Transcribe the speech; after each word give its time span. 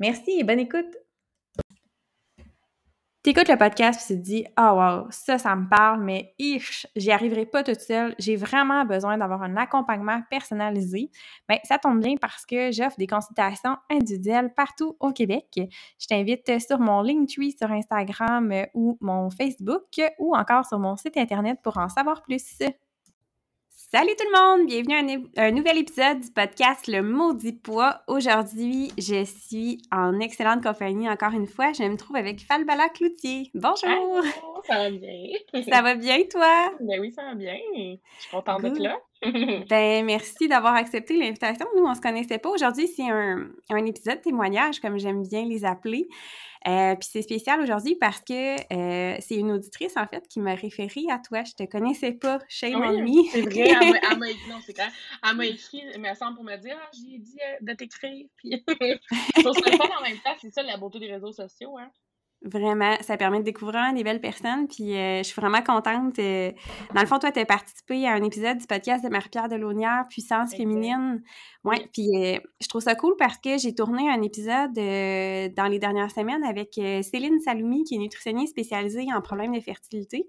Merci 0.00 0.38
et 0.40 0.44
bonne 0.44 0.58
écoute! 0.58 0.96
T'écoutes 3.22 3.48
le 3.48 3.56
podcast 3.56 4.10
et 4.10 4.14
tu 4.14 4.20
te 4.20 4.24
dis 4.26 4.44
«Oh 4.58 4.72
wow, 4.74 5.06
ça, 5.08 5.38
ça 5.38 5.56
me 5.56 5.66
parle, 5.66 6.02
mais 6.04 6.34
ich, 6.38 6.86
j'y 6.94 7.10
arriverai 7.10 7.46
pas 7.46 7.62
toute 7.62 7.80
seule. 7.80 8.14
J'ai 8.18 8.36
vraiment 8.36 8.84
besoin 8.84 9.16
d'avoir 9.16 9.42
un 9.42 9.56
accompagnement 9.56 10.20
personnalisé.» 10.28 11.10
Bien, 11.48 11.58
ça 11.64 11.78
tombe 11.78 12.00
bien 12.00 12.16
parce 12.20 12.44
que 12.44 12.70
j'offre 12.70 12.98
des 12.98 13.06
consultations 13.06 13.78
individuelles 13.90 14.52
partout 14.52 14.96
au 15.00 15.12
Québec. 15.12 15.46
Je 15.98 16.06
t'invite 16.06 16.60
sur 16.60 16.78
mon 16.80 17.00
Linktree 17.00 17.52
sur 17.52 17.70
Instagram 17.72 18.52
ou 18.74 18.98
mon 19.00 19.30
Facebook 19.30 20.02
ou 20.18 20.36
encore 20.36 20.66
sur 20.66 20.78
mon 20.78 20.96
site 20.96 21.16
Internet 21.16 21.60
pour 21.62 21.78
en 21.78 21.88
savoir 21.88 22.20
plus. 22.20 22.58
Salut 23.94 24.16
tout 24.18 24.26
le 24.26 24.36
monde! 24.36 24.66
Bienvenue 24.66 25.24
à 25.36 25.44
un, 25.44 25.50
nouvel 25.52 25.78
épisode 25.78 26.18
du 26.18 26.28
podcast 26.32 26.88
Le 26.88 27.00
Maudit 27.00 27.52
Poids. 27.52 28.00
Aujourd'hui, 28.08 28.90
je 28.98 29.24
suis 29.24 29.82
en 29.92 30.18
excellente 30.18 30.64
compagnie 30.64 31.08
encore 31.08 31.30
une 31.30 31.46
fois. 31.46 31.72
Je 31.72 31.84
me 31.84 31.96
trouve 31.96 32.16
avec 32.16 32.40
Falbala 32.40 32.88
Cloutier. 32.88 33.52
Bonjour! 33.54 34.24
ça 34.66 34.78
va 34.78 34.90
bien? 34.90 35.62
ça 35.70 35.82
va 35.82 35.94
bien, 35.94 36.18
toi? 36.28 36.72
Ben 36.80 36.98
oui, 37.00 37.12
ça 37.12 37.22
va 37.22 37.36
bien. 37.36 37.54
Je 37.76 37.98
suis 38.18 38.30
contente 38.32 38.62
d'être 38.62 38.80
là. 38.80 38.98
ben, 39.70 40.04
merci 40.04 40.48
d'avoir 40.48 40.74
accepté 40.74 41.16
l'invitation. 41.16 41.66
Nous, 41.76 41.84
on 41.84 41.94
se 41.94 42.00
connaissait 42.00 42.38
pas. 42.38 42.50
Aujourd'hui, 42.50 42.88
c'est 42.88 43.08
un, 43.08 43.46
un 43.70 43.86
épisode 43.86 44.20
témoignage, 44.22 44.80
comme 44.80 44.98
j'aime 44.98 45.22
bien 45.22 45.44
les 45.44 45.64
appeler. 45.64 46.08
Euh, 46.66 46.94
puis 46.96 47.08
c'est 47.10 47.22
spécial 47.22 47.60
aujourd'hui 47.60 47.94
parce 47.96 48.20
que 48.20 48.54
euh, 48.72 49.16
c'est 49.20 49.36
une 49.36 49.52
auditrice, 49.52 49.96
en 49.96 50.06
fait, 50.06 50.26
qui 50.28 50.40
m'a 50.40 50.54
référé 50.54 51.02
à 51.10 51.18
toi. 51.18 51.44
Je 51.44 51.52
te 51.52 51.70
connaissais 51.70 52.12
pas, 52.12 52.38
Shame 52.48 52.80
oui, 52.80 52.86
on 52.86 53.02
me. 53.02 53.30
C'est 53.30 53.42
vrai, 53.42 54.00
elle 54.10 54.18
m'a 54.18 54.30
écrit, 54.30 54.50
non, 54.50 54.58
c'est 54.64 54.74
elle 54.78 55.36
m'a 55.36 55.46
écrit, 55.46 55.82
mais 55.98 56.14
semble 56.14 56.36
pour 56.36 56.44
me 56.44 56.56
dire, 56.56 56.76
ah, 56.80 56.90
j'ai 56.92 57.18
dit 57.18 57.38
euh, 57.38 57.56
de 57.60 57.72
t'écrire. 57.74 58.26
Puis, 58.36 58.64
je 58.68 59.42
trouve 59.42 59.54
ça 59.54 59.98
en 59.98 60.02
même 60.02 60.18
temps, 60.18 60.34
c'est 60.40 60.52
ça 60.52 60.62
la 60.62 60.76
beauté 60.76 60.98
des 60.98 61.12
réseaux 61.12 61.32
sociaux, 61.32 61.76
hein. 61.78 61.90
Vraiment, 62.44 62.94
ça 63.00 63.16
permet 63.16 63.38
de 63.38 63.44
découvrir 63.44 63.94
des 63.94 64.04
belles 64.04 64.20
personnes. 64.20 64.68
Puis 64.68 64.94
euh, 64.94 65.18
je 65.18 65.22
suis 65.22 65.40
vraiment 65.40 65.62
contente. 65.62 66.18
Euh, 66.18 66.52
dans 66.94 67.00
le 67.00 67.06
fond, 67.06 67.18
toi, 67.18 67.32
tu 67.32 67.40
as 67.40 67.46
participé 67.46 68.06
à 68.06 68.12
un 68.12 68.22
épisode 68.22 68.58
du 68.58 68.66
podcast 68.66 69.02
de 69.02 69.08
Marie-Pierre 69.08 69.48
Delaunière, 69.48 70.04
Puissance 70.10 70.54
féminine. 70.54 71.22
Ouais, 71.64 71.88
puis 71.94 72.08
euh, 72.16 72.38
je 72.60 72.68
trouve 72.68 72.82
ça 72.82 72.94
cool 72.94 73.14
parce 73.18 73.38
que 73.38 73.56
j'ai 73.56 73.74
tourné 73.74 74.10
un 74.10 74.20
épisode 74.20 74.74
dans 74.74 75.68
les 75.70 75.78
dernières 75.78 76.10
semaines 76.10 76.44
avec 76.44 76.74
Céline 76.74 77.40
Saloumi, 77.40 77.84
qui 77.84 77.94
est 77.94 77.98
nutritionniste 77.98 78.52
spécialisée 78.52 79.06
en 79.14 79.22
problèmes 79.22 79.54
de 79.54 79.60
fertilité. 79.60 80.28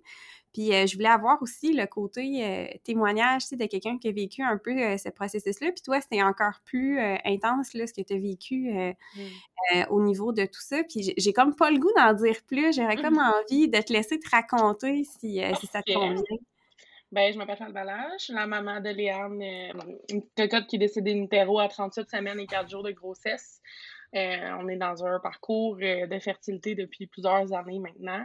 Puis 0.56 0.74
euh, 0.74 0.88
je 0.88 0.96
voulais 0.96 1.10
avoir 1.10 1.42
aussi 1.42 1.74
le 1.74 1.86
côté 1.86 2.46
euh, 2.46 2.66
témoignage 2.86 3.50
de 3.50 3.66
quelqu'un 3.66 3.98
qui 3.98 4.08
a 4.08 4.14
vécu 4.14 4.42
un 4.42 4.58
peu 4.58 4.72
euh, 4.72 4.96
ce 4.96 5.10
processus-là. 5.10 5.74
Puis 5.74 5.82
toi, 5.82 6.00
c'était 6.00 6.24
encore 6.24 6.62
plus 6.64 6.98
intense 7.26 7.74
là, 7.74 7.86
ce 7.86 7.92
que 7.92 8.02
tu 8.02 8.14
as 8.14 8.18
vécu 8.18 8.72
mmh. 8.72 9.84
au 9.90 10.02
niveau 10.02 10.32
de 10.32 10.46
tout 10.46 10.62
ça. 10.62 10.82
Puis 10.88 11.14
j'ai 11.18 11.34
comme 11.34 11.58
pas 11.58 11.72
le 11.72 11.80
goût 11.80 11.92
d'en 11.98 12.14
dire 12.14 12.38
plus. 12.48 12.74
J'aurais 12.74 12.96
comme 12.96 13.18
envie 13.50 13.68
de 13.68 13.82
te 13.82 13.92
laisser 13.92 14.18
te 14.18 14.30
raconter 14.30 15.04
si, 15.04 15.42
si 15.60 15.68
ça 15.68 15.84
te 15.84 15.92
convient. 15.92 16.24
Ben, 17.12 17.34
je 17.34 17.38
m'appelle 17.38 17.58
je 18.18 18.24
suis 18.24 18.34
la 18.34 18.48
maman 18.48 18.80
de 18.80 18.90
Léane, 18.90 19.42
une 20.10 20.22
cocotte 20.38 20.68
qui 20.68 20.78
est 20.78 20.80
décédée 20.80 21.14
d'une 21.14 21.28
à 21.60 21.68
37 21.68 22.10
semaines 22.10 22.40
et 22.40 22.48
4 22.48 22.70
jours 22.70 22.84
de 22.84 22.92
grossesse. 22.92 23.62
Euh, 24.16 24.52
on 24.60 24.68
est 24.68 24.78
dans 24.78 25.04
un 25.04 25.20
parcours 25.20 25.78
euh, 25.82 26.08
de 26.08 26.20
fertilité 26.20 26.76
depuis 26.76 27.08
plusieurs 27.08 27.52
années 27.54 27.80
maintenant. 27.80 28.24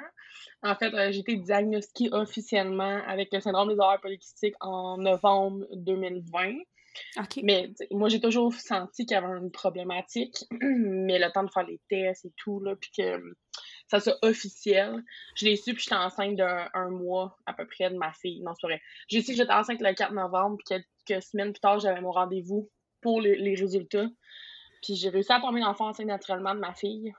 En 0.62 0.74
fait, 0.74 0.94
euh, 0.94 1.10
j'ai 1.10 1.20
été 1.20 1.36
diagnostiquée 1.36 2.12
officiellement 2.12 3.00
avec 3.06 3.32
le 3.32 3.40
syndrome 3.40 3.68
des 3.68 3.74
ovaires 3.74 4.00
polykystiques 4.00 4.54
en 4.60 4.98
novembre 4.98 5.66
2020. 5.72 6.58
Mais 7.42 7.70
moi, 7.90 8.08
j'ai 8.08 8.20
toujours 8.20 8.52
senti 8.54 9.06
qu'il 9.06 9.14
y 9.14 9.18
avait 9.18 9.38
une 9.38 9.50
problématique, 9.50 10.44
mais 10.60 11.18
le 11.18 11.30
temps 11.32 11.44
de 11.44 11.50
faire 11.50 11.66
les 11.66 11.80
tests 11.88 12.24
et 12.24 12.32
tout, 12.36 12.60
là, 12.60 12.74
puis 12.76 12.90
que 12.96 13.22
ça 13.88 14.00
soit 14.00 14.18
officiel, 14.22 15.02
je 15.36 15.46
l'ai 15.46 15.56
su, 15.56 15.74
puis 15.74 15.82
j'étais 15.82 15.96
enceinte 15.96 16.36
d'un 16.36 16.90
mois 16.90 17.36
à 17.46 17.52
peu 17.52 17.66
près 17.66 17.90
de 17.90 17.96
ma 17.96 18.12
fille. 18.12 18.42
Non, 18.42 18.52
c'est 18.60 18.66
vrai. 18.66 18.80
J'ai 19.08 19.22
su 19.22 19.32
que 19.32 19.38
j'étais 19.38 19.52
enceinte 19.52 19.80
le 19.80 19.94
4 19.94 20.12
novembre, 20.12 20.58
puis 20.58 20.82
quelques 21.06 21.22
semaines 21.22 21.52
plus 21.52 21.60
tard, 21.60 21.80
j'avais 21.80 22.00
mon 22.00 22.12
rendez-vous 22.12 22.70
pour 23.00 23.20
les 23.20 23.54
résultats. 23.54 24.06
Puis 24.82 24.96
j'ai 24.96 25.08
réussi 25.08 25.32
à 25.32 25.40
tomber 25.40 25.60
l'enfant 25.60 25.88
enceinte 25.88 26.06
naturellement 26.06 26.54
de 26.54 26.60
ma 26.60 26.74
fille. 26.74 27.12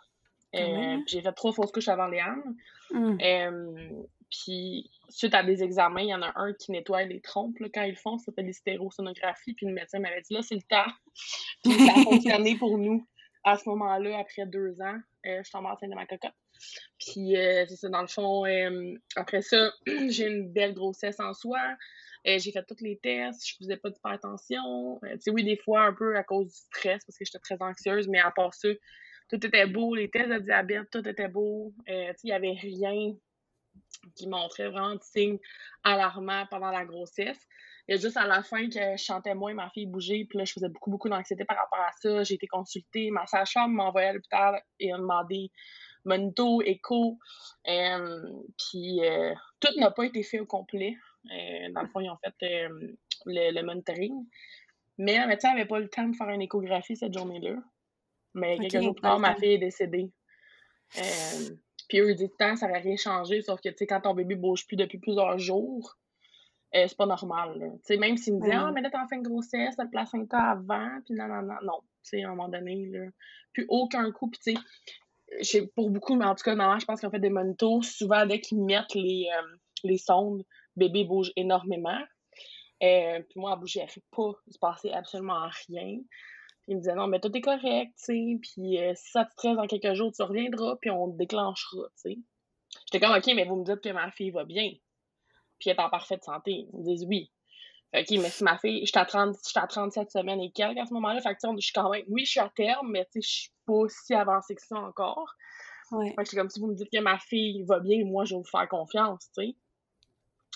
Euh, 0.56 0.98
puis 1.06 1.16
j'ai 1.16 1.22
fait 1.22 1.32
trois 1.32 1.54
fausses 1.54 1.72
couches 1.72 1.88
avant 1.88 2.08
Léane. 2.08 2.56
Hum. 2.92 3.18
Euh, 3.22 4.04
puis 4.30 4.90
suite 5.10 5.34
à 5.34 5.44
des 5.44 5.64
examens, 5.64 6.02
il 6.02 6.10
y 6.10 6.16
en 6.16 6.22
a 6.22 6.32
un 6.36 6.54
qui 6.54 6.72
nettoie 6.72 7.04
les 7.04 7.22
trompes 7.22 7.56
quand 7.74 7.84
ils 7.84 7.92
le 7.92 7.96
font, 7.96 8.18
ça 8.18 8.26
s'appelle 8.26 8.46
l'hystérosonographies. 8.46 9.54
Puis 9.54 9.66
le 9.66 9.74
médecin 9.74 10.00
m'avait 10.00 10.22
dit 10.22 10.34
là, 10.34 10.42
c'est 10.42 10.56
le 10.56 10.62
temps. 10.62 10.92
puis 11.64 11.74
ça 11.74 11.94
a 11.96 12.04
fonctionné 12.04 12.58
pour 12.58 12.78
nous 12.78 13.06
à 13.44 13.58
ce 13.58 13.68
moment-là, 13.70 14.20
après 14.20 14.46
deux 14.46 14.80
ans. 14.82 15.00
Euh, 15.26 15.38
je 15.38 15.44
suis 15.44 15.52
tombée 15.52 15.70
enceinte 15.70 15.90
de 15.90 15.96
ma 15.96 16.06
cocotte. 16.06 16.32
Puis 17.00 17.34
c'est 17.34 17.76
ça, 17.76 17.90
dans 17.90 18.02
le 18.02 18.08
fond, 18.08 18.44
après 19.16 19.42
ça, 19.42 19.72
j'ai 20.10 20.28
une 20.28 20.52
belle 20.52 20.74
grossesse 20.74 21.20
en 21.20 21.34
soi. 21.34 21.60
Euh, 22.28 22.38
j'ai 22.38 22.52
fait 22.52 22.64
tous 22.64 22.84
les 22.84 22.98
tests, 22.98 23.48
je 23.48 23.56
faisais 23.58 23.78
pas 23.78 23.90
d'hypertension. 23.90 25.00
Euh, 25.04 25.14
tu 25.14 25.22
sais, 25.22 25.32
oui, 25.32 25.44
des 25.44 25.58
fois 25.58 25.82
un 25.84 25.94
peu 25.94 26.16
à 26.16 26.24
cause 26.24 26.48
du 26.48 26.56
stress 26.56 27.04
parce 27.06 27.18
que 27.18 27.26
j'étais 27.26 27.40
très 27.40 27.58
anxieuse, 27.60 28.08
mais 28.08 28.20
à 28.20 28.32
part 28.32 28.54
ça, 28.54 28.70
tout 29.30 29.46
était 29.46 29.66
beau. 29.66 29.96
Les 29.96 30.10
tests 30.10 30.30
de 30.30 30.40
diabète, 30.40 30.90
tout 30.92 31.08
était 31.08 31.28
beau. 31.28 31.74
Euh, 31.90 32.10
tu 32.10 32.14
sais, 32.14 32.20
il 32.26 32.30
y 32.30 32.34
avait 32.34 32.52
rien 32.52 33.16
qui 34.16 34.28
montrait 34.28 34.70
vraiment 34.70 34.96
de 34.96 35.02
signes 35.02 35.40
alarmants 35.84 36.46
pendant 36.50 36.70
la 36.70 36.86
grossesse. 36.86 37.40
Il 37.88 37.96
y 37.96 37.98
a 37.98 38.02
juste 38.02 38.18
à 38.18 38.28
la 38.28 38.44
fin 38.44 38.70
que 38.70 38.74
je 38.74 38.98
chantais 38.98 39.34
moins, 39.34 39.54
ma 39.56 39.70
fille 39.72 39.88
bougeait, 39.88 40.26
puis 40.30 40.38
là, 40.38 40.46
je 40.46 40.54
faisais 40.54 40.70
beaucoup, 40.70 40.92
beaucoup 40.92 41.10
d'anxiété 41.10 41.46
par 41.46 41.58
rapport 41.58 41.80
à 41.80 41.92
ça. 42.00 42.24
J'ai 42.24 42.36
été 42.36 42.46
consultée, 42.48 43.10
ma 43.10 43.26
sage-femme 43.26 43.74
m'a 43.74 43.86
envoyé 43.86 44.10
à 44.10 44.14
l'hôpital 44.14 44.62
et 44.80 44.94
a 44.94 44.98
demandé 44.98 45.52
monito, 46.06 46.62
écho. 46.62 47.18
puis 47.66 49.02
tout 49.60 49.80
n'a 49.80 49.92
pas 49.92 50.06
été 50.06 50.22
fait 50.22 50.40
au 50.40 50.46
complet. 50.46 50.96
Euh, 51.30 51.72
dans 51.74 51.82
le 51.82 51.88
fond, 51.90 52.00
ils 52.00 52.10
ont 52.10 52.18
fait 52.24 52.66
euh, 52.66 52.96
le, 53.26 53.54
le, 53.54 53.64
monitoring. 53.64 54.26
Mais 54.98 55.20
le 55.20 55.28
médecin 55.28 55.52
n'avait 55.52 55.68
pas 55.68 55.80
le 55.80 55.90
temps 55.90 56.08
de 56.08 56.16
faire 56.16 56.30
une 56.30 56.42
échographie 56.42 56.96
cette 56.96 57.14
journée-là. 57.14 57.56
Mais 58.34 58.58
quelques 58.58 58.84
jours 58.84 58.96
plus 58.96 59.02
tard, 59.02 59.20
ma 59.20 59.36
fille 59.36 59.54
est 59.54 59.58
décédée. 59.58 60.12
Euh, 60.98 61.56
puis 61.90 62.00
eux, 62.00 62.12
ils 62.12 62.16
disent 62.16 62.36
tant 62.38 62.56
ça 62.56 62.68
n'aurait 62.68 62.80
rien 62.80 62.96
changé, 62.96 63.42
sauf 63.42 63.62
que, 63.62 63.70
tu 63.70 63.76
sais, 63.78 63.88
quand 63.88 64.02
ton 64.02 64.14
bébé 64.14 64.36
bouge 64.36 64.66
plus 64.66 64.78
depuis 64.78 64.98
plusieurs 64.98 65.38
jours, 65.38 65.98
c'est 66.74 66.96
pas 66.96 67.06
normal, 67.06 67.60
Tu 67.60 67.80
sais, 67.84 67.98
même 67.98 68.16
s'ils 68.16 68.36
me 68.36 68.42
disent, 68.42 68.54
ah, 68.56 68.72
mais 68.74 68.82
là, 68.82 68.90
t'es 68.90 68.98
en 68.98 69.08
fin 69.08 69.18
de 69.18 69.28
grossesse, 69.28 69.76
t'as 69.76 69.84
le 69.84 69.90
placenta 69.90 70.38
avant, 70.38 71.02
puis 71.06 71.16
non, 71.16 71.28
non, 71.28 71.42
non, 71.42 71.58
non. 71.64 71.80
Tu 72.04 72.10
sais, 72.10 72.24
à 72.24 72.28
un 72.28 72.30
moment 72.36 72.48
donné, 72.48 72.88
là. 72.88 73.08
Puis 73.52 73.66
aucun 73.68 74.10
coup, 74.12 74.30
puis 74.30 74.40
tu 74.42 75.44
sais, 75.44 75.68
pour 75.76 75.90
beaucoup, 75.90 76.16
mais 76.16 76.24
en 76.24 76.34
tout 76.34 76.44
cas, 76.44 76.56
non, 76.56 76.80
je 76.80 76.86
pense 76.86 77.02
qu'ils 77.02 77.10
ont 77.10 77.12
fait 77.12 77.20
des 77.20 77.30
monitos, 77.30 77.82
souvent, 77.82 78.26
dès 78.26 78.40
qu'ils 78.40 78.64
mettent 78.64 78.96
les, 78.96 79.28
les 79.84 79.98
sondes, 79.98 80.46
bébé 80.76 81.04
bouge 81.04 81.32
énormément. 81.36 82.00
Euh, 82.84 83.22
puis 83.30 83.40
moi, 83.40 83.54
elle 83.54 83.60
bougeait 83.60 83.86
pas, 84.12 84.32
il 84.48 84.54
se 84.54 84.60
passait 84.60 84.92
absolument 84.92 85.48
rien. 85.68 85.98
Puis 86.62 86.70
il 86.70 86.76
me 86.76 86.82
disait 86.82 86.96
non, 86.96 87.08
mais 87.08 87.20
tout 87.20 87.36
est 87.36 87.42
correct, 87.42 87.92
tu 87.98 88.06
sais. 88.06 88.40
Puis 88.42 88.80
euh, 88.80 88.94
si 88.96 89.12
ça 89.12 89.26
te 89.26 89.32
stresse 89.32 89.56
dans 89.56 89.68
quelques 89.68 89.94
jours, 89.94 90.12
tu 90.12 90.22
reviendras, 90.24 90.78
puis 90.82 90.90
on 90.90 91.12
te 91.12 91.18
déclenchera, 91.18 91.84
tu 92.04 92.14
sais. 92.14 92.18
J'étais 92.86 93.06
comme, 93.06 93.16
OK, 93.16 93.28
mais 93.36 93.46
vous 93.46 93.58
me 93.58 93.66
dites 93.66 93.82
que 93.82 93.90
ma 93.90 94.12
fille 94.12 94.32
va 94.32 94.46
bien. 94.46 94.72
Puis 95.60 95.70
elle 95.70 95.76
est 95.76 95.82
en 95.82 95.90
parfaite 95.90 96.24
santé. 96.24 96.68
Ils 96.74 96.80
me 96.80 96.84
disent 96.84 97.06
oui. 97.08 97.32
OK, 97.94 98.10
mais 98.12 98.30
si 98.30 98.44
ma 98.44 98.58
fille, 98.58 98.86
j'étais 98.86 99.00
à, 99.00 99.06
30, 99.06 99.36
à 99.56 99.68
37 99.68 100.12
semaines 100.12 100.40
et 100.40 100.52
quelques 100.52 100.78
à 100.78 100.86
ce 100.86 100.94
moment-là. 100.94 101.20
Fait 101.20 101.36
que, 101.36 101.40
je 101.42 101.66
suis 101.66 101.74
quand 101.74 101.90
même, 101.90 102.06
oui, 102.08 102.26
je 102.26 102.32
suis 102.32 102.40
à 102.40 102.50
terme, 102.56 102.90
mais 102.90 103.06
tu 103.12 103.22
sais, 103.22 103.22
je 103.22 103.30
suis 103.30 103.52
pas 103.66 103.84
si 103.90 104.14
avancée 104.14 104.56
que 104.56 104.62
ça 104.62 104.78
encore. 104.78 105.30
Ouais. 105.92 106.14
Fait 106.16 106.24
que 106.24 106.30
c'est 106.30 106.38
comme 106.38 106.50
si 106.50 106.62
vous 106.62 106.68
me 106.68 106.76
dites 106.76 106.88
que 106.92 107.02
ma 107.02 107.20
fille 107.20 107.64
va 107.68 107.82
bien, 107.82 108.06
moi, 108.06 108.24
je 108.24 108.34
vais 108.34 108.40
vous 108.40 108.50
faire 108.50 108.68
confiance, 108.70 109.30
tu 109.36 109.44
sais. 109.44 109.56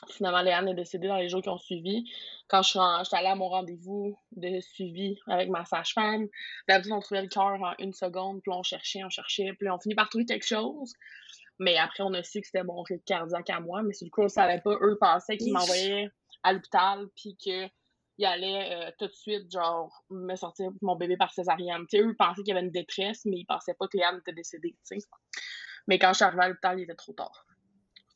Finalement, 0.09 0.41
Léane 0.41 0.67
est 0.67 0.75
décédée 0.75 1.07
dans 1.07 1.17
les 1.17 1.29
jours 1.29 1.41
qui 1.41 1.49
ont 1.49 1.57
suivi. 1.57 2.09
Quand 2.47 2.61
je 2.61 2.69
suis, 2.69 2.79
j'étais 3.03 3.15
allée 3.15 3.27
à 3.27 3.35
mon 3.35 3.47
rendez-vous 3.47 4.19
de 4.35 4.59
suivi 4.59 5.17
avec 5.27 5.49
ma 5.49 5.65
sage-femme, 5.65 6.27
d'habitude, 6.67 6.93
on 6.93 6.99
trouvait 6.99 7.21
le 7.21 7.29
cœur 7.29 7.61
en 7.61 7.73
une 7.79 7.93
seconde, 7.93 8.41
puis 8.41 8.51
on 8.53 8.61
cherchait, 8.61 9.03
on 9.03 9.09
cherchait, 9.09 9.53
puis 9.57 9.69
on 9.69 9.79
finit 9.79 9.95
par 9.95 10.09
trouver 10.09 10.25
quelque 10.25 10.45
chose. 10.45 10.93
Mais 11.59 11.77
après, 11.77 12.03
on 12.03 12.13
a 12.13 12.23
su 12.23 12.41
que 12.41 12.47
c'était 12.47 12.63
mon 12.63 12.81
rythme 12.81 13.03
cardiaque 13.05 13.49
à 13.49 13.59
moi, 13.61 13.81
mais 13.81 13.93
sur 13.93 14.05
le 14.05 14.11
coup, 14.11 14.23
on 14.23 14.27
savait 14.27 14.59
pas. 14.59 14.75
Eux 14.81 14.97
pensaient 14.99 15.37
qu'ils 15.37 15.53
m'envoyaient 15.53 16.09
à 16.43 16.51
l'hôpital, 16.51 17.07
puis 17.15 17.37
qu'ils 17.37 17.69
allaient 18.25 18.75
euh, 18.75 18.91
tout 18.99 19.07
de 19.07 19.13
suite, 19.13 19.49
genre, 19.49 20.03
me 20.09 20.35
sortir 20.35 20.69
mon 20.81 20.97
bébé 20.97 21.15
par 21.15 21.33
césarienne. 21.33 21.85
eux 21.93 22.15
pensaient 22.19 22.43
qu'il 22.43 22.53
y 22.53 22.57
avait 22.57 22.65
une 22.65 22.71
détresse, 22.71 23.23
mais 23.25 23.37
ils 23.37 23.45
pensaient 23.45 23.75
pas 23.75 23.87
que 23.87 23.97
Léane 23.97 24.19
était 24.19 24.33
décédée. 24.33 24.75
Mais 25.87 25.97
quand 25.97 26.09
je 26.09 26.15
suis 26.15 26.25
arrivée 26.25 26.43
à 26.43 26.49
l'hôpital, 26.49 26.79
il 26.79 26.83
était 26.83 26.95
trop 26.95 27.13
tard. 27.13 27.44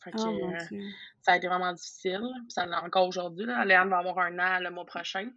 Fait 0.03 0.11
que, 0.11 0.17
Oh, 0.19 0.51
euh, 0.51 0.79
ça 1.21 1.33
a 1.33 1.37
été 1.37 1.47
vraiment 1.47 1.73
difficile. 1.73 2.21
Puis 2.43 2.51
ça 2.51 2.65
l'est 2.65 2.75
encore 2.75 3.07
aujourd'hui. 3.07 3.45
là. 3.45 3.65
Léane 3.65 3.89
va 3.89 3.97
avoir 3.99 4.19
un 4.19 4.37
an 4.39 4.59
le 4.59 4.69
mois 4.71 4.85
prochain. 4.85 5.29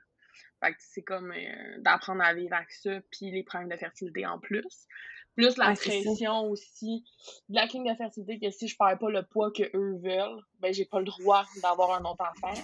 Fait 0.61 0.73
que 0.73 0.79
c'est 0.79 1.03
comme 1.03 1.32
euh, 1.32 1.79
d'apprendre 1.81 2.23
à 2.23 2.32
vivre 2.35 2.55
avec 2.55 2.70
ça, 2.70 3.00
puis 3.11 3.32
les 3.32 3.43
problèmes 3.43 3.69
de 3.70 3.76
fertilité 3.76 4.25
en 4.26 4.38
plus. 4.38 4.87
Plus 5.35 5.56
la 5.56 5.70
pression 5.75 6.43
aussi 6.50 7.05
de 7.49 7.55
la 7.56 7.67
clinique 7.67 7.91
de 7.91 7.97
fertilité 7.97 8.38
que 8.38 8.50
si 8.50 8.69
je 8.69 8.76
perds 8.76 8.99
pas 8.99 9.11
le 9.11 9.23
poids 9.25 9.50
que 9.50 9.64
eux 9.75 9.99
veulent, 10.03 10.41
ben 10.61 10.73
j'ai 10.73 10.85
pas 10.85 10.99
le 11.00 11.06
droit 11.06 11.44
d'avoir 11.62 11.93
un 11.94 12.05
autre 12.05 12.23
enfant. 12.23 12.55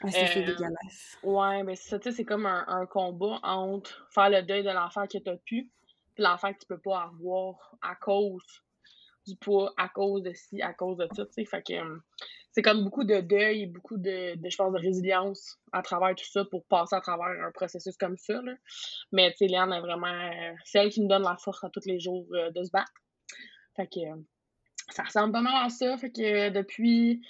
Ah, 0.00 0.10
c'est 0.10 0.38
Euh, 0.38 0.46
dégueulasse. 0.46 1.18
Ouais, 1.22 1.62
c'est 1.76 1.90
ça, 1.90 1.98
tu 1.98 2.10
sais, 2.10 2.16
c'est 2.16 2.24
comme 2.24 2.46
un, 2.46 2.64
un 2.66 2.86
combat 2.86 3.38
entre 3.44 4.08
faire 4.10 4.30
le 4.30 4.42
deuil 4.42 4.64
de 4.64 4.70
l'enfant 4.70 5.06
que 5.06 5.18
t'as 5.18 5.36
pu, 5.36 5.70
puis 6.14 6.24
l'enfant 6.24 6.52
que 6.52 6.58
tu 6.58 6.66
peux 6.66 6.80
pas 6.80 7.02
avoir 7.02 7.76
à 7.82 7.94
cause 7.94 8.64
du 9.26 9.36
poids, 9.36 9.72
à 9.76 9.88
cause 9.88 10.22
de 10.22 10.32
ci, 10.32 10.62
à 10.62 10.72
cause 10.72 10.96
de 10.96 11.08
ça, 11.14 11.26
tu 11.26 11.32
sais. 11.32 11.44
Fait 11.44 11.62
que 11.62 11.74
euh, 11.74 11.98
c'est 12.52 12.62
comme 12.62 12.84
beaucoup 12.84 13.04
de 13.04 13.20
deuil, 13.20 13.66
beaucoup 13.66 13.96
de, 13.96 14.34
je 14.42 14.56
pense, 14.56 14.72
de 14.72 14.78
résilience 14.78 15.58
à 15.72 15.82
travers 15.82 16.14
tout 16.14 16.24
ça 16.24 16.44
pour 16.44 16.64
passer 16.66 16.94
à 16.94 17.00
travers 17.00 17.46
un 17.46 17.50
processus 17.52 17.96
comme 17.96 18.16
ça, 18.16 18.40
là. 18.42 18.52
Mais, 19.12 19.30
tu 19.32 19.48
sais, 19.48 19.54
est 19.54 19.80
vraiment 19.80 20.06
euh, 20.06 20.52
celle 20.64 20.90
qui 20.90 21.00
nous 21.00 21.08
donne 21.08 21.22
la 21.22 21.36
force 21.36 21.64
à 21.64 21.70
tous 21.70 21.86
les 21.86 21.98
jours 21.98 22.26
euh, 22.32 22.50
de 22.50 22.62
se 22.62 22.70
battre. 22.70 22.92
Fait 23.76 23.86
que 23.86 24.00
ça 24.90 25.04
ressemble 25.04 25.32
pas 25.32 25.40
mal 25.40 25.66
à 25.66 25.70
ça. 25.70 25.96
Fait 25.96 26.12
que 26.12 26.50
depuis 26.50 27.22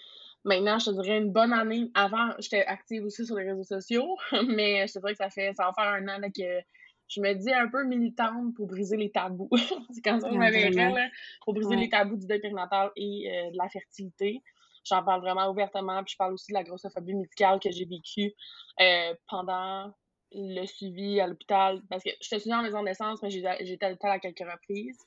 maintenant, 0.44 0.78
je 0.78 0.86
te 0.86 1.02
dirais 1.02 1.18
une 1.18 1.32
bonne 1.32 1.52
année. 1.52 1.90
Avant, 1.94 2.30
j'étais 2.38 2.64
active 2.64 3.04
aussi 3.04 3.24
sur 3.24 3.36
les 3.36 3.48
réseaux 3.48 3.64
sociaux, 3.64 4.16
mais 4.48 4.86
je 4.86 4.94
te 4.94 4.98
dirais 4.98 5.12
que 5.12 5.18
ça 5.18 5.30
fait 5.30 5.52
ça 5.54 5.66
va 5.66 5.72
faire 5.72 5.92
un 5.92 6.08
an 6.08 6.18
là, 6.18 6.28
que 6.30 6.60
je 7.08 7.20
me 7.20 7.34
dis 7.34 7.52
un 7.52 7.68
peu 7.68 7.84
militante 7.84 8.54
pour 8.54 8.66
briser 8.66 8.96
les 8.96 9.10
tabous. 9.10 9.50
c'est 9.92 10.02
comme 10.02 10.20
ça 10.20 10.28
que 10.28 10.34
je 10.34 11.08
pour 11.44 11.54
briser 11.54 11.74
Ouais. 11.76 11.76
les 11.76 11.88
tabous 11.88 12.16
du 12.16 12.26
deuil 12.26 12.40
périnatal 12.40 12.90
et 12.96 13.30
euh, 13.30 13.50
de 13.50 13.56
la 13.56 13.68
fertilité. 13.68 14.42
J'en 14.84 15.04
parle 15.04 15.20
vraiment 15.20 15.48
ouvertement, 15.48 16.02
puis 16.02 16.12
je 16.12 16.16
parle 16.16 16.32
aussi 16.34 16.50
de 16.50 16.56
la 16.56 16.64
grossophobie 16.64 17.14
médicale 17.14 17.60
que 17.60 17.70
j'ai 17.70 17.84
vécue 17.84 18.32
euh, 18.80 19.14
pendant 19.28 19.92
le 20.32 20.66
suivi 20.66 21.20
à 21.20 21.26
l'hôpital. 21.26 21.80
Parce 21.88 22.02
que 22.02 22.10
j'étais 22.20 22.40
suivie 22.40 22.54
en 22.54 22.62
maison 22.62 22.80
de 22.80 22.86
naissance, 22.86 23.22
mais 23.22 23.32
été 23.32 23.46
à 23.84 23.90
l'hôpital 23.90 24.10
à 24.10 24.18
quelques 24.18 24.40
reprises. 24.50 24.98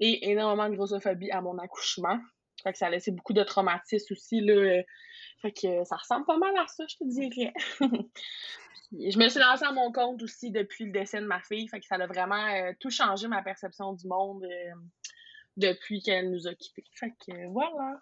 Et 0.00 0.30
énormément 0.30 0.68
de 0.68 0.74
grossophobie 0.74 1.30
à 1.30 1.40
mon 1.40 1.58
accouchement. 1.58 2.18
Fait 2.62 2.72
que 2.72 2.78
ça 2.78 2.86
a 2.86 2.90
laissé 2.90 3.12
beaucoup 3.12 3.34
de 3.34 3.42
traumatisme 3.44 4.12
aussi, 4.12 4.40
là. 4.40 4.82
Fait 5.42 5.52
que 5.52 5.84
ça 5.84 5.96
ressemble 5.96 6.24
pas 6.26 6.38
mal 6.38 6.56
à 6.56 6.66
ça, 6.66 6.84
je 6.88 6.96
te 6.96 7.04
dirais. 7.04 7.52
Je 9.10 9.18
me 9.18 9.28
suis 9.28 9.40
lancée 9.40 9.64
à 9.64 9.72
mon 9.72 9.90
compte 9.92 10.22
aussi 10.22 10.50
depuis 10.50 10.84
le 10.86 10.92
décès 10.92 11.20
de 11.20 11.26
ma 11.26 11.40
fille. 11.40 11.66
Fait 11.68 11.80
que 11.80 11.86
ça 11.86 11.96
a 11.96 12.06
vraiment 12.06 12.46
euh, 12.54 12.72
tout 12.80 12.90
changé 12.90 13.26
ma 13.28 13.42
perception 13.42 13.92
du 13.92 14.06
monde 14.06 14.44
euh, 14.44 14.74
depuis 15.56 16.00
qu'elle 16.02 16.30
nous 16.30 16.46
a 16.46 16.54
quittés. 16.54 16.84
Fait 16.94 17.10
que 17.26 17.32
euh, 17.32 17.48
voilà. 17.50 17.98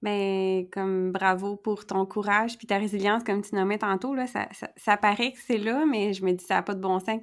Ben, 0.00 0.68
comme 0.72 1.12
bravo 1.12 1.56
pour 1.56 1.86
ton 1.86 2.06
courage 2.06 2.58
puis 2.58 2.66
ta 2.66 2.78
résilience, 2.78 3.22
comme 3.22 3.42
tu 3.42 3.54
nommais 3.54 3.78
tantôt, 3.78 4.14
là, 4.14 4.26
ça, 4.26 4.48
ça, 4.52 4.68
ça 4.76 4.96
paraît 4.96 5.32
que 5.32 5.38
c'est 5.38 5.58
là, 5.58 5.84
mais 5.86 6.12
je 6.12 6.24
me 6.24 6.32
dis 6.32 6.44
ça 6.44 6.54
n'a 6.56 6.62
pas 6.62 6.74
de 6.74 6.80
bon 6.80 6.98
sens. 6.98 7.20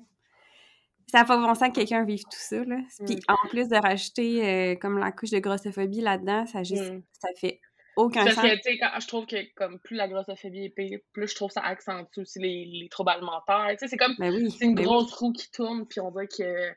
Ça 1.08 1.20
n'a 1.20 1.26
pas 1.26 1.38
de 1.38 1.42
bon 1.42 1.56
sens 1.56 1.70
que 1.70 1.74
quelqu'un 1.74 2.06
vive 2.06 2.24
tout 2.24 2.30
ça, 2.38 2.64
là. 2.64 2.78
Puis 3.06 3.16
Mm. 3.16 3.20
en 3.34 3.48
plus 3.50 3.68
de 3.68 3.76
rajouter 3.76 4.78
comme 4.80 4.98
la 5.00 5.12
couche 5.12 5.32
de 5.32 5.40
grossophobie 5.40 6.02
là-dedans, 6.02 6.46
ça 6.46 6.64
juste, 6.64 6.94
Mm. 6.94 7.02
ça 7.20 7.30
fait 7.36 7.60
aucun 7.96 8.24
Parce 8.24 8.36
sens. 8.36 8.46
que, 8.46 8.56
tu 8.56 8.62
sais, 8.64 8.78
quand- 8.78 9.00
je 9.00 9.08
trouve 9.08 9.26
que 9.26 9.54
comme 9.56 9.80
plus 9.80 9.96
la 9.96 10.08
grossophobie 10.08 10.66
est 10.66 10.70
pire, 10.70 11.00
plus 11.14 11.28
je 11.30 11.36
trouve 11.36 11.52
ça 11.52 11.62
accentue 11.62 12.20
aussi 12.22 12.40
les, 12.40 12.66
les 12.66 12.90
troubles 12.90 13.12
alimentaires. 13.12 13.68
Tu 13.72 13.78
sais, 13.80 13.88
c'est 13.88 13.98
comme 13.98 14.16
Ben 14.20 14.34
oui, 14.34 14.50
c'est 14.52 14.66
une 14.66 14.76
ben 14.76 14.82
oui. 14.82 14.88
grosse 14.88 15.14
roue 15.14 15.34
qui 15.34 15.50
tourne, 15.52 15.86
puis 15.88 16.00
on 16.00 16.12
dirait 16.12 16.28
que 16.28 16.72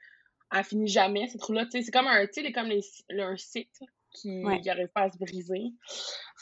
elle 0.54 0.64
finit 0.64 0.88
jamais, 0.88 1.28
cette 1.28 1.42
roue-là. 1.42 1.64
Tu 1.64 1.70
sais, 1.72 1.82
c'est 1.82 1.90
comme 1.92 2.06
un, 2.06 2.26
tu 2.26 2.42
sais, 2.42 2.52
comme 2.52 2.66
les, 2.66 2.80
le- 3.08 3.22
un 3.22 3.36
cycle 3.36 3.84
qui 4.10 4.44
Ouais. 4.44 4.60
n'arrive 4.60 4.88
pas 4.88 5.02
à 5.04 5.10
se 5.10 5.16
briser. 5.18 5.72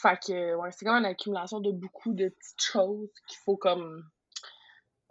Fait 0.01 0.19
que, 0.27 0.55
ouais, 0.55 0.69
c'est 0.71 0.83
comme 0.85 0.95
une 0.95 1.05
accumulation 1.05 1.61
de 1.61 1.71
beaucoup 1.71 2.13
de 2.13 2.27
petites 2.27 2.61
choses 2.61 3.09
qu'il 3.27 3.37
faut 3.45 3.55
comme 3.55 4.03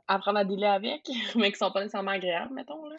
apprendre 0.09 0.41
à 0.41 0.45
dealer 0.45 0.67
avec, 0.67 1.03
mais 1.37 1.51
qui 1.53 1.57
sont 1.57 1.71
pas 1.71 1.81
nécessairement 1.81 2.11
agréables, 2.11 2.53
mettons, 2.53 2.85
là. 2.87 2.97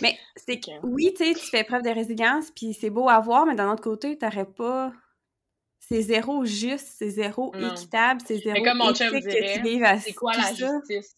Mais 0.00 0.18
c'est 0.34 0.58
que, 0.58 0.70
oui, 0.82 1.12
tu 1.16 1.24
sais, 1.24 1.34
tu 1.34 1.46
fais 1.46 1.62
preuve 1.64 1.82
de 1.82 1.90
résilience, 1.90 2.50
puis 2.50 2.74
c'est 2.74 2.90
beau 2.90 3.08
à 3.08 3.20
voir, 3.20 3.46
mais 3.46 3.54
d'un 3.54 3.70
autre 3.70 3.82
côté, 3.82 4.16
t'aurais 4.18 4.46
pas... 4.46 4.92
C'est 5.88 6.02
zéro 6.02 6.44
juste, 6.44 6.88
c'est 6.98 7.10
zéro 7.10 7.52
Non. 7.54 7.72
équitable, 7.72 8.20
c'est 8.26 8.38
zéro 8.38 8.54
Mais 8.54 8.62
comme 8.62 8.78
mon 8.78 8.90
éthique 8.90 9.08
que 9.10 9.16
tu 9.18 9.28
dirait, 9.28 9.60
vives 9.62 9.84
à 9.84 9.98
c'est 9.98 10.12
quoi 10.14 10.32
la 10.36 10.42
ça? 10.42 10.54
justice? 10.88 11.14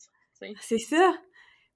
C'est 0.61 0.79
ça. 0.79 1.15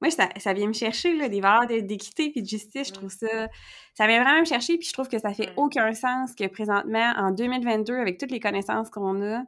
Moi, 0.00 0.10
ça, 0.10 0.28
ça 0.38 0.52
vient 0.52 0.66
me 0.66 0.72
chercher, 0.72 1.14
là, 1.16 1.28
des 1.28 1.40
valeurs 1.40 1.66
d'équité 1.66 2.30
puis 2.30 2.42
de 2.42 2.48
justice. 2.48 2.88
Je 2.88 2.92
Mm. 2.92 2.94
trouve 2.96 3.10
ça... 3.10 3.48
Ça 3.94 4.06
vient 4.06 4.22
vraiment 4.22 4.40
me 4.40 4.44
chercher, 4.44 4.76
puis 4.76 4.86
je 4.88 4.92
trouve 4.92 5.08
que 5.08 5.18
ça 5.18 5.32
fait 5.32 5.46
Mm. 5.52 5.58
aucun 5.58 5.94
sens 5.94 6.34
que 6.34 6.46
présentement, 6.48 7.12
en 7.16 7.30
2022, 7.30 7.94
avec 7.96 8.18
toutes 8.18 8.30
les 8.32 8.40
connaissances 8.40 8.90
qu'on 8.90 9.22
a, 9.22 9.42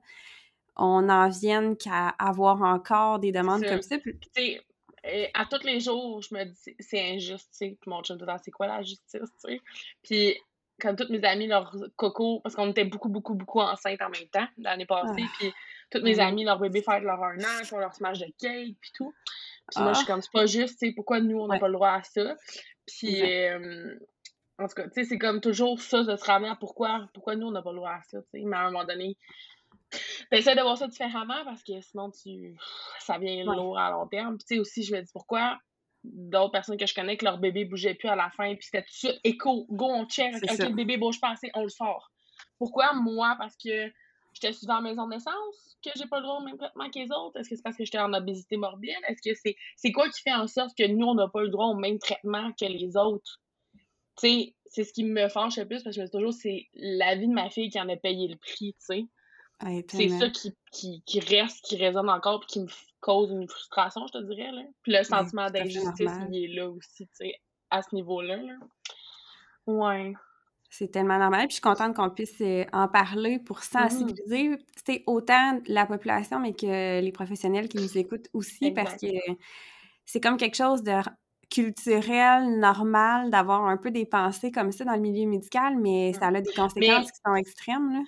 on 0.76 1.08
en 1.08 1.29
vienne 1.29 1.76
qu'à 1.76 2.08
avoir 2.19 2.62
encore 2.62 3.19
des 3.19 3.31
demandes 3.32 3.64
comme 3.64 3.82
ça. 3.82 3.99
Puis- 3.99 4.61
euh, 5.06 5.26
à 5.35 5.44
tous 5.44 5.64
les 5.67 5.81
jours, 5.81 6.23
je 6.23 6.35
me 6.35 6.44
dis, 6.44 6.75
c'est- 6.79 7.00
injuste, 7.14 7.49
tu 7.52 7.58
sais. 7.58 7.76
Puis 7.81 7.90
mon 7.90 8.02
chum 8.02 8.17
temps, 8.19 8.37
c'est 8.43 8.50
quoi 8.50 8.67
la 8.69 8.81
justice, 8.82 9.05
tu 9.12 9.20
sais? 9.38 9.61
Puis, 10.02 10.37
comme 10.81 10.97
toutes 10.97 11.11
mes 11.11 11.25
amies, 11.25 11.47
leur 11.47 11.75
coco, 11.97 12.41
parce 12.41 12.55
qu'on 12.55 12.71
était 12.71 12.85
beaucoup, 12.85 13.09
beaucoup, 13.09 13.35
beaucoup 13.35 13.61
enceintes 13.61 14.03
en 14.03 14.09
même 14.11 14.29
temps 14.29 14.47
l'année 14.59 14.87
passée. 14.87 15.25
Ah. 15.25 15.32
Puis, 15.38 15.53
toutes 15.91 16.03
mes 16.03 16.15
Mhm. 16.17 16.21
amies, 16.21 16.44
leur 16.44 16.59
bébé 16.59 16.82
fête 16.82 17.03
leur 17.03 17.23
un 17.23 17.38
an, 17.38 17.64
font 17.64 17.78
leur 17.78 17.95
smash 17.95 18.19
de 18.19 18.26
cake, 18.38 18.76
puis 18.81 18.90
tout. 18.95 19.14
Puis 19.71 19.83
moi, 19.83 19.93
je 19.93 19.99
suis 19.99 20.07
Ah. 20.09 20.12
comme, 20.12 20.23
c'est 20.23 20.33
pas 20.33 20.47
juste, 20.47 20.78
tu 20.81 20.88
sais, 20.88 20.93
pourquoi 20.95 21.21
nous, 21.21 21.38
on 21.38 21.47
n'a 21.47 21.54
Ouais. 21.54 21.61
pas 21.61 21.69
le 21.69 21.75
droit 21.75 21.90
à 21.93 22.02
ça? 22.02 22.37
Puis, 22.87 23.23
euh, 23.23 23.97
en 24.59 24.66
tout 24.69 24.75
cas, 24.75 24.85
tu 24.85 24.90
sais, 24.95 25.04
c'est 25.04 25.19
comme 25.19 25.40
toujours 25.40 25.81
ça, 25.81 26.02
de 26.02 26.16
se 26.16 26.25
ramener 26.25 26.50
à 26.50 26.57
pourquoi, 26.57 27.09
pourquoi 27.14 27.37
nous, 27.37 27.47
on 27.47 27.52
n'a 27.52 27.62
pas 27.62 27.71
le 27.71 27.76
droit 27.76 27.90
à 27.93 28.02
ça, 28.02 28.21
tu 28.23 28.40
sais. 28.40 28.45
Mais 28.45 28.57
à 28.57 28.61
un 28.61 28.71
moment 28.71 28.85
donné, 28.85 29.16
T'essaies 30.31 30.57
de 30.57 30.61
voir 30.62 30.76
ça 30.76 30.88
différemment 30.88 31.45
parce 31.45 31.62
que 31.62 31.81
sinon, 31.81 32.11
tu 32.11 32.57
ça 33.00 33.19
vient 33.19 33.47
Ouais. 33.47 33.54
lourd 33.57 33.78
à 33.78 33.90
long 33.90 34.07
terme. 34.09 34.38
Puis, 34.38 34.47
tu 34.47 34.54
sais, 34.57 34.61
aussi, 34.61 34.83
je 34.83 34.95
me 34.95 35.00
dis 35.00 35.11
pourquoi 35.12 35.59
d'autres 36.04 36.52
personnes 36.52 36.76
que 36.76 36.87
je 36.87 36.94
connais 36.94 37.16
que 37.16 37.25
leur 37.25 37.38
bébé 37.38 37.64
bougeait 37.64 37.94
plus 37.94 38.08
à 38.08 38.16
la 38.16 38.30
fin, 38.30 38.54
puis 38.54 38.64
c'était 38.64 38.82
tout 38.82 38.90
de 38.90 38.96
suite 38.96 39.20
écho, 39.25 39.66
go, 39.70 39.87
on 39.87 40.06
check, 40.06 40.34
ok, 40.37 40.50
ça. 40.50 40.68
le 40.68 40.75
bébé 40.75 40.96
bouge 40.96 41.20
pas 41.20 41.30
assez, 41.30 41.50
on 41.54 41.62
le 41.62 41.68
sort. 41.68 42.12
Pourquoi 42.58 42.92
moi, 42.92 43.37
parce 43.38 43.56
que 43.56 43.90
j'étais 44.34 44.52
souvent 44.52 44.78
en 44.78 44.82
maison 44.82 45.06
de 45.06 45.14
naissance, 45.14 45.78
que 45.82 45.90
j'ai 45.96 46.06
pas 46.06 46.18
le 46.18 46.25
droit 46.25 46.38
au 46.38 46.44
même 46.44 46.58
traitement 46.58 46.90
que 46.90 46.99
les 46.99 47.11
autres? 47.11 47.38
Est-ce 47.38 47.49
que 47.49 47.56
c'est 47.56 47.62
parce 47.62 47.76
que 47.76 47.84
j'étais 47.84 47.99
en 47.99 48.12
obésité 48.12 48.56
morbide? 48.56 48.94
Est-ce 49.08 49.23
que 49.28 49.34
c'est 49.42 49.56
c'est 49.76 49.92
quoi 49.92 50.08
qui 50.08 50.20
fait 50.23 50.34
en 50.34 50.46
sorte 50.46 50.76
que 50.76 50.87
nous, 50.87 51.06
on 51.06 51.14
n'a 51.14 51.28
pas 51.28 51.42
le 51.42 51.49
droit 51.49 51.66
au 51.66 51.75
même 51.75 51.99
traitement 51.99 52.52
que 52.52 52.66
les 52.66 52.96
autres? 52.96 53.40
Tu 54.18 54.28
sais, 54.28 54.54
c'est 54.66 54.84
ce 54.84 54.92
qui 54.92 55.04
me 55.04 55.28
fâche 55.28 55.56
le 55.56 55.66
plus 55.66 55.82
parce 55.82 55.96
que 55.96 56.00
je 56.00 56.00
me 56.00 56.06
dis 56.06 56.12
toujours, 56.12 56.32
c'est 56.32 56.68
la 56.75 57.16
vie 57.16 57.28
de 57.28 57.32
ma 57.32 57.50
fille 57.50 57.70
qui 57.70 57.80
en 57.80 57.88
a 57.88 57.96
payé 57.96 58.28
le 58.28 58.37
prix, 58.37 58.75
tu 58.75 58.84
sais 58.84 59.04
c'est 59.61 59.82
tellement. 59.84 60.20
ça 60.20 60.30
qui, 60.30 60.54
qui, 60.73 61.02
qui 61.06 61.20
reste, 61.20 61.64
qui 61.64 61.76
résonne 61.76 62.08
encore, 62.11 62.40
puis 62.40 62.49
qui 62.49 62.61
me 62.61 62.68
cause 63.00 63.30
une 63.30 63.49
frustration, 63.49 64.06
je 64.06 64.18
te 64.18 64.25
dirais. 64.25 64.50
Là. 64.52 64.62
Puis 64.82 64.92
le 64.92 65.02
sentiment 65.04 65.42
à 65.42 65.52
fait 65.52 65.61
d'injustice, 65.64 66.11
il 66.30 66.44
est 66.44 66.54
là 66.54 66.68
aussi, 66.70 67.06
tu 67.06 67.12
sais, 67.14 67.34
à 67.70 67.82
ce 67.82 67.94
niveau-là. 67.94 68.37
Là. 68.37 68.54
Ouais. 69.66 70.12
C'est 70.70 70.88
tellement 70.88 71.18
normal. 71.18 71.42
Puis 71.46 71.50
je 71.50 71.54
suis 71.54 71.61
contente 71.62 71.94
qu'on 71.94 72.11
puisse 72.11 72.40
euh, 72.40 72.64
en 72.73 72.88
parler 72.88 73.38
pour 73.38 73.58
Mhm. 73.58 73.62
sensibiliser 73.62 74.56
autant 75.06 75.61
la 75.66 75.87
population, 75.87 76.40
mais 76.40 76.52
que 76.52 77.00
les 77.00 77.12
professionnels 77.12 77.68
qui 77.68 77.76
nous 77.78 77.96
écoutent 77.96 78.28
aussi, 78.32 78.73
parce 78.73 78.96
que 78.96 79.06
c'est 80.04 80.20
comme 80.20 80.37
quelque 80.37 80.56
chose 80.56 80.82
de 80.82 80.92
culturel, 81.50 82.58
normal, 82.58 83.30
d'avoir 83.30 83.66
un 83.66 83.76
peu 83.76 83.90
des 83.92 84.06
pensées 84.06 84.50
comme 84.50 84.73
ça 84.73 84.84
dans 84.84 84.94
le 84.94 85.00
milieu 85.00 85.28
médical, 85.28 85.76
mais 85.78 86.12
ça 86.14 86.26
a 86.28 86.32
des 86.32 86.40
Mais 86.40 86.54
conséquences 86.54 87.12
qui 87.12 87.20
sont 87.25 87.34
extrêmes, 87.37 87.92
là. 87.92 88.00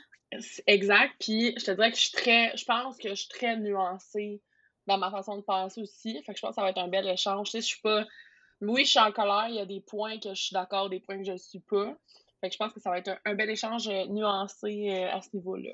Exact. 0.66 1.14
Puis 1.20 1.54
je 1.58 1.64
te 1.64 1.70
dirais 1.72 1.90
que 1.90 1.96
je 1.96 2.02
suis 2.02 2.12
très. 2.12 2.56
Je 2.56 2.64
pense 2.64 2.96
que 2.96 3.10
je 3.10 3.14
suis 3.14 3.28
très 3.28 3.56
nuancée 3.56 4.40
dans 4.86 4.98
ma 4.98 5.10
façon 5.10 5.36
de 5.36 5.42
penser 5.42 5.82
aussi. 5.82 6.22
Fait 6.24 6.32
que 6.32 6.38
je 6.38 6.42
pense 6.42 6.50
que 6.50 6.54
ça 6.56 6.62
va 6.62 6.70
être 6.70 6.78
un 6.78 6.88
bel 6.88 7.06
échange. 7.08 7.46
Tu 7.46 7.52
sais, 7.52 7.60
je 7.60 7.66
suis 7.66 7.80
pas. 7.80 8.04
Oui, 8.60 8.84
je 8.84 8.90
suis 8.90 9.00
en 9.00 9.12
colère. 9.12 9.46
Il 9.48 9.56
y 9.56 9.60
a 9.60 9.66
des 9.66 9.80
points 9.80 10.18
que 10.18 10.30
je 10.30 10.42
suis 10.42 10.54
d'accord, 10.54 10.88
des 10.88 11.00
points 11.00 11.18
que 11.18 11.24
je 11.24 11.36
suis 11.36 11.60
pas. 11.60 11.94
Fait 12.40 12.48
que 12.48 12.52
je 12.52 12.58
pense 12.58 12.72
que 12.72 12.80
ça 12.80 12.90
va 12.90 12.98
être 12.98 13.08
un, 13.08 13.18
un 13.24 13.34
bel 13.34 13.50
échange 13.50 13.88
euh, 13.88 14.06
nuancé 14.06 14.90
euh, 14.90 15.16
à 15.16 15.22
ce 15.22 15.28
niveau-là. 15.34 15.72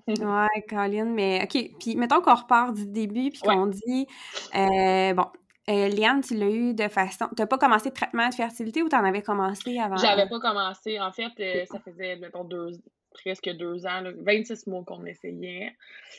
ouais, 0.08 0.62
Colin, 0.68 1.04
mais 1.06 1.42
OK. 1.42 1.70
Puis 1.78 1.96
mettons 1.96 2.20
qu'on 2.20 2.34
repart 2.34 2.74
du 2.74 2.86
début, 2.86 3.30
puis 3.30 3.40
qu'on 3.40 3.66
dit, 3.66 4.06
euh, 4.54 5.14
bon, 5.14 5.26
euh, 5.68 5.88
Liane, 5.88 6.22
tu 6.22 6.34
l'as 6.34 6.50
eu 6.50 6.74
de 6.74 6.88
façon. 6.88 7.28
Tu 7.28 7.42
n'as 7.42 7.46
pas 7.46 7.58
commencé 7.58 7.90
le 7.90 7.94
traitement 7.94 8.28
de 8.28 8.34
fertilité 8.34 8.82
ou 8.82 8.88
tu 8.88 8.96
en 8.96 9.04
avais 9.04 9.22
commencé 9.22 9.78
avant? 9.78 9.96
J'avais 9.96 10.28
pas 10.28 10.40
commencé. 10.40 11.00
En 11.00 11.12
fait, 11.12 11.32
euh, 11.40 11.64
ça 11.66 11.78
faisait, 11.80 12.16
mettons, 12.16 12.44
deux, 12.44 12.72
presque 13.22 13.50
deux 13.50 13.86
ans, 13.86 14.02
26 14.18 14.66
mois 14.66 14.84
qu'on 14.84 15.04
essayait. 15.06 15.74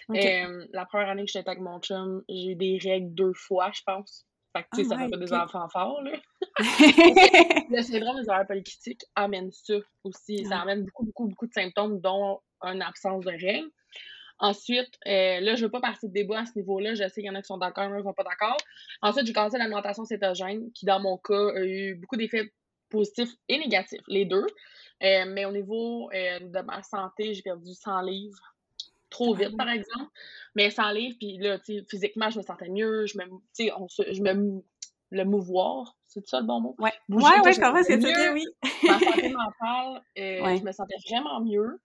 Euh, 0.10 0.66
la 0.74 0.86
première 0.86 1.10
année 1.10 1.26
que 1.26 1.32
j'étais 1.32 1.50
avec 1.50 1.62
mon 1.62 1.80
chum, 1.80 2.24
j'ai 2.30 2.52
eu 2.52 2.56
des 2.56 2.80
règles 2.82 3.14
deux 3.14 3.34
fois, 3.34 3.72
je 3.74 3.82
pense. 3.86 4.26
Fait 4.56 4.64
que, 4.64 4.68
tu 4.76 4.84
sais, 4.84 4.90
ça 4.90 4.98
fait 4.98 5.10
pas 5.10 5.18
des 5.18 5.34
enfants 5.34 5.70
forts, 5.70 6.02
là. 6.02 6.12
le 6.60 7.82
syndrome 7.82 8.22
des 8.22 8.30
ovaires 8.30 8.46
polykystiques 8.48 9.06
amène 9.16 9.50
ça 9.52 9.76
aussi. 10.04 10.46
Ça 10.46 10.60
amène 10.60 10.84
beaucoup, 10.84 11.06
beaucoup, 11.06 11.28
beaucoup 11.28 11.48
de 11.48 11.54
symptômes, 11.54 12.02
dont 12.02 12.42
une 12.62 12.82
absence 12.82 13.24
de 13.24 13.32
règles. 13.32 13.70
Ensuite, 14.40 14.90
euh, 15.08 15.40
là, 15.40 15.56
je 15.56 15.64
veux 15.64 15.72
pas 15.72 15.82
partir 15.82 16.10
de 16.10 16.14
débat 16.14 16.40
à 16.40 16.46
ce 16.46 16.58
niveau-là. 16.58 16.96
Je 16.96 17.04
sais 17.08 17.22
qu'il 17.22 17.26
y 17.26 17.30
en 17.30 17.36
a 17.36 17.42
qui 17.42 17.48
sont 17.48 17.60
d'accord, 17.60 17.86
il 17.86 17.90
y 17.90 17.92
en 17.92 17.96
a 17.96 17.98
qui 18.00 18.04
sont 18.04 18.14
pas 18.14 18.24
d'accord. 18.24 18.58
Ensuite, 19.02 19.28
j'ai 19.28 19.34
commencé 19.34 19.58
l'alimentation 19.58 20.04
cétogène, 20.04 20.72
qui, 20.74 20.86
dans 20.86 21.00
mon 21.00 21.18
cas, 21.18 21.52
a 21.56 21.64
eu 21.64 21.96
beaucoup 21.96 22.18
d'effets 22.18 22.52
positifs 22.92 23.34
et 23.48 23.58
négatifs, 23.58 24.02
les 24.08 24.26
deux. 24.26 24.46
Euh, 25.04 25.26
mais 25.28 25.46
au 25.46 25.52
niveau 25.52 26.10
euh, 26.12 26.40
de 26.40 26.60
ma 26.62 26.84
santé, 26.84 27.34
j'ai 27.34 27.42
perdu 27.42 27.74
100 27.74 28.02
livres 28.02 28.56
trop 29.10 29.34
vite, 29.34 29.58
par 29.58 29.70
exemple. 29.70 30.12
Mais 30.56 30.70
100 30.70 30.92
livres, 30.92 31.16
puis 31.20 31.38
là, 31.38 31.58
physiquement, 31.90 32.30
je 32.30 32.38
me 32.38 32.44
sentais 32.44 32.70
mieux. 32.70 33.06
Je 33.08 33.18
me, 33.18 33.26
tu 33.56 33.70
sais, 33.70 34.14
je 34.14 34.22
me, 34.22 34.62
le 35.12 35.26
mouvoir, 35.26 35.98
c'est 36.08 36.26
ça 36.26 36.40
le 36.40 36.46
bon 36.46 36.62
mot? 36.62 36.76
Ouais, 36.80 36.92
ouais, 37.10 37.22
ouais, 37.44 37.54
je 37.54 37.60
comprends 37.60 37.84
ce 37.84 37.90
que 37.90 37.94
tu 37.94 38.00
dis, 38.00 38.30
oui. 38.34 38.46
Ma 38.84 39.00
santé 39.00 39.30
mentale, 39.30 40.02
euh, 40.18 40.58
je 40.58 40.64
me 40.64 40.72
sentais 40.72 40.96
vraiment 41.10 41.42
mieux. 41.42 41.80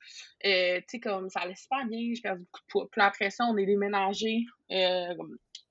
Euh, 0.44 0.78
tu 0.78 0.84
sais, 0.86 1.00
comme 1.00 1.28
ça 1.28 1.40
allait 1.40 1.56
super 1.56 1.84
bien, 1.86 2.12
je 2.14 2.22
perdu 2.22 2.42
beaucoup 2.42 2.60
de 2.60 2.66
poids. 2.68 2.88
Puis 2.90 3.00
après 3.02 3.30
ça, 3.30 3.44
on 3.46 3.56
est 3.56 3.66
déménagé 3.66 4.44
euh, 4.70 5.14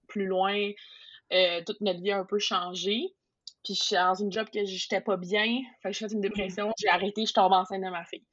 plus 0.07 0.25
loin. 0.25 0.71
toute 1.65 1.81
notre 1.81 2.01
vie 2.01 2.11
a 2.11 2.19
un 2.19 2.25
peu 2.25 2.39
changé. 2.39 3.15
Puis 3.65 3.73
je 3.75 3.83
suis 3.83 3.95
dans 3.95 4.13
une 4.13 4.31
job 4.31 4.47
que 4.53 4.63
j'étais 4.63 5.01
pas 5.01 5.17
bien. 5.17 5.61
Fait 5.81 5.89
que 5.89 5.97
je 5.97 6.07
fait 6.07 6.13
une 6.13 6.21
dépression. 6.21 6.71
J'ai 6.79 6.87
arrêté, 6.87 7.25
je 7.25 7.33
tombe 7.33 7.51
enceinte 7.51 7.81
de 7.81 7.89
ma 7.89 8.05
fille. 8.05 8.23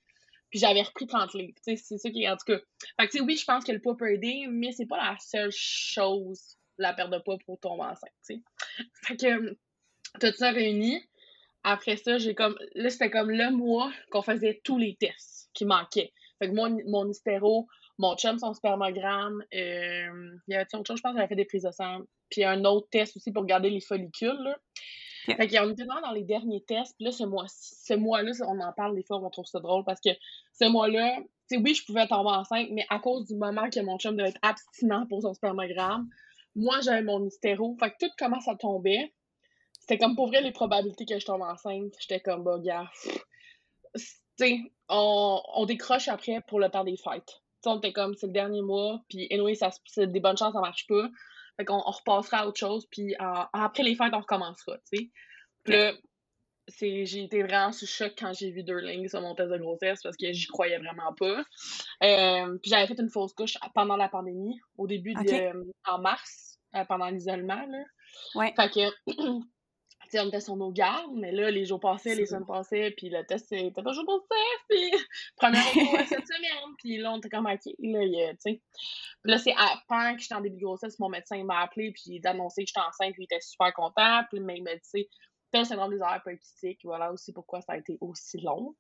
Puis 0.51 0.61
j'avais 0.61 0.83
repris 0.83 1.07
30 1.07 1.33
livres. 1.35 1.55
C'est 1.63 1.77
ça 1.77 2.11
qui 2.11 2.25
est 2.25 2.29
en 2.29 2.37
tout 2.37 2.53
cas. 2.53 2.59
Fait 3.01 3.09
que 3.09 3.23
oui, 3.23 3.37
je 3.37 3.45
pense 3.45 3.65
que 3.65 3.73
le 3.73 3.81
poids 3.81 3.97
peut 3.97 4.13
aider, 4.13 4.47
mais 4.51 4.71
c'est 4.73 4.87
pas 4.87 4.99
la 4.99 5.17
seule 5.19 5.51
chose, 5.51 6.59
la 6.77 6.93
perte 6.93 7.11
de 7.11 7.19
poids 7.19 7.39
pour 7.47 7.59
tomber 7.59 7.85
enceinte. 7.85 8.13
sais. 8.21 8.43
Fait 9.07 9.17
que 9.17 9.57
tout 10.21 10.37
ça 10.37 10.51
réuni. 10.51 11.03
Après 11.65 11.97
ça, 11.97 12.19
j'ai 12.19 12.35
comme. 12.35 12.59
Là, 12.75 12.91
c'était 12.91 13.11
comme 13.11 13.31
le 13.31 13.51
mois 13.51 13.91
qu'on 14.11 14.23
faisait 14.23 14.61
tous 14.63 14.79
les 14.79 14.97
tests 14.97 15.49
qui 15.55 15.65
manquaient. 15.65 16.13
Fait 16.39 16.49
que 16.49 16.55
moi, 16.55 16.69
mon 16.87 17.09
hystéro, 17.09 17.67
mon 17.99 18.17
chum, 18.17 18.39
son 18.39 18.53
spermogramme, 18.53 19.43
euh, 19.55 20.37
il 20.49 20.53
y 20.53 20.55
avait 20.55 20.67
autre 20.75 20.87
chose, 20.87 20.97
je 20.97 21.03
pense 21.03 21.15
j'avais 21.15 21.29
fait 21.29 21.37
des 21.37 21.45
prises 21.45 21.63
de 21.63 21.71
sang. 21.71 22.01
Puis 22.31 22.45
un 22.45 22.65
autre 22.65 22.89
test 22.91 23.17
aussi 23.17 23.33
pour 23.33 23.47
garder 23.47 23.71
les 23.71 23.81
follicules. 23.81 24.39
Là. 24.43 24.59
Fait 25.37 25.49
qu'on 25.49 25.71
était 25.71 25.85
vraiment 25.85 26.01
dans 26.01 26.13
les 26.13 26.25
derniers 26.25 26.63
tests. 26.63 26.97
Puis 26.97 27.05
là, 27.05 27.13
ce 27.13 27.25
mois 27.25 27.47
ce 27.49 27.95
mois-là, 27.95 28.33
on 28.49 28.61
en 28.61 28.73
parle 28.73 28.95
des 28.95 29.03
fois, 29.03 29.19
on 29.19 29.31
trouve 29.31 29.47
ça 29.47 29.61
drôle 29.61 29.85
parce 29.85 30.01
que 30.01 30.11
ce 30.53 30.65
mois-là, 30.65 31.19
tu 31.49 31.59
oui, 31.59 31.75
je 31.75 31.85
pouvais 31.85 32.07
tomber 32.07 32.31
enceinte, 32.31 32.69
mais 32.73 32.87
à 32.91 32.99
cause 32.99 33.27
du 33.27 33.37
moment 33.37 33.69
que 33.71 33.81
mon 33.81 33.99
chum 33.99 34.17
devait 34.17 34.31
être 34.31 34.41
abstinent 34.43 35.07
pour 35.07 35.23
son 35.23 35.35
spermogramme, 35.35 36.09
moi, 36.55 36.81
j'avais 36.83 37.03
mon 37.03 37.25
hystéro. 37.25 37.77
Fait 37.79 37.91
que 37.91 38.07
tout 38.07 38.13
commence 38.19 38.49
à 38.49 38.57
tomber. 38.57 39.15
C'était 39.81 39.99
comme 39.99 40.15
pour 40.15 40.29
vrai 40.29 40.43
les 40.43 40.53
probabilités 40.53 41.07
que 41.07 41.19
je 41.19 41.25
tombe 41.25 41.43
enceinte. 41.43 41.95
J'étais 42.01 42.21
comme, 42.21 42.45
bah, 42.45 42.59
gars, 42.63 42.91
tu 43.95 44.03
sais, 44.37 44.61
on, 44.89 45.41
on, 45.55 45.67
décroche 45.67 46.09
après 46.09 46.41
pour 46.49 46.61
le 46.61 46.69
temps 46.69 46.85
des 46.85 46.97
fêtes. 46.97 47.43
sais, 47.63 47.71
on 47.71 47.79
était 47.79 47.93
comme, 47.93 48.15
c'est 48.15 48.27
le 48.27 48.33
dernier 48.33 48.63
mois, 48.63 49.03
puis 49.09 49.29
anyway, 49.31 49.55
ça, 49.55 49.71
c'est 49.87 50.11
des 50.11 50.21
bonnes 50.21 50.37
chances, 50.37 50.53
ça 50.53 50.61
marche 50.61 50.87
pas. 50.87 51.09
Fait 51.57 51.65
qu'on 51.65 51.83
on 51.85 51.91
repassera 51.91 52.39
à 52.39 52.47
autre 52.47 52.59
chose, 52.59 52.87
puis 52.91 53.15
après 53.19 53.83
les 53.83 53.95
fêtes, 53.95 54.13
on 54.15 54.21
recommencera, 54.21 54.79
tu 54.91 54.99
sais. 54.99 55.11
Puis 55.65 55.75
là, 55.75 55.93
j'ai 56.69 57.25
été 57.25 57.43
vraiment 57.43 57.73
sous 57.73 57.87
choc 57.87 58.15
quand 58.19 58.33
j'ai 58.33 58.51
vu 58.51 58.63
deux 58.63 58.79
lignes 58.79 59.09
sur 59.09 59.21
mon 59.21 59.35
test 59.35 59.51
de 59.51 59.59
grossesse 59.59 60.01
parce 60.03 60.17
que 60.17 60.33
j'y 60.33 60.47
croyais 60.47 60.79
vraiment 60.79 61.13
pas. 61.15 61.45
Euh, 62.03 62.59
puis 62.63 62.71
j'avais 62.71 62.87
fait 62.87 63.01
une 63.01 63.11
fausse 63.11 63.33
couche 63.33 63.57
pendant 63.75 63.97
la 63.97 64.09
pandémie, 64.09 64.59
au 64.79 64.87
début 64.87 65.15
de, 65.15 65.73
en 65.87 65.99
mars, 65.99 66.59
euh, 66.75 66.85
pendant 66.85 67.09
l'isolement. 67.09 67.67
Là. 67.67 67.85
Ouais. 68.35 68.55
Fait 68.57 68.71
que 68.71 69.41
on 70.21 70.29
était 70.29 70.41
sur 70.41 70.57
nos 70.57 70.71
gardes, 70.71 71.15
mais 71.15 71.33
là, 71.33 71.51
les 71.51 71.65
jours 71.65 71.81
passaient, 71.81 72.15
les 72.15 72.27
semaines 72.27 72.47
passaient, 72.47 72.93
puis 72.97 73.09
le 73.09 73.25
test 73.25 73.53
était 73.53 73.71
pas 73.71 73.83
toujours 73.83 74.05
positif, 74.05 74.67
puis 74.69 74.91
première 75.37 75.63
fois 75.63 76.07
cette 76.07 76.27
semaine, 76.27 76.75
puis 76.79 76.99
là, 76.99 77.13
on 77.13 77.19
était 77.19 77.29
comme, 77.29 77.47
OK, 77.47 77.61
là, 77.79 78.33
tu 78.33 78.37
sais. 78.39 78.61
Puis 79.23 79.33
là, 79.33 79.39
c'est 79.39 79.55
pendant 79.89 80.15
que 80.15 80.21
j'étais 80.21 80.35
en 80.35 80.41
début 80.41 80.57
de 80.57 80.63
grossesse, 80.63 80.99
mon 80.99 81.09
médecin 81.09 81.43
m'a 81.45 81.61
appelé, 81.61 81.93
puis 81.93 82.17
il 82.17 82.27
a 82.27 82.31
annoncé 82.31 82.63
que 82.63 82.69
j'étais 82.69 82.87
enceinte, 82.87 83.13
puis 83.13 83.23
il 83.23 83.25
était 83.25 83.41
super 83.41 83.73
content, 83.73 84.23
puis 84.31 84.41
mais 84.41 84.57
il 84.57 84.63
m'a 84.63 84.75
dit, 84.75 84.81
tu 84.95 85.01
sais, 85.01 85.09
le 85.55 85.65
syndrome 85.65 85.91
des 85.91 86.01
ovaires 86.01 86.23
polykystiques, 86.23 86.81
voilà 86.85 87.13
aussi 87.13 87.33
pourquoi 87.33 87.61
ça 87.61 87.75
a 87.75 87.77
été 87.77 87.99
aussi 88.01 88.41
long. 88.41 88.75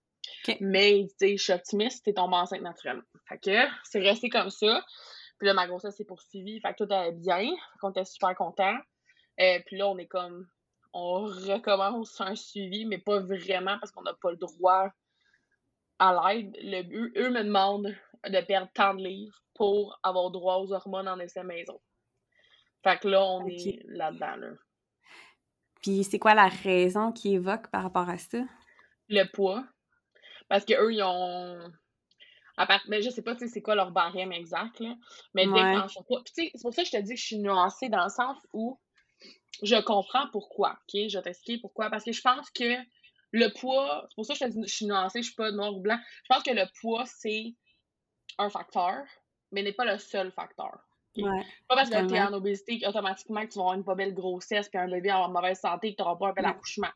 Mais, 0.61 1.07
tu 1.09 1.15
sais, 1.19 1.37
je 1.37 1.43
suis 1.43 1.53
optimiste, 1.53 2.05
t'es 2.05 2.15
tombée 2.15 2.37
enceinte 2.37 2.62
naturellement. 2.62 3.03
Fait 3.29 3.39
que 3.39 3.69
c'est 3.85 4.01
resté 4.01 4.29
comme 4.29 4.51
ça. 4.51 4.85
Puis 5.39 5.47
là, 5.47 5.55
ma 5.55 5.67
grossesse 5.67 5.97
s'est 5.97 6.05
poursuivie, 6.05 6.61
fait 6.61 6.73
que 6.75 6.85
tout 6.85 6.93
allait 6.93 7.12
bien, 7.12 7.43
fait 7.43 7.79
qu'on 7.81 7.91
était 7.91 8.05
super 8.05 8.35
contents. 8.37 8.77
Euh, 9.41 9.59
puis 9.67 9.77
là, 9.77 9.89
on 9.89 9.99
est 9.99 10.07
comme 10.07 10.47
on 10.93 11.25
recommence 11.25 12.21
un 12.21 12.35
suivi, 12.35 12.85
mais 12.85 12.99
pas 12.99 13.21
vraiment 13.21 13.79
parce 13.79 13.93
qu'on 13.93 14.03
n'a 14.03 14.15
pas 14.15 14.31
le 14.31 14.37
droit 14.37 14.89
à 15.99 16.35
l'aide. 16.35 16.57
Le, 16.63 17.19
eux 17.19 17.31
me 17.31 17.45
demandent 17.45 17.95
de 18.29 18.41
perdre 18.41 18.71
tant 18.75 18.95
de 18.95 19.03
livres 19.03 19.43
pour 19.55 19.99
avoir 20.03 20.31
droit 20.31 20.57
aux 20.57 20.73
hormones 20.73 21.09
en 21.09 21.19
essai 21.19 21.43
maison. 21.43 21.81
Fait 22.83 22.99
que 22.99 23.09
là, 23.09 23.25
on 23.25 23.47
est 23.47 23.83
là-dedans. 23.87 24.37
Là. 24.37 24.49
Puis 25.83 26.05
c'est 26.05 26.19
quoi 26.19 26.35
la 26.35 26.49
raison 26.49 27.13
qu'ils 27.13 27.35
évoquent 27.35 27.71
par 27.71 27.83
rapport 27.83 28.09
à 28.09 28.19
ça? 28.19 28.39
Le 29.09 29.25
poids. 29.33 29.65
Parce 30.49 30.65
qu'eux, 30.65 30.93
ils 30.93 31.03
ont. 31.03 31.59
Part... 32.57 32.83
Mais 32.89 33.03
je 33.03 33.11
sais 33.11 33.23
pas 33.23 33.37
c'est 33.37 33.63
quoi 33.63 33.75
leur 33.75 33.91
barème 33.91 34.33
exact, 34.33 34.79
là. 34.81 34.95
Mais 35.35 35.47
ouais. 35.47 35.75
c'est 35.89 36.53
pour 36.63 36.75
ça 36.75 36.83
que 36.83 36.89
je 36.89 36.97
te 36.97 37.03
dis 37.03 37.15
que 37.15 37.21
je 37.21 37.25
suis 37.25 37.39
nuancée 37.39 37.89
dans 37.89 38.05
le 38.05 38.11
sens 38.11 38.37
où 38.53 38.79
je 39.62 39.81
comprends 39.81 40.28
pourquoi, 40.33 40.73
OK? 40.73 41.09
Je 41.09 41.16
vais 41.16 41.23
t'expliquer 41.23 41.61
pourquoi. 41.61 41.90
Parce 41.90 42.04
que 42.04 42.12
je 42.12 42.21
pense 42.21 42.50
que 42.50 42.76
le 43.31 43.49
poids, 43.49 44.07
c'est 44.09 44.14
pour 44.14 44.26
ça 44.26 44.35
que 44.35 44.52
je, 44.52 44.66
suis 44.66 44.87
nuancée, 44.87 45.23
je 45.23 45.28
suis 45.28 45.35
pas 45.35 45.50
noir 45.50 45.75
ou 45.75 45.81
blanc. 45.81 45.99
Je 46.25 46.35
pense 46.35 46.42
que 46.42 46.50
le 46.50 46.66
poids, 46.81 47.04
c'est 47.07 47.54
un 48.38 48.50
facteur, 48.50 49.04
mais 49.50 49.62
n'est 49.62 49.73
pas 49.73 49.85
le 49.85 49.99
seul 49.99 50.33
facteur. 50.33 50.78
pas 51.16 51.76
parce 51.76 51.90
que 51.90 52.07
tu 52.07 52.14
es 52.14 52.21
en 52.21 52.33
obésité 52.33 52.81
qu'automatiquement 52.81 53.47
tu 53.47 53.59
vas 53.59 53.62
avoir 53.62 53.75
une 53.75 53.85
pas 53.85 53.95
belle 53.95 54.14
grossesse 54.14 54.69
puis 54.69 54.78
un 54.78 54.88
bébé 54.88 55.12
en 55.12 55.28
mauvaise 55.31 55.61
santé 55.61 55.92
que 55.92 55.97
tu 55.97 56.02
n'auras 56.02 56.16
pas 56.16 56.28
un 56.28 56.33
bel 56.33 56.47
accouchement. 56.47 56.90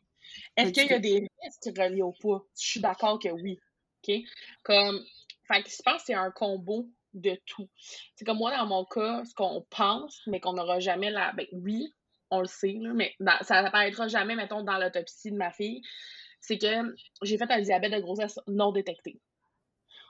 Est-ce 0.55 0.71
qu'il 0.71 0.87
y 0.87 0.93
a 0.93 0.99
des 0.99 1.27
risques 1.43 1.77
reliés 1.77 2.01
au 2.01 2.11
poids? 2.11 2.45
Je 2.59 2.67
suis 2.67 2.79
d'accord 2.79 3.19
que 3.19 3.29
oui. 3.29 3.59
OK? 4.03 4.15
Comme, 4.63 5.03
fait 5.47 5.63
je 5.67 5.81
pense 5.83 6.01
que 6.01 6.07
c'est 6.07 6.13
un 6.13 6.31
combo 6.31 6.89
de 7.13 7.39
tout. 7.45 7.69
C'est 8.15 8.25
comme 8.25 8.37
moi, 8.37 8.55
dans 8.55 8.65
mon 8.65 8.85
cas, 8.85 9.23
ce 9.25 9.33
qu'on 9.33 9.65
pense, 9.69 10.21
mais 10.27 10.39
qu'on 10.39 10.53
n'aura 10.53 10.79
jamais 10.79 11.09
la. 11.09 11.31
Ben 11.33 11.47
oui, 11.51 11.93
on 12.29 12.41
le 12.41 12.47
sait, 12.47 12.77
mais 12.93 13.15
ça 13.41 13.61
n'apparaîtra 13.61 14.07
jamais, 14.07 14.35
mettons, 14.35 14.63
dans 14.63 14.77
l'autopsie 14.77 15.31
de 15.31 15.37
ma 15.37 15.51
fille, 15.51 15.81
c'est 16.39 16.57
que 16.57 16.95
j'ai 17.23 17.37
fait 17.37 17.49
un 17.49 17.61
diabète 17.61 17.93
de 17.93 17.99
grossesse 17.99 18.39
non 18.47 18.71
détecté. 18.71 19.19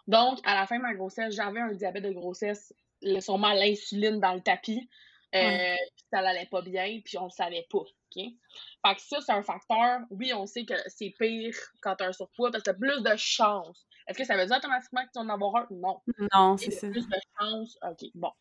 Donc, 0.07 0.39
à 0.43 0.55
la 0.55 0.65
fin 0.65 0.77
de 0.77 0.83
ma 0.83 0.93
grossesse, 0.93 1.36
j'avais 1.36 1.59
un 1.59 1.74
diabète 1.74 2.03
de 2.03 2.12
grossesse, 2.12 2.74
sûrement 3.19 3.53
l'insuline 3.53 4.19
dans 4.19 4.33
le 4.33 4.41
tapis, 4.41 4.89
euh, 5.36 5.75
ça 6.12 6.21
n'allait 6.21 6.45
pas 6.45 6.62
bien, 6.62 7.01
puis 7.03 7.17
on 7.17 7.25
le 7.25 7.29
savait 7.29 7.67
pas, 7.69 7.79
OK? 7.79 8.15
Fait 8.15 8.95
que 8.95 9.01
ça, 9.01 9.19
c'est 9.19 9.33
un 9.33 9.43
facteur. 9.43 10.00
Oui, 10.09 10.33
on 10.33 10.45
sait 10.45 10.65
que 10.65 10.75
c'est 10.88 11.13
pire 11.19 11.55
quand 11.81 11.95
tu 11.97 12.03
as 12.05 12.07
un 12.07 12.13
surpoids 12.13 12.51
parce 12.51 12.63
que 12.63 12.71
tu 12.71 12.75
as 12.75 12.79
plus 12.79 13.03
de 13.03 13.15
chance 13.17 13.86
est-ce 14.07 14.17
que 14.17 14.23
ça 14.23 14.37
veut 14.37 14.45
dire 14.45 14.57
automatiquement 14.57 15.01
que 15.01 15.11
tu 15.13 15.19
vas 15.19 15.25
en 15.25 15.29
avoir 15.29 15.55
un? 15.57 15.67
Non. 15.71 16.01
Non, 16.33 16.57
c'est 16.57 16.71
ça. 16.71 16.89
plus 16.89 17.07
de 17.07 17.17
chance. 17.39 17.77
OK, 17.81 18.09
bon. 18.15 18.31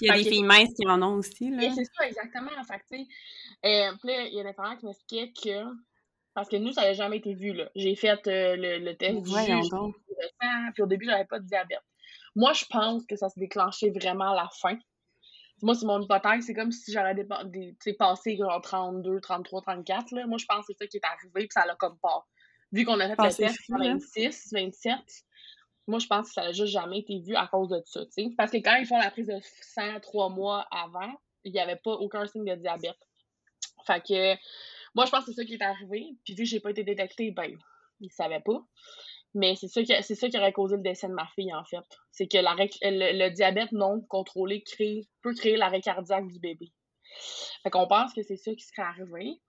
il 0.00 0.08
y 0.08 0.10
a 0.10 0.16
des 0.16 0.24
filles 0.24 0.44
minces 0.44 0.72
qui 0.74 0.86
en 0.88 1.02
ont 1.02 1.16
aussi, 1.16 1.50
là. 1.50 1.70
C'est 1.74 1.84
ça, 1.84 2.06
exactement. 2.06 2.50
En 2.58 2.64
fait, 2.64 2.82
euh, 2.90 3.92
puis 3.98 4.08
là, 4.08 4.22
il 4.22 4.34
y 4.34 4.38
a 4.38 4.42
une 4.42 4.48
infirmière 4.48 4.78
qui 4.78 4.86
m'expliquait 4.86 5.32
que... 5.32 5.64
Parce 6.32 6.48
que 6.48 6.56
nous, 6.56 6.72
ça 6.72 6.82
n'a 6.82 6.94
jamais 6.94 7.18
été 7.18 7.34
vu, 7.34 7.52
là. 7.52 7.68
J'ai 7.74 7.96
fait 7.96 8.26
euh, 8.28 8.56
le, 8.56 8.78
le, 8.78 8.96
test 8.96 9.20
du 9.20 9.30
juge, 9.30 9.68
puis 10.74 10.82
au 10.82 10.86
début, 10.86 11.04
j'avais 11.04 11.24
pas 11.24 11.38
de 11.38 11.46
diabète. 11.46 11.82
Moi, 12.36 12.52
je 12.52 12.64
pense 12.70 13.04
que 13.04 13.16
ça 13.16 13.28
s'est 13.28 13.40
déclenché 13.40 13.90
vraiment 13.90 14.32
à 14.32 14.36
la 14.36 14.48
fin. 14.60 14.78
Moi, 15.62 15.74
c'est 15.74 15.84
mon 15.84 16.00
hypothèse. 16.00 16.46
C'est 16.46 16.54
comme 16.54 16.72
si 16.72 16.92
j'aurais 16.92 17.16
passé 17.98 18.36
genre 18.36 18.60
32, 18.62 19.20
33, 19.20 19.62
34. 19.62 20.12
Là. 20.12 20.26
Moi, 20.26 20.38
je 20.38 20.46
pense 20.46 20.66
que 20.66 20.72
c'est 20.72 20.84
ça 20.84 20.86
qui 20.86 20.96
est 20.96 21.04
arrivé, 21.04 21.46
puis 21.46 21.48
ça 21.50 21.66
l'a 21.66 21.74
comme 21.74 21.98
pas 21.98 22.24
vu 22.72 22.84
qu'on 22.84 23.00
a 23.00 23.08
fait 23.08 23.16
le 23.22 23.34
test 23.34 23.58
en 23.70 23.78
26, 23.78 24.48
27, 24.52 24.98
moi, 25.86 25.98
je 25.98 26.06
pense 26.06 26.28
que 26.28 26.34
ça 26.34 26.42
n'a 26.42 26.52
juste 26.52 26.72
jamais 26.72 27.00
été 27.00 27.18
vu 27.18 27.34
à 27.34 27.46
cause 27.48 27.68
de 27.68 27.80
ça, 27.84 28.04
tu 28.06 28.12
sais. 28.12 28.30
Parce 28.36 28.52
que 28.52 28.58
quand 28.58 28.76
ils 28.76 28.86
font 28.86 28.98
la 28.98 29.10
prise 29.10 29.26
de 29.26 29.38
sang 29.42 29.98
trois 30.00 30.28
mois 30.28 30.66
avant, 30.70 31.12
il 31.44 31.52
n'y 31.52 31.58
avait 31.58 31.80
pas 31.82 31.92
aucun 31.92 32.26
signe 32.26 32.44
de 32.44 32.54
diabète. 32.54 32.98
Fait 33.86 34.00
que, 34.00 34.34
moi, 34.94 35.06
je 35.06 35.10
pense 35.10 35.24
que 35.24 35.32
c'est 35.32 35.40
ça 35.40 35.44
qui 35.44 35.54
est 35.54 35.62
arrivé. 35.62 36.06
Puis 36.24 36.34
vu 36.34 36.44
que 36.44 36.48
j'ai 36.48 36.60
pas 36.60 36.70
été 36.70 36.84
détectée, 36.84 37.32
ben, 37.32 37.56
ils 38.00 38.06
ne 38.06 38.10
savaient 38.10 38.40
pas. 38.40 38.62
Mais 39.34 39.54
c'est 39.56 39.68
ça, 39.68 39.82
qui, 39.82 39.92
c'est 40.02 40.14
ça 40.14 40.28
qui 40.28 40.38
aurait 40.38 40.52
causé 40.52 40.76
le 40.76 40.82
décès 40.82 41.08
de 41.08 41.12
ma 41.12 41.26
fille, 41.34 41.54
en 41.54 41.64
fait. 41.64 41.84
C'est 42.10 42.26
que 42.26 42.38
la, 42.38 42.54
le, 42.54 43.28
diabète 43.30 43.72
non 43.72 44.00
contrôlé 44.08 44.62
crée, 44.62 45.08
peut 45.22 45.34
créer 45.34 45.56
l'arrêt 45.56 45.80
cardiaque 45.80 46.26
du 46.28 46.40
bébé. 46.40 46.72
Fait 47.62 47.70
qu'on 47.70 47.86
pense 47.86 48.12
que 48.12 48.22
c'est 48.22 48.36
ça 48.36 48.52
qui 48.54 48.64
serait 48.64 48.82
arrivé. 48.82 49.40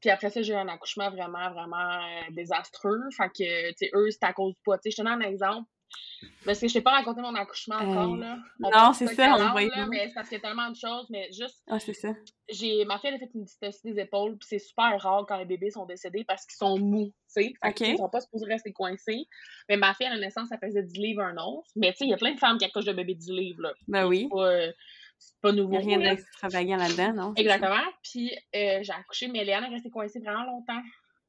Puis 0.00 0.10
après 0.10 0.30
ça, 0.30 0.42
j'ai 0.42 0.52
eu 0.52 0.56
un 0.56 0.68
accouchement 0.68 1.10
vraiment, 1.10 1.50
vraiment 1.50 1.76
euh, 1.76 2.30
désastreux. 2.30 3.00
Fait 3.16 3.28
que, 3.28 3.68
tu 3.70 3.74
sais, 3.76 3.90
eux, 3.94 4.10
c'est 4.10 4.24
à 4.24 4.32
cause 4.32 4.54
du 4.54 4.60
poids. 4.62 4.78
Tu 4.78 4.90
sais, 4.90 4.96
je 4.96 5.02
te 5.02 5.08
donne 5.08 5.22
un 5.22 5.28
exemple. 5.28 5.68
Parce 6.44 6.60
que 6.60 6.68
je 6.68 6.74
t'ai 6.74 6.80
pas 6.80 6.90
raconté 6.90 7.20
mon 7.20 7.34
accouchement 7.34 7.76
encore, 7.76 8.16
là. 8.16 8.38
non, 8.58 8.92
c'est 8.92 9.06
ça, 9.06 9.34
on 9.34 9.52
voit 9.52 9.86
Mais 9.86 10.08
c'est 10.08 10.14
parce 10.14 10.28
qu'il 10.28 10.36
y 10.36 10.40
a 10.40 10.42
tellement 10.42 10.70
de 10.70 10.76
choses, 10.76 11.06
mais 11.10 11.30
juste... 11.32 11.62
Ah, 11.68 11.78
c'est 11.78 11.94
ça. 11.94 12.14
J'ai... 12.48 12.84
Ma 12.84 12.98
fille, 12.98 13.10
elle 13.10 13.16
a 13.16 13.18
fait 13.18 13.30
une 13.34 13.44
dystocie 13.44 13.92
des 13.92 14.00
épaules, 14.00 14.36
puis 14.38 14.48
c'est 14.48 14.58
super 14.58 15.00
rare 15.00 15.24
quand 15.28 15.36
les 15.36 15.44
bébés 15.44 15.70
sont 15.70 15.86
décédés 15.86 16.24
parce 16.24 16.44
qu'ils 16.44 16.56
sont 16.56 16.78
mous, 16.78 17.12
tu 17.34 17.42
sais. 17.42 17.52
OK. 17.64 17.80
Ils 17.80 17.96
sont 17.96 18.08
pas 18.08 18.20
supposés 18.20 18.46
rester 18.46 18.72
coincés. 18.72 19.26
Mais 19.68 19.76
ma 19.76 19.94
fille, 19.94 20.06
à 20.06 20.14
la 20.14 20.20
naissance, 20.20 20.48
ça 20.48 20.58
faisait 20.58 20.82
10 20.82 20.98
livres 20.98 21.22
un 21.22 21.36
once. 21.38 21.70
Mais 21.76 21.92
tu 21.92 21.98
sais, 21.98 22.04
il 22.06 22.10
y 22.10 22.14
a 22.14 22.18
plein 22.18 22.34
de 22.34 22.38
femmes 22.38 22.58
qui 22.58 22.64
accouchent 22.64 22.86
de 22.86 22.92
bébés 22.92 23.14
10 23.14 23.30
livres, 23.30 23.62
là. 23.62 23.72
Ben 23.86 24.06
oui. 24.06 24.28
C'est 25.18 25.40
pas 25.40 25.52
nouveau. 25.52 25.78
Il 25.80 25.86
n'y 25.86 25.94
a 25.94 25.98
rien 25.98 26.14
d'extravagant 26.14 26.76
là-dedans, 26.76 27.12
non? 27.12 27.32
Exactement. 27.36 27.84
Puis 28.02 28.32
euh, 28.54 28.80
j'ai 28.82 28.92
accouché, 28.92 29.28
mais 29.28 29.44
Léane 29.44 29.64
est 29.64 29.68
restée 29.68 29.90
coincée 29.90 30.20
vraiment 30.20 30.44
longtemps. 30.44 30.80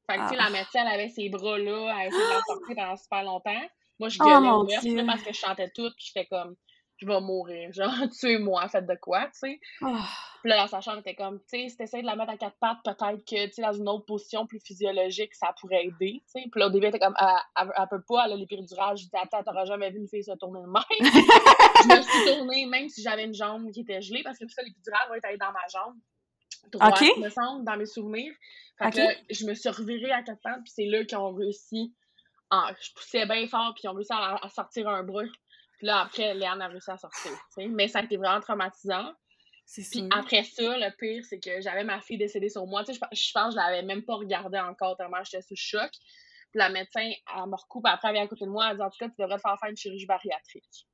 Fait 0.08 0.16
que, 0.16 0.22
tu 0.22 0.28
sais, 0.30 0.36
la 0.36 0.46
ah. 0.46 0.50
médecine, 0.50 0.80
elle 0.80 1.00
avait 1.00 1.08
ses 1.08 1.28
bras 1.28 1.58
là, 1.58 1.92
elle 1.92 1.96
a 1.96 2.06
essayé 2.06 2.22
de 2.22 2.28
la 2.28 2.40
sortir 2.46 2.76
pendant 2.76 2.96
super 2.96 3.22
longtemps. 3.24 3.62
Moi, 3.98 4.08
je 4.08 4.18
gueulais 4.18 4.48
oh, 4.50 4.62
ouverte 4.62 5.06
parce 5.06 5.22
que 5.22 5.32
je 5.32 5.38
chantais 5.38 5.70
tout, 5.74 5.90
puis 5.96 6.06
j'étais 6.06 6.26
comme, 6.26 6.56
je 7.00 7.06
vais 7.06 7.20
mourir. 7.20 7.72
Genre, 7.72 8.08
tuez-moi, 8.18 8.68
faites 8.68 8.86
de 8.86 8.94
quoi, 8.94 9.26
tu 9.26 9.30
sais. 9.40 9.60
Oh. 9.82 9.96
Puis 10.42 10.50
là, 10.50 10.56
la 10.56 10.68
sage-femme 10.68 11.00
était 11.00 11.14
comme, 11.14 11.38
tu 11.40 11.44
sais, 11.48 11.68
si 11.68 11.76
t'essayes 11.76 12.02
de 12.02 12.06
la 12.06 12.16
mettre 12.16 12.30
à 12.30 12.36
quatre 12.36 12.56
pattes, 12.58 12.78
peut-être 12.84 13.24
que, 13.24 13.46
tu 13.46 13.52
sais, 13.52 13.62
dans 13.62 13.72
une 13.72 13.88
autre 13.88 14.06
position 14.06 14.46
plus 14.46 14.60
physiologique, 14.60 15.34
ça 15.34 15.54
pourrait 15.60 15.84
aider, 15.86 16.22
tu 16.24 16.40
sais. 16.40 16.48
Puis 16.50 16.60
là, 16.60 16.66
au 16.66 16.70
début, 16.70 16.86
elle 16.86 16.94
était 16.94 17.04
comme, 17.04 17.16
elle, 17.18 17.70
elle, 17.76 17.88
peut 17.88 18.02
pas, 18.06 18.26
elle 18.26 18.32
a 18.32 18.36
l'épidural. 18.36 18.96
Je 18.96 19.04
dis, 19.04 19.10
attends, 19.14 19.42
t'auras 19.42 19.64
jamais 19.64 19.90
vu 19.90 19.98
une 19.98 20.08
fille 20.08 20.24
se 20.24 20.32
tourner 20.32 20.60
de 20.60 20.66
même. 20.66 20.82
je 21.00 21.96
me 21.96 22.02
suis 22.02 22.34
tournée, 22.34 22.66
même 22.66 22.88
si 22.88 23.02
j'avais 23.02 23.24
une 23.24 23.34
jambe 23.34 23.70
qui 23.72 23.80
était 23.80 24.00
gelée, 24.00 24.22
parce 24.22 24.38
que 24.38 24.48
ça, 24.48 24.62
l'épidural 24.62 25.08
va 25.08 25.16
être 25.16 25.40
dans 25.40 25.52
ma 25.52 25.66
jambe. 25.72 25.96
Droite, 26.72 27.00
me 27.18 27.28
semble, 27.30 27.64
dans 27.64 27.76
mes 27.76 27.86
souvenirs. 27.86 28.32
Fait 28.78 28.90
que 28.90 29.34
je 29.34 29.44
me 29.46 29.54
suis 29.54 29.68
revirée 29.68 30.12
à 30.12 30.22
quatre 30.22 30.40
pattes, 30.42 30.62
puis 30.62 30.72
c'est 30.74 30.86
là 30.86 31.04
qu'ils 31.04 31.18
ont 31.18 31.34
réussi 31.34 31.94
ah, 32.50 32.72
je 32.80 32.92
poussais 32.92 33.26
bien 33.26 33.46
fort, 33.46 33.72
puis 33.74 33.82
ils 33.84 33.88
ont 33.88 33.94
réussi 33.94 34.12
à, 34.12 34.48
sortir 34.48 34.88
un 34.88 35.04
bras. 35.04 35.22
Puis 35.80 35.86
là, 35.86 36.00
après, 36.02 36.34
Léane 36.34 36.60
a 36.60 36.68
réussi 36.68 36.90
à 36.90 36.98
sortir. 36.98 37.32
Mais 37.56 37.88
ça 37.88 38.00
a 38.00 38.02
été 38.02 38.18
vraiment 38.18 38.38
traumatisant. 38.38 39.14
Puis 39.72 40.06
après 40.10 40.42
ça, 40.42 40.76
le 40.76 40.94
pire, 40.98 41.24
c'est 41.24 41.40
que 41.40 41.62
j'avais 41.62 41.84
ma 41.84 42.02
fille 42.02 42.18
décédée 42.18 42.50
sur 42.50 42.66
moi. 42.66 42.82
Je, 42.86 42.98
pense 42.98 43.08
que 43.10 43.50
je 43.52 43.56
l'avais 43.56 43.82
même 43.82 44.02
pas 44.02 44.16
regardée 44.16 44.58
encore 44.58 44.98
tellement 44.98 45.24
j'étais 45.24 45.40
sous 45.40 45.56
choc. 45.56 45.90
Puis 46.50 46.58
la 46.58 46.68
médecin, 46.68 47.00
elle 47.00 47.48
me 47.48 47.56
recoupe 47.56 47.86
après, 47.86 48.08
elle 48.08 48.14
vient 48.14 48.24
à 48.24 48.28
côté 48.28 48.44
de 48.44 48.50
moi, 48.50 48.68
elle 48.70 48.76
dit 48.76 48.82
En 48.82 48.90
tout 48.90 48.98
cas, 48.98 49.08
tu 49.08 49.14
devrais 49.18 49.36
te 49.36 49.40
faire 49.40 49.56
faire 49.58 49.70
une 49.70 49.76
chirurgie 49.76 50.04
bariatrique. 50.04 50.86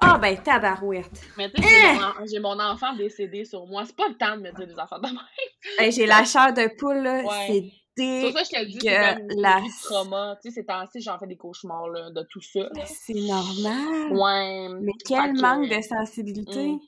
Ah, 0.00 0.16
ben, 0.16 0.42
tabarouette. 0.42 1.20
Mais 1.36 1.50
tu 1.50 1.62
sais, 1.62 1.90
hein? 1.90 2.14
j'ai 2.24 2.38
mon, 2.38 2.58
enfant 2.58 2.96
décédé 2.96 3.44
sur 3.44 3.66
moi. 3.66 3.84
C'est 3.84 3.96
pas 3.96 4.08
le 4.08 4.16
temps 4.16 4.38
de 4.38 4.42
me 4.44 4.52
dire 4.52 4.66
des 4.66 4.78
enfants 4.78 4.98
de 4.98 5.08
même. 5.08 5.90
j'ai 5.90 6.06
la 6.06 6.24
chair 6.24 6.54
de 6.54 6.74
poule, 6.78 7.02
là. 7.02 7.22
C'est 7.46 7.70
c'est 7.96 8.32
ça 8.32 8.40
que 8.40 8.46
je 8.46 8.50
te 8.50 8.64
dis, 8.66 8.78
c'est 8.80 9.36
la... 9.36 9.60
trauma. 9.84 10.36
Tu 10.42 10.50
sais, 10.50 10.60
ces 10.60 10.66
temps-ci, 10.66 11.00
j'en 11.00 11.18
fais 11.18 11.26
des 11.26 11.36
cauchemars 11.36 11.88
là, 11.88 12.10
de 12.10 12.22
tout 12.30 12.40
ça. 12.40 12.68
C'est 12.86 13.14
normal. 13.14 14.12
Ouais. 14.12 14.68
Mais 14.80 14.92
quel 15.06 15.34
manque 15.34 15.68
de 15.68 15.80
sensibilité. 15.82 16.68
Mm. 16.68 16.80
Tu 16.80 16.86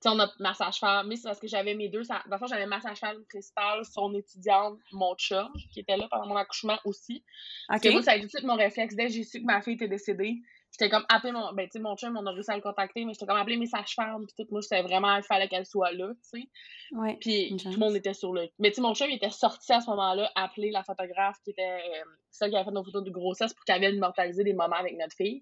sais, 0.00 0.08
on 0.10 0.20
a 0.20 0.30
ma 0.38 0.54
sage-femme, 0.54 1.08
mais 1.08 1.16
c'est 1.16 1.28
parce 1.28 1.40
que 1.40 1.48
j'avais 1.48 1.74
mes 1.74 1.88
deux. 1.88 2.02
D'abord, 2.28 2.48
j'avais 2.48 2.66
ma 2.66 2.80
sage-femme 2.80 3.24
principale, 3.28 3.84
son 3.84 4.14
étudiante, 4.14 4.78
mon 4.92 5.14
chum, 5.16 5.48
qui 5.72 5.80
était 5.80 5.96
là 5.96 6.06
pendant 6.10 6.26
mon 6.26 6.36
accouchement 6.36 6.78
aussi. 6.84 7.16
Okay. 7.16 7.24
Parce 7.68 7.82
que 7.82 7.88
moi, 7.90 8.02
ça 8.02 8.10
a 8.12 8.16
été 8.16 8.22
tout 8.22 8.26
de 8.26 8.38
suite 8.38 8.44
mon 8.44 8.56
réflexe. 8.56 8.94
Dès 8.94 9.06
que 9.06 9.12
j'ai 9.12 9.24
su 9.24 9.40
que 9.40 9.46
ma 9.46 9.62
fille 9.62 9.74
était 9.74 9.88
décédée, 9.88 10.36
j'étais 10.74 10.90
comme 10.90 11.04
appelé 11.08 11.32
mon 11.32 11.52
ben 11.52 11.66
tu 11.66 11.72
sais 11.72 11.78
mon 11.78 11.96
chum 11.96 12.16
on 12.16 12.26
a 12.26 12.32
réussi 12.32 12.50
à 12.50 12.56
le 12.56 12.62
contacter 12.62 13.04
mais 13.04 13.12
j'étais 13.12 13.26
comme 13.26 13.36
appelé 13.36 13.56
mes 13.56 13.66
sages-femmes 13.66 14.26
puis 14.26 14.34
tout. 14.36 14.50
Moi 14.50 14.60
c'était 14.60 14.82
vraiment 14.82 15.16
il 15.16 15.22
fallait 15.22 15.48
qu'elle 15.48 15.66
soit 15.66 15.92
là 15.92 16.08
tu 16.14 16.40
sais. 16.40 16.48
Ouais, 16.92 17.16
puis 17.20 17.56
tout 17.56 17.70
le 17.70 17.76
monde 17.76 17.94
était 17.94 18.14
sur 18.14 18.32
le 18.32 18.48
mais 18.58 18.70
tu 18.70 18.76
sais 18.76 18.82
mon 18.82 18.94
chum 18.94 19.08
il 19.08 19.16
était 19.16 19.30
sorti 19.30 19.72
à 19.72 19.80
ce 19.80 19.88
moment-là 19.90 20.30
appeler 20.34 20.70
la 20.70 20.82
photographe 20.82 21.36
qui 21.44 21.50
était 21.50 21.62
euh, 21.62 22.04
celle 22.30 22.50
qui 22.50 22.56
avait 22.56 22.64
fait 22.64 22.72
nos 22.72 22.84
photos 22.84 23.04
de 23.04 23.10
grossesse 23.10 23.54
pour 23.54 23.64
qu'elle 23.64 23.80
vienne 23.80 23.94
immortaliser 23.94 24.42
des 24.42 24.52
moments 24.52 24.76
avec 24.76 24.96
notre 24.96 25.16
fille. 25.16 25.40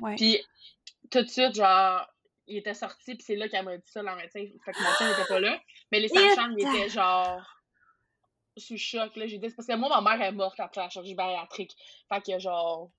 Ouais. 0.00 0.16
puis 0.16 0.40
tout 1.10 1.22
de 1.22 1.28
suite 1.28 1.54
genre 1.54 2.04
il 2.48 2.56
était 2.56 2.74
sorti 2.74 3.14
puis 3.14 3.24
c'est 3.24 3.36
là 3.36 3.48
qu'elle 3.48 3.64
m'a 3.64 3.76
dit 3.76 3.82
ça 3.86 4.02
la 4.02 4.16
médecin. 4.16 4.44
Fait 4.64 4.72
que 4.72 4.82
mon 4.82 4.92
chum 4.94 5.06
n'était 5.08 5.28
pas 5.28 5.40
là. 5.40 5.60
Mais 5.92 6.00
les 6.00 6.08
sages-femmes 6.08 6.54
ils 6.58 6.66
étaient 6.66 6.88
genre 6.88 7.40
sous 8.56 8.76
choc 8.76 9.14
là. 9.16 9.26
J'ai 9.28 9.38
dit 9.38 9.48
parce 9.54 9.66
que 9.66 9.76
moi 9.76 9.88
ma 10.00 10.16
mère 10.16 10.26
est 10.26 10.32
morte 10.32 10.58
après 10.58 10.80
la 10.80 10.90
chirurgie 10.90 11.14
bariatrique. 11.14 11.76
Fait 12.08 12.20
que 12.20 12.38
genre 12.40 12.90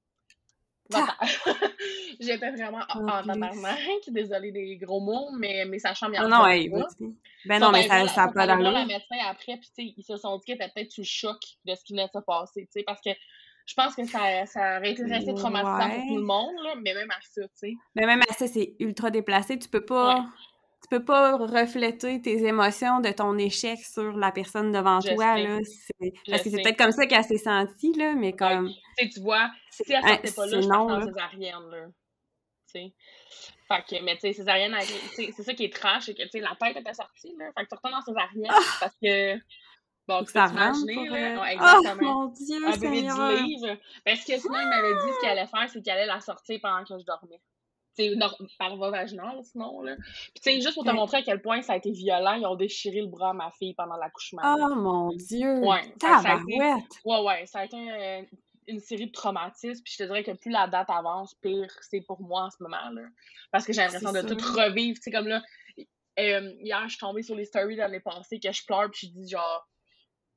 J'étais 2.19 2.51
vraiment 2.51 2.83
en 2.89 3.05
tabarnak. 3.05 4.01
Désolée 4.07 4.51
des 4.51 4.77
gros 4.77 4.99
mots, 4.99 5.29
mais, 5.37 5.65
mais 5.65 5.79
ça 5.79 5.93
chambre 5.93 6.11
bien. 6.13 6.27
Non, 6.27 6.43
ouais, 6.43 6.69
Ben 7.45 7.59
non, 7.59 7.71
mais 7.71 7.87
ça 7.87 8.03
n'a 8.05 8.27
pas 8.29 8.47
d'allure. 8.47 8.71
la 8.71 8.85
médecin 8.85 9.17
après, 9.29 9.57
puis 9.57 9.93
ils 9.97 10.03
se 10.03 10.17
sont 10.17 10.37
dit 10.37 10.45
qu'ils 10.45 10.55
étaient 10.55 10.69
peut-être 10.73 10.91
sous 10.91 11.03
choc 11.03 11.37
de 11.65 11.75
ce 11.75 11.83
qui 11.83 11.93
venait 11.93 12.05
de 12.05 12.11
se 12.19 12.23
passer, 12.23 12.61
tu 12.65 12.79
sais, 12.79 12.83
parce 12.83 13.01
que 13.01 13.11
je 13.65 13.73
pense 13.75 13.95
que 13.95 14.03
ça, 14.05 14.45
ça 14.45 14.77
aurait 14.77 14.91
été 14.91 15.05
resté 15.05 15.33
traumatisant 15.33 15.89
pour 15.89 16.07
tout 16.07 16.17
le 16.17 16.23
monde, 16.23 16.55
là, 16.63 16.75
mais 16.81 16.93
même 16.93 17.09
à 17.11 17.19
ça, 17.21 17.41
tu 17.43 17.49
sais. 17.53 17.73
Mais 17.95 18.05
même 18.05 18.21
à 18.29 18.33
ça, 18.33 18.47
c'est 18.47 18.75
ultra 18.79 19.09
déplacé. 19.09 19.57
Tu 19.57 19.69
peux 19.69 19.85
pas 19.85 20.25
tu 20.83 20.89
peux 20.89 21.03
pas 21.03 21.37
refléter 21.37 22.21
tes 22.21 22.45
émotions 22.45 22.99
de 22.99 23.09
ton 23.09 23.37
échec 23.37 23.79
sur 23.79 24.17
la 24.17 24.31
personne 24.31 24.73
devant 24.73 24.99
toi, 24.99 25.37
là. 25.37 25.57
Parce 26.29 26.43
que 26.43 26.49
c'est 26.49 26.61
peut-être 26.61 26.77
comme 26.77 26.91
ça 26.91 27.05
qu'elle 27.05 27.23
s'est 27.23 27.37
sentie, 27.37 27.93
là, 27.93 28.13
mais 28.13 28.33
comme... 28.33 28.69
Tu 28.97 29.09
tu 29.09 29.21
vois, 29.21 29.49
si 29.71 29.83
elle 29.87 30.01
sortait 30.01 30.31
pas 30.31 30.45
là, 30.45 30.61
je 30.61 30.67
pense 30.67 30.87
dans 30.91 31.05
césarienne, 31.05 31.69
là. 31.71 31.85
Tu 32.67 32.81
sais. 32.81 32.93
Fait 33.69 33.83
que, 33.87 34.03
mais 34.03 34.15
tu 34.15 34.21
sais, 34.21 34.33
césarienne, 34.33 34.75
c'est 35.15 35.31
ça 35.31 35.53
qui 35.53 35.63
est 35.63 35.73
trash, 35.73 36.03
c'est 36.05 36.15
que, 36.15 36.23
tu 36.23 36.29
sais, 36.31 36.39
la 36.41 36.55
tête 36.59 36.75
était 36.75 36.93
sortie, 36.93 37.33
là. 37.39 37.45
Fait 37.57 37.63
que 37.63 37.69
tu 37.69 37.75
retournes 37.75 37.93
dans 37.93 38.01
césarienne 38.01 38.51
ah! 38.53 38.77
parce 38.81 38.95
que... 39.01 39.35
Bon, 40.05 40.21
tu 40.25 40.33
peux 40.33 40.45
t'imaginer, 40.45 41.07
là. 41.07 41.41
Ouais, 41.41 41.53
exactement. 41.53 41.95
Oh, 42.01 42.03
mon 42.03 42.25
Dieu, 42.25 42.67
Un 42.67 42.77
bébé 42.77 43.01
du 43.03 43.45
livre. 43.45 43.77
Parce 44.03 44.25
que 44.25 44.37
sinon, 44.37 44.59
il 44.59 44.67
m'avait 44.67 44.93
dit 44.95 45.13
ce 45.13 45.19
qu'il 45.21 45.29
allait 45.29 45.47
faire, 45.47 45.69
c'est 45.69 45.81
qu'il 45.81 45.91
allait 45.93 46.05
la 46.05 46.19
sortir 46.19 46.59
pendant 46.61 46.83
que 46.83 46.99
je 46.99 47.05
dormais 47.05 47.39
par 48.57 48.75
voie 48.75 48.91
vaginale, 48.91 49.39
sinon, 49.43 49.81
là. 49.81 49.95
Puis, 49.95 50.33
tu 50.35 50.41
sais, 50.43 50.61
juste 50.61 50.73
pour 50.73 50.83
te 50.83 50.91
montrer 50.91 51.17
à 51.17 51.21
quel 51.21 51.41
point 51.41 51.61
ça 51.61 51.73
a 51.73 51.77
été 51.77 51.91
violent, 51.91 52.33
ils 52.33 52.45
ont 52.45 52.55
déchiré 52.55 53.01
le 53.01 53.07
bras 53.07 53.31
à 53.31 53.33
ma 53.33 53.51
fille 53.51 53.73
pendant 53.73 53.97
l'accouchement. 53.97 54.41
Oh, 54.43 54.75
mon 54.75 55.09
Dieu! 55.15 55.59
Ouais. 55.59 55.81
Ça, 56.01 56.19
ça 56.21 56.33
a 56.33 56.41
été... 56.41 56.57
Ouais, 57.05 57.21
ouais, 57.21 57.45
ça 57.45 57.59
a 57.59 57.65
été 57.65 57.77
euh, 57.77 58.21
une 58.67 58.79
série 58.79 59.07
de 59.07 59.11
traumatismes, 59.11 59.83
puis 59.83 59.93
je 59.93 60.03
te 60.03 60.03
dirais 60.03 60.23
que 60.23 60.31
plus 60.31 60.51
la 60.51 60.67
date 60.67 60.89
avance, 60.89 61.35
pire 61.35 61.71
c'est 61.81 62.01
pour 62.01 62.21
moi 62.21 62.43
en 62.43 62.49
ce 62.49 62.61
moment, 62.61 62.89
là. 62.91 63.03
Parce 63.51 63.65
que 63.65 63.73
j'ai 63.73 63.81
l'impression 63.81 64.11
de 64.11 64.21
tout 64.21 64.35
revivre, 64.35 64.97
tu 64.97 65.03
sais, 65.03 65.11
comme 65.11 65.27
là, 65.27 65.41
euh, 66.19 66.53
hier, 66.59 66.81
je 66.83 66.89
suis 66.89 66.99
tombée 66.99 67.23
sur 67.23 67.35
les 67.35 67.45
stories 67.45 67.75
l'année 67.75 67.99
passée, 67.99 68.39
que 68.39 68.51
je 68.51 68.65
pleure, 68.65 68.89
puis 68.91 69.07
je 69.07 69.19
dis 69.19 69.29
genre 69.29 69.67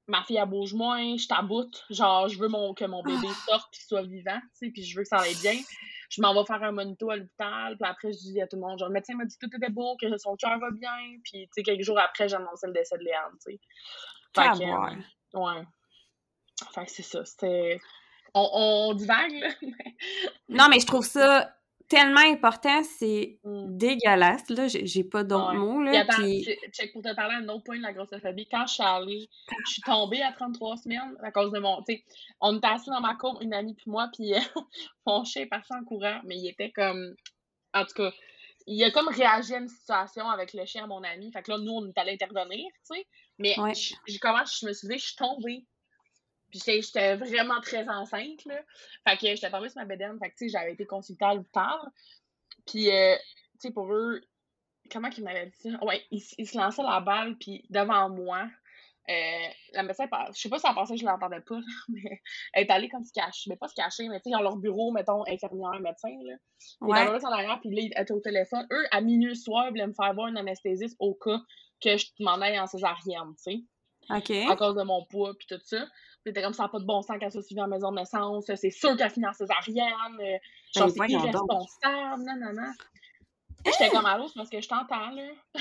ma 0.08 0.22
fille 0.22 0.36
elle 0.36 0.48
bouge 0.48 0.72
moins, 0.72 1.16
je 1.16 1.26
taboute, 1.26 1.84
genre 1.90 2.28
je 2.28 2.38
veux 2.38 2.48
mon, 2.48 2.74
que 2.74 2.84
mon 2.84 3.02
bébé 3.02 3.26
ah. 3.28 3.50
sorte 3.50 3.68
puis 3.72 3.80
soit 3.82 4.02
vivant, 4.02 4.38
tu 4.52 4.66
sais, 4.66 4.70
puis 4.70 4.84
je 4.84 4.96
veux 4.96 5.02
que 5.02 5.08
ça 5.08 5.18
aille 5.18 5.34
bien 5.42 5.58
je 6.10 6.20
m'en 6.22 6.34
vais 6.34 6.44
faire 6.46 6.62
un 6.62 6.72
monito 6.72 7.10
à 7.10 7.16
l'hôpital, 7.16 7.76
puis 7.76 7.90
après, 7.90 8.12
je 8.12 8.18
dis 8.18 8.40
à 8.40 8.46
tout 8.46 8.56
le 8.56 8.62
monde, 8.62 8.78
genre, 8.78 8.88
le 8.88 8.94
médecin 8.94 9.14
m'a 9.14 9.24
dit 9.24 9.36
que 9.38 9.46
tout 9.46 9.56
était 9.56 9.70
beau, 9.70 9.96
que 10.00 10.16
son 10.18 10.36
cœur 10.36 10.58
va 10.58 10.70
bien, 10.70 10.96
puis, 11.24 11.46
tu 11.46 11.48
sais, 11.52 11.62
quelques 11.62 11.82
jours 11.82 11.98
après, 11.98 12.28
j'ai 12.28 12.36
annoncé 12.36 12.66
le 12.66 12.72
décès 12.72 12.96
de 12.98 13.04
Léane, 13.04 13.32
tu 13.44 13.52
sais. 13.52 13.60
Fait 14.34 14.48
que, 14.58 14.64
euh, 14.64 15.40
ouais. 15.40 15.64
Fait 16.74 16.84
que 16.84 16.90
c'est 16.90 17.02
ça, 17.02 17.24
c'était... 17.24 17.80
On, 18.34 18.48
on 18.52 18.94
divague, 18.94 19.32
là. 19.32 19.48
non, 20.48 20.68
mais 20.68 20.80
je 20.80 20.86
trouve 20.86 21.06
ça 21.06 21.56
tellement 21.88 22.20
important, 22.20 22.82
c'est 22.98 23.38
mm. 23.44 23.76
dégueulasse, 23.76 24.48
là, 24.50 24.66
j'ai 24.68 25.04
pas 25.04 25.24
d'autres 25.24 25.54
mots, 25.54 25.82
là. 25.82 26.00
attends, 26.00 26.22
check, 26.72 26.92
pour 26.92 27.02
te 27.02 27.14
parler 27.14 27.36
un 27.36 27.48
autre 27.48 27.64
point 27.64 27.78
de 27.78 27.82
la 27.82 27.92
grossophobie, 27.92 28.48
quand 28.50 28.66
je 28.66 28.74
suis 28.74 28.82
allée, 28.82 29.28
je 29.66 29.72
suis 29.72 29.82
tombée 29.82 30.22
à 30.22 30.32
33 30.32 30.76
semaines 30.78 31.16
à 31.22 31.30
cause 31.30 31.52
de 31.52 31.58
mon, 31.58 31.82
tu 31.82 31.94
sais, 31.94 32.04
on 32.40 32.56
était 32.56 32.66
assis 32.66 32.90
dans 32.90 33.00
ma 33.00 33.14
cour, 33.14 33.40
une 33.40 33.54
amie 33.54 33.74
puis 33.74 33.90
moi, 33.90 34.08
puis 34.12 34.32
mon 35.06 35.24
chien 35.24 35.42
est 35.42 35.46
parti 35.46 35.72
en 35.74 35.84
courant, 35.84 36.20
mais 36.24 36.36
il 36.36 36.48
était 36.48 36.70
comme, 36.70 37.14
en 37.74 37.84
tout 37.84 37.94
cas, 37.94 38.12
il 38.66 38.82
a 38.82 38.90
comme 38.90 39.08
réagi 39.08 39.54
à 39.54 39.58
une 39.58 39.68
situation 39.68 40.28
avec 40.28 40.52
le 40.52 40.64
chien 40.64 40.84
à 40.84 40.86
mon 40.86 41.02
ami, 41.04 41.30
fait 41.32 41.42
que 41.42 41.52
là, 41.52 41.58
nous, 41.58 41.72
on 41.72 41.86
est 41.86 41.98
allé 41.98 42.12
intervenir, 42.12 42.66
tu 42.90 42.96
sais, 42.96 43.06
mais 43.38 43.54
j'ai 44.06 44.18
comment 44.18 44.44
je 44.44 44.66
me 44.66 44.72
suis 44.72 44.88
dit, 44.88 44.98
je 44.98 45.06
suis 45.06 45.16
tombée 45.16 45.64
puis 46.50 46.60
j'étais 46.64 47.16
vraiment 47.16 47.60
très 47.60 47.88
enceinte, 47.88 48.44
là. 48.44 48.60
Fait 49.06 49.16
que 49.16 49.26
j'étais 49.34 49.50
tombée 49.50 49.68
sur 49.68 49.80
ma 49.80 49.84
bédaine. 49.84 50.18
Fait 50.18 50.30
que, 50.30 50.36
tu 50.36 50.48
sais, 50.48 50.48
j'avais 50.48 50.72
été 50.72 50.86
consultée 50.86 51.24
à 51.24 51.34
l'hôpital. 51.34 51.78
Puis, 52.66 52.90
euh, 52.90 53.14
tu 53.60 53.68
sais, 53.68 53.70
pour 53.72 53.92
eux, 53.92 54.20
comment 54.90 55.10
qu'ils 55.10 55.24
m'avaient 55.24 55.46
dit 55.46 55.70
ça? 55.70 55.84
Ouais, 55.84 56.04
ils, 56.10 56.20
se 56.20 56.56
lançaient 56.56 56.82
la 56.82 57.00
balle, 57.00 57.36
puis 57.38 57.64
devant 57.70 58.08
moi, 58.08 58.48
euh, 59.08 59.48
la 59.72 59.82
médecin, 59.82 60.06
je 60.34 60.40
sais 60.40 60.48
pas 60.48 60.58
si 60.58 60.66
elle 60.66 60.74
pensait 60.74 60.94
que 60.94 61.00
je 61.00 61.06
l'entendais 61.06 61.40
pas, 61.40 61.60
mais 61.88 62.20
elle 62.52 62.64
est 62.64 62.70
allée 62.70 62.88
comme 62.88 63.04
se 63.04 63.12
cacher, 63.12 63.48
mais 63.48 63.56
pas 63.56 63.68
se 63.68 63.74
cacher, 63.74 64.08
mais 64.08 64.18
tu 64.18 64.24
sais, 64.24 64.30
ils 64.30 64.36
ont 64.36 64.42
leur 64.42 64.56
bureau, 64.56 64.90
mettons, 64.92 65.24
infirmière, 65.26 65.80
médecin, 65.80 66.14
là. 66.24 66.34
Ouais. 66.80 67.04
Ils 67.04 67.26
en 67.26 67.30
arrière, 67.30 67.60
puis 67.60 67.70
là, 67.70 67.82
ils 67.82 67.92
étaient 68.00 68.12
au 68.12 68.20
téléphone. 68.20 68.66
Eux, 68.72 68.84
à 68.90 69.00
minuit 69.00 69.28
le 69.28 69.34
soir, 69.34 69.66
ils 69.66 69.70
voulaient 69.70 69.86
me 69.86 69.94
faire 69.94 70.14
voir 70.14 70.28
une 70.28 70.38
anesthésiste 70.38 70.96
au 70.98 71.14
cas 71.14 71.40
que 71.80 71.96
je 71.96 72.06
m'en 72.20 72.40
aille 72.40 72.58
en 72.58 72.66
césarienne, 72.66 73.34
tu 73.36 73.42
sais. 73.42 73.64
OK. 74.08 74.30
À 74.50 74.56
cause 74.56 74.76
de 74.76 74.82
mon 74.82 75.04
poids, 75.04 75.34
puis 75.36 75.46
tout 75.48 75.60
ça. 75.64 75.86
C'était 76.26 76.42
comme 76.42 76.54
ça, 76.54 76.64
n'a 76.64 76.68
pas 76.68 76.80
de 76.80 76.84
bon 76.84 77.02
sens 77.02 77.16
qu'elle 77.20 77.30
soit 77.30 77.42
suivie 77.42 77.62
en 77.62 77.68
maison 77.68 77.92
de 77.92 77.98
naissance. 77.98 78.50
C'est 78.56 78.70
sûr 78.70 78.96
qu'elle 78.96 79.10
finit 79.10 79.26
en 79.28 79.32
césarienne. 79.32 79.86
Euh, 80.18 80.36
genre, 80.74 80.90
c'est 80.90 81.08
irresponsable. 81.08 82.22
Non, 82.24 82.36
non, 82.36 82.52
non. 82.52 82.72
J'étais 83.64 83.90
comme 83.90 84.06
à 84.06 84.18
l'autre 84.18 84.32
parce 84.34 84.50
que 84.50 84.60
je 84.60 84.68
t'entends, 84.68 85.10
là. 85.10 85.28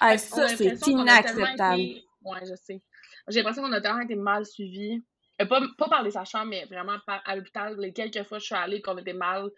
Ah, 0.00 0.16
ça, 0.16 0.48
c'est 0.48 0.86
inacceptable. 0.88 1.78
été- 1.78 2.04
Ouais, 2.24 2.40
je 2.48 2.54
sais. 2.56 2.80
J'ai 3.28 3.40
l'impression 3.40 3.62
qu'on 3.62 3.72
a 3.72 3.80
tellement 3.82 4.00
été 4.00 4.14
mal 4.14 4.46
suivis. 4.46 5.02
Euh, 5.40 5.44
pas, 5.46 5.60
pas 5.76 5.88
par 5.90 6.02
les 6.02 6.10
sages-femmes, 6.12 6.48
mais 6.48 6.64
vraiment 6.64 6.96
par, 7.06 7.20
à 7.26 7.36
l'hôpital. 7.36 7.76
Les 7.78 7.92
quelques 7.92 8.22
fois 8.24 8.38
que 8.38 8.42
je 8.42 8.46
suis 8.46 8.54
allée, 8.54 8.80
qu'on 8.80 8.96
était 8.96 9.12
mal 9.12 9.50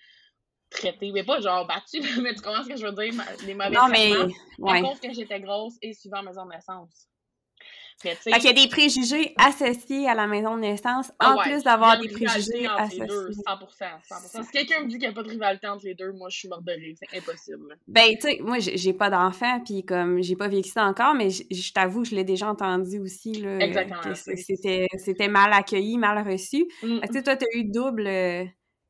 traités. 0.69 1.13
Mais 1.13 1.23
pas 1.23 1.41
genre 1.41 1.65
battus, 1.67 2.03
mais 2.21 2.35
tu 2.35 2.41
comprends 2.43 2.65
ce 2.65 2.69
que 2.71 2.77
je 2.77 2.85
veux 2.85 2.93
dire? 2.93 3.15
Les 3.47 3.55
mauvais 3.55 3.71
Non, 3.71 3.89
mais. 3.89 4.13
À 4.15 4.27
ouais. 4.59 4.83
cause 4.83 4.99
que 5.01 5.13
j'étais 5.13 5.41
grosse 5.41 5.75
et 5.81 5.93
suivant 5.95 6.23
maison 6.25 6.45
de 6.45 6.51
naissance. 6.51 7.07
Mais. 8.03 8.15
Fait 8.33 8.39
qu'il 8.39 8.45
y 8.45 8.49
a 8.49 8.53
des 8.53 8.69
préjugés 8.69 9.35
associés 9.39 10.09
à 10.09 10.15
la 10.15 10.27
maison 10.27 10.57
de 10.57 10.61
naissance, 10.61 11.11
ah 11.19 11.33
en 11.33 11.37
ouais, 11.39 11.45
plus 11.45 11.63
d'avoir 11.63 11.99
des 11.99 12.09
préjugés 12.09 12.69
entre 12.69 12.91
les 12.93 13.07
deux, 13.07 13.27
associés. 13.31 13.43
100%, 13.47 14.39
100%. 14.39 14.45
Si 14.45 14.51
quelqu'un 14.51 14.81
me 14.83 14.89
dit 14.89 14.99
qu'il 14.99 15.01
n'y 15.01 15.07
a 15.07 15.13
pas 15.13 15.23
de 15.23 15.29
rivalité 15.31 15.67
entre 15.69 15.85
les 15.87 15.95
deux, 15.95 16.13
moi, 16.13 16.29
je 16.31 16.39
suis 16.39 16.49
morte 16.49 16.65
de 16.65 16.73
rire. 16.73 16.97
C'est 16.99 17.19
impossible. 17.19 17.77
Ben, 17.89 18.15
tu 18.15 18.21
sais, 18.21 18.39
moi, 18.43 18.59
j'ai 18.59 18.93
pas 18.93 19.11
d'enfant, 19.11 19.61
puis 19.65 19.85
comme 19.85 20.23
j'ai 20.23 20.37
pas 20.37 20.49
vécu 20.49 20.69
ça 20.71 20.85
encore, 20.85 21.15
mais 21.15 21.31
je 21.31 21.73
t'avoue, 21.73 22.05
je 22.05 22.15
l'ai 22.15 22.25
déjà 22.25 22.49
entendu 22.49 22.99
aussi, 22.99 23.33
là, 23.41 23.59
Exactement, 23.59 24.15
c'était 24.15 25.29
mal 25.29 25.53
accueilli, 25.53 25.97
mal 25.97 26.27
reçu. 26.29 26.67
Mm. 26.83 27.01
Tu 27.01 27.13
sais, 27.13 27.23
toi, 27.23 27.37
t'as 27.37 27.47
eu 27.55 27.65
double, 27.65 28.07
euh, 28.07 28.45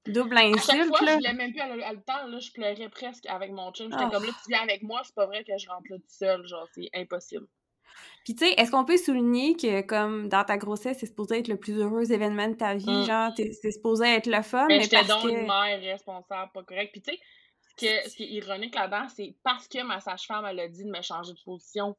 double 0.07 0.37
À 0.37 0.41
chaque 0.43 0.55
insulte, 0.57 0.89
fois, 0.89 0.99
je 1.01 1.05
là. 1.07 1.15
voulais 1.17 1.33
même 1.35 1.53
plus 1.53 1.61
à 1.61 1.69
l'hôpital, 1.69 2.31
là, 2.31 2.39
je 2.39 2.51
pleurais 2.53 2.89
presque 2.91 3.27
avec 3.27 3.53
mon 3.53 3.71
chum. 3.73 3.91
J'étais 3.91 4.05
Ah. 4.07 4.11
comme 4.13 4.25
là, 4.25 4.31
tu 4.31 4.51
viens 4.51 4.63
avec 4.63 4.83
moi, 4.83 5.01
c'est 5.05 5.15
pas 5.15 5.27
vrai 5.27 5.45
que 5.45 5.53
je 5.59 5.69
rentre 5.69 5.87
là 5.91 5.97
tout 5.97 6.05
seul, 6.09 6.47
genre, 6.47 6.67
c'est 6.75 6.89
impossible. 6.95 7.47
Puis, 8.25 8.35
tu 8.35 8.47
sais, 8.47 8.55
est-ce 8.57 8.71
qu'on 8.71 8.85
peut 8.87 8.97
souligner 8.97 9.55
que, 9.55 9.83
comme, 9.83 10.29
dans 10.29 10.45
ta 10.45 10.57
grossesse, 10.57 10.97
c'est 10.99 11.07
supposé 11.07 11.41
être 11.41 11.49
le 11.49 11.57
plus 11.59 11.79
heureux 11.79 12.11
événement 12.11 12.49
de 12.49 12.55
ta 12.55 12.75
vie, 12.75 12.87
Mm. 13.03 13.05
genre, 13.05 13.33
c'est 13.37 13.71
supposé 13.71 14.07
être 14.15 14.27
le 14.27 14.41
fun, 14.43 14.67
Mais 14.67 14.79
mais 14.79 14.83
j'étais 14.85 15.05
donc 15.05 15.25
que... 15.25 15.29
une 15.29 15.47
mère 15.47 15.81
responsable, 15.81 16.51
pas 16.53 16.63
correcte. 16.63 16.93
Puis 16.93 17.03
tu 17.03 17.13
sais, 17.13 18.03
ce, 18.03 18.11
ce 18.11 18.17
qui 18.17 18.25
est 18.25 18.29
ironique 18.29 18.75
là-dedans, 18.75 19.07
c'est 19.15 19.35
parce 19.43 19.69
que 19.69 19.83
ma 19.83 20.01
sage-femme, 20.01 20.47
elle 20.47 20.61
a 20.61 20.69
dit 20.69 20.85
de 20.85 20.91
me 20.91 21.03
changer 21.03 21.33
de 21.33 21.39
position 21.45 21.97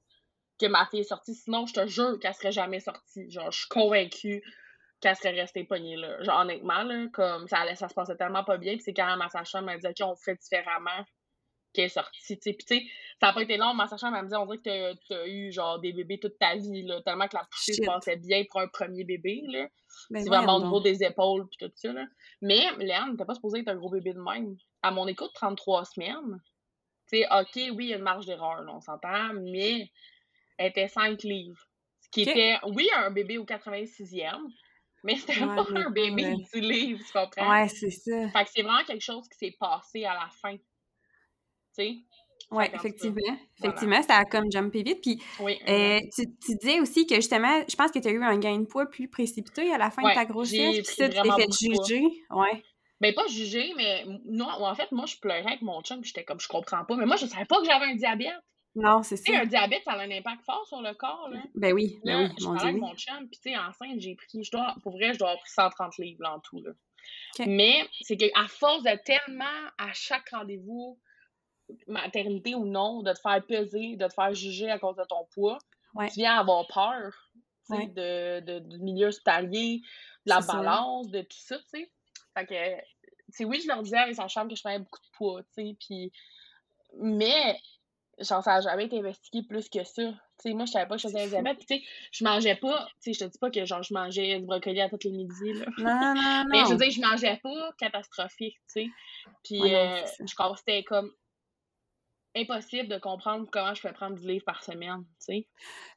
que 0.59 0.65
ma 0.67 0.85
fille 0.87 1.01
est 1.01 1.03
sortie. 1.03 1.35
Sinon, 1.35 1.65
je 1.67 1.73
te 1.73 1.85
jure 1.85 2.17
qu'elle 2.19 2.33
serait 2.33 2.51
jamais 2.51 2.79
sortie. 2.79 3.29
Genre, 3.29 3.51
je 3.51 3.59
suis 3.59 3.67
convaincue 3.69 4.41
qu'elle 5.01 5.15
serait 5.17 5.31
restée 5.31 5.65
pognée 5.65 5.97
là. 5.97 6.23
Genre, 6.23 6.39
honnêtement, 6.39 6.81
là, 6.83 7.05
comme 7.13 7.47
ça, 7.49 7.57
allait, 7.59 7.75
ça 7.75 7.89
se 7.89 7.93
passait 7.93 8.15
tellement 8.15 8.43
pas 8.45 8.57
bien. 8.57 8.73
Puis 8.75 8.83
c'est 8.83 8.93
quand 8.93 9.15
ma 9.17 9.27
sage-femme 9.29 9.65
m'a 9.65 9.77
dit, 9.77 9.85
OK, 9.85 9.97
on 10.01 10.15
fait 10.15 10.35
différemment 10.41 11.03
qu'elle 11.75 11.85
est 11.85 11.89
sortie. 11.89 12.19
tu 12.21 12.41
sais. 12.41 12.53
Puis 12.53 12.65
tu 12.65 12.75
sais, 12.77 12.83
ça 13.21 13.27
a 13.29 13.33
pas 13.33 13.41
été 13.43 13.57
long. 13.57 13.73
Ma 13.73 13.87
sage-femme, 13.87 14.15
elle 14.15 14.23
me 14.23 14.29
dit, 14.29 14.35
on 14.35 14.45
dirait 14.45 14.57
que 14.57 14.63
t'as- 14.93 14.99
t'as 15.09 15.27
eu 15.27 15.51
genre 15.51 15.79
des 15.79 15.93
bébés 15.93 16.19
toute 16.19 16.37
ta 16.39 16.55
vie, 16.55 16.83
là, 16.83 17.01
tellement 17.01 17.27
que 17.27 17.35
la 17.35 17.45
poussée 17.51 17.73
se 17.73 17.81
passait 17.85 18.15
bien 18.17 18.43
pour 18.49 18.61
un 18.61 18.67
premier 18.67 19.03
bébé, 19.03 19.41
là. 19.47 19.67
Ben, 20.09 20.23
C'est 20.23 20.29
vraiment 20.29 20.55
au 20.57 20.63
niveau 20.63 20.79
des 20.81 21.03
épaules 21.03 21.47
puis 21.47 21.57
tout 21.67 21.71
ça. 21.75 21.93
Là. 21.93 22.05
Mais 22.41 22.61
Léane 22.79 23.11
n'était 23.11 23.25
pas 23.25 23.35
supposée 23.35 23.59
être 23.59 23.67
un 23.69 23.75
gros 23.75 23.89
bébé 23.89 24.13
de 24.13 24.19
même. 24.19 24.55
À 24.81 24.91
mon 24.91 25.07
écoute, 25.07 25.31
33 25.33 25.85
semaines. 25.85 26.41
Tu 27.11 27.19
sais, 27.19 27.25
OK, 27.31 27.55
oui, 27.75 27.85
il 27.85 27.89
y 27.89 27.93
a 27.93 27.97
une 27.97 28.03
marge 28.03 28.25
d'erreur, 28.25 28.65
on 28.67 28.81
s'entend, 28.81 29.33
mais 29.33 29.89
elle 30.57 30.69
était 30.69 30.87
5 30.87 31.21
livres. 31.23 31.61
Ce 32.01 32.09
qui 32.09 32.23
était, 32.23 32.57
oui, 32.67 32.87
un 32.95 33.11
bébé 33.11 33.37
au 33.37 33.45
86e, 33.45 34.41
mais 35.03 35.15
c'était 35.15 35.39
Ouais, 35.43 35.55
pas 35.55 35.65
mais 35.71 35.79
un 35.85 35.89
bébé 35.91 36.23
de 36.23 36.35
10 36.53 36.61
livres, 36.61 37.03
tu 37.05 37.11
comprends? 37.13 37.49
Ouais, 37.51 37.67
c'est 37.67 37.89
ça. 37.91 38.29
Fait 38.29 38.43
que 38.45 38.49
c'est 38.53 38.61
vraiment 38.63 38.83
quelque 38.85 39.03
chose 39.03 39.27
qui 39.29 39.37
s'est 39.37 39.55
passé 39.59 40.03
à 40.05 40.13
la 40.13 40.29
fin. 40.41 40.55
Sais? 41.75 41.95
Cas, 42.51 42.69
effectivement. 42.73 43.37
Effectivement, 43.59 44.01
ça 44.03 44.17
a 44.17 44.25
comme 44.25 44.51
jumpé 44.51 44.83
vite. 44.83 45.01
Puis, 45.01 45.19
Oui. 45.39 45.57
euh, 45.67 45.99
tu, 46.15 46.23
tu 46.45 46.55
disais 46.61 46.79
aussi 46.79 47.07
que 47.07 47.15
justement, 47.15 47.63
je 47.67 47.75
pense 47.75 47.91
que 47.91 47.99
tu 47.99 48.07
as 48.07 48.11
eu 48.11 48.23
un 48.23 48.37
gain 48.37 48.59
de 48.59 48.65
poids 48.65 48.85
plus 48.85 49.07
précipité 49.09 49.73
à 49.73 49.77
la 49.77 49.89
fin 49.89 50.03
Ouais, 50.03 50.11
de 50.11 50.15
ta 50.15 50.25
grossesse. 50.25 50.75
Puis 50.75 50.95
ça, 50.95 51.09
tu 51.09 51.15
t'es 51.15 51.31
fait 51.31 51.51
juger. 51.59 52.03
Ouais. 52.29 52.63
Ben, 53.01 53.13
pas 53.13 53.27
jugé, 53.27 53.73
mais 53.75 54.05
non, 54.25 54.47
en 54.47 54.75
fait, 54.75 54.91
moi, 54.91 55.05
je 55.05 55.17
pleurais 55.17 55.45
avec 55.45 55.61
mon 55.63 55.81
chum, 55.81 56.03
j'étais 56.03 56.23
comme, 56.23 56.39
je 56.39 56.47
comprends 56.47 56.85
pas. 56.85 56.95
Mais 56.95 57.05
moi, 57.05 57.17
je 57.17 57.25
savais 57.25 57.45
pas 57.45 57.59
que 57.59 57.65
j'avais 57.65 57.85
un 57.87 57.95
diabète. 57.95 58.31
Non, 58.75 59.03
c'est 59.03 59.17
ça. 59.17 59.33
un 59.39 59.45
diabète, 59.45 59.83
ça 59.83 59.93
a 59.93 59.99
un 60.01 60.11
impact 60.11 60.43
fort 60.45 60.65
sur 60.67 60.81
le 60.81 60.93
corps, 60.93 61.29
là. 61.31 61.39
Ben 61.55 61.73
oui, 61.73 61.97
ben 62.05 62.11
Là, 62.11 62.23
oui, 62.27 62.35
je 62.39 62.43
mon 62.45 62.55
parlais 62.55 62.59
Dieu. 62.59 62.67
avec 62.69 62.75
oui. 62.83 62.89
mon 62.89 62.95
chum, 62.95 63.27
puis 63.29 63.39
tu 63.41 63.49
sais, 63.49 63.57
enceinte, 63.57 63.99
j'ai 63.99 64.15
pris, 64.15 64.43
je 64.43 64.51
dois, 64.51 64.75
pour 64.83 64.93
vrai, 64.93 65.13
je 65.13 65.19
dois 65.19 65.29
avoir 65.29 65.41
pris 65.41 65.51
130 65.51 65.97
livres 65.97 66.21
là, 66.21 66.35
en 66.35 66.39
tout, 66.41 66.61
là. 66.61 66.71
Mais 67.47 67.87
c'est 68.01 68.17
qu'à 68.17 68.47
force 68.49 68.83
de 68.83 68.97
tellement, 69.05 69.45
à 69.77 69.93
chaque 69.93 70.29
rendez-vous, 70.29 70.99
maternité 71.87 72.55
ou 72.55 72.65
non, 72.65 73.01
de 73.01 73.11
te 73.13 73.19
faire 73.19 73.43
peser, 73.45 73.95
de 73.95 74.07
te 74.07 74.13
faire 74.13 74.33
juger 74.33 74.69
à 74.69 74.79
cause 74.79 74.95
de 74.95 75.03
ton 75.03 75.25
poids, 75.33 75.57
Ouais. 75.93 76.07
tu 76.09 76.15
viens 76.19 76.37
avoir 76.39 76.67
peur, 76.67 77.13
Ouais. 77.69 77.87
de, 77.87 78.41
de- 78.41 78.59
du 78.59 78.79
milieu 78.79 79.07
hospitalier, 79.07 79.81
de 80.25 80.29
la 80.29 80.41
ça. 80.41 80.53
balance, 80.53 81.07
de 81.09 81.21
tout 81.21 81.37
ça, 81.39 81.57
tu 81.57 81.63
sais. 81.69 81.91
Fait 82.37 82.45
que, 82.45 83.43
oui, 83.45 83.59
je 83.61 83.67
leur 83.67 83.81
disais 83.81 83.97
avec 83.97 84.15
sa 84.15 84.27
chambre 84.27 84.49
que 84.49 84.55
je 84.55 84.61
prenais 84.61 84.79
beaucoup 84.79 84.99
de 84.99 85.11
poids, 85.17 85.41
tu 85.43 85.49
sais, 85.69 85.75
puis... 85.79 86.11
Mais, 86.97 87.59
genre, 88.19 88.43
ça 88.43 88.55
n'a 88.55 88.61
jamais 88.61 88.85
été 88.85 88.99
investigué 88.99 89.43
plus 89.43 89.67
que 89.67 89.83
ça. 89.83 90.03
Tu 90.03 90.15
sais, 90.49 90.53
moi, 90.53 90.65
je 90.65 90.71
savais 90.71 90.85
pas 90.85 90.95
que 90.95 91.01
je 91.01 91.07
faisais 91.07 91.23
un 91.23 91.27
diabète, 91.27 91.59
tu 91.59 91.65
sais, 91.77 91.83
je 92.11 92.23
mangeais 92.23 92.55
pas, 92.55 92.85
tu 93.01 93.13
sais, 93.13 93.13
je 93.13 93.25
te 93.25 93.31
dis 93.31 93.37
pas 93.39 93.49
que, 93.49 93.65
genre, 93.65 93.81
je 93.83 93.93
mangeais 93.93 94.39
du 94.39 94.45
brocoli 94.45 94.79
à 94.81 94.89
tous 94.89 94.99
les 95.05 95.11
midis, 95.11 95.53
là. 95.53 95.65
Non, 95.77 96.13
non, 96.15 96.43
Mais 96.49 96.59
je 96.59 96.65
veux 96.65 96.71
non. 96.71 96.77
dire, 96.77 96.91
je 96.91 97.01
mangeais 97.01 97.39
pas 97.41 97.71
catastrophique, 97.79 98.57
tu 98.73 98.83
sais. 98.83 98.87
Puis, 99.43 99.61
Ouais, 99.61 99.71
non, 99.71 99.95
euh, 99.95 100.05
je 100.19 100.57
c'était 100.57 100.83
comme 100.83 101.11
impossible 102.35 102.89
de 102.89 102.97
comprendre 102.97 103.47
comment 103.51 103.73
je 103.73 103.81
pouvais 103.81 103.93
prendre 103.93 104.15
du 104.15 104.27
livre 104.27 104.43
par 104.45 104.63
semaine, 104.63 105.03
tu 105.19 105.25
sais. 105.25 105.47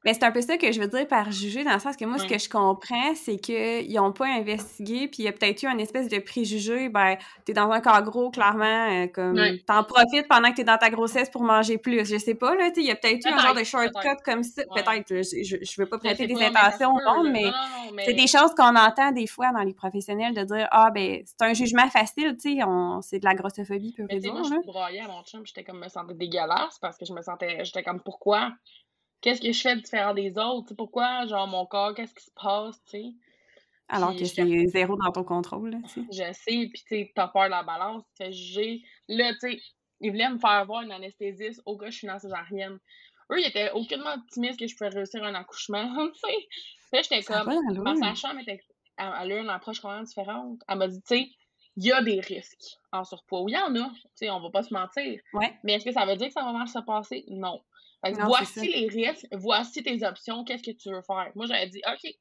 Mais 0.04 0.14
c'est 0.14 0.22
un 0.22 0.30
peu 0.30 0.40
ça 0.40 0.56
que 0.56 0.70
je 0.70 0.80
veux 0.80 0.86
dire 0.86 1.06
par 1.08 1.32
juger, 1.32 1.64
dans 1.64 1.72
le 1.74 1.80
sens 1.80 1.96
que 1.96 2.04
moi, 2.04 2.18
ce 2.18 2.26
que 2.26 2.38
je 2.38 2.48
comprends, 2.48 3.14
c'est 3.14 3.36
qu'ils 3.38 3.92
n'ont 3.94 4.12
pas 4.12 4.26
investigué, 4.26 5.08
puis 5.08 5.22
il 5.22 5.24
y 5.24 5.28
a 5.28 5.32
peut-être 5.32 5.62
eu 5.62 5.66
un 5.66 5.78
espèce 5.78 6.08
de 6.08 6.18
préjugé, 6.18 6.88
ben, 6.88 7.16
t'es 7.44 7.52
dans 7.52 7.70
un 7.70 7.80
corps 7.80 8.02
gros, 8.02 8.30
clairement, 8.30 8.64
euh, 9.04 9.06
comme, 9.08 9.34
Ouais. 9.36 9.58
t'en 9.66 9.82
profites 9.84 10.28
pendant 10.28 10.50
que 10.50 10.56
t'es 10.56 10.64
dans 10.64 10.78
ta 10.78 10.90
grossesse 10.90 11.28
pour 11.30 11.42
manger 11.42 11.78
plus. 11.78 12.04
Je 12.04 12.16
sais 12.18 12.34
pas, 12.34 12.54
là, 12.54 12.68
tu 12.70 12.76
sais, 12.76 12.80
il 12.82 12.86
y 12.86 12.90
a 12.90 12.96
peut-être 12.96 13.26
eu 13.26 13.28
un 13.32 13.38
genre 13.38 13.54
de 13.54 13.64
shortcut 13.64 14.22
comme 14.24 14.42
ça. 14.44 14.62
Ouais. 14.70 14.82
Peut-être, 14.82 15.08
je, 15.08 15.42
je, 15.42 15.56
je 15.60 15.82
veux 15.82 15.88
pas 15.88 15.98
prêter 15.98 16.26
des 16.26 16.34
pas, 16.34 16.46
intentions 16.46 16.90
au 16.90 17.14
monde, 17.14 17.32
mais 17.32 17.50
c'est 18.04 18.14
des 18.14 18.28
choses 18.28 18.54
qu'on 18.56 18.76
entend 18.76 19.10
des 19.12 19.26
fois 19.26 19.50
dans 19.52 19.62
les 19.62 19.74
professionnels 19.74 20.34
de 20.34 20.44
dire, 20.44 20.68
ah, 20.70 20.90
ben, 20.94 21.22
c'est 21.24 21.42
un 21.42 21.52
jugement 21.54 21.88
facile, 21.90 22.36
tu 22.40 22.56
sais, 22.56 22.64
on... 22.64 23.02
c'est 23.02 23.18
de 23.18 23.24
la 23.24 23.34
grossophobie 23.34 23.92
pure 23.92 24.06
Mais 24.08 24.16
et 24.16 24.20
tu 24.20 24.26
sais, 24.28 24.32
dure, 24.32 24.40
moi, 24.40 24.48
là. 24.48 24.56
je 24.62 24.66
broyais 24.66 25.00
à 25.00 25.08
mon 25.08 25.22
chum, 25.24 25.42
j'étais 25.44 25.64
comme, 25.64 25.80
me 25.80 25.88
sentais 25.88 26.14
dégueulasse 26.28 26.78
parce 26.80 26.96
que 26.96 27.04
je 27.04 27.12
me 27.12 27.22
sentais, 27.22 27.64
j'étais 27.64 27.82
comme, 27.82 28.00
pourquoi? 28.00 28.52
Qu'est-ce 29.20 29.40
que 29.40 29.52
je 29.52 29.60
fais 29.60 29.74
de 29.74 29.80
différent 29.80 30.14
des 30.14 30.38
autres? 30.38 30.62
Tu 30.62 30.68
sais, 30.68 30.74
pourquoi, 30.76 31.26
genre, 31.26 31.46
mon 31.48 31.66
corps, 31.66 31.94
qu'est-ce 31.94 32.14
qui 32.14 32.24
se 32.24 32.30
passe, 32.34 32.82
tu 32.84 32.90
sais? 32.90 33.04
Alors 33.88 34.10
Puis 34.10 34.20
que 34.20 34.26
c'est 34.26 34.66
zéro 34.66 34.96
dans 34.96 35.10
ton 35.10 35.24
contrôle, 35.24 35.70
là. 35.70 35.78
Je 35.96 36.32
sais, 36.32 36.34
puis 36.44 36.70
tu 36.72 36.88
sais, 36.88 37.12
t'as 37.14 37.28
peur 37.28 37.44
de 37.44 37.50
la 37.50 37.62
balance, 37.62 38.02
tu 38.10 38.24
fais 38.24 38.32
juger. 38.32 38.82
Là, 39.08 39.32
tu 39.32 39.38
sais, 39.40 39.60
ils 40.00 40.10
voulaient 40.10 40.28
me 40.28 40.38
faire 40.38 40.64
voir 40.66 40.82
une 40.82 40.92
anesthésiste 40.92 41.62
au 41.64 41.76
cas 41.76 41.86
où 41.86 41.90
je 41.90 41.96
suis 41.96 42.06
dans 42.06 42.18
césarienne. 42.18 42.78
Eux, 43.32 43.40
ils 43.40 43.46
étaient 43.46 43.70
aucunement 43.72 44.14
optimistes 44.14 44.58
que 44.58 44.66
je 44.66 44.76
pouvais 44.76 44.90
réussir 44.90 45.24
un 45.24 45.34
accouchement, 45.34 46.08
tu 46.14 46.20
sais. 46.20 46.48
Là, 46.92 47.02
j'étais 47.02 47.22
comme, 47.22 47.82
ma 47.82 47.96
sage-femme 47.96 48.38
était, 48.40 48.60
elle, 48.98 49.12
elle 49.20 49.32
a 49.32 49.36
eu 49.36 49.40
une 49.40 49.50
approche 49.50 49.80
complètement 49.80 50.04
différente. 50.04 50.60
Elle 50.68 50.78
m'a 50.78 50.88
dit, 50.88 51.02
tu 51.02 51.16
sais, 51.16 51.28
il 51.80 51.84
y 51.86 51.92
a 51.92 52.02
des 52.02 52.18
risques 52.20 52.78
en 52.90 53.04
surpoids. 53.04 53.42
Oui, 53.42 53.52
il 53.52 53.54
y 53.54 53.58
en 53.58 53.72
a, 53.76 53.88
tu 53.90 54.00
sais, 54.16 54.30
on 54.30 54.40
va 54.40 54.50
pas 54.50 54.64
se 54.64 54.74
mentir. 54.74 55.20
Ouais. 55.32 55.56
Mais 55.62 55.74
est-ce 55.74 55.84
que 55.84 55.92
ça 55.92 56.04
veut 56.04 56.16
dire 56.16 56.26
que 56.26 56.32
ça 56.32 56.42
va 56.42 56.52
mal 56.52 56.66
se 56.66 56.80
passer? 56.80 57.24
Non. 57.28 57.62
Fait 58.04 58.12
que 58.12 58.18
Non, 58.18 58.24
c'est 58.32 58.44
ça. 58.44 58.60
voici 58.60 58.68
les 58.72 58.88
risques, 58.88 59.26
voici 59.32 59.82
tes 59.84 60.04
options, 60.04 60.42
qu'est-ce 60.44 60.62
que 60.64 60.76
tu 60.76 60.90
veux 60.90 61.02
faire? 61.02 61.30
Moi, 61.36 61.46
j'avais 61.46 61.68
dit, 61.68 61.80
OK, 61.86 62.12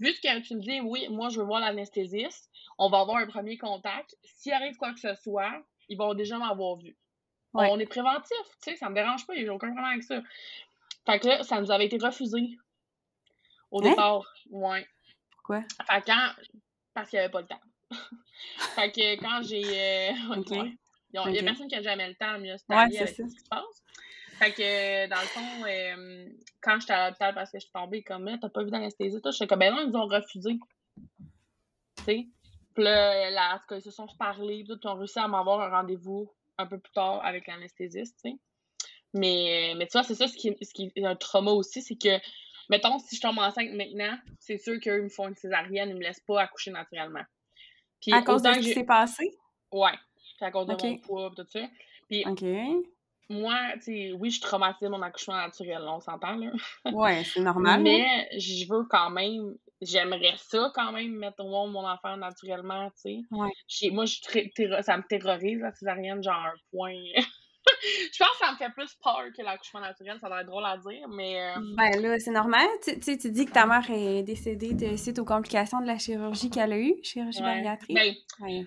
vu 0.00 0.12
que 0.12 0.40
tu 0.40 0.56
me 0.56 0.60
dis, 0.60 0.80
oui, 0.80 1.06
moi, 1.08 1.28
je 1.28 1.38
veux 1.38 1.46
voir 1.46 1.60
l'anesthésiste, 1.60 2.50
on 2.78 2.88
va 2.90 2.98
avoir 3.00 3.18
un 3.18 3.26
premier 3.28 3.56
contact. 3.58 4.16
S'il 4.24 4.52
arrive 4.52 4.76
quoi 4.76 4.92
que 4.92 4.98
ce 5.00 5.14
soit, 5.14 5.62
ils 5.88 5.96
vont 5.96 6.14
déjà 6.14 6.36
m'avoir 6.38 6.76
vu. 6.76 6.96
Ouais. 7.54 7.68
On 7.70 7.78
est 7.78 7.86
préventif, 7.86 8.36
tu 8.62 8.70
sais, 8.72 8.76
ça 8.76 8.88
me 8.90 8.94
dérange 8.96 9.24
pas, 9.26 9.34
il 9.36 9.44
n'y 9.44 9.48
a 9.48 9.54
aucun 9.54 9.68
problème 9.68 9.92
avec 9.92 10.02
ça. 10.02 10.20
Fait 11.06 11.20
que 11.20 11.28
là, 11.28 11.42
ça 11.44 11.60
nous 11.60 11.70
avait 11.70 11.86
été 11.86 11.96
refusé 11.98 12.58
au 13.70 13.80
Hein? 13.80 13.90
départ. 13.90 14.34
Ouais. 14.50 14.86
Pourquoi? 15.30 15.62
Fait 15.88 16.02
quand. 16.04 16.30
Parce 16.92 17.08
qu'il 17.10 17.18
n'y 17.18 17.24
avait 17.24 17.30
pas 17.32 17.40
le 17.42 17.46
temps. 17.46 17.60
fait 18.74 18.92
que 18.92 19.20
quand 19.20 19.42
j'ai. 19.42 19.64
euh, 19.64 20.36
Ok. 20.38 20.50
Il 21.24 21.32
n'y 21.32 21.38
a 21.38 21.42
personne 21.44 21.68
qui 21.68 21.76
a 21.76 21.82
jamais 21.82 22.08
le 22.08 22.14
temps, 22.14 22.38
mieux 22.38 22.56
Ouais, 22.68 22.76
avec 22.76 22.92
c'est 22.94 23.06
ce 23.06 23.14
ça. 23.14 23.22
qui 23.22 23.30
se 23.38 23.48
passe. 23.48 23.82
Fait 24.38 24.52
que, 24.52 24.60
euh, 24.62 25.08
dans 25.08 25.20
le 25.20 25.26
fond, 25.28 25.64
euh, 25.66 26.28
quand 26.60 26.78
j'étais 26.78 26.92
à 26.92 27.06
l'hôpital 27.08 27.34
parce 27.34 27.50
que 27.50 27.58
je 27.58 27.64
suis 27.64 27.72
tombée 27.72 28.02
comme, 28.02 28.26
là, 28.26 28.36
t'as 28.38 28.50
pas 28.50 28.62
vu 28.64 28.70
d'anesthésie, 28.70 29.22
toi, 29.22 29.30
j'étais 29.30 29.46
comme, 29.46 29.60
ben 29.60 29.72
non, 29.74 29.80
ils 29.80 29.88
nous 29.88 29.96
ont 29.96 30.06
refusé. 30.06 30.58
Tu 31.96 32.04
sais? 32.04 32.26
Puis 32.74 32.84
là, 32.84 33.30
là, 33.30 33.54
en 33.54 33.58
tout 33.58 33.64
cas, 33.68 33.76
ils 33.76 33.82
se 33.82 33.90
sont 33.90 34.04
reparlés, 34.04 34.62
puis 34.64 34.74
ils 34.82 34.88
ont 34.88 34.94
réussi 34.98 35.18
à 35.18 35.26
m'avoir 35.26 35.60
un 35.62 35.70
rendez-vous 35.70 36.30
un 36.58 36.66
peu 36.66 36.78
plus 36.78 36.92
tard 36.92 37.24
avec 37.24 37.46
l'anesthésiste, 37.46 38.18
tu 38.22 38.30
sais. 38.32 38.36
Mais, 39.14 39.72
mais 39.78 39.86
tu 39.86 39.92
vois, 39.92 40.02
c'est 40.02 40.14
ça 40.14 40.28
ce 40.28 40.36
qui, 40.36 40.54
ce 40.60 40.74
qui 40.74 40.92
est 40.94 41.04
un 41.06 41.16
trauma 41.16 41.52
aussi, 41.52 41.80
c'est 41.80 41.96
que, 41.96 42.18
mettons, 42.68 42.98
si 42.98 43.16
je 43.16 43.22
tombe 43.22 43.38
enceinte 43.38 43.70
maintenant, 43.72 44.18
c'est 44.38 44.58
sûr 44.58 44.78
qu'eux 44.80 44.98
ils 44.98 45.04
me 45.04 45.08
font 45.08 45.28
une 45.28 45.36
césarienne, 45.36 45.88
ils 45.88 45.96
me 45.96 46.02
laissent 46.02 46.20
pas 46.26 46.42
accoucher 46.42 46.72
naturellement. 46.72 47.22
Puis 48.06 48.14
À 48.14 48.22
cause 48.22 48.42
de 48.42 48.52
ce 48.52 48.60
qui 48.60 48.72
s'est 48.72 48.84
passé? 48.84 49.36
Ouais, 49.72 49.90
à 50.40 50.50
cause 50.52 50.66
de 50.66 50.74
mon 50.80 50.98
poids, 50.98 51.32
tout 51.34 51.46
ça. 51.48 51.60
Puis 52.08 52.24
moi, 53.28 53.56
tu 53.74 53.82
sais, 53.82 54.12
oui, 54.12 54.30
je 54.30 54.34
suis 54.34 54.40
traumatisée 54.40 54.86
de 54.86 54.92
mon 54.92 55.02
accouchement 55.02 55.34
naturel, 55.34 55.82
on 55.82 55.98
s'entend, 55.98 56.36
là. 56.36 56.52
Ouais, 56.92 57.24
c'est 57.24 57.40
normal. 57.40 57.82
Mais 57.82 58.28
je 58.38 58.68
veux 58.68 58.84
quand 58.84 59.10
même 59.10 59.56
j'aimerais 59.82 60.34
ça 60.38 60.70
quand 60.74 60.92
même, 60.92 61.12
mettre 61.16 61.44
au 61.44 61.48
monde 61.48 61.72
mon 61.72 61.86
enfant 61.86 62.16
naturellement, 62.16 62.88
tu 62.90 62.96
sais. 62.96 63.20
Ouais. 63.30 63.90
Moi, 63.90 64.04
je, 64.06 64.82
ça 64.82 64.96
me 64.96 65.02
terrorise, 65.02 65.60
la 65.60 65.72
césarienne, 65.72 66.22
genre 66.22 66.34
un 66.34 66.54
point. 66.70 66.94
je 68.12 68.18
pense 68.18 68.30
que 68.30 68.46
ça 68.46 68.52
me 68.52 68.56
fait 68.56 68.70
plus 68.70 68.94
peur 69.02 69.22
que 69.36 69.42
l'accouchement 69.42 69.80
naturel, 69.80 70.18
ça 70.20 70.28
va 70.28 70.40
être 70.40 70.46
drôle 70.46 70.64
à 70.64 70.76
dire, 70.78 71.08
mais... 71.08 71.40
euh, 71.40 71.60
Ben 71.76 72.00
là, 72.00 72.18
c'est 72.18 72.30
normal. 72.30 72.66
Tu, 72.82 73.18
tu 73.18 73.30
dis 73.30 73.46
que 73.46 73.52
ta 73.52 73.66
mère 73.66 73.88
est 73.90 74.22
décédée 74.22 74.74
de, 74.74 74.96
suite 74.96 75.18
aux 75.18 75.24
complications 75.24 75.80
de 75.80 75.86
la 75.86 75.98
chirurgie 75.98 76.50
qu'elle 76.50 76.72
a 76.72 76.78
eue, 76.78 76.94
chirurgie 77.02 77.38
ouais. 77.38 77.44
bariatrique. 77.62 77.94
Ben, 77.96 78.14
Ouais. 78.40 78.64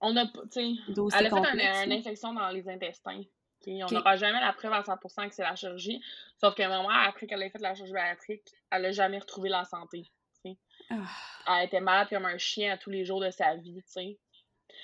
on 0.00 0.16
a, 0.16 0.26
tu 0.26 0.32
sais, 0.50 0.68
elle 1.16 1.26
a 1.26 1.30
fait 1.30 1.84
une, 1.84 1.92
infection 1.92 2.32
dans 2.32 2.48
les 2.50 2.68
intestins. 2.68 3.20
On 3.66 3.86
n'aura 3.92 4.16
jamais 4.16 4.40
la 4.40 4.52
preuve 4.52 4.72
à 4.72 4.82
100% 4.82 5.28
que 5.28 5.34
c'est 5.34 5.42
la 5.42 5.54
chirurgie. 5.54 6.00
Sauf 6.40 6.54
que 6.56 6.62
maman, 6.66 6.88
après 6.88 7.26
qu'elle 7.28 7.42
ait 7.42 7.50
fait 7.50 7.60
la 7.60 7.74
chirurgie 7.74 7.92
bariatrique, 7.92 8.42
elle 8.70 8.82
n'a 8.82 8.90
jamais 8.92 9.18
retrouvé 9.18 9.48
la 9.48 9.64
santé. 9.64 10.02
tu 10.44 10.50
sais. 10.50 10.56
Ah, 10.90 11.58
Elle 11.60 11.66
était 11.66 11.80
malade 11.80 12.08
comme 12.10 12.24
un 12.24 12.38
chien 12.38 12.72
à 12.72 12.76
tous 12.76 12.90
les 12.90 13.04
jours 13.04 13.20
de 13.20 13.30
sa 13.30 13.54
vie, 13.54 13.76
tu 13.76 13.82
sais. 13.92 14.18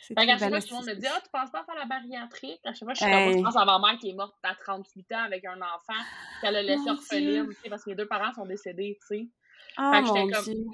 Fait 0.03 0.15
qu'à 0.15 0.39
chaque 0.39 0.49
fois, 0.49 0.61
tout 0.61 0.67
le 0.71 0.75
monde 0.77 0.87
me 0.87 0.95
dit. 0.95 1.07
Ah, 1.07 1.21
tu 1.23 1.31
penses 1.31 1.51
pas 1.51 1.61
à 1.61 1.65
faire 1.65 1.75
la 1.75 1.85
bariatrique? 1.85 2.61
À 2.65 2.73
chaque 2.73 2.85
fois, 2.85 2.95
je 2.95 3.01
suis 3.05 3.07
Hey. 3.11 3.29
comme, 3.31 3.39
je 3.39 3.45
pense 3.45 3.57
à 3.57 3.65
ma 3.65 3.79
mère 3.79 3.99
qui 3.99 4.11
est 4.11 4.15
morte 4.15 4.35
à 4.43 4.55
38 4.55 5.13
ans 5.13 5.23
avec 5.25 5.45
un 5.45 5.57
enfant 5.61 6.01
qu'elle 6.41 6.57
a 6.57 6.63
laissé 6.63 6.89
orpheline, 6.89 7.45
Dieu. 7.45 7.55
tu 7.55 7.61
sais, 7.63 7.69
parce 7.71 7.85
que 7.85 7.91
mes 7.91 7.97
deux 7.97 8.07
parents 8.09 8.33
sont 8.35 8.47
décédés, 8.47 8.99
tu 9.01 9.07
sais. 9.07 9.29
Ah, 9.77 9.93
Fait 9.95 10.01
que 10.03 10.07
j'étais 10.09 10.33
comme- 10.33 10.45
Dieu. 10.55 10.65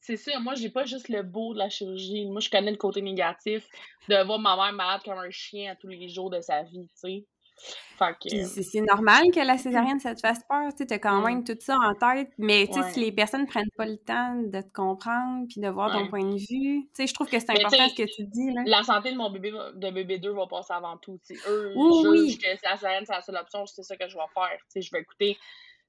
C'est 0.00 0.16
ça, 0.18 0.38
moi, 0.38 0.54
j'ai 0.54 0.68
pas 0.68 0.84
juste 0.84 1.08
le 1.08 1.22
beau 1.22 1.54
de 1.54 1.58
la 1.58 1.70
chirurgie. 1.70 2.26
Moi, 2.26 2.40
je 2.40 2.50
connais 2.50 2.70
le 2.70 2.76
côté 2.76 3.00
négatif 3.00 3.66
de 4.08 4.22
voir 4.26 4.38
ma 4.38 4.54
mère 4.54 4.72
malade 4.74 5.00
comme 5.02 5.16
un 5.18 5.30
chien 5.30 5.72
à 5.72 5.76
tous 5.76 5.88
les 5.88 6.08
jours 6.10 6.28
de 6.28 6.40
sa 6.42 6.62
vie, 6.62 6.86
tu 6.88 6.92
sais. 6.94 7.26
C'est 7.56 8.80
normal 8.80 9.30
que 9.32 9.40
la 9.40 9.56
césarienne, 9.56 10.00
ça 10.00 10.14
te 10.14 10.20
fasse 10.20 10.40
peur. 10.48 10.70
Tu 10.76 10.84
as 10.92 10.98
quand 10.98 11.20
même 11.22 11.44
tout 11.44 11.56
ça 11.60 11.76
en 11.76 11.94
tête. 11.94 12.28
Mais 12.38 12.66
tu 12.66 12.74
sais, 12.74 12.80
Ouais. 12.80 12.90
si 12.92 13.00
les 13.00 13.12
personnes 13.12 13.46
prennent 13.46 13.70
pas 13.76 13.86
le 13.86 13.96
temps 13.96 14.34
de 14.34 14.60
te 14.60 14.72
comprendre 14.72 15.46
puis 15.48 15.60
de 15.60 15.68
voir 15.68 15.92
ton 15.92 16.08
point 16.08 16.24
de 16.24 16.34
vue, 16.36 16.82
tu 16.82 16.88
sais, 16.92 17.06
je 17.06 17.14
trouve 17.14 17.28
que 17.28 17.38
c'est 17.38 17.50
important 17.50 17.88
ce 17.88 17.94
que 17.94 18.02
tu 18.02 18.24
dis. 18.26 18.52
Là. 18.52 18.62
La 18.66 18.82
santé 18.82 19.12
de 19.12 19.16
mon 19.16 19.30
bébé, 19.30 19.52
de 19.74 19.90
bébé 19.90 20.18
2 20.18 20.32
va 20.32 20.46
passer 20.46 20.72
avant 20.72 20.96
tout. 20.98 21.18
tu 21.26 21.34
sais. 21.36 21.40
Eux, 21.48 21.72
Oui, 21.76 22.06
oui. 22.08 22.38
que 22.38 22.48
la 22.64 22.76
césarienne, 22.76 23.04
c'est 23.06 23.12
la 23.14 23.22
seule 23.22 23.36
option, 23.36 23.64
c'est 23.66 23.82
ça 23.82 23.96
que 23.96 24.08
je 24.08 24.14
vais 24.16 24.22
faire. 24.34 24.58
tu 24.58 24.64
sais. 24.70 24.82
Je 24.82 24.90
vais 24.90 25.00
écouter 25.00 25.38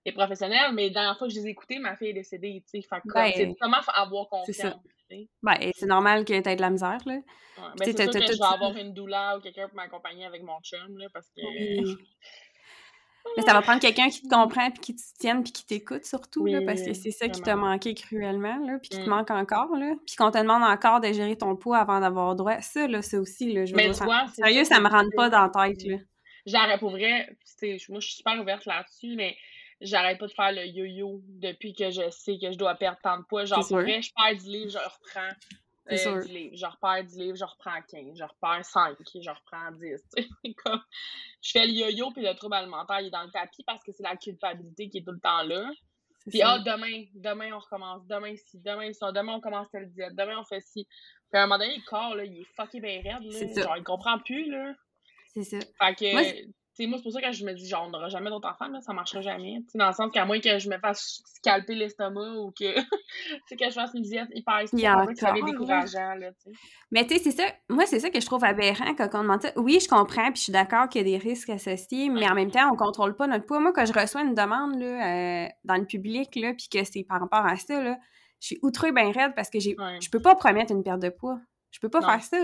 les 0.06 0.12
professionnels, 0.12 0.72
mais 0.74 0.88
la 0.88 0.94
dernière 0.94 1.18
fois 1.18 1.28
que 1.28 1.34
je 1.34 1.39
les 1.39 1.48
ai 1.48 1.50
écoutés, 1.52 1.80
ma 1.80 1.96
fille 1.96 2.10
est 2.10 2.13
décédée. 2.13 2.63
tu 2.72 2.82
sais. 2.82 2.88
Ben, 3.13 3.32
c'est 3.36 3.56
comment 3.60 3.78
avoir 3.94 4.28
c'est 4.46 4.54
confiance. 4.54 4.82
Ben, 5.41 5.72
c'est 5.76 5.86
normal 5.86 6.26
que 6.26 6.39
tu 6.39 6.48
aies 6.50 6.56
de 6.56 6.62
la 6.62 6.70
misère. 6.70 7.00
Là. 7.06 7.13
Ouais, 7.13 7.22
ben, 7.58 7.86
c'est 7.86 7.98
sûr 8.12 8.12
que 8.12 8.34
je 8.34 8.38
vais 8.38 8.54
avoir 8.54 8.76
une 8.78 8.94
doula 8.94 9.38
ou 9.38 9.41
quelqu'un 9.41 9.68
pour 9.68 9.76
m'accompagner 9.78 10.26
avec 10.26 10.44
mon 10.44 10.60
chum, 10.62 10.98
là, 10.98 11.08
parce 11.13 11.28
que... 11.36 11.41
Oui. 11.41 11.96
Mais 13.38 13.41
ça 13.41 13.54
va 13.54 13.63
prendre 13.63 13.82
quelqu'un 13.82 14.08
qui 14.08 14.22
te 14.22 14.28
comprend, 14.28 14.70
puis 14.70 14.80
qui 14.82 14.96
te 14.96 15.02
tienne, 15.20 15.41
puis 15.41 15.52
qui 15.52 15.65
t'écoute 15.65 16.06
surtout, 16.06 16.46
là, 16.46 16.60
parce 16.63 16.84
que 16.84 16.94
c'est 16.94 17.10
ça 17.10 17.28
qui 17.28 17.41
t'a 17.41 17.56
manqué 17.56 17.96
cruellement, 17.96 18.63
là, 18.68 18.78
puis 18.80 18.89
qui 18.89 18.98
te 19.00 19.04
Mm. 19.04 19.10
manque 19.10 19.32
encore, 19.32 19.76
là. 19.76 19.96
Puis 20.06 20.15
qu'on 20.15 20.30
te 20.30 20.38
demande 20.38 20.62
encore 20.62 21.02
de 21.02 21.12
gérer 21.12 21.36
ton 21.36 21.56
poids 21.56 21.80
avant 21.80 22.00
d'avoir 22.00 22.36
droit. 22.36 22.62
Ça, 22.62 22.88
là, 22.88 23.02
ça 23.02 23.20
aussi, 23.20 23.52
là, 23.52 23.65
je 23.65 23.72
veux 23.72 23.78
Mais 23.78 23.89
dire, 23.89 23.94
tu 23.98 24.06
ça- 24.08 24.26
c'est 24.28 24.44
Sérieux, 24.44 24.63
ça 24.63 24.80
me 24.80 24.88
rentre 24.88 25.08
c'est- 25.10 25.15
pas 25.15 25.30
dans 25.32 25.41
la 25.41 25.50
tête, 25.70 25.84
là. 25.88 26.78
Pour 26.78 26.91
vrai, 26.91 27.28
moi 27.89 28.00
je 28.00 28.08
suis 28.08 28.18
super 28.18 28.39
ouverte 28.39 28.63
là-dessus, 28.68 29.15
mais 29.15 29.36
j'arrête 29.82 30.18
pas 30.20 30.28
de 30.28 30.34
faire 30.34 30.52
le 30.52 30.66
yo-yo 30.66 31.22
depuis 31.28 31.74
que 31.74 31.90
je 31.92 32.10
sais 32.10 32.38
que 32.38 32.52
je 32.52 32.58
dois 32.58 32.76
perdre 32.76 33.00
tant 33.04 33.18
de 33.18 33.24
poids. 33.24 33.46
Genre, 33.46 33.66
pour 33.68 33.78
vrai, 33.78 34.02
je 34.02 34.12
perds 34.16 34.36
10 34.36 34.48
livres, 34.48 34.72
je 34.72 34.78
reprends 34.78 35.36
euh. 35.92 36.22
10 36.22 36.32
livres. 36.32 36.56
Je 36.56 36.66
repère 36.66 37.04
10 37.04 37.18
livres, 37.18 37.38
je 37.38 37.46
reprends 37.46 37.82
15. 37.90 38.18
Je 38.18 38.24
repère 38.24 38.66
5, 38.66 38.98
je 39.22 39.30
reprends 39.30 39.72
10. 39.72 40.04
tu 40.16 40.24
sais. 40.24 40.54
Comme, 40.64 40.82
je 41.42 41.52
fais 41.52 41.68
le 41.68 41.74
yo-yo, 41.74 42.12
puis 42.12 42.24
le 42.24 42.34
trouble 42.36 42.56
alimentaire, 42.56 43.02
il 43.02 43.08
est 43.08 43.12
dans 43.12 43.24
le 43.24 43.32
tapis 43.32 43.64
parce 43.64 43.84
que 43.84 43.92
c'est 43.92 44.04
la 44.04 44.16
culpabilité 44.16 44.90
qui 44.90 45.00
est 45.00 45.04
tout 45.04 45.12
le 45.12 45.20
temps 45.20 45.44
là. 45.44 45.70
Puis, 46.28 46.42
ah, 46.42 46.58
demain, 46.58 47.06
demain, 47.14 47.52
on 47.54 47.60
recommence. 47.60 48.06
Demain, 48.08 48.36
ci, 48.36 48.58
demain, 48.60 48.92
ça. 48.94 49.12
Demain, 49.12 49.34
on 49.34 49.40
commence 49.40 49.70
telle 49.70 49.92
diète. 49.92 50.16
Demain, 50.16 50.40
on 50.40 50.44
fait 50.44 50.62
ci. 50.62 50.88
Puis, 51.30 51.40
à 51.40 51.44
un 51.44 51.46
moment 51.46 51.60
donné, 51.60 51.76
le 51.76 51.84
corps, 51.84 52.16
là, 52.16 52.26
il 52.26 52.42
est 52.42 52.48
fucké 52.56 52.80
bien 52.80 53.00
raide, 53.04 53.22
là. 53.22 53.64
Genre, 53.64 53.78
il 53.78 53.84
comprend 53.84 54.18
plus, 54.18 54.50
là. 54.50 54.74
C'est 55.36 55.44
ça. 55.44 55.60
Fait 55.60 55.96
que, 55.96 56.12
Moi, 56.14 56.24
tu 56.76 56.84
sais, 56.84 56.88
moi, 56.90 56.98
c'est 56.98 57.04
pour 57.04 57.12
ça 57.14 57.22
que 57.22 57.32
je 57.32 57.46
me 57.46 57.54
dis, 57.54 57.68
genre, 57.68 57.86
on 57.88 57.90
n'aura 57.92 58.10
jamais 58.10 58.30
d'autres 58.30 58.50
enfants, 58.50 58.68
là, 58.68 58.82
ça 58.82 58.92
marchera 58.94 59.22
jamais. 59.22 59.60
Tu 59.62 59.72
sais, 59.72 59.78
dans 59.78 59.88
le 59.88 59.94
sens 59.94 60.12
qu'à 60.12 60.26
moins 60.26 60.40
que 60.40 60.60
je 60.60 60.70
me 60.70 60.78
fasse 60.78 61.22
scalper 61.36 61.74
l'estomac 61.76 62.34
ou 62.38 62.52
que, 62.52 62.76
que 63.58 63.66
je 63.70 63.72
fasse 63.74 63.92
une 63.94 64.02
diète 64.04 64.28
hyper 64.34 64.62
Il 64.62 64.68
stricte, 64.68 64.84
y 64.84 64.88
a 64.88 65.00
on 65.02 65.06
peut 65.06 65.14
que 65.14 65.20
ça 65.20 65.32
devient 65.32 65.42
là. 65.46 65.52
décourageant, 65.52 66.14
là, 66.16 66.32
tu 66.34 66.52
sais. 66.52 66.58
Mais 66.92 67.08
tu 67.08 67.16
sais, 67.18 67.24
c'est 67.24 67.32
ça. 67.32 67.44
Moi, 67.70 67.86
c'est 67.86 68.00
ça 68.00 68.10
que 68.10 68.20
je 68.20 68.26
trouve 68.26 68.44
aberrant 68.44 68.94
quand 68.96 69.08
on 69.14 69.22
demande 69.24 69.42
ça. 69.42 69.52
Oui, 69.56 69.80
je 69.82 69.88
comprends, 69.88 70.26
puis 70.32 70.36
je 70.38 70.44
suis 70.44 70.52
d'accord 70.54 70.90
qu'il 70.90 71.08
y 71.08 71.14
a 71.16 71.18
des 71.18 71.24
risques 71.24 71.50
associés, 71.50 72.10
mais 72.10 72.22
Ouais. 72.26 72.30
en 72.30 72.36
même 72.36 72.52
temps, 72.52 72.70
on 72.72 72.76
contrôle 72.76 73.16
pas 73.16 73.28
notre 73.28 73.46
poids. 73.46 73.60
Moi, 73.60 73.72
quand 73.74 73.86
je 73.86 73.94
reçois 73.94 74.22
une 74.24 74.36
demande 74.36 74.80
là, 74.80 75.46
euh, 75.46 75.48
dans 75.64 75.76
le 75.76 75.86
public, 75.86 76.36
là, 76.36 76.54
puis 76.54 76.68
que 76.72 76.84
c'est 76.84 77.04
par 77.04 77.20
rapport 77.22 77.46
à 77.46 77.56
ça, 77.56 77.82
là, 77.82 77.98
je 78.42 78.48
suis 78.48 78.60
outrée 78.62 78.92
bien 78.92 79.12
raide 79.12 79.34
parce 79.36 79.50
que 79.50 79.60
j'ai, 79.60 79.76
Ouais. 79.80 79.98
je 80.02 80.10
peux 80.10 80.20
pas 80.22 80.36
promettre 80.36 80.72
une 80.74 80.84
perte 80.84 81.00
de 81.02 81.10
poids. 81.10 81.40
Je 81.76 81.80
peux 81.82 81.90
pas 81.90 82.00
Non. 82.00 82.08
faire 82.08 82.24
ça. 82.24 82.38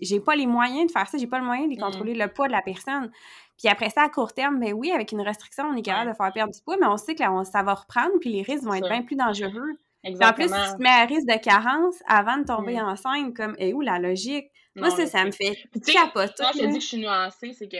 J'ai- 0.00 0.20
pas 0.20 0.36
les 0.36 0.46
moyens 0.46 0.86
de 0.86 0.92
faire 0.92 1.08
ça. 1.08 1.18
J'ai 1.18 1.26
pas 1.26 1.40
le 1.40 1.44
moyen 1.44 1.66
de 1.66 1.74
contrôler 1.74 2.14
le 2.14 2.28
poids 2.28 2.46
de 2.46 2.52
la 2.52 2.62
personne. 2.62 3.10
Puis 3.58 3.66
après 3.66 3.90
ça, 3.90 4.02
à 4.04 4.08
court 4.08 4.32
terme, 4.32 4.60
ben 4.60 4.72
oui, 4.74 4.92
avec 4.92 5.10
une 5.10 5.22
restriction, 5.22 5.64
on 5.64 5.74
est 5.74 5.82
capable 5.82 6.06
Ouais. 6.06 6.12
de 6.12 6.16
faire 6.16 6.32
perdre 6.32 6.54
du 6.54 6.60
poids, 6.62 6.76
mais 6.80 6.86
on 6.86 6.96
sait 6.96 7.16
que 7.16 7.20
là, 7.22 7.32
on- 7.32 7.42
ça 7.42 7.64
va 7.64 7.74
reprendre, 7.74 8.12
puis 8.20 8.30
les 8.30 8.42
risques 8.42 8.62
vont 8.62 8.74
être 8.74 8.88
bien 8.88 9.02
plus 9.02 9.16
dangereux. 9.16 9.72
Puis 10.04 10.14
en 10.22 10.32
plus, 10.32 10.44
tu 10.44 10.50
te 10.76 10.80
mets 10.82 10.88
à 10.88 11.04
risque 11.04 11.26
de 11.26 11.36
carence 11.42 11.96
avant 12.06 12.36
de 12.38 12.44
tomber 12.44 12.74
Mm. 12.76 12.86
enceinte, 12.86 13.36
comme, 13.36 13.56
et 13.58 13.74
où 13.74 13.80
la 13.80 13.98
logique? 13.98 14.46
Moi, 14.76 14.90
Non, 14.90 14.94
ça, 14.96 15.06
ça 15.06 15.24
me 15.24 15.32
fait 15.32 15.56
capoter. 15.92 16.32
Quand 16.38 16.52
je 16.54 16.58
te 16.60 16.66
dis 16.66 16.74
que 16.74 16.80
je 16.80 16.86
suis 16.86 16.98
nuancée, 16.98 17.52
c'est 17.54 17.66
que 17.66 17.78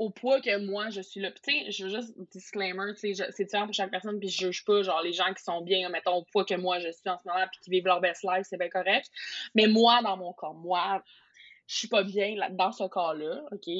au 0.00 0.08
poids 0.08 0.40
que 0.40 0.56
moi 0.56 0.88
je 0.88 1.02
suis 1.02 1.20
là. 1.20 1.30
Tu 1.30 1.52
sais, 1.52 1.70
je 1.70 1.84
veux 1.84 1.90
juste 1.90 2.14
disclaimer, 2.32 2.94
tu 2.94 3.14
sais, 3.14 3.30
c'est 3.32 3.44
différent 3.44 3.66
pour 3.66 3.74
chaque 3.74 3.90
personne, 3.90 4.18
puis 4.18 4.30
je 4.30 4.46
juge 4.46 4.64
pas, 4.64 4.82
genre 4.82 5.02
les 5.02 5.12
gens 5.12 5.30
qui 5.34 5.44
sont 5.44 5.60
bien, 5.60 5.90
mettons, 5.90 6.14
au 6.14 6.24
poids 6.24 6.46
que 6.46 6.54
moi 6.54 6.78
je 6.78 6.90
suis 6.90 7.08
en 7.10 7.18
ce 7.18 7.28
moment, 7.28 7.44
puis 7.52 7.60
qui 7.62 7.70
vivent 7.70 7.84
leur 7.84 8.00
best 8.00 8.22
life, 8.24 8.46
c'est 8.48 8.56
bien 8.56 8.70
correct. 8.70 9.10
Mais 9.54 9.66
moi, 9.66 10.00
dans 10.02 10.16
mon 10.16 10.32
corps, 10.32 10.54
moi, 10.54 11.04
je 11.66 11.76
suis 11.76 11.88
pas 11.88 12.02
bien 12.02 12.34
là, 12.34 12.48
dans 12.48 12.72
ce 12.72 12.84
cas-là, 12.84 13.42
OK? 13.52 13.70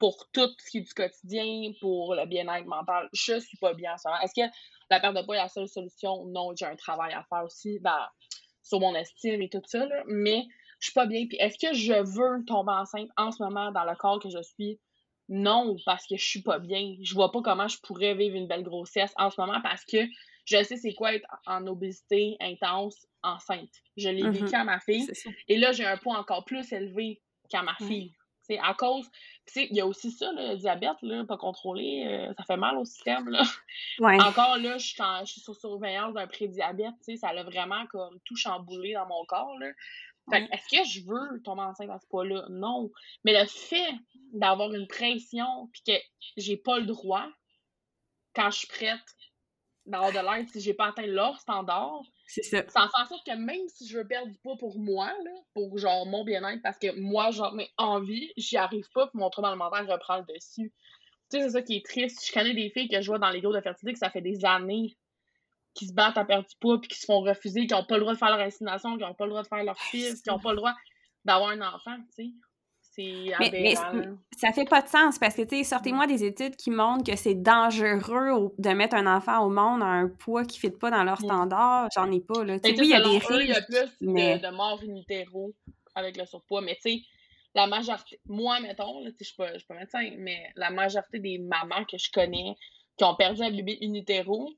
Pour 0.00 0.28
tout 0.32 0.50
ce 0.58 0.70
qui 0.72 0.78
est 0.78 0.80
du 0.80 0.92
quotidien, 0.92 1.72
pour 1.80 2.16
le 2.16 2.26
bien-être 2.26 2.66
mental, 2.66 3.08
je 3.12 3.38
suis 3.38 3.56
pas 3.58 3.74
bien 3.74 3.94
en 3.94 3.96
ce 3.96 4.08
moment. 4.08 4.20
Est-ce 4.22 4.34
que 4.34 4.52
la 4.90 4.98
perte 4.98 5.14
de 5.14 5.22
poids 5.22 5.36
est 5.36 5.38
la 5.38 5.48
seule 5.48 5.68
solution? 5.68 6.24
Non, 6.26 6.50
j'ai 6.56 6.66
un 6.66 6.74
travail 6.74 7.12
à 7.12 7.22
faire 7.28 7.44
aussi, 7.44 7.78
ben, 7.78 8.08
sur 8.60 8.80
mon 8.80 8.92
estime 8.96 9.40
et 9.40 9.48
tout 9.48 9.62
ça, 9.66 9.86
là, 9.86 10.02
mais 10.08 10.42
je 10.80 10.86
suis 10.86 10.94
pas 10.94 11.06
bien. 11.06 11.26
Puis 11.28 11.38
est-ce 11.38 11.64
que 11.64 11.72
je 11.74 11.92
veux 11.92 12.44
tomber 12.44 12.72
enceinte 12.72 13.08
en 13.16 13.30
ce 13.30 13.40
moment 13.40 13.70
dans 13.70 13.84
le 13.84 13.94
corps 13.94 14.18
que 14.18 14.30
je 14.30 14.42
suis? 14.42 14.80
Non, 15.28 15.76
parce 15.86 16.06
que 16.06 16.16
je 16.16 16.24
suis 16.24 16.42
pas 16.42 16.58
bien. 16.58 16.96
Je 17.02 17.14
vois 17.14 17.32
pas 17.32 17.40
comment 17.42 17.68
je 17.68 17.78
pourrais 17.82 18.14
vivre 18.14 18.36
une 18.36 18.46
belle 18.46 18.62
grossesse 18.62 19.12
en 19.16 19.30
ce 19.30 19.40
moment 19.40 19.60
parce 19.62 19.84
que 19.84 19.98
je 20.44 20.62
sais 20.62 20.76
c'est 20.76 20.92
quoi 20.94 21.14
être 21.14 21.26
en 21.46 21.66
obésité 21.66 22.36
intense 22.40 23.06
enceinte. 23.22 23.70
Je 23.96 24.10
l'ai 24.10 24.22
Mhm. 24.22 24.30
vécu 24.32 24.54
à 24.54 24.64
ma 24.64 24.80
fille. 24.80 25.08
Et 25.48 25.56
là, 25.56 25.72
j'ai 25.72 25.86
un 25.86 25.96
poids 25.96 26.18
encore 26.18 26.44
plus 26.44 26.70
élevé 26.72 27.22
qu'à 27.48 27.62
ma 27.62 27.74
fille. 27.76 28.12
C'est 28.46 28.58
à 28.58 28.74
cause. 28.74 29.08
Il 29.56 29.74
y 29.74 29.80
a 29.80 29.86
aussi 29.86 30.10
ça, 30.10 30.30
le 30.32 30.56
diabète, 30.56 31.00
là, 31.00 31.24
pas 31.24 31.38
contrôlé, 31.38 32.04
euh, 32.06 32.34
ça 32.36 32.44
fait 32.44 32.58
mal 32.58 32.76
au 32.76 32.84
système. 32.84 33.26
Là. 33.30 33.42
Ouais. 34.00 34.20
Encore 34.22 34.58
là, 34.58 34.76
je 34.76 34.86
suis, 34.88 35.02
en- 35.02 35.24
je 35.24 35.32
suis 35.32 35.40
sur 35.40 35.54
surveillance 35.56 36.12
d'un 36.12 36.26
prédiabète, 36.26 36.92
ça 37.16 37.32
l'a 37.32 37.42
vraiment 37.44 37.86
comme 37.86 38.18
tout 38.26 38.36
chamboulé 38.36 38.92
dans 38.92 39.06
mon 39.06 39.24
corps. 39.24 39.58
Là. 39.58 39.68
Fait 40.30 40.48
est-ce 40.52 40.76
que 40.76 40.84
je 40.88 41.04
veux 41.06 41.42
tomber 41.42 41.62
enceinte 41.62 41.90
à 41.90 41.98
ce 41.98 42.06
poids-là? 42.06 42.46
Non. 42.50 42.90
Mais 43.24 43.38
le 43.38 43.46
fait 43.46 43.92
d'avoir 44.32 44.72
une 44.72 44.86
pression 44.86 45.68
puis 45.72 45.82
que 45.86 45.92
j'ai 46.36 46.56
pas 46.56 46.78
le 46.78 46.86
droit, 46.86 47.28
quand 48.34 48.50
je 48.50 48.58
suis 48.58 48.68
prête, 48.68 48.98
d'avoir 49.86 50.12
de 50.12 50.18
l'aide 50.18 50.48
si 50.48 50.60
j'ai 50.60 50.72
pas 50.74 50.88
atteint 50.88 51.06
leur 51.06 51.38
standard, 51.38 52.00
C'est 52.26 52.42
ça. 52.42 52.64
ça 52.68 52.84
en 52.84 52.88
fait 52.88 53.02
en 53.02 53.06
sorte 53.06 53.26
que 53.26 53.36
même 53.36 53.68
si 53.68 53.86
je 53.86 53.98
veux 53.98 54.06
perdre 54.06 54.32
du 54.32 54.38
poids 54.38 54.56
pour 54.56 54.78
moi, 54.78 55.08
là, 55.24 55.30
pour 55.52 55.76
genre 55.76 56.06
mon 56.06 56.24
bien-être, 56.24 56.62
parce 56.62 56.78
que 56.78 56.98
moi, 56.98 57.30
genre 57.30 57.52
mes 57.54 57.70
envies, 57.76 58.32
j'y 58.36 58.56
arrive 58.56 58.88
pas, 58.94 59.06
puis 59.08 59.18
mon 59.18 59.28
trouble 59.28 59.48
alimentaire 59.48 59.86
reprend 59.86 60.18
le 60.18 60.24
dessus. 60.34 60.72
Tu 61.30 61.38
sais, 61.38 61.42
c'est 61.42 61.50
ça 61.50 61.62
qui 61.62 61.76
est 61.76 61.84
triste. 61.84 62.26
Je 62.26 62.32
connais 62.32 62.54
des 62.54 62.70
filles 62.70 62.88
que 62.88 63.00
je 63.02 63.06
vois 63.08 63.18
dans 63.18 63.30
les 63.30 63.40
groupes 63.42 63.54
de 63.54 63.60
fertilité 63.60 63.92
que 63.92 63.98
ça 63.98 64.10
fait 64.10 64.22
des 64.22 64.44
années 64.44 64.96
qui 65.74 65.86
se 65.88 65.92
battent 65.92 66.16
à 66.18 66.24
perdre 66.24 66.46
du 66.48 66.54
poids, 66.60 66.80
puis 66.80 66.88
qui 66.88 66.98
se 67.00 67.06
font 67.06 67.20
refuser, 67.20 67.66
qui 67.66 67.74
ont 67.74 67.84
pas 67.84 67.94
le 67.96 68.00
droit 68.00 68.12
de 68.14 68.18
faire 68.18 68.30
leur 68.36 68.40
insémination, 68.46 68.96
qui 68.96 69.04
ont 69.04 69.14
pas 69.14 69.24
le 69.24 69.30
droit 69.30 69.42
de 69.42 69.48
faire 69.48 69.64
leur 69.64 69.78
fils, 69.78 70.22
qui 70.22 70.30
ont 70.30 70.38
pas 70.38 70.50
le 70.50 70.56
droit 70.56 70.74
d'avoir 71.24 71.50
un 71.50 71.60
enfant, 71.62 71.96
tu 72.16 72.24
sais. 72.26 72.30
C'est 72.96 73.32
Mais, 73.40 73.50
mais 73.50 73.74
ça 74.36 74.52
fait 74.52 74.66
pas 74.68 74.80
de 74.80 74.86
sens 74.88 75.18
parce 75.18 75.34
que, 75.34 75.42
tu 75.42 75.56
sais, 75.56 75.64
sortez-moi 75.64 76.06
des 76.06 76.22
études 76.22 76.54
qui 76.54 76.70
montrent 76.70 77.02
que 77.02 77.16
c'est 77.16 77.34
dangereux 77.34 78.52
de 78.56 78.70
mettre 78.70 78.94
un 78.94 79.16
enfant 79.16 79.44
au 79.44 79.50
monde 79.50 79.82
à 79.82 79.86
un 79.86 80.08
poids 80.08 80.44
qui 80.44 80.58
ne 80.58 80.60
fit 80.70 80.76
pas 80.78 80.90
dans 80.92 81.02
leur 81.02 81.20
Mm. 81.20 81.24
standard. 81.24 81.88
J'en 81.92 82.12
ai 82.12 82.20
pas, 82.20 82.44
là. 82.44 82.60
Tu 82.60 82.70
sais, 82.70 82.76
sais, 82.76 82.80
oui, 82.80 82.86
il 82.86 82.90
y 82.90 82.94
a 82.94 83.00
des 83.00 83.16
eux, 83.18 83.42
il 83.42 83.48
y 83.48 83.52
a 83.52 83.54
risques. 83.56 83.66
plus 83.66 84.06
de- 84.06 84.12
mais- 84.12 84.38
de, 84.38 84.48
morts 84.50 84.80
in 84.88 84.94
utero 84.96 85.52
avec 85.96 86.16
le 86.16 86.24
surpoids. 86.24 86.60
Mais 86.60 86.76
tu 86.76 86.92
sais, 86.92 87.00
la 87.56 87.66
majorité, 87.66 88.20
moi, 88.26 88.60
mettons, 88.60 89.02
je 89.04 89.10
je 89.18 89.24
suis 89.24 89.34
pas 89.36 89.50
médecin, 89.74 90.10
mais 90.18 90.52
la 90.54 90.70
majorité 90.70 91.18
des 91.18 91.38
mamans 91.38 91.84
que 91.90 91.98
je 91.98 92.12
connais 92.12 92.54
qui 92.96 93.02
ont 93.02 93.16
perdu 93.16 93.42
un 93.42 93.50
bébé 93.50 93.76
in 93.82 93.92
utero 93.94 94.52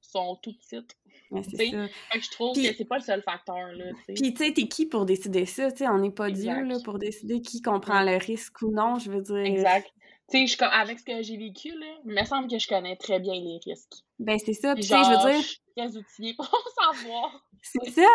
sont 0.00 0.36
tout 0.42 0.52
petites. 0.54 0.96
Ouais, 1.30 1.42
je 1.42 2.30
trouve 2.30 2.56
que 2.56 2.74
c'est 2.74 2.84
pas 2.84 2.98
le 2.98 3.04
seul 3.04 3.22
facteur, 3.22 3.72
là. 3.72 3.84
Puis, 4.08 4.34
tu 4.34 4.44
sais, 4.44 4.52
t'es 4.52 4.66
qui 4.66 4.86
pour 4.86 5.06
décider 5.06 5.46
ça? 5.46 5.68
On 5.82 5.98
n'est 5.98 6.10
pas 6.10 6.30
Dieu, 6.30 6.64
là, 6.64 6.78
pour 6.84 6.98
décider 6.98 7.40
qui 7.40 7.62
comprend 7.62 8.02
le 8.02 8.16
risque 8.16 8.62
ou 8.62 8.72
non, 8.72 8.98
je 8.98 9.10
veux 9.10 9.22
dire. 9.22 9.44
Exact. 9.44 9.88
Tu 10.30 10.46
sais, 10.46 10.64
avec 10.64 10.98
ce 11.00 11.04
que 11.04 11.22
j'ai 11.22 11.36
vécu, 11.36 11.70
là, 11.70 11.86
il 12.04 12.12
me 12.12 12.24
semble 12.24 12.48
que 12.48 12.58
je 12.58 12.68
connais 12.68 12.96
très 12.96 13.18
bien 13.18 13.34
les 13.34 13.58
risques. 13.64 14.04
Ben, 14.20 14.38
c'est 14.38 14.54
ça. 14.54 14.74
Puis 14.74 14.82
Puis, 14.82 14.90
tu 14.90 14.96
sais, 14.96 15.02
je 15.04 15.10
veux 15.10 15.32
dire, 15.32 15.44
très 15.80 15.96
outillée 15.96 16.34
pour 16.34 16.46
savoir. 16.80 17.44
C'est 17.62 17.90
ça. 17.90 18.08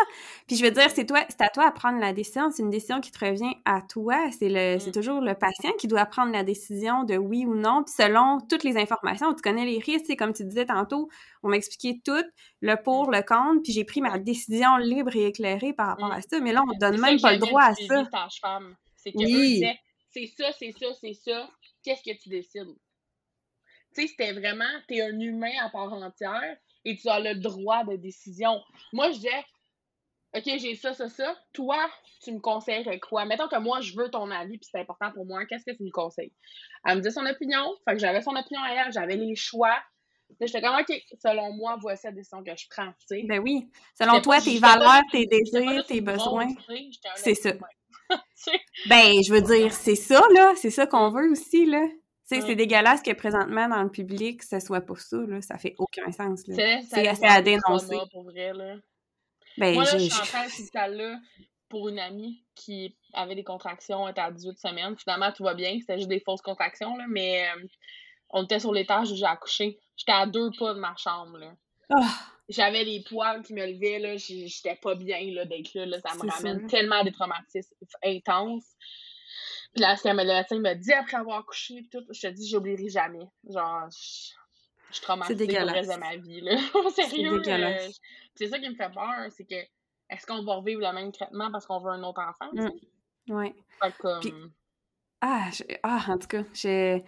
Puis 0.46 0.56
je 0.56 0.64
veux 0.64 0.70
dire, 0.70 0.90
c'est 0.90 1.06
toi, 1.06 1.24
c'est 1.28 1.40
à 1.40 1.48
toi 1.48 1.68
à 1.68 1.70
prendre 1.70 2.00
la 2.00 2.12
décision. 2.12 2.50
C'est 2.50 2.62
une 2.62 2.70
décision 2.70 3.00
qui 3.00 3.12
te 3.12 3.24
revient 3.24 3.54
à 3.64 3.80
toi. 3.80 4.30
C'est 4.32 4.48
le, 4.48 4.78
c'est 4.80 4.90
mm. 4.90 4.92
toujours 4.92 5.20
le 5.20 5.34
patient 5.34 5.70
qui 5.78 5.86
doit 5.86 6.04
prendre 6.06 6.32
la 6.32 6.42
décision 6.42 7.04
de 7.04 7.16
oui 7.16 7.46
ou 7.46 7.54
non. 7.54 7.84
Puis 7.84 7.94
selon 7.96 8.40
toutes 8.48 8.64
les 8.64 8.76
informations, 8.76 9.32
tu 9.34 9.42
connais 9.42 9.64
les 9.64 9.78
risques. 9.78 10.06
C'est 10.06 10.16
comme 10.16 10.32
tu 10.32 10.44
disais 10.44 10.66
tantôt, 10.66 11.08
on 11.42 11.48
m'a 11.48 11.56
expliqué 11.56 12.00
tout, 12.04 12.24
le 12.60 12.74
pour, 12.82 13.10
le 13.10 13.22
contre. 13.22 13.62
Puis 13.62 13.72
j'ai 13.72 13.84
pris 13.84 14.00
ma 14.00 14.18
décision 14.18 14.76
libre 14.78 15.14
et 15.14 15.26
éclairée 15.26 15.72
par 15.72 15.88
rapport 15.88 16.12
à 16.12 16.20
ça. 16.22 16.40
Mais 16.40 16.52
là, 16.52 16.62
on 16.66 16.74
ne 16.74 16.80
donne 16.80 17.00
même 17.00 17.20
pas 17.20 17.32
le 17.32 17.38
droit 17.38 17.62
à 17.62 17.74
ça. 17.74 18.28
C'est 18.96 19.12
que 19.12 19.18
oui. 19.18 19.64
c'est 20.10 20.26
ça, 20.26 20.50
c'est 20.58 20.72
ça, 20.72 20.86
c'est 21.00 21.14
ça. 21.14 21.48
Qu'est-ce 21.84 22.02
que 22.02 22.20
tu 22.20 22.28
décides? 22.28 22.74
Tu 23.94 24.02
sais, 24.02 24.08
c'était 24.08 24.32
vraiment, 24.32 24.64
tu 24.88 24.96
es 24.96 25.02
un 25.02 25.20
humain 25.20 25.52
à 25.62 25.70
part 25.70 25.92
entière 25.92 26.56
et 26.86 26.96
tu 26.96 27.08
as 27.08 27.20
le 27.20 27.34
droit 27.34 27.84
de 27.84 27.96
décision. 27.96 28.62
Moi, 28.92 29.10
je 29.10 29.16
disais, 29.16 29.44
OK, 30.34 30.44
j'ai 30.44 30.76
ça, 30.76 30.94
ça, 30.94 31.08
ça. 31.08 31.36
Toi, 31.52 31.76
tu 32.22 32.32
me 32.32 32.38
conseillerais 32.38 33.00
quoi? 33.00 33.24
Mettons 33.24 33.48
que 33.48 33.58
moi, 33.58 33.80
je 33.80 33.96
veux 33.96 34.08
ton 34.08 34.30
avis, 34.30 34.56
puis 34.56 34.68
c'est 34.70 34.80
important 34.80 35.10
pour 35.12 35.26
moi. 35.26 35.44
Qu'est-ce 35.46 35.64
que 35.64 35.76
tu 35.76 35.82
me 35.82 35.90
conseilles? 35.90 36.32
Elle 36.84 36.98
me 36.98 37.02
dit 37.02 37.10
son 37.10 37.26
opinion. 37.26 37.64
Fait 37.84 37.94
que 37.94 37.98
j'avais 37.98 38.22
son 38.22 38.36
opinion 38.36 38.62
à 38.62 38.70
elle, 38.70 38.92
j'avais 38.92 39.16
les 39.16 39.34
choix. 39.34 39.76
J'étais 40.40 40.60
comme, 40.60 40.76
OK, 40.76 41.02
selon 41.20 41.52
moi, 41.54 41.76
voici 41.80 42.06
la 42.06 42.12
décision 42.12 42.42
que 42.44 42.56
je 42.56 42.66
prends. 42.70 42.92
Ben 43.10 43.40
oui. 43.40 43.68
Selon 44.00 44.20
toi, 44.20 44.40
tes 44.40 44.58
valeurs, 44.58 45.02
tes 45.10 45.26
désirs, 45.26 45.84
tes 45.86 46.00
besoins. 46.00 46.48
C'est 47.16 47.34
ça. 47.34 47.52
ben, 48.88 49.22
je 49.24 49.32
veux 49.32 49.42
dire, 49.42 49.72
c'est 49.72 49.96
ça, 49.96 50.20
là. 50.34 50.54
C'est 50.54 50.70
ça 50.70 50.86
qu'on 50.86 51.10
veut 51.10 51.32
aussi, 51.32 51.66
là 51.66 51.84
sais, 52.26 52.40
c'est 52.40 52.56
dégueulasse 52.56 53.02
que 53.02 53.12
présentement, 53.12 53.68
dans 53.68 53.82
le 53.82 53.90
public, 53.90 54.42
ce 54.42 54.60
soit 54.60 54.80
pas 54.80 54.96
ça, 54.96 55.18
là. 55.26 55.40
Ça 55.40 55.58
fait 55.58 55.74
aucun 55.78 56.10
sens, 56.12 56.42
C'est 56.46 57.08
assez 57.08 57.24
à 57.24 57.42
dénoncer. 57.42 57.96
Pour 58.10 58.24
vrai, 58.24 58.52
là. 58.52 58.76
Ben, 59.58 59.74
Moi, 59.74 59.84
là, 59.84 59.98
je 59.98 60.04
suis 60.04 60.12
en 60.12 60.24
train 60.24 60.46
de 60.46 60.96
là 60.96 61.18
pour 61.68 61.88
une 61.88 61.98
amie 61.98 62.44
qui 62.54 62.96
avait 63.12 63.34
des 63.34 63.44
contractions, 63.44 64.08
était 64.08 64.20
à 64.20 64.30
18 64.30 64.58
semaines. 64.58 64.96
Finalement, 64.96 65.32
tout 65.32 65.44
va 65.44 65.54
bien. 65.54 65.78
C'était 65.80 65.96
juste 65.96 66.08
des 66.08 66.20
fausses 66.20 66.42
contractions, 66.42 66.96
là. 66.96 67.04
Mais 67.08 67.48
euh, 67.48 67.66
on 68.30 68.44
était 68.44 68.60
sur 68.60 68.72
l'étage 68.72 69.10
où 69.10 69.16
j'ai 69.16 69.24
accouché. 69.24 69.78
J'étais 69.96 70.12
à 70.12 70.26
deux 70.26 70.50
pas 70.58 70.74
de 70.74 70.80
ma 70.80 70.94
chambre, 70.96 71.38
là. 71.38 71.52
Ah! 71.90 72.08
J'avais 72.48 72.84
les 72.84 73.02
poils 73.02 73.42
qui 73.42 73.54
me 73.54 73.66
levaient, 73.66 73.98
là. 73.98 74.16
J'étais 74.16 74.76
pas 74.76 74.94
bien, 74.94 75.20
là, 75.32 75.44
d'être 75.44 75.74
là, 75.74 75.86
là. 75.86 75.98
Ça 76.00 76.14
me 76.14 76.30
ramène 76.30 76.66
tellement 76.66 77.02
des 77.02 77.12
traumatismes 77.12 77.74
intenses. 78.04 78.76
Puis 79.76 79.82
là, 79.82 79.94
ce 79.94 80.08
médecin 80.08 80.58
m'a 80.58 80.74
dit 80.74 80.92
après 80.94 81.18
avoir 81.18 81.40
accouché, 81.40 81.86
tout, 81.92 82.02
je 82.10 82.18
te 82.18 82.26
dis, 82.28 82.48
j'oublierai 82.48 82.88
jamais. 82.88 83.28
Genre, 83.46 83.90
je, 83.90 84.32
je 84.96 85.02
traumatisée 85.02 85.46
pour 85.46 85.66
le 85.66 85.70
reste 85.70 85.92
de 85.92 85.98
ma 85.98 86.16
vie, 86.16 86.40
là. 86.40 86.56
Sérieux, 86.94 87.42
c'est 88.34 88.48
ça 88.48 88.58
qui 88.58 88.70
me 88.70 88.74
fait 88.74 88.90
peur, 88.90 89.26
c'est 89.36 89.44
que 89.44 89.54
est-ce 90.08 90.26
qu'on 90.26 90.42
va 90.44 90.54
revivre 90.54 90.80
le 90.80 90.94
même 90.94 91.12
traitement 91.12 91.50
parce 91.50 91.66
qu'on 91.66 91.78
veut 91.78 91.90
un 91.90 92.02
autre 92.04 92.22
enfant, 92.22 92.50
mmh. 92.54 92.70
Oui. 93.28 93.52
Ah, 95.20 95.50
ah, 95.82 96.04
en 96.08 96.16
tout 96.16 96.28
cas, 96.28 96.42
je... 96.54 97.02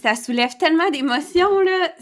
ça 0.00 0.14
soulève 0.14 0.56
tellement 0.58 0.90
d'émotions, 0.90 1.58
là. 1.58 1.92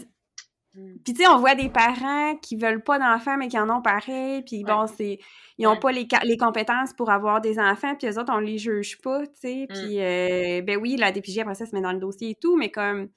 Mmh. 0.79 0.97
Puis 1.03 1.13
tu 1.13 1.23
sais, 1.23 1.27
on 1.27 1.37
voit 1.37 1.55
des 1.55 1.69
parents 1.69 2.35
qui 2.37 2.55
veulent 2.55 2.83
pas 2.83 2.99
d'enfants, 2.99 3.37
mais 3.37 3.47
qui 3.47 3.59
en 3.59 3.69
ont 3.69 3.81
pareil, 3.81 4.41
puis 4.43 4.63
bon, 4.63 4.85
c'est... 4.87 5.19
Ils 5.57 5.67
ont 5.67 5.77
pas 5.77 5.91
les, 5.91 6.07
les 6.23 6.37
compétences 6.37 6.93
pour 6.93 7.09
avoir 7.09 7.41
des 7.41 7.59
enfants, 7.59 7.93
puis 7.95 8.07
eux 8.07 8.17
autres, 8.17 8.31
on 8.33 8.39
les 8.39 8.57
juge 8.57 8.97
pas, 9.01 9.27
tu 9.27 9.33
sais, 9.35 9.67
mmh. 9.69 9.73
puis 9.73 10.01
euh, 10.01 10.61
ben 10.61 10.77
oui, 10.77 10.95
la 10.97 11.11
DPJ, 11.11 11.39
après 11.39 11.55
ça, 11.55 11.65
se 11.65 11.75
met 11.75 11.81
dans 11.81 11.91
le 11.91 11.99
dossier 11.99 12.31
et 12.31 12.35
tout, 12.35 12.55
mais 12.55 12.71
comme... 12.71 13.09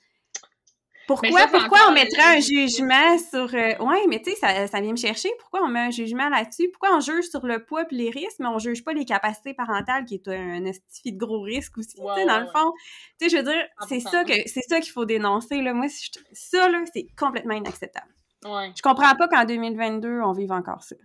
Pourquoi, 1.07 1.47
pourquoi 1.49 1.79
on 1.89 1.93
mettrait 1.93 2.37
un 2.37 2.41
jugement 2.41 3.19
sur... 3.19 3.55
Euh, 3.55 3.77
ouais, 3.79 4.07
mais 4.09 4.21
tu 4.23 4.31
sais, 4.31 4.37
ça, 4.37 4.67
ça, 4.67 4.81
vient 4.81 4.93
me 4.93 4.97
chercher. 4.97 5.31
Pourquoi 5.41 5.63
on 5.63 5.69
met 5.69 5.81
un 5.81 5.91
jugement 5.91 6.29
là-dessus? 6.29 6.71
Pourquoi 6.71 6.97
on 6.97 7.01
juge 7.01 7.25
sur 7.25 7.45
le 7.45 7.65
poids 7.65 7.83
et 7.83 7.95
les 7.95 8.11
risques, 8.11 8.39
mais 8.39 8.47
on 8.47 8.59
juge 8.59 8.85
pas 8.85 8.93
les 8.93 9.05
capacités 9.05 9.55
parentales, 9.55 10.05
qui 10.05 10.15
est 10.15 10.29
un 10.29 10.65
estifi 10.65 11.13
de 11.13 11.19
gros 11.19 11.41
risque 11.41 11.79
aussi, 11.79 11.97
tu 11.97 12.15
sais, 12.15 12.27
dans 12.27 12.41
le 12.41 12.47
fond? 12.47 12.73
Tu 13.19 13.29
sais, 13.29 13.31
je 13.31 13.37
veux 13.37 13.53
dire, 13.53 13.65
c'est 13.89 14.01
ça 14.01 14.25
que 14.25 14.35
c'est 14.47 14.63
ça 14.69 14.81
qu'il 14.81 14.93
faut 14.93 15.05
dénoncer, 15.05 15.61
là. 15.61 15.73
Moi, 15.75 15.87
ça, 16.33 16.69
là, 16.69 16.83
c'est 16.93 17.07
complètement 17.19 17.55
inacceptable. 17.55 18.13
Ouais. 18.45 18.73
Je 18.77 18.83
comprends 18.83 19.15
pas 19.15 19.29
qu'en 19.29 19.45
2022, 19.45 20.21
on 20.25 20.33
vive 20.33 20.53
encore 20.53 20.83
ça. 20.83 20.97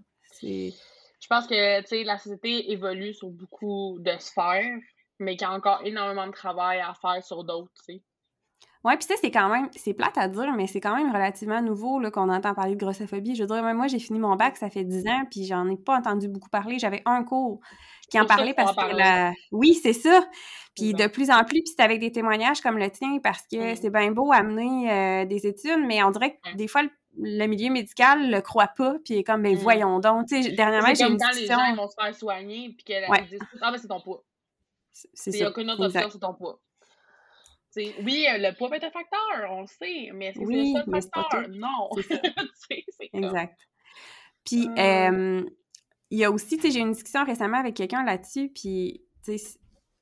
Je 0.42 1.28
pense 1.28 1.48
que, 1.48 1.82
tu 1.82 1.88
sais, 1.88 2.04
la 2.04 2.18
société 2.18 2.72
évolue 2.72 3.14
sur 3.14 3.30
beaucoup 3.30 3.98
de 4.00 4.12
sphères, 4.20 4.78
mais 5.20 5.36
qu'il 5.36 5.48
y 5.48 5.50
a 5.50 5.54
encore 5.54 5.82
énormément 5.84 6.28
de 6.28 6.32
travail 6.32 6.80
à 6.80 6.94
faire 6.94 7.24
sur 7.24 7.44
d'autres, 7.44 7.72
tu 7.86 7.96
sais. 7.96 8.02
Oui, 8.88 8.96
puis 8.96 9.06
ça, 9.06 9.16
c'est 9.20 9.32
quand 9.32 9.50
même, 9.50 9.68
c'est 9.76 9.94
plate 9.94 10.18
à 10.18 10.30
dire, 10.30 10.54
mais 10.56 10.66
c'est 10.66 10.80
quand 10.80 10.96
même 10.96 11.12
relativement 11.12 11.62
nouveau 11.62 12.00
qu'on 12.10 12.30
entend 12.30 12.54
parler 12.54 12.74
de 12.76 12.80
grossophobie. 12.80 13.36
Je 13.36 13.44
veux 13.44 13.48
dire, 13.48 13.62
moi, 13.76 13.88
j'ai 13.88 14.00
fini 14.00 14.18
mon 14.18 14.38
bac, 14.38 14.56
ça 14.56 14.70
fait 14.70 14.86
10 14.86 15.08
ans, 15.08 15.24
puis 15.30 15.44
j'en 15.44 15.68
ai 15.68 15.76
pas 15.76 15.98
entendu 15.98 16.30
beaucoup 16.30 16.48
parler. 16.48 16.80
J'avais 16.80 17.02
un 17.06 17.26
cours 17.26 17.60
qui 18.10 18.18
en 18.18 18.26
parlait 18.26 18.54
parce 18.54 18.74
que 18.74 18.96
la... 18.96 19.34
Oui, 19.52 19.74
c'est 19.74 19.92
ça. 19.92 20.26
Puis 20.74 20.94
de 20.94 21.08
plus 21.08 21.30
en 21.30 21.44
plus, 21.44 21.64
puis 21.64 21.74
c'est 21.76 21.84
avec 21.84 22.00
des 22.00 22.14
témoignages 22.14 22.62
comme 22.62 22.78
le 22.78 22.90
tien, 22.90 23.20
parce 23.22 23.44
que 23.52 23.76
c'est 23.76 23.90
bien 23.90 24.12
beau 24.12 24.32
amener 24.32 24.90
euh, 24.90 25.26
des 25.26 25.46
études, 25.48 25.84
mais 25.86 26.02
on 26.04 26.12
dirait 26.12 26.40
que 26.42 26.56
des 26.56 26.70
fois, 26.70 26.84
le, 27.18 27.46
milieu 27.46 27.70
médical 27.70 28.32
le 28.32 28.40
croit 28.40 28.68
pas, 28.68 28.96
puis 29.04 29.16
est 29.16 29.24
comme, 29.26 29.42
ben 29.42 29.54
mm. 29.54 29.60
voyons 29.60 30.00
donc. 30.00 30.28
Tu 30.30 30.42
sais, 30.42 30.52
dernièrement, 30.54 30.94
j'ai 30.96 31.04
une 31.04 31.18
discussion... 31.18 31.42
les 31.42 31.48
gens 31.48 31.76
vont 31.76 31.90
se 31.90 31.96
faire 32.02 32.16
soigner, 32.16 32.70
puis 32.70 32.86
qu'elle 32.86 33.10
ouais. 33.10 33.24
disent, 33.24 33.40
ah 33.62 33.70
ben 33.70 33.78
c'est 33.78 33.90
ton 33.90 34.00
poids. 34.00 34.24
C'est 34.94 35.32
ça. 35.32 35.38
Il 35.38 35.42
n'y 35.42 35.44
a 35.44 35.50
aucune 35.50 35.70
autre 35.70 35.88
option, 35.88 36.10
c'est 36.10 36.20
ton 36.20 36.34
poids 36.34 36.62
oui, 38.04 38.28
euh, 38.30 38.38
le 38.38 38.56
poids 38.56 38.70
est 38.76 38.84
un 38.84 38.92
facteur, 38.92 39.52
on 39.52 39.62
le 39.62 39.68
sait, 39.68 40.12
mais 40.14 40.28
est-ce 40.28 40.40
que 40.40 40.46
c'est 40.46 40.54
le 40.54 41.02
seul 41.02 41.12
facteur? 41.12 41.48
Non. 41.50 41.90
exact. 43.14 43.58
Puis, 44.46 44.70
euh. 44.78 45.44
il 46.10 46.18
y 46.20 46.24
a 46.24 46.32
aussi, 46.32 46.58
tu 46.58 46.64
sais, 46.64 46.72
j'ai 46.72 46.80
eu 46.80 46.84
une 46.84 46.94
discussion 46.94 47.26
récemment 47.26 47.58
avec 47.58 47.76
quelqu'un 47.76 48.04
là-dessus, 48.04 48.50
puis, 48.50 49.04
tu 49.24 49.38
sais, 49.38 49.60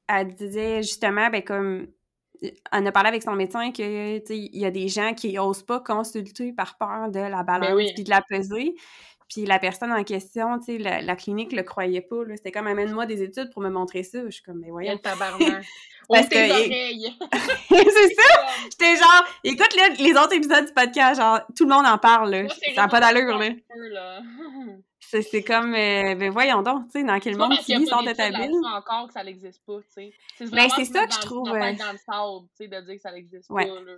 elle 0.07 0.33
disait 0.35 0.83
justement, 0.83 1.29
ben, 1.29 1.41
comme, 1.43 1.87
elle 2.41 2.87
a 2.87 2.91
parlé 2.91 3.09
avec 3.09 3.23
son 3.23 3.35
médecin 3.35 3.71
que, 3.71 4.19
tu 4.19 4.25
sais, 4.25 4.37
il 4.37 4.59
y 4.59 4.65
a 4.65 4.71
des 4.71 4.87
gens 4.87 5.13
qui 5.13 5.33
n'osent 5.33 5.63
pas 5.63 5.79
consulter 5.79 6.53
par 6.53 6.77
peur 6.77 7.09
de 7.09 7.19
la 7.19 7.43
ben 7.43 7.59
balance 7.59 7.93
puis 7.93 8.03
de 8.03 8.09
la 8.09 8.21
peser. 8.21 8.75
Puis 9.29 9.45
la 9.45 9.59
personne 9.59 9.91
en 9.91 10.03
question, 10.03 10.59
tu 10.59 10.65
sais, 10.65 10.77
la, 10.77 11.01
la, 11.01 11.15
clinique 11.15 11.51
le 11.51 11.63
croyait 11.63 12.01
pas. 12.01 12.17
C'était 12.35 12.51
comme 12.51 12.67
amène-moi 12.67 13.05
des 13.05 13.23
études 13.23 13.51
pour 13.51 13.61
me 13.61 13.69
montrer 13.69 14.03
ça. 14.03 14.19
Je 14.25 14.29
suis 14.29 14.43
comme, 14.43 14.59
mais 14.59 14.69
voyons. 14.69 14.97
Parce 16.07 16.27
oreilles. 16.27 17.17
c'est 17.69 18.15
ça! 18.15 18.45
J'étais 18.65 18.95
genre, 18.95 19.25
écoute 19.43 19.75
les 19.97 20.11
autres 20.11 20.33
épisodes 20.33 20.65
du 20.65 20.73
podcast, 20.73 21.19
genre, 21.19 21.39
tout 21.55 21.65
le 21.65 21.73
monde 21.73 21.85
en 21.85 21.97
parle, 21.97 22.29
là. 22.29 22.47
Ça 22.75 22.83
n'a 22.83 22.87
pas 22.87 22.99
d'allure, 22.99 23.37
là. 23.37 24.21
C'est 24.99 25.43
comme, 25.43 25.73
euh, 25.73 26.15
ben 26.15 26.31
voyons 26.31 26.61
donc, 26.61 26.87
tu 26.87 26.99
sais, 26.99 27.03
dans 27.03 27.19
quel 27.19 27.37
monde 27.37 27.53
sort 27.53 28.03
de 28.03 28.11
ta 28.11 28.31
ville. 28.31 28.51
encore 28.65 29.07
que 29.07 29.13
ça 29.13 29.23
n'existe 29.23 29.61
pas, 29.65 29.77
tu 29.77 29.85
sais. 29.93 30.13
C'est 30.37 30.49
ben, 30.49 30.67
ça 30.67 31.05
que 31.05 31.13
je 31.13 31.19
trouve. 31.21 31.47
Euh... 31.49 31.73
dans 31.73 31.91
le 31.91 31.97
sable, 31.97 32.47
tu 32.57 32.63
sais, 32.63 32.67
de 32.67 32.81
dire 32.81 32.95
que 32.95 33.01
ça 33.01 33.11
n'existe 33.11 33.47
pas, 33.47 33.63
là. 33.63 33.97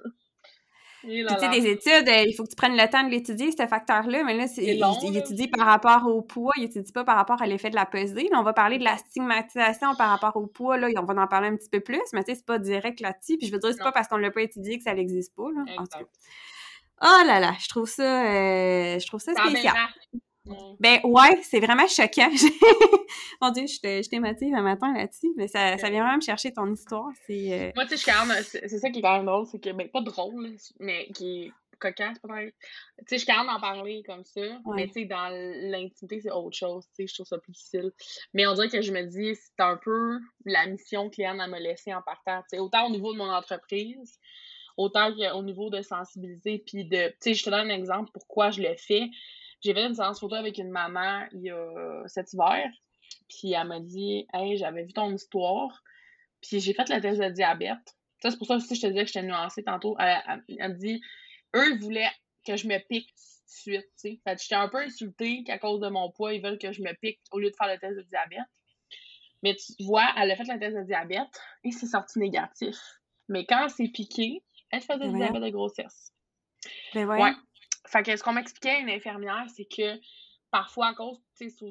Tu 1.03 1.25
sais, 1.27 1.49
des 1.49 1.67
études, 1.67 2.10
euh, 2.10 2.23
il 2.25 2.33
faut 2.36 2.43
que 2.43 2.49
tu 2.49 2.55
prennes 2.55 2.75
le 2.75 2.89
temps 2.89 3.03
de 3.03 3.10
l'étudier, 3.10 3.51
ce 3.51 3.67
facteur-là, 3.67 4.23
mais 4.23 4.36
là, 4.36 4.45
il, 4.57 5.17
étudie 5.17 5.47
par 5.47 5.65
rapport 5.65 6.07
au 6.07 6.21
poids, 6.21 6.53
il 6.57 6.63
étudie 6.63 6.91
pas 6.91 7.03
par 7.03 7.15
rapport 7.15 7.41
à 7.41 7.45
l'effet 7.45 7.69
de 7.69 7.75
la 7.75 7.86
pesée. 7.86 8.27
Là, 8.31 8.39
on 8.39 8.43
va 8.43 8.53
parler 8.53 8.77
de 8.79 8.83
la 8.83 8.97
stigmatisation 8.97 9.95
par 9.95 10.10
rapport 10.10 10.36
au 10.36 10.47
poids, 10.47 10.77
là, 10.77 10.88
on 10.97 11.03
va 11.03 11.21
en 11.21 11.27
parler 11.27 11.49
un 11.49 11.55
petit 11.55 11.69
peu 11.69 11.79
plus, 11.79 12.01
mais 12.13 12.23
tu 12.23 12.31
sais, 12.31 12.36
c'est 12.38 12.45
pas 12.45 12.60
direct 12.60 12.99
là-dessus. 12.99 13.38
Puis 13.38 13.47
je 13.47 13.51
veux 13.51 13.60
dire, 13.60 13.71
c'est 13.71 13.83
pas 13.83 13.91
parce 13.91 14.07
qu'on 14.07 14.17
l'a 14.17 14.31
pas 14.31 14.41
étudié 14.41 14.77
que 14.77 14.83
ça 14.83 14.93
n'existe 14.93 15.36
pas, 15.36 15.49
là. 15.55 15.63
Oh 16.99 17.27
là 17.27 17.39
là, 17.39 17.53
je 17.60 17.67
trouve 17.67 17.88
ça, 17.88 18.25
euh, 18.25 18.99
je 18.99 19.05
trouve 19.05 19.19
ça 19.19 19.33
spécial. 19.33 19.75
Ben 20.79 20.99
ouais, 21.03 21.39
c'est 21.43 21.60
vraiment 21.60 21.88
choquant. 21.88 22.29
Mon 23.41 23.51
Dieu, 23.51 23.65
je 23.67 24.10
t'émotive 24.10 24.53
un 24.55 24.62
matin 24.62 24.93
là-dessus, 24.93 25.33
mais 25.36 25.47
ça, 25.47 25.77
ça 25.77 25.89
vient 25.89 26.01
vraiment 26.01 26.17
me 26.17 26.21
chercher 26.21 26.51
ton 26.51 26.71
histoire. 26.71 27.10
C'est, 27.25 27.53
euh, 27.53 27.71
Moi, 27.75 27.86
tu 27.86 27.97
sais, 27.97 28.12
je 28.12 28.43
suis 28.43 28.69
C'est 28.69 28.79
ça 28.79 28.89
qui 28.89 28.99
est 28.99 29.01
quand 29.01 29.17
même 29.17 29.25
drôle, 29.25 29.45
c'est 29.45 29.60
que, 29.60 29.71
ben, 29.71 29.89
pas 29.89 30.01
drôle, 30.01 30.55
mais 30.79 31.07
qui 31.13 31.43
est 31.43 31.51
cocasse 31.79 32.19
peut-être. 32.19 32.53
Tu 32.99 33.05
sais, 33.07 33.15
je 33.15 33.17
suis 33.17 33.27
quand 33.27 33.38
même 33.38 33.53
d'en 33.53 33.60
parler 33.60 34.03
comme 34.05 34.23
ça, 34.23 34.41
mais 34.75 34.88
tu 34.88 34.93
sais, 34.93 35.05
dans 35.05 35.29
l'intimité, 35.29 36.21
c'est 36.21 36.31
autre 36.31 36.55
chose. 36.55 36.86
Tu 36.95 37.03
sais, 37.03 37.07
je 37.07 37.13
trouve 37.13 37.27
ça 37.27 37.38
plus 37.38 37.51
difficile. 37.51 37.91
Mais 38.33 38.48
on 38.48 38.54
dirait 38.54 38.69
que 38.69 38.81
je 38.81 38.91
me 38.91 39.04
dis, 39.04 39.35
c'est 39.35 39.63
un 39.63 39.77
peu 39.77 40.19
la 40.45 40.65
mission 40.67 41.10
que 41.10 41.17
Léane 41.17 41.37
m'a 41.50 41.60
laissée 41.60 41.93
en 41.93 42.02
partant. 42.02 42.41
Tu 42.43 42.58
sais, 42.58 42.60
autant 42.60 42.87
au 42.87 42.89
niveau 42.89 43.13
de 43.13 43.17
mon 43.17 43.29
entreprise, 43.29 44.19
autant 44.75 45.13
qu'au 45.13 45.43
niveau 45.43 45.69
de 45.69 45.81
sensibiliser, 45.81 46.63
puis 46.65 46.85
de. 46.85 47.10
Tu 47.10 47.15
sais, 47.19 47.33
je 47.33 47.43
te 47.43 47.50
donne 47.50 47.71
un 47.71 47.75
exemple 47.75 48.12
pourquoi 48.13 48.52
je 48.52 48.62
le 48.62 48.75
fais 48.75 49.10
j'ai 49.62 49.73
fait 49.73 49.85
une 49.85 49.95
séance 49.95 50.19
photo 50.19 50.35
avec 50.35 50.58
une 50.58 50.69
maman 50.69 51.25
il 51.31 51.41
y 51.41 51.49
a 51.49 52.03
cet 52.08 52.33
hiver. 52.33 52.69
Puis 53.29 53.53
elle 53.53 53.67
m'a 53.67 53.79
dit 53.79 54.27
Hey, 54.33 54.58
j'avais 54.58 54.83
vu 54.83 54.93
ton 54.93 55.12
histoire. 55.13 55.83
Puis 56.41 56.60
j'ai 56.60 56.73
fait 56.73 56.87
la 56.89 57.01
thèse 57.01 57.17
de 57.17 57.29
diabète. 57.29 57.95
Ça, 58.21 58.31
c'est 58.31 58.37
pour 58.37 58.47
ça 58.47 58.55
aussi 58.55 58.69
que 58.69 58.75
je 58.75 58.81
te 58.81 58.87
disais 58.87 59.01
que 59.01 59.08
j'étais 59.08 59.23
nuancée 59.23 59.63
tantôt. 59.63 59.95
Elle, 59.99 60.43
me 60.47 60.73
dit 60.73 61.01
Eux, 61.55 61.73
ils 61.73 61.79
voulaient 61.79 62.12
que 62.45 62.55
je 62.55 62.67
me 62.67 62.77
pique 62.87 63.10
tout 63.10 63.71
de 63.71 63.75
suite. 63.75 63.89
sais. 63.95 64.19
Fait 64.23 64.41
j'étais 64.41 64.55
un 64.55 64.69
peu 64.69 64.77
insultée 64.77 65.43
qu'à 65.43 65.58
cause 65.58 65.79
de 65.79 65.89
mon 65.89 66.12
poids, 66.12 66.33
ils 66.33 66.41
veulent 66.41 66.60
que 66.60 66.71
je 66.71 66.81
me 66.81 66.93
pique 66.99 67.19
au 67.31 67.39
lieu 67.39 67.49
de 67.49 67.55
faire 67.55 67.67
la 67.67 67.77
thèse 67.77 67.95
de 67.95 68.03
diabète. 68.03 68.47
Mais 69.43 69.55
tu 69.55 69.83
vois, 69.83 70.08
elle 70.17 70.31
a 70.31 70.35
fait 70.35 70.45
la 70.45 70.58
thèse 70.58 70.73
de 70.73 70.83
diabète 70.83 71.41
et 71.63 71.71
c'est 71.71 71.85
sorti 71.85 72.19
négatif. 72.19 72.77
Mais 73.29 73.45
quand 73.45 73.63
elle 73.63 73.69
s'est 73.69 73.89
piquée, 73.89 74.43
elle 74.71 74.81
faisait 74.81 75.08
du 75.10 75.15
diabète 75.15 75.43
de 75.43 75.49
grossesse. 75.49 76.13
Mais 76.95 77.05
ben 77.05 77.21
ouais. 77.21 77.33
Fait 77.88 78.04
que 78.04 78.15
ce 78.15 78.23
qu'on 78.23 78.33
m'expliquait 78.33 78.81
une 78.81 78.90
infirmière, 78.90 79.46
c'est 79.56 79.65
que 79.65 80.00
parfois, 80.52 80.88
à 80.88 80.94
cause, 80.94 81.17
tu 81.38 81.50
sais, 81.50 81.65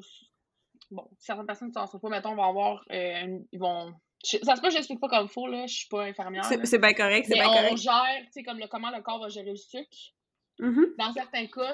bon, 0.91 1.07
certaines 1.19 1.45
personnes 1.45 1.69
qui 1.69 1.73
s'en 1.73 1.87
sortent 1.87 2.01
pas, 2.01 2.09
mettons, 2.09 2.35
vont 2.35 2.43
avoir, 2.43 2.83
euh, 2.91 3.39
ils 3.51 3.59
vont 3.59 3.93
ça 4.23 4.55
se 4.55 4.61
peut 4.61 4.67
que 4.67 4.71
je 4.71 4.77
n'explique 4.77 4.99
pas 4.99 5.07
comme 5.07 5.25
il 5.25 5.31
faut, 5.31 5.47
là. 5.47 5.65
Je 5.67 5.73
suis 5.73 5.87
pas 5.87 6.03
infirmière. 6.03 6.43
C'est 6.43 6.79
bien 6.79 6.93
correct, 6.93 7.27
c'est 7.27 7.35
bien 7.35 7.45
correct. 7.45 7.69
on 7.71 7.75
gère, 7.75 8.21
tu 8.23 8.31
sais, 8.31 8.43
comme 8.43 8.59
le, 8.59 8.67
comment 8.67 8.89
le 8.89 9.01
corps 9.01 9.19
va 9.19 9.29
gérer 9.29 9.51
le 9.51 9.55
sucre. 9.55 9.97
Mm-hmm. 10.59 10.97
Dans 10.97 11.13
certains 11.13 11.45
cas, 11.47 11.73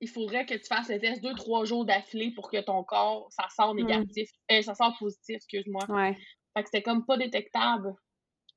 il 0.00 0.08
faudrait 0.08 0.46
que 0.46 0.54
tu 0.54 0.66
fasses 0.66 0.88
le 0.88 0.98
test 0.98 1.22
deux, 1.22 1.34
trois 1.34 1.64
jours 1.64 1.84
d'affilée 1.84 2.32
pour 2.32 2.50
que 2.50 2.60
ton 2.60 2.82
corps, 2.84 3.26
ça 3.30 3.46
sort 3.54 3.74
mm. 3.74 3.78
négatif. 3.78 4.30
Euh, 4.50 4.62
ça 4.62 4.74
sort 4.74 4.96
positif, 4.98 5.36
excuse-moi. 5.36 5.84
Ouais. 5.88 6.16
Fait 6.56 6.62
que 6.62 6.68
c'était 6.72 6.82
comme 6.82 7.04
pas 7.04 7.16
détectable. 7.16 7.94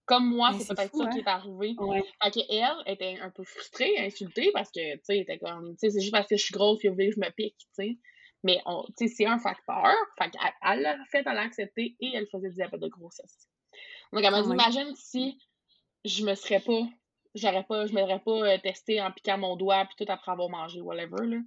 Comme 0.07 0.33
moi, 0.33 0.53
c'est 0.53 0.73
peut-être 0.73 0.95
ça 0.95 1.07
qui 1.07 1.19
hein. 1.19 1.21
est 1.21 1.27
arrivé. 1.27 1.75
Ouais. 1.77 2.01
Fait 2.23 2.31
qu'elle 2.31 2.73
était 2.85 3.19
un 3.19 3.29
peu 3.29 3.43
frustrée, 3.43 3.99
insultée, 3.99 4.51
parce 4.53 4.71
que, 4.71 4.95
tu 4.95 5.01
sais, 5.03 5.17
était 5.19 5.37
comme, 5.37 5.71
tu 5.73 5.79
sais, 5.79 5.89
c'est 5.89 5.99
juste 5.99 6.13
parce 6.13 6.27
que 6.27 6.37
je 6.37 6.43
suis 6.43 6.53
grosse 6.53 6.81
que 6.81 6.87
je 6.87 7.19
me 7.19 7.29
pique, 7.31 7.57
tu 7.57 7.67
sais. 7.73 7.97
Mais 8.41 8.59
c'est 8.95 9.25
un 9.25 9.37
facteur. 9.37 9.93
Fait 10.17 10.31
elle 10.63 10.81
l'a 10.81 10.97
fait, 11.11 11.23
elle 11.25 11.35
l'a 11.35 11.41
accepté 11.41 11.97
et 11.99 12.11
elle 12.13 12.27
faisait 12.27 12.47
du 12.47 12.55
diabète 12.55 12.79
de 12.79 12.87
grossesse. 12.87 13.49
Donc, 14.13 14.23
elle 14.23 14.31
m'a 14.31 14.41
dit, 14.41 14.49
imagine 14.49 14.95
si 14.95 15.37
je 16.05 16.23
me 16.23 16.35
serais 16.35 16.61
pas, 16.61 16.87
j'aurais 17.35 17.65
pas, 17.65 17.85
je 17.85 17.93
m'aurais 17.93 18.21
pas 18.21 18.53
euh, 18.53 18.57
testé 18.59 19.01
en 19.01 19.11
piquant 19.11 19.37
mon 19.37 19.57
doigt 19.57 19.85
puis 19.85 20.05
tout 20.05 20.11
après 20.11 20.31
avoir 20.31 20.49
mangé, 20.49 20.79
whatever, 20.79 21.27
là. 21.27 21.37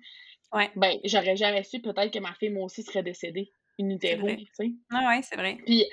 Ouais. 0.52 0.70
Ben, 0.76 0.98
j'aurais 1.04 1.36
jamais 1.36 1.62
su 1.62 1.80
peut-être 1.80 2.12
que 2.12 2.18
ma 2.18 2.34
fille, 2.34 2.50
moi 2.50 2.64
aussi, 2.64 2.82
serait 2.82 3.04
décédée 3.04 3.54
utero, 3.88 4.26
tu 4.28 4.46
sais. 4.52 4.72
Ah 4.92 5.08
ouais, 5.08 5.22
c'est 5.22 5.36
vrai. 5.36 5.58
Puis, 5.64 5.84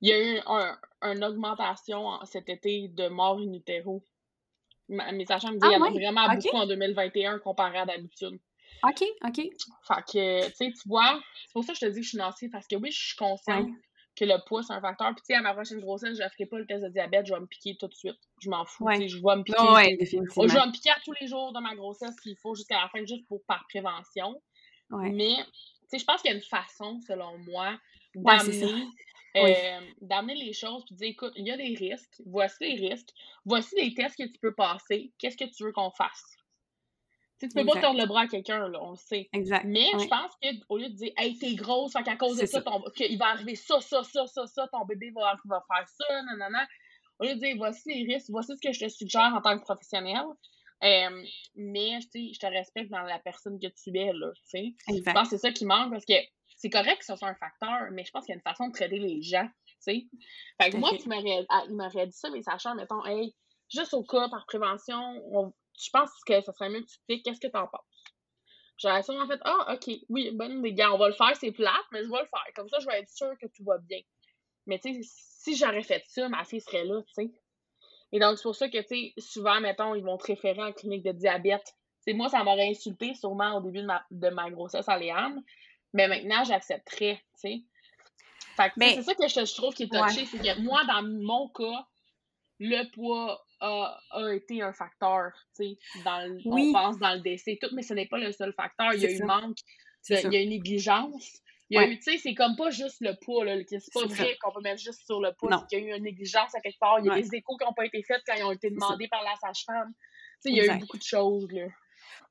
il 0.00 0.08
y 0.08 0.12
a 0.12 0.36
eu 0.36 0.40
un, 0.46 0.78
une 1.02 1.24
augmentation 1.24 2.22
cet 2.24 2.48
été 2.48 2.88
de 2.88 3.08
morts 3.08 3.38
in 3.38 3.52
utero. 3.52 4.04
Mes 4.88 5.24
sachants 5.24 5.52
me 5.52 5.58
disent 5.58 5.62
qu'il 5.62 5.72
y 5.72 5.76
en 5.76 5.82
a 5.82 5.88
ah 5.88 5.92
vraiment 5.92 6.34
beaucoup 6.34 6.56
en 6.56 6.66
2021 6.66 7.38
comparé 7.38 7.78
à 7.78 7.86
d'habitude. 7.86 8.38
OK, 8.84 9.04
OK. 9.24 9.36
Fait 9.36 10.02
que, 10.12 10.46
tu 10.46 10.54
sais, 10.54 10.72
tu 10.72 10.88
vois, 10.88 11.20
c'est 11.46 11.52
pour 11.52 11.64
ça 11.64 11.72
que 11.72 11.78
je 11.78 11.86
te 11.86 11.90
dis 11.90 12.00
que 12.00 12.04
je 12.04 12.08
suis 12.10 12.18
nancée, 12.18 12.48
parce 12.48 12.66
que 12.66 12.76
oui, 12.76 12.90
je 12.90 13.00
suis 13.08 13.16
consciente 13.16 13.68
que 14.16 14.24
le 14.24 14.44
poids, 14.46 14.62
c'est 14.62 14.72
un 14.72 14.80
facteur. 14.80 15.08
Puis, 15.14 15.22
tu 15.26 15.26
sais, 15.26 15.34
à 15.34 15.40
ma 15.40 15.54
prochaine 15.54 15.80
grossesse, 15.80 16.18
je 16.18 16.22
ne 16.22 16.28
ferai 16.28 16.46
pas 16.46 16.58
le 16.58 16.66
test 16.66 16.84
de 16.84 16.88
diabète, 16.88 17.26
je 17.26 17.32
vais 17.32 17.40
me 17.40 17.46
piquer 17.46 17.76
tout 17.76 17.88
de 17.88 17.94
suite. 17.94 18.18
Je 18.40 18.50
m'en 18.50 18.64
fous, 18.64 18.86
tu 18.90 18.96
sais, 18.98 19.08
je 19.08 19.16
vais 19.16 19.36
me 19.36 19.42
piquer. 19.42 19.62
Ouais, 19.62 19.96
définitivement. 19.96 20.48
Je 20.48 20.54
vais 20.54 20.66
me 20.66 20.72
piquer 20.72 20.90
à 20.90 20.98
tous 21.04 21.14
les 21.20 21.26
jours 21.26 21.52
de 21.52 21.60
ma 21.60 21.74
grossesse 21.74 22.14
s'il 22.22 22.36
faut 22.36 22.54
jusqu'à 22.54 22.80
la 22.80 22.88
fin, 22.88 23.04
juste 23.04 23.26
pour 23.26 23.42
par 23.46 23.64
prévention. 23.68 24.40
Mais, 24.90 25.36
je 25.98 26.04
pense 26.04 26.22
qu'il 26.22 26.30
y 26.30 26.34
a 26.34 26.36
une 26.36 26.42
façon, 26.42 27.00
selon 27.06 27.38
moi, 27.38 27.78
d'amener 28.14 28.86
euh, 29.36 29.80
d'amener 30.02 30.34
les 30.34 30.52
choses 30.52 30.84
puis 30.84 30.94
de 30.94 30.98
dire 30.98 31.08
écoute, 31.08 31.32
il 31.36 31.46
y 31.46 31.50
a 31.50 31.56
des 31.56 31.74
risques, 31.74 32.20
voici 32.26 32.64
les 32.64 32.88
risques, 32.88 33.10
voici 33.44 33.74
les 33.76 33.94
tests 33.94 34.16
que 34.16 34.24
tu 34.24 34.38
peux 34.40 34.54
passer, 34.54 35.12
qu'est-ce 35.18 35.36
que 35.36 35.44
tu 35.44 35.64
veux 35.64 35.72
qu'on 35.72 35.90
fasse? 35.90 36.36
Tu 37.40 37.48
peux 37.48 37.64
pas 37.64 37.80
tordre 37.80 37.98
le 37.98 38.06
bras 38.06 38.22
à 38.22 38.26
quelqu'un, 38.28 38.68
là, 38.68 38.78
on 38.80 38.90
le 38.90 38.96
sait. 38.96 39.28
Exact. 39.32 39.64
Mais 39.64 39.86
je 39.98 40.06
pense 40.06 40.32
qu'au 40.68 40.78
lieu 40.78 40.88
de 40.88 40.94
dire, 40.94 41.12
hey, 41.16 41.36
t'es 41.38 41.54
grosse, 41.54 41.92
fait 41.92 42.04
qu'à 42.04 42.14
cause 42.14 42.36
de 42.36 42.46
ça, 42.46 42.62
il 43.00 43.18
va 43.18 43.30
arriver 43.30 43.56
ça, 43.56 43.80
ça, 43.80 44.04
ça, 44.04 44.26
ça, 44.28 44.46
ça, 44.46 44.68
ton 44.68 44.84
bébé 44.84 45.10
va, 45.10 45.34
va 45.46 45.64
faire 45.66 45.88
ça, 45.88 46.22
nanana. 46.22 46.68
Au 47.18 47.24
lieu 47.24 47.34
de 47.34 47.40
dire, 47.40 47.56
voici 47.56 47.82
les 47.92 48.14
risques, 48.14 48.30
voici 48.30 48.52
ce 48.54 48.60
que 48.68 48.72
je 48.72 48.84
te 48.84 48.88
suggère 48.88 49.32
en 49.34 49.40
tant 49.40 49.58
que 49.58 49.64
professionnel. 49.64 50.22
Euh, 50.82 51.24
mais 51.54 52.00
je 52.00 52.38
te 52.38 52.46
respecte 52.46 52.90
dans 52.90 53.02
la 53.02 53.18
personne 53.20 53.58
que 53.60 53.68
tu 53.68 53.96
es, 53.96 54.12
là, 54.12 54.32
tu 54.34 54.42
sais. 54.44 54.74
Je 54.88 55.12
pense 55.12 55.30
que 55.30 55.36
c'est 55.36 55.38
ça 55.38 55.52
qui 55.52 55.64
manque 55.64 55.92
parce 55.92 56.04
que 56.04 56.14
c'est 56.56 56.70
correct 56.70 56.98
que 56.98 57.04
ce 57.04 57.16
soit 57.16 57.28
un 57.28 57.34
facteur, 57.34 57.88
mais 57.92 58.04
je 58.04 58.10
pense 58.10 58.24
qu'il 58.24 58.32
y 58.32 58.36
a 58.36 58.36
une 58.36 58.42
façon 58.42 58.68
de 58.68 58.72
traiter 58.72 58.98
les 58.98 59.22
gens, 59.22 59.48
tu 59.66 59.74
sais. 59.80 60.06
Fait 60.60 60.70
que 60.70 60.76
moi, 60.76 60.90
ah, 61.50 61.62
il 61.68 61.76
m'aurait 61.76 62.06
dit 62.06 62.16
ça, 62.16 62.30
mais 62.30 62.42
sachant, 62.42 62.74
mettons, 62.74 63.04
hey, 63.04 63.34
juste 63.72 63.94
au 63.94 64.02
cas, 64.02 64.28
par 64.28 64.44
prévention, 64.46 65.00
on, 65.32 65.52
je 65.80 65.90
pense 65.90 66.10
que 66.26 66.40
ça 66.40 66.52
serait 66.52 66.68
mieux 66.68 66.80
que 66.80 66.86
tu 66.86 66.98
te 67.08 67.22
qu'est-ce 67.22 67.40
que 67.40 67.48
t'en 67.48 67.66
penses? 67.66 67.80
J'aurais 68.78 69.02
sûrement 69.02 69.26
fait 69.28 69.40
Ah, 69.44 69.74
ok, 69.74 69.94
oui, 70.08 70.30
bonne 70.32 70.64
idée, 70.66 70.84
on 70.86 70.98
va 70.98 71.08
le 71.08 71.14
faire, 71.14 71.36
c'est 71.36 71.52
plate, 71.52 71.86
mais 71.92 72.02
je 72.02 72.10
vais 72.10 72.22
le 72.22 72.26
faire. 72.26 72.46
Comme 72.56 72.68
ça, 72.68 72.78
je 72.80 72.86
vais 72.86 73.00
être 73.00 73.10
sûre 73.10 73.32
que 73.40 73.46
tout 73.46 73.64
va 73.64 73.78
bien. 73.78 74.00
Mais 74.66 74.78
tu 74.78 74.92
sais, 74.92 75.00
si 75.02 75.56
j'aurais 75.56 75.82
fait 75.82 76.02
ça, 76.08 76.28
ma 76.28 76.44
fille 76.44 76.60
serait 76.60 76.84
là, 76.84 77.00
tu 77.02 77.12
sais. 77.14 77.30
Et 78.12 78.20
donc, 78.20 78.36
c'est 78.36 78.42
pour 78.42 78.54
ça 78.54 78.68
que, 78.68 78.78
tu 78.78 78.88
sais, 78.88 79.14
souvent, 79.18 79.60
mettons, 79.60 79.94
ils 79.94 80.04
vont 80.04 80.18
te 80.18 80.26
référer 80.26 80.62
en 80.62 80.72
clinique 80.72 81.02
de 81.02 81.12
diabète. 81.12 81.74
Tu 82.06 82.14
moi, 82.14 82.28
ça 82.28 82.44
m'aurait 82.44 82.68
insulté 82.68 83.14
sûrement 83.14 83.56
au 83.56 83.60
début 83.60 83.80
de 83.80 83.86
ma, 83.86 84.04
de 84.10 84.28
ma 84.28 84.50
grossesse 84.50 84.88
à 84.88 84.98
Léane, 84.98 85.42
mais 85.92 86.08
maintenant, 86.08 86.44
j'accepterais, 86.44 87.22
tu 87.34 87.40
sais. 87.40 87.62
Fait 88.56 88.70
que 88.70 88.74
c'est 88.80 89.02
ça 89.02 89.14
que 89.14 89.28
je, 89.28 89.54
trouve 89.54 89.72
qui 89.72 89.84
est 89.84 89.88
touché, 89.88 90.26
c'est 90.26 90.38
que 90.38 90.60
moi, 90.60 90.84
dans 90.84 91.02
mon 91.02 91.48
cas, 91.48 91.86
le 92.58 92.90
poids 92.92 93.42
a, 93.60 93.98
a 94.10 94.34
été 94.34 94.60
un 94.60 94.72
facteur, 94.72 95.32
tu 95.56 95.64
sais, 95.64 96.02
dans 96.04 96.38
on 96.44 96.72
pense 96.72 96.98
dans 96.98 97.14
le 97.14 97.20
décès, 97.20 97.58
tout, 97.60 97.68
mais 97.74 97.82
ce 97.82 97.94
n'est 97.94 98.06
pas 98.06 98.18
le 98.18 98.32
seul 98.32 98.52
facteur. 98.52 98.92
Il 98.92 99.00
y 99.00 99.06
a 99.06 99.10
eu 99.10 99.22
manque, 99.22 99.58
il 100.10 100.32
y 100.32 100.36
a 100.36 100.42
eu 100.42 100.46
négligence. 100.46 101.40
Il 101.72 101.76
y 101.76 101.78
a 101.78 101.86
eu, 101.88 101.98
tu 101.98 102.12
sais, 102.12 102.18
c'est 102.18 102.34
comme 102.34 102.54
pas 102.54 102.70
juste 102.70 102.98
le 103.00 103.14
poids, 103.24 103.46
là. 103.46 103.56
C'est 103.66 103.80
pas 103.94 104.04
vrai 104.04 104.36
qu'on 104.42 104.52
peut 104.52 104.60
mettre 104.60 104.80
juste 104.80 105.06
sur 105.06 105.20
le 105.20 105.32
poids. 105.32 105.66
Il 105.72 105.78
y 105.78 105.82
a 105.82 105.84
eu 105.84 105.96
une 105.96 106.04
négligence 106.04 106.54
à 106.54 106.60
quelque 106.60 106.78
part. 106.78 107.00
Il 107.00 107.06
y 107.06 107.10
a 107.10 107.14
des 107.14 107.34
échos 107.34 107.56
qui 107.56 107.64
n'ont 107.64 107.72
pas 107.72 107.86
été 107.86 108.02
faits 108.02 108.20
quand 108.26 108.34
ils 108.36 108.44
ont 108.44 108.52
été 108.52 108.70
demandés 108.70 109.08
par 109.08 109.22
la 109.22 109.34
sage-femme. 109.36 109.92
Tu 110.42 110.50
sais, 110.50 110.50
il 110.50 110.56
y 110.56 110.68
a 110.68 110.76
eu 110.76 110.78
beaucoup 110.80 110.98
de 110.98 111.02
choses, 111.02 111.50
là. 111.50 111.66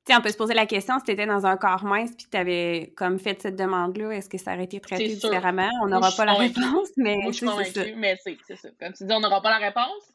sais, 0.06 0.14
on 0.14 0.20
peut 0.20 0.30
se 0.30 0.36
poser 0.36 0.54
la 0.54 0.66
question 0.66 0.98
si 0.98 1.06
tu 1.06 1.10
étais 1.12 1.26
dans 1.26 1.44
un 1.44 1.56
corps 1.56 1.84
mince 1.84 2.14
puis 2.14 2.26
que 2.26 2.30
tu 2.30 2.36
avais 2.36 2.92
comme 2.96 3.18
fait 3.18 3.40
cette 3.40 3.56
demande-là, 3.56 4.10
est-ce 4.12 4.28
que 4.28 4.38
ça 4.38 4.54
aurait 4.54 4.64
été 4.64 4.78
traité 4.80 5.08
différemment? 5.08 5.70
On 5.82 5.88
n'aura 5.88 6.12
pas 6.12 6.24
la 6.24 6.34
réponse, 6.34 6.90
mais. 6.96 7.16
Moi, 7.16 7.32
je 7.32 7.38
suis 7.38 7.46
convaincue, 7.46 7.94
mais 7.96 8.16
c'est 8.24 8.56
ça. 8.56 8.68
Comme 8.78 8.92
tu 8.92 9.04
dis, 9.04 9.12
on 9.12 9.20
n'aura 9.20 9.40
pas 9.42 9.58
la 9.58 9.66
réponse. 9.66 10.12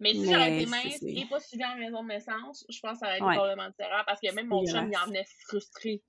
Mais 0.00 0.12
si 0.12 0.30
j'aurais 0.30 0.56
été 0.56 0.66
mince 0.66 1.02
et 1.02 1.26
pas 1.28 1.40
suivi 1.40 1.64
en 1.64 1.76
maison 1.76 2.02
de 2.02 2.08
naissance, 2.08 2.64
je 2.68 2.78
pense 2.80 2.92
que 2.92 2.98
ça 2.98 3.06
aurait 3.06 3.16
été 3.16 3.24
probablement 3.24 3.68
différent 3.68 4.02
parce 4.06 4.20
que 4.20 4.32
même 4.32 4.46
mon 4.46 4.64
chum, 4.64 4.90
il 4.92 4.96
en 4.96 5.06
venait 5.06 5.26
frustré. 5.46 6.02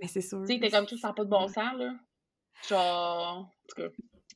Mais 0.00 0.08
c'est 0.08 0.20
sûr. 0.20 0.42
Tu 0.46 0.54
sais, 0.54 0.60
t'es 0.60 0.70
comme 0.70 0.86
tout, 0.86 0.96
ça 0.96 1.08
n'a 1.08 1.14
pas 1.14 1.24
de 1.24 1.30
bon 1.30 1.48
sens, 1.48 1.74
là. 1.76 1.92
Genre, 2.68 3.38
en 3.38 3.50
tout 3.68 3.82
cas. 3.82 3.88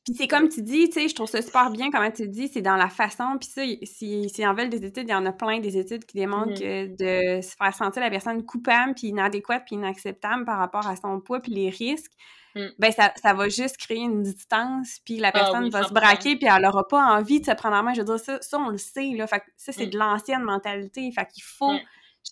Puis 0.04 0.14
c'est 0.14 0.28
comme 0.28 0.50
tu 0.50 0.62
dis, 0.62 0.90
tu 0.90 1.00
sais, 1.00 1.08
je 1.08 1.14
trouve 1.14 1.28
ça 1.28 1.40
super 1.40 1.70
bien 1.70 1.90
comment 1.90 2.10
tu 2.10 2.28
dis, 2.28 2.48
c'est 2.48 2.60
dans 2.60 2.76
la 2.76 2.90
façon. 2.90 3.38
Puis 3.40 3.48
ça, 3.48 3.62
si, 3.84 4.28
si 4.28 4.46
en 4.46 4.52
veulent 4.52 4.68
des 4.68 4.84
études, 4.84 5.08
il 5.08 5.12
y 5.12 5.14
en 5.14 5.24
a 5.24 5.32
plein 5.32 5.60
des 5.60 5.78
études 5.78 6.04
qui 6.04 6.18
démontrent 6.18 6.52
mmh. 6.52 6.96
que 6.96 7.36
de 7.38 7.40
se 7.40 7.56
faire 7.56 7.74
sentir 7.74 8.02
la 8.02 8.10
personne 8.10 8.44
coupable, 8.44 8.94
puis 8.94 9.08
inadéquate, 9.08 9.62
puis 9.64 9.76
inacceptable 9.76 10.44
par 10.44 10.58
rapport 10.58 10.86
à 10.86 10.96
son 10.96 11.20
poids, 11.20 11.40
puis 11.40 11.52
les 11.52 11.70
risques, 11.70 12.12
Mm. 12.54 12.68
ben 12.78 12.92
ça, 12.92 13.12
ça, 13.16 13.34
va 13.34 13.48
juste 13.48 13.76
créer 13.78 14.02
une 14.02 14.22
distance, 14.22 15.00
puis 15.04 15.18
la 15.18 15.28
ah 15.28 15.32
personne 15.32 15.68
va 15.70 15.82
se 15.82 15.92
braquer, 15.92 16.36
puis 16.36 16.46
elle 16.48 16.62
n'aura 16.62 16.86
pas 16.86 17.16
envie 17.16 17.40
de 17.40 17.46
se 17.46 17.50
prendre 17.52 17.76
en 17.76 17.82
main. 17.82 17.94
Je 17.94 18.00
veux 18.00 18.04
dire, 18.04 18.20
ça, 18.20 18.40
ça 18.40 18.58
on 18.58 18.68
le 18.68 18.78
sait, 18.78 19.10
là. 19.16 19.26
Fait 19.26 19.42
ça, 19.56 19.72
c'est 19.72 19.86
mm. 19.86 19.90
de 19.90 19.98
l'ancienne 19.98 20.42
mentalité. 20.42 21.10
Fait 21.10 21.26
qu'il 21.26 21.42
faut 21.42 21.72
mm. 21.72 21.80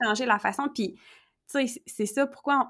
changer 0.03 0.27
la 0.27 0.39
façon. 0.39 0.69
Puis, 0.73 0.95
tu 1.51 1.67
sais, 1.67 1.83
c'est 1.87 2.07
ça 2.07 2.27
pourquoi 2.27 2.59
on 2.59 2.67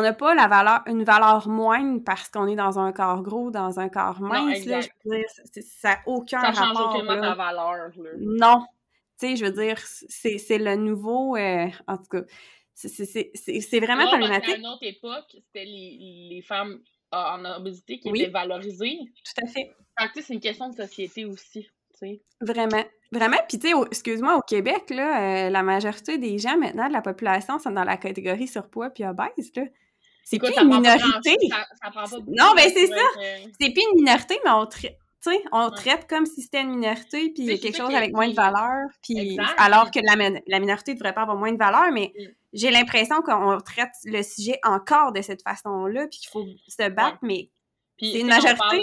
n'a 0.00 0.12
pas 0.12 0.34
la 0.34 0.48
valeur, 0.48 0.82
une 0.86 1.04
valeur 1.04 1.48
moindre 1.48 2.02
parce 2.04 2.28
qu'on 2.28 2.46
est 2.46 2.56
dans 2.56 2.78
un 2.78 2.92
corps 2.92 3.22
gros, 3.22 3.50
dans 3.50 3.80
un 3.80 3.88
corps 3.88 4.20
mince. 4.20 4.64
là, 4.66 4.80
je 4.80 4.88
veux 5.04 5.16
dire, 5.16 5.26
ça 5.62 5.90
n'a 5.90 5.98
aucun 6.06 6.40
ça 6.40 6.52
change 6.52 6.78
aucunement 6.78 7.20
ta 7.20 7.34
valeur. 7.34 7.90
Non. 8.18 8.64
Tu 9.20 9.28
sais, 9.28 9.36
je 9.36 9.44
veux 9.44 9.52
dire, 9.52 9.78
c'est 9.78 10.58
le 10.58 10.76
nouveau... 10.76 11.36
Euh, 11.36 11.66
en 11.86 11.96
tout 11.96 12.08
cas 12.10 12.22
c'est 12.86 13.80
vraiment 13.80 14.04
ouais, 14.04 14.08
problématique. 14.08 14.54
À 14.54 14.58
une 14.58 14.66
autre 14.66 14.84
époque, 14.84 15.26
c'était 15.30 15.64
les, 15.64 16.28
les, 16.30 16.42
femmes 16.42 16.80
en 17.10 17.44
obésité 17.56 17.98
qui 17.98 18.08
étaient 18.10 18.30
valorisées. 18.30 18.98
Tout 19.24 19.44
à 19.44 19.46
fait. 19.48 19.74
c'est 20.14 20.34
une 20.34 20.40
question 20.40 20.68
de 20.68 20.76
société 20.76 21.24
aussi. 21.24 21.68
sais. 21.94 22.22
Vraiment. 22.40 22.84
Vraiment. 23.10 23.38
Puis, 23.48 23.58
tu 23.58 23.68
sais, 23.68 23.74
excuse-moi, 23.86 24.36
au 24.36 24.42
Québec, 24.42 24.90
là, 24.90 25.46
euh, 25.46 25.50
la 25.50 25.62
majorité 25.62 26.18
des 26.18 26.38
gens 26.38 26.58
maintenant 26.58 26.88
de 26.88 26.92
la 26.92 27.00
population 27.00 27.58
sont 27.58 27.70
dans 27.70 27.84
la 27.84 27.96
catégorie 27.96 28.46
surpoids 28.46 28.90
puis 28.90 29.04
obèse. 29.04 29.50
Là. 29.56 29.64
C'est 30.30 30.38
plus 30.38 30.52
une 30.60 30.68
minorité. 30.68 31.36
non, 32.26 32.52
ben 32.54 32.70
c'est 32.74 32.86
ça. 32.86 33.06
C'est 33.58 33.70
plus 33.70 33.82
une 33.92 33.96
minorité, 33.96 34.38
mais 34.44 34.50
on, 34.50 34.68
on 35.52 35.70
traite 35.70 36.06
comme 36.06 36.26
si 36.26 36.42
c'était 36.42 36.60
une 36.60 36.70
minorité, 36.70 37.30
puis 37.30 37.44
il 37.44 37.46
y 37.46 37.52
a 37.52 37.58
quelque 37.58 37.78
chose 37.78 37.94
avec 37.94 38.12
moins 38.12 38.28
de 38.28 38.34
valeur, 38.34 38.88
puis 39.02 39.38
alors 39.56 39.90
que 39.90 40.00
la, 40.00 40.40
la 40.46 40.60
minorité 40.60 40.94
devrait 40.94 41.14
pas 41.14 41.22
avoir 41.22 41.38
moins 41.38 41.52
de 41.52 41.56
valeur, 41.56 41.90
mais 41.92 42.12
mm. 42.14 42.22
j'ai 42.52 42.70
l'impression 42.70 43.22
qu'on 43.22 43.58
traite 43.58 43.92
le 44.04 44.22
sujet 44.22 44.58
encore 44.64 45.12
de 45.12 45.22
cette 45.22 45.42
façon-là, 45.42 46.06
puis 46.08 46.20
qu'il 46.20 46.28
faut 46.28 46.44
se 46.66 46.88
battre, 46.90 47.18
mais 47.22 47.48
c'est 47.98 48.20
une 48.20 48.28
majorité. 48.28 48.82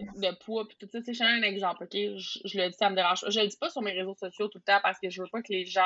de, 0.00 0.34
poids, 0.44 0.66
puis 0.66 0.78
tout 0.80 0.88
ça, 0.90 0.98
c'est 1.02 1.22
un 1.22 1.42
exemple, 1.42 1.84
OK? 1.84 1.92
Je, 1.92 2.58
le 2.58 2.70
dis, 2.70 2.76
ça 2.76 2.88
me 2.88 2.96
dérange 2.96 3.24
Je 3.28 3.40
le 3.40 3.46
dis 3.46 3.56
pas 3.56 3.68
sur 3.68 3.82
mes 3.82 3.92
réseaux 3.92 4.16
sociaux 4.18 4.48
tout 4.48 4.58
le 4.58 4.64
temps 4.64 4.80
parce 4.82 4.98
que 4.98 5.10
je 5.10 5.22
veux 5.22 5.28
pas 5.28 5.42
que 5.42 5.52
les 5.52 5.66
gens... 5.66 5.82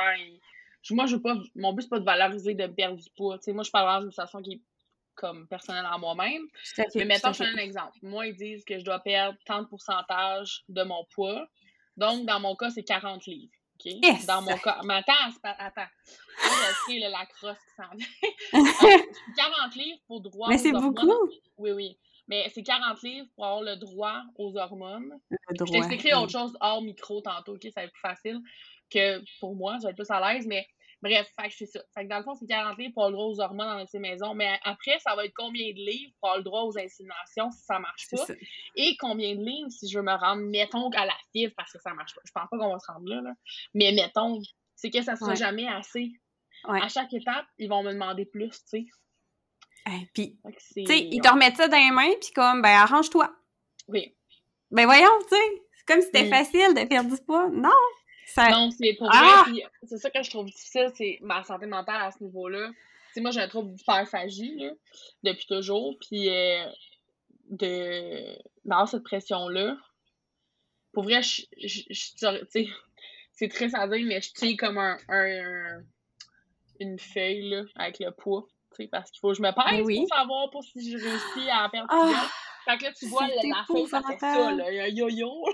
Moi, 0.90 1.04
je 1.04 1.16
veux 1.16 1.20
pas... 1.20 1.36
Mon 1.56 1.74
but, 1.74 1.82
c'est 1.82 1.90
pas 1.90 1.98
de 1.98 2.04
valoriser, 2.04 2.54
de 2.54 2.66
perdre 2.66 2.96
du 2.96 3.10
poids. 3.10 3.36
Tu 3.36 3.44
sais, 3.44 3.52
moi, 3.52 3.64
je 3.64 3.70
parle 3.70 4.04
d'une 4.04 4.12
façon 4.12 4.40
qui 4.40 4.62
comme 5.20 5.46
personnel 5.48 5.84
à 5.86 5.98
moi-même. 5.98 6.42
Mais 6.94 7.04
mettons, 7.04 7.32
je 7.32 7.44
donne 7.44 7.58
un 7.58 7.62
exemple. 7.62 7.98
Moi, 8.02 8.28
ils 8.28 8.36
disent 8.36 8.64
que 8.64 8.78
je 8.78 8.84
dois 8.84 9.00
perdre 9.00 9.38
tant 9.44 9.62
de 9.62 9.66
pourcentage 9.66 10.64
de 10.68 10.82
mon 10.82 11.04
poids. 11.14 11.46
Donc, 11.98 12.26
dans 12.26 12.40
mon 12.40 12.56
cas, 12.56 12.70
c'est 12.70 12.82
40 12.82 13.26
livres. 13.26 13.52
OK? 13.74 13.92
Dans 14.26 14.40
mon 14.40 14.56
cas. 14.56 14.80
Mais 14.84 14.94
attends, 14.94 15.12
attends. 15.42 15.90
Je 16.88 17.10
la 17.10 17.26
crosse 17.26 17.58
qui 17.58 17.74
s'en 17.76 17.94
vient. 17.94 18.52
40 19.36 19.74
livres 19.74 19.98
pour 20.06 20.22
droit 20.22 20.48
Mais 20.48 20.58
c'est 20.58 20.72
beaucoup. 20.72 21.30
Oui, 21.58 21.72
oui. 21.72 21.98
Mais 22.26 22.48
c'est 22.54 22.62
40 22.62 23.02
livres 23.02 23.26
pour 23.34 23.44
avoir 23.44 23.62
le 23.62 23.76
droit 23.76 24.22
aux 24.38 24.56
hormones. 24.56 25.18
Le 25.30 25.56
droit. 25.56 25.66
Je 25.66 25.72
t'expliquerai 25.72 26.14
autre 26.14 26.32
chose 26.32 26.56
hors 26.60 26.80
micro 26.80 27.20
tantôt, 27.20 27.56
OK? 27.56 27.64
Ça 27.74 27.80
va 27.80 27.84
être 27.84 27.92
plus 27.92 28.00
facile 28.00 28.40
que 28.90 29.22
pour 29.38 29.54
moi. 29.54 29.76
Je 29.78 29.82
vais 29.84 29.90
être 29.90 29.96
plus 29.96 30.10
à 30.10 30.32
l'aise. 30.32 30.46
Mais 30.46 30.66
Bref, 31.02 31.32
fait 31.40 31.48
que 31.48 31.54
c'est 31.54 31.66
ça. 31.66 31.80
Fait 31.94 32.04
que 32.04 32.10
dans 32.10 32.18
le 32.18 32.24
fond, 32.24 32.34
c'est 32.34 32.46
40 32.46 32.76
livres 32.78 32.92
pour 32.92 33.06
le 33.06 33.12
droit 33.12 33.24
aux 33.24 33.40
hormones 33.40 33.78
dans 33.78 33.86
ces 33.86 33.98
maisons. 33.98 34.34
Mais 34.34 34.58
après, 34.64 34.98
ça 34.98 35.14
va 35.16 35.24
être 35.24 35.32
combien 35.34 35.70
de 35.70 35.78
livres 35.78 36.12
pour 36.20 36.36
le 36.36 36.42
droit 36.42 36.62
aux 36.62 36.78
inséminations 36.78 37.50
si 37.50 37.60
ça 37.64 37.78
marche 37.78 38.08
pas? 38.10 38.34
Et 38.76 38.96
combien 38.98 39.34
de 39.34 39.42
livres 39.42 39.70
si 39.70 39.88
je 39.88 39.98
veux 39.98 40.04
me 40.04 40.12
rendre, 40.12 40.42
mettons, 40.42 40.90
à 40.90 41.06
la 41.06 41.14
FIV 41.32 41.52
parce 41.56 41.72
que 41.72 41.78
ça 41.78 41.94
marche 41.94 42.14
pas. 42.14 42.20
Je 42.26 42.32
pense 42.32 42.48
pas 42.50 42.58
qu'on 42.58 42.72
va 42.72 42.78
se 42.78 42.92
rendre 42.92 43.08
là, 43.08 43.22
là. 43.22 43.32
Mais 43.72 43.92
mettons, 43.92 44.40
c'est 44.76 44.90
que 44.90 45.02
ça 45.02 45.16
sera 45.16 45.34
jamais 45.34 45.66
assez. 45.68 46.12
À 46.64 46.88
chaque 46.88 47.12
étape, 47.14 47.46
ils 47.58 47.68
vont 47.68 47.82
me 47.82 47.92
demander 47.92 48.26
plus, 48.26 48.50
tu 48.70 48.84
sais. 49.86 50.04
puis, 50.12 50.38
tu 50.74 50.84
sais, 50.84 50.98
ils 51.10 51.20
te 51.22 51.28
remettent 51.28 51.56
ça 51.56 51.68
dans 51.68 51.78
les 51.78 51.90
mains, 51.90 52.12
puis 52.20 52.30
comme, 52.34 52.60
ben, 52.60 52.76
arrange-toi. 52.76 53.34
Oui. 53.88 54.14
Ben, 54.70 54.84
voyons, 54.84 55.08
tu 55.22 55.36
sais. 55.36 55.62
C'est 55.78 55.86
comme 55.86 56.00
si 56.02 56.06
c'était 56.06 56.28
facile 56.28 56.74
de 56.74 56.86
faire 56.86 57.04
du 57.04 57.16
poids. 57.24 57.48
Non! 57.48 57.70
Non, 58.36 58.70
c'est 58.70 58.94
pour 58.94 59.08
ah! 59.12 59.44
c'est 59.82 59.98
ça 59.98 60.10
que 60.10 60.22
je 60.22 60.30
trouve 60.30 60.46
difficile, 60.46 60.90
c'est 60.94 61.18
ma 61.22 61.42
santé 61.44 61.66
mentale 61.66 62.02
à 62.02 62.10
ce 62.10 62.22
niveau-là. 62.22 62.70
Sais, 63.12 63.20
moi, 63.20 63.30
j'ai 63.30 63.40
un 63.40 63.48
trouble 63.48 63.74
d'hyperphagie, 63.74 64.56
là, 64.56 64.70
depuis 65.24 65.46
toujours, 65.46 65.96
puis 65.98 66.28
euh, 66.28 66.64
de... 67.50 68.38
dans 68.64 68.86
cette 68.86 69.02
pression-là, 69.02 69.76
pour 70.92 71.04
vrai, 71.04 71.22
je, 71.22 71.42
je, 71.58 71.82
sais, 71.90 72.68
c'est 73.32 73.48
très 73.48 73.74
à 73.74 73.88
dire, 73.88 74.06
mais 74.06 74.20
je 74.20 74.32
tiens 74.32 74.56
comme 74.56 74.78
un, 74.78 74.96
un, 75.08 75.82
une 76.78 76.98
feuille, 76.98 77.50
là, 77.50 77.62
avec 77.76 77.98
le 77.98 78.10
poids, 78.12 78.46
parce 78.90 79.10
qu'il 79.10 79.20
faut 79.20 79.30
que 79.30 79.34
je 79.34 79.42
me 79.42 79.50
pèse 79.50 79.84
oui. 79.84 79.98
pour 79.98 80.16
savoir 80.16 80.50
pour 80.50 80.64
si 80.64 80.90
je 80.90 80.96
réussis 80.96 81.50
à 81.50 81.68
perdre 81.68 81.88
ah! 81.90 82.28
Fait 82.64 82.76
que 82.76 82.84
là, 82.84 82.92
tu 82.92 83.06
vois, 83.06 83.26
la 83.26 83.64
feuille, 83.66 83.88
ça 83.88 84.02
fait 84.02 84.18
ça, 84.18 84.52
là, 84.52 84.66
un 84.66 84.88
yo-yo. 84.88 85.44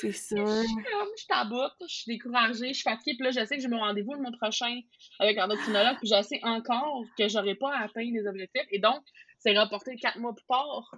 C'est 0.00 0.12
sûr. 0.12 0.46
Je 0.46 1.16
suis 1.16 1.26
taboute, 1.28 1.72
je 1.82 1.94
suis 1.94 2.12
découragée, 2.12 2.68
je 2.68 2.74
suis 2.74 2.82
fatiguée. 2.82 3.16
Puis 3.16 3.24
là, 3.24 3.30
je 3.30 3.44
sais 3.46 3.56
que 3.56 3.62
j'ai 3.62 3.68
mon 3.68 3.80
rendez-vous 3.80 4.14
le 4.14 4.20
mois 4.20 4.32
prochain 4.40 4.80
avec 5.18 5.38
un 5.38 5.44
endocrinologue. 5.44 5.96
Puis 5.98 6.08
je 6.08 6.22
sais 6.22 6.40
encore 6.42 7.04
que 7.18 7.28
j'aurai 7.28 7.54
pas 7.54 7.76
atteint 7.78 8.02
les 8.02 8.26
objectifs. 8.26 8.66
Et 8.70 8.78
donc, 8.78 9.02
c'est 9.38 9.56
reporté 9.58 9.96
quatre 9.96 10.18
mois 10.18 10.34
plus 10.34 10.46
tard. 10.46 10.90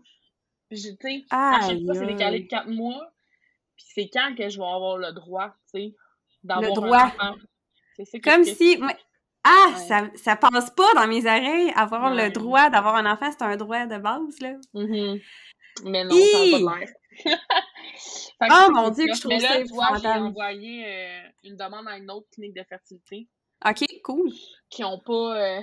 Puis, 0.70 0.82
tu 0.82 0.96
sais, 1.00 1.24
à 1.30 1.60
chaque 1.66 1.82
fois, 1.84 1.94
c'est 1.94 2.06
décalé 2.06 2.40
de 2.40 2.46
quatre 2.46 2.68
mois. 2.68 3.12
Puis 3.76 3.86
c'est 3.94 4.10
quand 4.12 4.34
que 4.36 4.48
je 4.48 4.58
vais 4.58 4.66
avoir 4.66 4.98
le 4.98 5.12
droit, 5.12 5.54
tu 5.72 5.80
sais, 5.80 5.94
d'avoir 6.42 6.68
le 6.68 6.74
droit. 6.74 7.12
un 7.18 7.36
C'est 8.04 8.20
Comme 8.20 8.44
si... 8.44 8.80
Ah, 9.44 9.76
ça, 9.76 10.10
ça 10.14 10.36
passe 10.36 10.70
pas 10.70 10.92
dans 10.94 11.06
mes 11.06 11.24
oreilles, 11.24 11.72
avoir 11.74 12.12
le 12.12 12.28
droit 12.30 12.68
d'avoir 12.68 12.96
un 12.96 13.10
enfant, 13.10 13.30
c'est 13.30 13.42
un 13.42 13.56
droit 13.56 13.86
de 13.86 13.96
base, 13.96 14.40
là. 14.40 14.54
Mm-hmm. 14.74 15.22
Mais 15.84 16.04
non, 16.04 16.10
ça 16.10 16.44
n'a 16.44 16.58
pas 16.58 16.78
l'air. 16.80 16.88
Oh 17.26 18.68
mon 18.72 18.90
dieu, 18.90 19.06
que 19.06 19.14
je 19.14 19.20
trouve 19.20 19.38
ça 19.38 19.98
J'ai 20.00 20.08
envoyé 20.08 20.84
euh, 20.86 21.28
une 21.44 21.56
demande 21.56 21.88
à 21.88 21.96
une 21.96 22.10
autre 22.10 22.26
clinique 22.32 22.54
de 22.54 22.64
fertilité. 22.64 23.28
OK, 23.66 23.84
cool. 24.04 24.30
Qui 24.70 24.82
n'ont 24.82 25.00
pas 25.00 25.12
euh, 25.12 25.60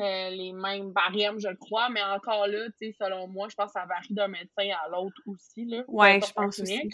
euh, 0.00 0.30
les 0.30 0.52
mêmes 0.52 0.92
barèmes, 0.92 1.38
je 1.38 1.48
crois, 1.54 1.88
mais 1.88 2.02
encore 2.02 2.46
là, 2.46 2.66
tu 2.78 2.88
sais, 2.88 2.96
selon 2.98 3.26
moi, 3.26 3.48
je 3.48 3.54
pense 3.54 3.72
que 3.72 3.80
ça 3.80 3.86
varie 3.86 4.12
d'un 4.12 4.28
médecin 4.28 4.68
à 4.84 4.88
l'autre 4.90 5.16
aussi, 5.26 5.64
là. 5.64 5.82
Ouais, 5.88 6.20
je 6.20 6.32
pense 6.32 6.58
aussi. 6.58 6.90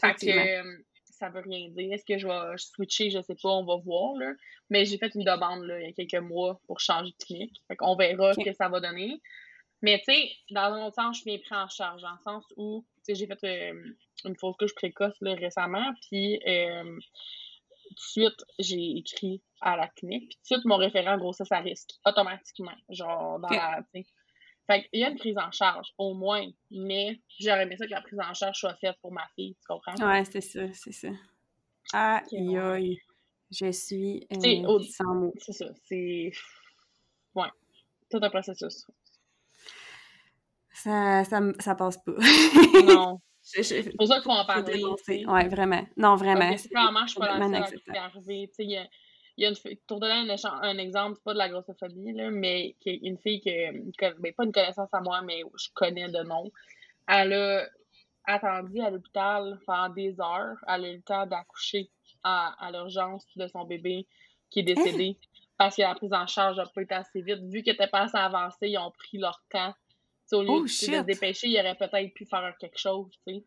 Fait 0.00 0.14
que 0.14 0.62
ça 1.22 1.28
veut 1.28 1.40
rien 1.40 1.68
dire. 1.68 1.92
Est-ce 1.92 2.04
que 2.04 2.18
je 2.18 2.26
vais 2.26 2.56
switcher, 2.56 3.10
je 3.10 3.20
sais 3.20 3.36
pas, 3.40 3.50
on 3.50 3.64
va 3.64 3.76
voir, 3.84 4.14
là. 4.14 4.32
Mais 4.70 4.86
j'ai 4.86 4.96
fait 4.96 5.14
une 5.14 5.24
demande, 5.24 5.64
là, 5.64 5.78
il 5.78 5.86
y 5.86 5.90
a 5.90 5.92
quelques 5.92 6.24
mois 6.24 6.58
pour 6.66 6.80
changer 6.80 7.10
de 7.10 7.24
clinique. 7.24 7.60
Fait 7.68 7.76
qu'on 7.76 7.94
verra 7.94 8.32
ce 8.32 8.42
que 8.42 8.52
ça 8.54 8.68
va 8.70 8.80
donner. 8.80 9.20
Mais 9.82 9.98
tu 9.98 10.14
sais, 10.14 10.30
dans 10.50 10.72
un 10.72 10.86
autre 10.86 10.94
sens, 10.94 11.16
je 11.16 11.22
suis 11.22 11.30
bien 11.30 11.38
pris 11.38 11.54
en 11.54 11.68
charge, 11.68 12.02
dans 12.02 12.12
le 12.12 12.22
sens 12.22 12.44
où, 12.56 12.84
tu 13.04 13.14
sais, 13.14 13.14
j'ai 13.14 13.26
fait 13.36 13.72
une 14.24 14.36
fausse 14.36 14.56
couche 14.56 14.74
précoce 14.74 15.16
là, 15.20 15.34
récemment, 15.34 15.92
puis 16.08 16.40
euh, 16.46 16.84
tout 16.84 17.94
de 17.94 17.98
suite, 17.98 18.44
j'ai 18.60 18.98
écrit 18.98 19.42
à 19.60 19.76
la 19.76 19.88
clinique, 19.88 20.28
puis 20.28 20.36
tout 20.36 20.54
de 20.54 20.60
suite, 20.60 20.64
mon 20.66 20.76
référent 20.76 21.18
grossesse 21.18 21.50
à 21.50 21.58
risque, 21.60 21.90
automatiquement, 22.06 22.76
genre 22.90 23.40
dans 23.40 23.48
la, 23.48 23.82
tu 23.92 24.02
sais. 24.02 24.08
Fait 24.68 24.88
qu'il 24.88 25.00
y 25.00 25.04
a 25.04 25.10
une 25.10 25.18
prise 25.18 25.36
en 25.38 25.50
charge, 25.50 25.88
au 25.98 26.14
moins, 26.14 26.46
mais 26.70 27.20
j'aurais 27.40 27.64
aimé 27.64 27.76
ça 27.76 27.84
que 27.84 27.90
la 27.90 28.00
prise 28.00 28.20
en 28.20 28.32
charge 28.32 28.56
soit 28.56 28.76
faite 28.76 28.96
pour 29.02 29.12
ma 29.12 29.26
fille, 29.34 29.56
tu 29.56 29.66
comprends? 29.66 29.94
Ouais, 30.08 30.24
c'est 30.24 30.40
ça, 30.40 30.72
c'est 30.72 30.92
ça. 30.92 31.08
Aïe, 31.92 32.56
aïe, 32.56 32.98
je 33.50 33.72
suis 33.72 34.26
euh, 34.32 34.78
sans 34.84 35.14
mots. 35.14 35.34
C'est 35.38 35.52
ça, 35.52 35.66
c'est... 35.84 36.30
Ouais, 37.34 37.48
tout 38.08 38.20
un 38.22 38.30
processus. 38.30 38.86
Ça, 40.72 41.24
ça, 41.24 41.40
ça 41.58 41.74
passe 41.74 41.98
pas. 41.98 42.12
non. 42.86 43.20
C'est 43.42 43.96
pour 43.96 44.06
ça 44.06 44.14
qu'il 44.14 44.24
faut 44.24 44.30
en 44.30 44.44
parler. 44.44 44.82
Oui, 45.08 45.48
vraiment. 45.48 45.84
Non, 45.96 46.14
vraiment. 46.14 46.54
Clairement, 46.54 47.06
je 47.06 47.10
suis 47.10 47.20
pas 47.20 47.38
la 47.38 47.66
seule 47.66 47.80
qui 47.80 47.90
est 47.90 47.98
arrivée. 47.98 48.50
Il 48.60 48.70
y 48.70 48.76
a, 48.76 48.86
y 49.36 49.44
a 49.44 49.48
une 49.48 49.56
fille, 49.56 49.80
pour 49.88 49.98
donner 49.98 50.14
un, 50.14 50.62
un 50.62 50.78
exemple, 50.78 51.16
c'est 51.16 51.24
pas 51.24 51.32
de 51.32 51.38
la 51.38 51.48
grossophobie, 51.48 52.12
là, 52.12 52.30
mais 52.30 52.76
qui 52.80 52.90
une 53.02 53.18
fille 53.18 53.40
que, 53.40 54.20
ben, 54.20 54.32
pas 54.32 54.44
une 54.44 54.52
connaissance 54.52 54.88
à 54.92 55.00
moi, 55.00 55.22
mais 55.22 55.42
je 55.56 55.68
connais 55.74 56.08
de 56.08 56.22
nom. 56.22 56.52
Elle 57.08 57.32
a 57.32 57.66
attendu 58.24 58.80
à 58.80 58.90
l'hôpital 58.90 59.58
pendant 59.66 59.92
des 59.92 60.20
heures. 60.20 60.56
Elle 60.68 60.84
a 60.84 60.88
eu 60.90 60.96
le 60.96 61.02
temps 61.02 61.26
d'accoucher 61.26 61.90
à, 62.22 62.54
à 62.64 62.70
l'urgence 62.70 63.26
de 63.34 63.48
son 63.48 63.64
bébé 63.64 64.06
qui 64.50 64.60
est 64.60 64.62
décédé. 64.62 65.18
Hein? 65.20 65.26
Parce 65.58 65.76
que 65.76 65.82
la 65.82 65.94
prise 65.96 66.12
en 66.12 66.26
charge 66.28 66.58
n'a 66.58 66.66
pas 66.66 66.82
été 66.82 66.94
assez 66.94 67.22
vite. 67.22 67.40
Vu 67.42 67.62
qu'elle 67.62 67.74
était 67.74 67.88
pas 67.88 68.02
assez 68.02 68.16
avancée, 68.16 68.68
ils 68.68 68.78
ont 68.78 68.90
pris 68.92 69.18
leur 69.18 69.42
temps 69.50 69.74
au 70.32 70.42
lieu 70.42 70.50
oh, 70.50 70.62
de 70.62 70.66
se 70.66 71.02
dépêcher, 71.02 71.48
il 71.48 71.58
aurait 71.58 71.76
peut-être 71.76 72.12
pu 72.14 72.24
faire 72.26 72.54
quelque 72.58 72.78
chose, 72.78 73.10
tu 73.26 73.34
sais. 73.34 73.44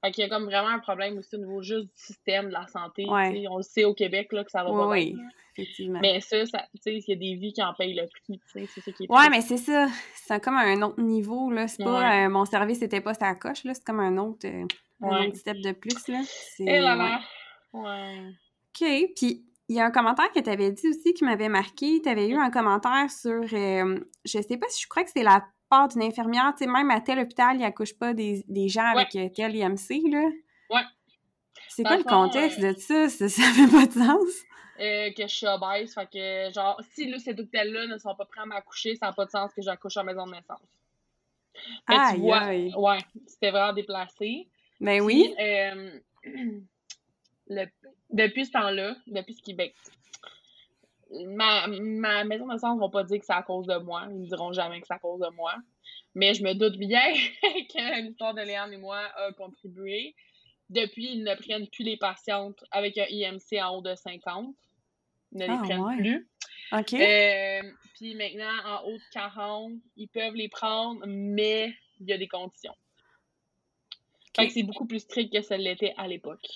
Fait 0.00 0.12
qu'il 0.12 0.22
y 0.22 0.26
a 0.26 0.30
comme 0.30 0.44
vraiment 0.44 0.68
un 0.68 0.78
problème 0.78 1.18
aussi 1.18 1.34
au 1.34 1.38
niveau 1.38 1.60
juste 1.60 1.86
du 1.86 1.96
système 1.96 2.46
de 2.46 2.52
la 2.52 2.66
santé. 2.68 3.04
On 3.08 3.56
le 3.56 3.62
sait 3.62 3.84
au 3.84 3.94
Québec 3.94 4.32
là, 4.32 4.44
que 4.44 4.50
ça 4.50 4.62
va 4.62 4.70
pas 4.70 4.88
oui, 4.88 5.14
bien. 5.14 5.24
effectivement. 5.56 5.98
Mais 6.00 6.20
ça, 6.20 6.46
ça 6.46 6.66
tu 6.72 6.80
sais, 6.82 6.94
il 6.94 7.04
y 7.08 7.12
a 7.12 7.16
des 7.16 7.34
vies 7.34 7.52
qui 7.52 7.62
en 7.62 7.74
payent 7.74 7.94
le 7.94 8.06
prix, 8.06 8.40
c'est 8.46 8.80
ça 8.80 8.92
qui 8.92 9.04
est 9.04 9.10
Ouais, 9.10 9.28
mais 9.28 9.40
c'est 9.40 9.56
ça. 9.56 9.88
C'est 10.14 10.42
comme 10.42 10.56
un 10.56 10.82
autre 10.82 11.00
niveau, 11.00 11.50
là. 11.50 11.66
C'est 11.66 11.82
pas 11.82 12.26
euh, 12.26 12.28
mon 12.28 12.44
service 12.44 12.80
n'était 12.80 13.00
pas 13.00 13.14
sa 13.14 13.34
coche, 13.34 13.64
là. 13.64 13.74
C'est 13.74 13.84
comme 13.84 14.00
un 14.00 14.16
autre, 14.18 14.46
euh, 14.46 14.66
un 15.02 15.26
autre 15.26 15.36
step 15.36 15.56
de 15.56 15.72
plus, 15.72 16.06
là. 16.06 16.20
Et 16.60 16.64
eh 16.64 16.78
là 16.78 16.94
là. 16.94 17.20
Ouais. 17.72 18.20
OK. 18.70 19.12
Puis 19.16 19.44
il 19.68 19.76
y 19.76 19.80
a 19.80 19.84
un 19.84 19.90
commentaire 19.90 20.30
que 20.32 20.40
tu 20.40 20.48
avais 20.48 20.70
dit 20.70 20.88
aussi 20.88 21.12
qui 21.12 21.24
m'avait 21.24 21.48
marqué. 21.48 22.00
Tu 22.02 22.08
avais 22.08 22.28
eu 22.28 22.36
un 22.36 22.50
commentaire 22.50 23.10
sur, 23.10 23.42
euh, 23.52 24.00
je 24.24 24.40
sais 24.40 24.56
pas 24.56 24.66
si 24.68 24.82
je 24.82 24.88
crois 24.88 25.02
que 25.02 25.10
c'est 25.12 25.24
la 25.24 25.44
part 25.68 25.88
d'une 25.88 26.02
infirmière, 26.02 26.52
tu 26.56 26.64
sais, 26.64 26.70
même 26.70 26.90
à 26.90 27.00
tel 27.00 27.18
hôpital, 27.18 27.56
il 27.56 27.64
accouche 27.64 27.94
pas 27.94 28.14
des, 28.14 28.44
des 28.48 28.68
gens 28.68 28.86
avec 28.86 29.14
euh, 29.16 29.28
tel 29.34 29.54
IMC, 29.54 30.10
là. 30.10 30.28
Ouais. 30.70 30.82
C'est 31.68 31.82
quoi 31.82 31.96
le 31.96 32.04
contexte 32.04 32.62
euh, 32.62 32.72
de 32.72 32.78
ça? 32.78 33.08
ça? 33.08 33.28
Ça 33.28 33.42
fait 33.42 33.70
pas 33.70 33.86
de 33.86 33.92
sens. 33.92 34.44
Euh, 34.80 35.10
que 35.12 35.22
je 35.22 35.34
suis 35.34 35.46
obèse, 35.46 35.94
fait 35.94 36.08
que, 36.08 36.52
genre, 36.52 36.80
si 36.92 37.10
là, 37.10 37.18
ces 37.18 37.32
hôtels-là 37.32 37.86
ne 37.86 37.98
sont 37.98 38.14
pas 38.14 38.24
prêts 38.26 38.42
à 38.42 38.46
m'accoucher, 38.46 38.94
ça 38.94 39.06
n'a 39.06 39.12
pas 39.12 39.24
de 39.24 39.30
sens 39.30 39.52
que 39.52 39.62
j'accouche 39.62 39.96
en 39.96 40.04
maison 40.04 40.26
de 40.26 40.32
naissance. 40.32 40.60
Ah, 41.88 42.12
tu 42.14 42.20
vois, 42.20 42.46
ouais, 42.46 42.98
c'était 43.26 43.50
vraiment 43.50 43.72
déplacé. 43.72 44.48
Ben 44.80 45.00
oui. 45.00 45.34
le, 47.48 47.66
depuis 48.10 48.46
ce 48.46 48.52
temps-là, 48.52 48.94
depuis 49.08 49.34
ce 49.34 49.42
Québec, 49.42 49.74
ma, 51.10 51.66
ma 51.66 52.24
maison 52.24 52.46
de 52.46 52.52
naissance 52.52 52.76
ne 52.76 52.80
va 52.80 52.88
pas 52.88 53.04
dire 53.04 53.18
que 53.18 53.26
c'est 53.26 53.32
à 53.32 53.42
cause 53.42 53.66
de 53.66 53.76
moi. 53.78 54.06
Ils 54.10 54.22
ne 54.22 54.26
diront 54.26 54.52
jamais 54.52 54.80
que 54.80 54.86
c'est 54.86 54.94
à 54.94 54.98
cause 54.98 55.20
de 55.20 55.34
moi. 55.34 55.54
Mais 56.14 56.34
je 56.34 56.42
me 56.42 56.54
doute 56.54 56.76
bien 56.76 57.12
que 57.42 58.02
l'histoire 58.02 58.34
de 58.34 58.42
Léane 58.42 58.72
et 58.72 58.76
moi 58.76 58.98
a 59.16 59.32
contribué. 59.32 60.14
Depuis, 60.70 61.12
ils 61.12 61.24
ne 61.24 61.34
prennent 61.34 61.68
plus 61.68 61.84
les 61.84 61.96
patientes 61.96 62.62
avec 62.70 62.98
un 62.98 63.06
IMC 63.08 63.60
en 63.62 63.76
haut 63.76 63.82
de 63.82 63.94
50. 63.94 64.54
Ils 65.32 65.38
ne 65.38 65.44
les 65.46 65.52
ah, 65.52 65.60
prennent 65.62 65.96
plus. 65.96 66.28
OK. 66.72 66.92
Euh, 66.94 67.62
puis 67.94 68.14
maintenant, 68.14 68.52
en 68.66 68.84
haut 68.84 68.96
de 68.96 69.12
40, 69.12 69.72
ils 69.96 70.08
peuvent 70.08 70.34
les 70.34 70.48
prendre, 70.48 71.02
mais 71.06 71.72
il 72.00 72.08
y 72.08 72.12
a 72.12 72.18
des 72.18 72.28
conditions. 72.28 72.74
Fait 74.36 74.46
que 74.46 74.52
c'est 74.52 74.62
beaucoup 74.62 74.86
plus 74.86 75.00
strict 75.00 75.32
que 75.32 75.42
ça 75.42 75.56
l'était 75.56 75.94
à 75.96 76.06
l'époque. 76.06 76.46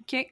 OK. 0.00 0.26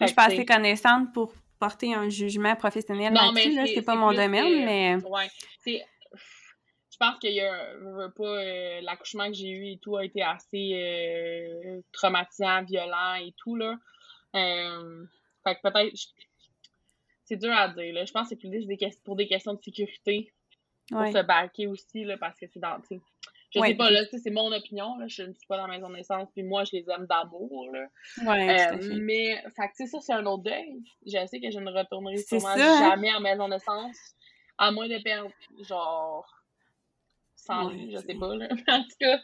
je 0.00 0.06
suis 0.06 0.14
assez 0.16 0.44
connaissante 0.44 1.12
pour 1.12 1.32
porter 1.64 1.94
un 1.94 2.08
jugement 2.10 2.54
professionnel 2.56 3.12
là-dessus, 3.12 3.54
là, 3.54 3.64
c'est 3.66 3.82
pas 3.82 3.94
mon 3.94 4.12
domaine, 4.12 4.64
mais... 4.64 4.96
Ouais, 5.06 5.28
Je 5.66 6.96
pense 6.98 7.18
qu'il 7.18 7.32
y 7.32 7.40
a 7.40 8.08
pas 8.16 8.24
euh, 8.24 8.80
l'accouchement 8.82 9.26
que 9.26 9.34
j'ai 9.34 9.48
eu 9.48 9.66
et 9.72 9.78
tout 9.78 9.96
a 9.96 10.04
été 10.04 10.22
assez 10.22 10.70
euh, 10.74 11.80
traumatisant, 11.92 12.62
violent 12.62 13.14
et 13.14 13.34
tout 13.36 13.56
là. 13.56 13.74
Euh, 14.36 15.04
fait 15.42 15.56
que 15.56 15.60
peut-être 15.62 15.92
c'est 17.24 17.36
dur 17.36 17.52
à 17.52 17.68
dire 17.68 17.94
là. 17.94 18.04
Je 18.04 18.12
pense 18.12 18.28
que 18.28 18.28
c'est 18.28 18.36
plus 18.36 18.66
des, 18.66 18.78
pour 19.04 19.16
des 19.16 19.26
questions 19.26 19.54
de 19.54 19.60
sécurité 19.60 20.32
pour 20.88 21.04
se 21.08 21.22
baquer 21.22 21.66
aussi 21.66 22.04
là 22.04 22.16
parce 22.16 22.38
que 22.38 22.46
c'est 22.52 22.60
dans 22.60 22.80
je 23.54 23.60
sais 23.60 23.74
pas, 23.74 23.90
là, 23.90 24.00
c'est 24.10 24.30
mon 24.30 24.52
opinion, 24.52 24.96
là, 24.98 25.06
je 25.06 25.22
ne 25.22 25.32
suis 25.32 25.46
pas 25.46 25.56
dans 25.56 25.66
la 25.66 25.74
maison 25.74 25.88
de 25.88 25.96
naissance, 25.96 26.28
puis 26.32 26.42
moi, 26.42 26.64
je 26.64 26.72
les 26.72 26.84
aime 26.90 27.06
d'amour, 27.06 27.70
là. 27.72 27.86
Ouais, 28.26 28.72
euh, 28.72 28.98
mais, 29.00 29.42
fait 29.56 29.68
que, 29.76 29.88
ça, 29.88 30.00
c'est 30.00 30.12
un 30.12 30.26
autre 30.26 30.42
deuil. 30.44 30.82
Je 31.06 31.26
sais 31.26 31.40
que 31.40 31.50
je 31.50 31.58
ne 31.58 31.70
retournerai 31.70 32.16
sûrement 32.18 32.48
hein? 32.48 32.90
jamais 32.90 33.14
en 33.14 33.20
maison 33.20 33.46
de 33.46 33.54
naissance, 33.54 33.96
à 34.58 34.70
moins 34.70 34.88
de 34.88 35.02
perdre, 35.02 35.30
genre, 35.60 36.26
sans 37.36 37.70
lui, 37.70 37.90
je 37.92 37.98
sais 37.98 38.14
pas, 38.14 38.34
là. 38.34 38.48
en 38.68 38.82
tout 38.82 38.96
cas, 38.98 39.20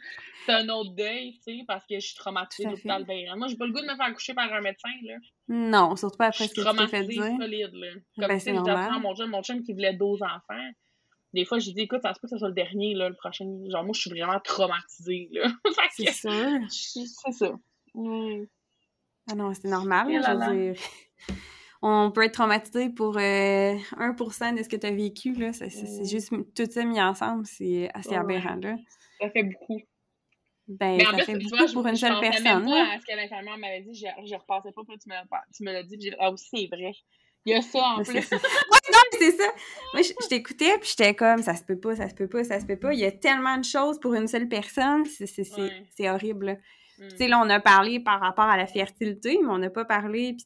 c'est 0.46 0.52
un 0.52 0.68
autre 0.68 0.94
deuil, 0.94 1.34
tu 1.44 1.58
sais, 1.58 1.64
parce 1.66 1.84
que 1.86 1.96
je 1.96 2.06
suis 2.06 2.16
traumatisée 2.16 2.64
de 2.64 2.70
l'hôpital 2.70 3.04
Bayran. 3.04 3.36
Moi, 3.36 3.48
j'ai 3.48 3.56
pas 3.56 3.66
le 3.66 3.72
goût 3.72 3.80
de 3.80 3.86
me 3.86 3.96
faire 3.96 4.12
coucher 4.14 4.34
par 4.34 4.52
un 4.52 4.60
médecin, 4.60 4.90
là. 5.04 5.14
Non, 5.48 5.96
surtout 5.96 6.18
pas 6.18 6.26
après 6.26 6.46
ce 6.46 6.54
que 6.54 6.82
tu 6.82 6.88
fait 6.88 7.04
dire. 7.04 7.24
solide, 7.24 7.74
là. 7.74 7.92
Comme, 8.16 8.28
ben, 8.28 8.38
tu 8.38 8.44
sais, 8.44 8.52
mon 8.52 9.14
chum, 9.14 9.30
mon 9.30 9.42
chum 9.42 9.62
qui 9.62 9.72
voulait 9.72 9.94
12 9.94 10.22
enfants. 10.22 10.70
Des 11.32 11.44
fois, 11.44 11.58
j'ai 11.58 11.72
dit, 11.72 11.82
écoute, 11.82 12.02
ça 12.02 12.12
se 12.12 12.20
peut 12.20 12.26
que 12.26 12.30
ce 12.30 12.38
soit 12.38 12.48
le 12.48 12.54
dernier, 12.54 12.94
là, 12.94 13.08
le 13.08 13.14
prochain. 13.14 13.44
Genre, 13.68 13.84
moi, 13.84 13.92
je 13.94 14.00
suis 14.00 14.10
vraiment 14.10 14.40
traumatisée, 14.40 15.28
là. 15.32 15.48
c'est 15.96 16.12
sûr. 16.12 16.60
C'est 16.68 17.32
ça. 17.32 17.52
Ah 17.96 19.34
non, 19.36 19.52
c'est 19.54 19.68
normal, 19.68 20.08
je 20.08 20.30
veux 20.30 20.72
dire 20.72 20.82
on 21.82 22.10
peut 22.10 22.24
être 22.24 22.34
traumatisé 22.34 22.90
pour 22.90 23.16
1% 23.16 23.18
euh, 23.18 24.52
de 24.56 24.62
ce 24.62 24.68
que 24.68 24.76
tu 24.76 24.86
as 24.86 24.90
vécu. 24.90 25.32
Là. 25.34 25.52
C'est, 25.52 25.66
mm. 25.68 26.04
juste 26.04 26.32
tout 26.54 26.70
ça 26.70 26.84
mis 26.84 27.00
ensemble, 27.00 27.46
c'est 27.46 27.90
assez 27.94 28.14
aberrant. 28.14 28.56
Là. 28.56 28.76
Ça 29.20 29.30
fait 29.30 29.44
beaucoup. 29.44 29.80
Ben, 30.68 31.00
ça 31.00 31.24
fait 31.24 31.38
beaucoup 31.38 31.72
pour 31.72 31.86
une 31.86 31.96
seule 31.96 32.20
personne. 32.20 32.64
Même 32.64 32.66
pas 32.66 32.94
à 32.94 33.00
ce 33.00 33.06
que 33.06 33.16
l'infirmière 33.16 33.58
m'avait 33.58 33.80
dit, 33.80 33.94
je, 33.94 34.06
je 34.26 34.34
repassais 34.34 34.72
pas, 34.72 34.82
puis 34.86 34.98
tu 34.98 35.08
me, 35.08 35.14
tu 35.56 35.64
me 35.64 35.72
l'as 35.72 35.82
dit, 35.82 35.96
puis 35.96 36.10
j'ai 36.10 36.16
ah 36.20 36.30
oui, 36.30 36.38
c'est 36.38 36.66
vrai. 36.66 36.92
Il 37.46 37.52
y 37.52 37.56
a 37.56 37.62
ça 37.62 37.78
en 37.78 38.02
plus. 38.02 38.30
non, 38.32 38.98
c'est 39.18 39.32
ça. 39.32 39.52
Moi, 39.94 40.02
je, 40.02 40.28
t'écoutais, 40.28 40.78
puis 40.78 40.90
j'étais 40.90 41.14
comme, 41.14 41.42
ça 41.42 41.54
se 41.54 41.64
peut 41.64 41.78
pas, 41.78 41.96
ça 41.96 42.08
se 42.08 42.14
peut 42.14 42.28
pas, 42.28 42.44
ça 42.44 42.60
se 42.60 42.66
peut 42.66 42.78
pas. 42.78 42.92
Il 42.92 43.00
y 43.00 43.04
a 43.04 43.12
tellement 43.12 43.56
de 43.56 43.64
choses 43.64 43.98
pour 43.98 44.14
une 44.14 44.28
seule 44.28 44.48
personne, 44.48 45.04
c'est 45.06 46.10
horrible. 46.10 46.60
Tu 47.08 47.16
sais, 47.16 47.28
là, 47.28 47.40
on 47.42 47.48
a 47.48 47.60
parlé 47.60 47.98
par 47.98 48.20
rapport 48.20 48.44
à 48.44 48.58
la 48.58 48.66
fertilité, 48.66 49.38
mais 49.40 49.48
on 49.48 49.56
n'a 49.56 49.70
pas 49.70 49.86
parlé, 49.86 50.34
puis 50.34 50.44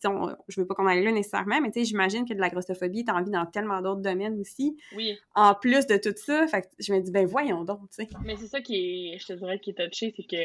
je 0.48 0.60
veux 0.60 0.66
pas 0.66 0.74
qu'on 0.74 0.86
aille 0.86 1.02
là 1.02 1.10
nécessairement, 1.10 1.60
mais 1.60 1.72
tu 1.72 1.80
sais, 1.80 1.84
j'imagine 1.84 2.24
que 2.24 2.32
de 2.32 2.38
la 2.38 2.48
grossophobie, 2.48 3.04
t'as 3.04 3.14
envie 3.14 3.32
dans 3.32 3.44
tellement 3.44 3.82
d'autres 3.82 4.02
domaines 4.02 4.38
aussi. 4.38 4.76
Oui. 4.94 5.18
En 5.34 5.54
plus 5.54 5.86
de 5.86 5.96
tout 5.96 6.14
ça, 6.14 6.46
fait 6.46 6.62
que 6.62 6.68
je 6.78 6.92
me 6.92 7.00
dis, 7.00 7.10
ben 7.10 7.26
voyons 7.26 7.64
donc, 7.64 7.80
tu 7.90 8.04
sais. 8.04 8.08
Mais 8.24 8.36
c'est 8.36 8.46
ça 8.46 8.60
qui 8.60 8.76
est, 9.14 9.18
je 9.18 9.26
te 9.26 9.32
dirais, 9.32 9.58
qui 9.58 9.70
est 9.70 9.90
touché, 9.90 10.14
c'est 10.16 10.22
que, 10.22 10.44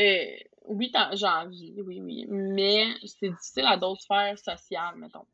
euh, 0.00 0.36
oui, 0.68 0.92
j'ai 1.14 1.26
envie, 1.26 1.74
oui, 1.82 2.00
oui, 2.00 2.26
mais 2.28 2.94
c'est 3.04 3.30
difficile 3.30 3.64
à 3.66 3.76
d'autres 3.76 4.02
sphères 4.02 4.38
sociales, 4.38 4.94
mettons. 4.96 5.26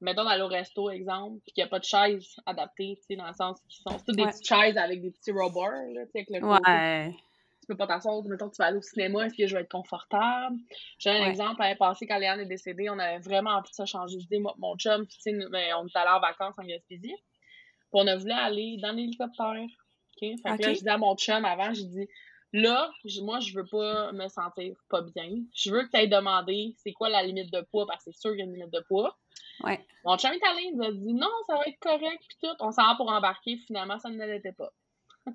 Mettons 0.00 0.24
d'aller 0.24 0.42
au 0.42 0.48
resto, 0.48 0.90
exemple, 0.90 1.40
puis 1.44 1.52
qu'il 1.52 1.62
n'y 1.62 1.66
a 1.66 1.70
pas 1.70 1.78
de 1.78 1.84
chaise 1.84 2.36
adaptée, 2.44 2.96
tu 3.00 3.06
sais, 3.06 3.16
dans 3.16 3.26
le 3.26 3.32
sens 3.32 3.58
qu'ils 3.68 3.82
sont 3.82 3.98
toutes 4.04 4.16
des 4.16 4.26
petites 4.26 4.46
chaises 4.46 4.76
avec 4.76 5.00
des 5.00 5.10
petits 5.10 5.32
robots, 5.32 5.70
là, 5.70 6.04
tu 6.06 6.12
sais, 6.12 6.18
avec 6.18 6.30
le 6.30 6.44
Ouais. 6.44 7.16
Tu 7.60 7.68
peux 7.68 7.76
pas 7.78 7.86
t'asseoir, 7.86 8.22
mettons 8.24 8.50
tu 8.50 8.58
vas 8.58 8.66
aller 8.66 8.76
au 8.76 8.82
cinéma, 8.82 9.24
est-ce 9.24 9.34
que 9.34 9.46
je 9.46 9.54
vais 9.54 9.62
être 9.62 9.70
confortable? 9.70 10.58
J'ai 10.98 11.08
un 11.08 11.24
exemple, 11.24 11.60
l'année 11.60 11.76
passée, 11.76 12.06
quand 12.06 12.18
Léane 12.18 12.40
est 12.40 12.46
décédée, 12.46 12.90
on 12.90 12.98
avait 12.98 13.20
vraiment 13.20 13.52
envie 13.52 13.70
de 13.70 13.74
se 13.74 13.86
changer 13.86 14.18
d'idée, 14.18 14.42
mon 14.58 14.76
chum, 14.76 15.06
puis 15.06 15.16
tu 15.16 15.22
sais, 15.22 15.48
ben, 15.50 15.74
on 15.78 15.86
était 15.86 15.98
allé 15.98 16.10
en 16.10 16.20
vacances 16.20 16.58
en 16.58 16.64
Gaspésie, 16.64 17.14
puis 17.14 17.92
on 17.92 18.06
a 18.06 18.16
voulu 18.16 18.32
aller 18.32 18.76
dans 18.82 18.92
l'hélicoptère, 18.92 19.54
OK? 19.56 20.20
Fait 20.20 20.36
que 20.58 20.62
là, 20.62 20.74
je 20.74 20.80
dis 20.80 20.88
à 20.88 20.98
mon 20.98 21.16
chum 21.16 21.42
avant, 21.46 21.72
j'ai 21.72 21.84
dit, 21.84 22.06
là, 22.54 22.88
moi, 23.22 23.40
je 23.40 23.52
veux 23.52 23.66
pas 23.66 24.12
me 24.12 24.28
sentir 24.28 24.76
pas 24.88 25.02
bien, 25.02 25.42
je 25.54 25.70
veux 25.72 25.82
que 25.82 25.90
tu 25.90 25.96
aies 25.98 26.06
demandé 26.06 26.74
c'est 26.78 26.92
quoi 26.92 27.08
la 27.08 27.22
limite 27.22 27.52
de 27.52 27.60
poids, 27.60 27.84
parce 27.86 28.04
que 28.04 28.12
c'est 28.12 28.20
sûr 28.20 28.30
qu'il 28.30 28.38
y 28.38 28.42
a 28.42 28.44
une 28.44 28.54
limite 28.54 28.72
de 28.72 28.80
poids. 28.86 29.18
Ouais. 29.60 29.84
Mon 30.04 30.16
chum 30.16 30.30
il 30.32 30.76
nous 30.76 30.84
a 30.84 30.92
dit, 30.92 31.14
non, 31.14 31.30
ça 31.46 31.56
va 31.56 31.64
être 31.66 31.78
correct, 31.80 32.22
puis 32.28 32.38
tout, 32.42 32.56
on 32.60 32.70
s'en 32.70 32.86
va 32.86 32.94
pour 32.94 33.10
embarquer, 33.10 33.58
finalement, 33.66 33.98
ça 33.98 34.08
ne 34.08 34.24
l'était 34.24 34.52
pas. 34.52 34.72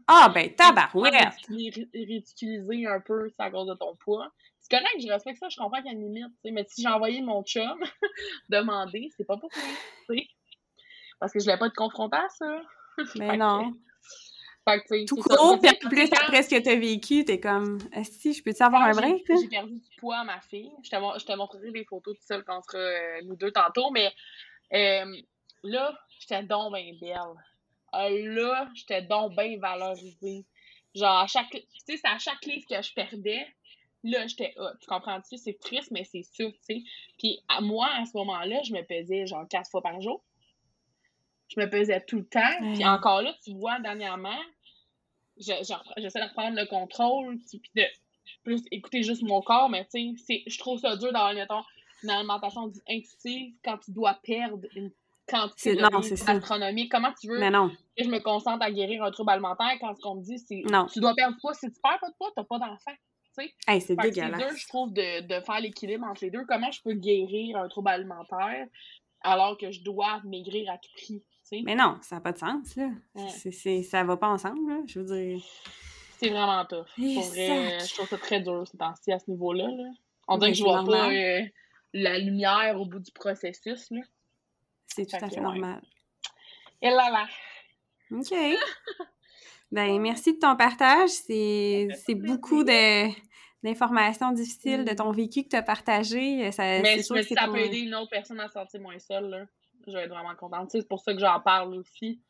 Ah, 0.08 0.32
ben, 0.34 0.50
tabarouette! 0.56 1.36
ridiculiser 1.94 2.88
un 2.88 3.02
peu 3.02 3.30
à 3.38 3.52
cause 3.52 3.68
de 3.68 3.74
ton 3.74 3.96
poids. 3.98 4.32
C'est 4.62 4.78
correct, 4.78 4.96
je 5.02 5.12
respecte 5.12 5.40
ça, 5.40 5.50
je 5.50 5.58
comprends 5.58 5.82
qu'il 5.82 5.92
y 5.92 5.96
a 5.96 5.98
une 5.98 6.14
limite, 6.14 6.34
mais 6.46 6.66
si 6.70 6.84
j'ai 6.84 6.88
envoyé 6.88 7.22
mon 7.22 7.44
chum 7.44 7.84
demander, 8.50 9.10
c'est 9.18 9.26
pas 9.26 9.38
pour 9.38 9.50
tu 9.50 9.60
sais. 10.08 10.28
Parce 11.20 11.34
que 11.34 11.40
je 11.40 11.44
voulais 11.44 11.58
pas 11.58 11.70
te 11.70 11.76
confronter 11.76 12.18
à 12.18 12.30
ça. 12.30 12.62
Mais 13.16 13.36
non. 13.36 13.74
Fait 14.72 14.82
que, 14.82 15.06
Tout 15.06 15.16
court, 15.18 15.60
puis 15.60 15.70
en 15.70 15.90
plus, 15.90 16.10
après 16.12 16.44
ce 16.44 16.50
que 16.50 16.60
t'as 16.60 16.76
vécu, 16.76 17.26
t'es 17.26 17.40
comme, 17.40 17.80
si 18.04 18.34
je 18.34 18.44
peux-tu 18.44 18.62
avoir 18.62 18.84
un 18.84 18.92
break? 18.92 19.26
J'ai 19.28 19.48
perdu 19.48 19.74
du 19.74 19.98
poids 19.98 20.20
à 20.20 20.24
ma 20.24 20.40
fille. 20.42 20.72
Je 20.84 20.90
te, 20.90 21.36
montrerai 21.36 21.72
des 21.72 21.86
photos 21.86 22.16
tout 22.18 22.26
seul 22.26 22.44
contre 22.44 22.76
euh, 22.76 23.22
nous 23.26 23.36
deux 23.36 23.52
tantôt, 23.52 23.92
mais 23.92 24.12
euh, 24.74 25.16
là, 25.64 26.00
j'étais 26.20 26.44
donc 26.44 26.74
bien 26.74 26.94
belle. 27.00 27.36
Ah, 27.92 28.10
là, 28.10 28.70
j'étais 28.76 29.02
donc 29.02 29.36
bien 29.36 29.58
valorisée. 29.60 30.46
Genre, 30.96 31.18
à 31.18 31.28
chaque, 31.28 31.50
tu 31.50 31.60
sais, 31.86 31.98
c'est 31.98 32.08
à 32.08 32.18
chaque 32.18 32.44
livre 32.46 32.66
que 32.70 32.82
je 32.82 32.94
perdais, 32.94 33.48
là, 34.04 34.28
j'étais 34.28 34.54
hot. 34.58 34.76
Tu 34.82 34.88
comprends-tu? 34.88 35.38
C'est 35.38 35.60
triste, 35.60 35.92
mais 35.92 36.04
c'est 36.04 36.24
sûr, 36.24 36.52
tu 36.52 36.60
sais. 36.62 36.84
Puis, 37.18 37.40
à 37.48 37.62
moi, 37.62 37.88
à 38.00 38.06
ce 38.06 38.18
moment-là, 38.18 38.62
je 38.64 38.74
me 38.74 38.82
pesais 38.84 39.26
genre 39.26 39.48
quatre 39.48 39.70
fois 39.70 39.82
par 39.82 40.00
jour. 40.02 40.24
Je 41.50 41.60
me 41.60 41.68
pesais 41.70 42.04
tout 42.08 42.18
le 42.18 42.26
temps. 42.26 42.74
Puis 42.74 42.86
encore 42.86 43.22
là, 43.22 43.34
tu 43.44 43.54
vois, 43.54 43.80
dernièrement, 43.80 44.40
j'essaie 45.40 46.20
de 46.20 46.28
reprendre 46.28 46.58
le 46.58 46.66
contrôle, 46.66 47.38
puis 47.50 47.62
de 47.76 47.84
plus 48.44 48.62
écouter 48.72 49.04
juste 49.04 49.24
mon 49.24 49.42
corps, 49.42 49.70
mais 49.70 49.88
tu 49.94 50.18
sais, 50.18 50.44
je 50.46 50.58
trouve 50.60 50.80
ça 50.80 50.96
dur 50.96 51.12
d'avoir, 51.12 51.34
mettons, 51.34 51.64
une 52.04 52.12
alimentation 52.12 52.72
intuitive 52.88 53.54
quand 53.64 53.78
tu 53.80 53.92
dois 53.92 54.20
perdre 54.24 54.66
une 54.76 54.92
quantité 55.28 55.76
de 55.76 56.30
astronomique. 56.30 56.92
Comment 56.92 57.14
tu 57.20 57.28
veux 57.28 57.40
que 57.40 58.04
je 58.04 58.10
me 58.10 58.20
concentre 58.20 58.64
à 58.64 58.72
guérir 58.72 59.04
un 59.04 59.12
trouble 59.12 59.32
alimentaire 59.32 59.78
quand 59.80 59.96
ce 59.96 60.02
qu'on 60.02 60.16
me 60.16 60.24
dit, 60.24 60.40
c'est 60.40 60.64
tu 60.92 61.00
dois 61.00 61.14
perdre 61.16 61.38
poids. 61.40 61.54
Si 61.54 61.72
tu 61.72 61.80
perds 61.82 62.00
pas 62.00 62.10
de 62.10 62.16
poids, 62.18 62.32
t'as 62.36 62.44
pas 62.44 62.60
d'enfant. 62.60 62.94
Hey, 63.68 63.80
c'est 63.80 63.96
dégueulasse. 63.96 64.38
deux, 64.38 64.58
je 64.58 64.68
trouve, 64.68 64.92
de, 64.92 65.22
de 65.22 65.42
faire 65.46 65.62
l'équilibre 65.62 66.06
entre 66.06 66.26
les 66.26 66.32
deux. 66.32 66.46
Comment 66.46 66.72
je 66.72 66.82
peux 66.82 66.94
guérir 66.94 67.58
un 67.58 67.70
trouble 67.70 67.90
alimentaire 67.90 68.68
alors 69.22 69.58
que 69.58 69.72
je 69.72 69.82
dois 69.82 70.22
maigrir 70.26 70.70
à 70.72 70.78
tout 70.78 70.92
prix? 70.94 71.24
Mais 71.52 71.76
non, 71.76 71.97
ça 72.02 72.16
n'a 72.16 72.22
pas 72.22 72.32
de 72.32 72.38
sens. 72.38 72.76
Là. 72.76 72.89
C'est, 73.30 73.84
ça 73.84 74.04
va 74.04 74.18
pas 74.18 74.28
ensemble. 74.28 74.70
Là, 74.70 74.82
je 74.88 75.00
veux 75.00 75.06
dire. 75.06 75.43
C'est 76.18 76.30
vraiment 76.30 76.66
tough. 76.66 76.88
Pour 76.95 77.24
vrai, 77.24 77.80
je 77.80 77.93
trouve 77.93 78.08
ça 78.08 78.18
très 78.18 78.41
dur 78.41 78.68
ces 78.68 78.78
temps-ci 78.78 79.12
à 79.12 79.20
ce 79.20 79.30
niveau-là. 79.32 79.68
Là. 79.68 79.89
On 80.28 80.38
dirait 80.38 80.52
que 80.52 80.58
je 80.58 80.64
vois 80.64 80.84
pas 80.84 81.12
euh, 81.12 81.41
la 81.93 82.20
lumière 82.20 82.80
au 82.80 82.86
bout 82.86 83.00
du 83.00 83.12
processus. 83.12 83.89
Là. 83.89 84.02
C'est 84.88 85.06
tout 85.06 85.16
à 85.16 85.30
fait 85.30 85.39
normal. 85.39 85.82
Et 86.82 86.89
là 86.89 87.10
là. 87.10 87.28
OK. 88.12 88.34
ben, 89.72 90.00
merci 90.00 90.34
de 90.34 90.39
ton 90.39 90.56
partage. 90.56 91.10
C'est 91.10 92.16
beaucoup 92.16 92.64
d'informations 92.64 94.32
difficiles 94.32 94.84
de 94.84 94.93
ton 94.93 95.12
vécu 95.12 95.43
que 95.43 95.50
tu 95.50 95.56
as 95.56 95.64
partagé. 95.64 96.52
Ça, 96.52 96.64
Mais 96.82 97.02
sûr 97.02 97.24
si 97.24 97.34
ça 97.34 97.47
peut 97.47 97.60
aider 97.60 97.80
une 97.80 97.95
autre 97.95 98.10
personne 98.10 98.39
à 98.39 98.47
se 98.47 98.54
sentir 98.54 98.82
moins 98.82 99.00
seule, 99.00 99.30
là, 99.30 99.45
je 99.88 99.94
vais 99.94 100.04
être 100.04 100.10
vraiment 100.10 100.36
contente. 100.36 100.70
C'est 100.72 100.88
pour 100.88 101.00
ça 101.00 101.14
que 101.14 101.20
j'en 101.20 101.40
parle 101.40 101.74
aussi, 101.76 102.22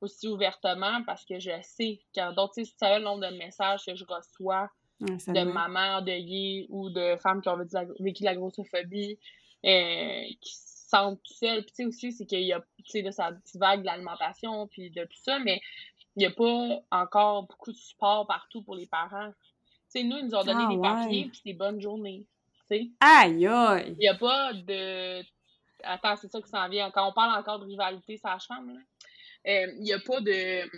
aussi 0.00 0.28
ouvertement, 0.28 1.02
parce 1.04 1.24
que 1.24 1.38
je 1.38 1.50
sais 1.62 2.00
a 2.16 2.32
d'autres, 2.32 2.54
tu 2.54 2.64
sais, 2.64 2.98
le 2.98 3.04
nombre 3.04 3.28
de 3.28 3.36
messages 3.36 3.84
que 3.86 3.94
je 3.94 4.04
reçois 4.04 4.68
de 5.00 5.44
mamans 5.44 5.98
endeuillées 5.98 6.66
ou 6.68 6.90
de 6.90 7.16
femmes 7.16 7.40
qui 7.40 7.48
ont 7.48 7.58
vécu 8.00 8.22
la 8.22 8.34
grossophobie, 8.34 9.18
euh, 9.64 10.22
qui 10.40 10.52
sentent 10.54 11.22
tout 11.22 11.34
seul. 11.34 11.62
Puis, 11.62 11.72
tu 11.72 11.74
sais, 11.74 11.84
aussi, 11.86 12.12
c'est 12.12 12.26
qu'il 12.26 12.42
y 12.42 12.52
a, 12.52 12.60
tu 12.60 12.84
sais, 12.86 13.02
de 13.02 13.10
sa 13.10 13.32
petite 13.32 13.56
vague 13.56 13.80
de 13.80 13.86
l'alimentation, 13.86 14.66
puis 14.68 14.90
de 14.90 15.04
tout 15.04 15.18
ça, 15.22 15.38
mais 15.38 15.60
il 16.16 16.20
n'y 16.20 16.26
a 16.26 16.30
pas 16.30 16.82
encore 16.90 17.46
beaucoup 17.46 17.72
de 17.72 17.76
support 17.76 18.26
partout 18.26 18.62
pour 18.62 18.74
les 18.74 18.86
parents. 18.86 19.30
Tu 19.30 20.00
sais, 20.00 20.02
nous, 20.02 20.18
ils 20.18 20.26
nous 20.26 20.34
ont 20.34 20.44
donné 20.44 20.64
ah, 20.66 20.68
des 20.68 20.80
papiers, 20.80 21.28
puis 21.30 21.40
des 21.44 21.54
bonnes 21.54 21.80
journées. 21.80 22.26
Aïe, 23.00 23.46
aïe! 23.46 23.84
Il 23.88 23.98
n'y 23.98 24.08
a 24.08 24.14
pas 24.14 24.52
de. 24.52 25.22
Attends, 25.84 26.16
c'est 26.16 26.30
ça 26.30 26.40
qui 26.40 26.48
s'en 26.48 26.68
vient. 26.68 26.90
Quand 26.90 27.08
on 27.08 27.12
parle 27.12 27.38
encore 27.38 27.58
de 27.58 27.66
rivalité 27.66 28.16
sage-femme, 28.16 28.70
euh, 29.46 29.66
il 29.76 29.82
n'y 29.82 29.92
a 29.92 29.98
pas 29.98 30.20
de. 30.20 30.68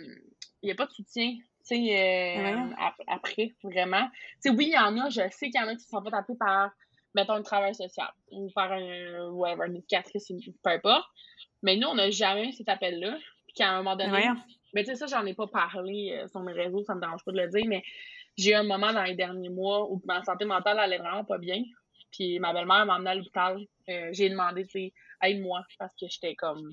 Il 0.61 0.71
a 0.71 0.75
pas 0.75 0.85
de 0.85 0.91
soutien 0.91 1.35
tu 1.65 1.75
sais, 1.77 2.43
euh, 2.45 2.73
après, 3.07 3.55
vraiment. 3.63 4.05
Tu 4.11 4.17
sais, 4.41 4.49
oui, 4.49 4.65
il 4.67 4.73
y 4.73 4.77
en 4.77 4.97
a, 4.97 5.09
je 5.09 5.21
sais 5.31 5.49
qu'il 5.49 5.55
y 5.55 5.63
en 5.63 5.67
a 5.69 5.75
qui 5.75 5.83
se 5.83 5.87
sont 5.87 6.03
pas 6.03 6.17
appelés 6.17 6.37
par 6.37 6.71
mettons, 7.15 7.33
un 7.33 7.41
travail 7.41 7.75
social 7.75 8.09
ou 8.31 8.49
faire 8.49 8.71
un, 8.71 9.29
whatever, 9.31 9.67
une 9.67 9.77
éducatrice, 9.77 10.31
peu 10.63 10.69
importe. 10.69 11.05
Mais 11.61 11.77
nous, 11.77 11.87
on 11.87 11.95
n'a 11.95 12.09
jamais 12.09 12.49
eu 12.49 12.51
cet 12.51 12.69
appel-là. 12.69 13.17
Puis 13.45 13.53
qu'à 13.55 13.69
un 13.69 13.77
moment 13.77 13.95
donné, 13.95 14.29
mais 14.73 14.83
tu 14.83 14.89
sais, 14.89 14.95
ça, 14.95 15.05
j'en 15.05 15.25
ai 15.25 15.33
pas 15.33 15.47
parlé 15.47 16.11
euh, 16.11 16.27
sur 16.27 16.41
mes 16.41 16.53
réseaux, 16.53 16.83
ça 16.83 16.95
me 16.95 17.01
dérange 17.01 17.23
pas 17.23 17.31
de 17.31 17.37
le 17.37 17.47
dire, 17.49 17.63
mais 17.67 17.83
j'ai 18.35 18.51
eu 18.51 18.55
un 18.55 18.63
moment 18.63 18.91
dans 18.91 19.03
les 19.03 19.15
derniers 19.15 19.49
mois 19.49 19.89
où 19.91 20.01
ma 20.05 20.23
santé 20.23 20.45
mentale 20.45 20.79
allait 20.79 20.97
vraiment 20.97 21.23
pas 21.23 21.37
bien. 21.37 21.61
Puis 22.13 22.39
ma 22.39 22.53
belle-mère 22.53 22.85
m'a 22.85 22.95
emmené 22.95 23.09
à 23.09 23.15
l'hôpital. 23.15 23.59
Euh, 23.89 24.09
j'ai 24.11 24.29
demandé, 24.29 24.65
tu 24.65 24.71
sais, 24.71 24.93
aide-moi, 25.21 25.63
parce 25.77 25.93
que 25.95 26.07
j'étais 26.07 26.35
comme. 26.35 26.71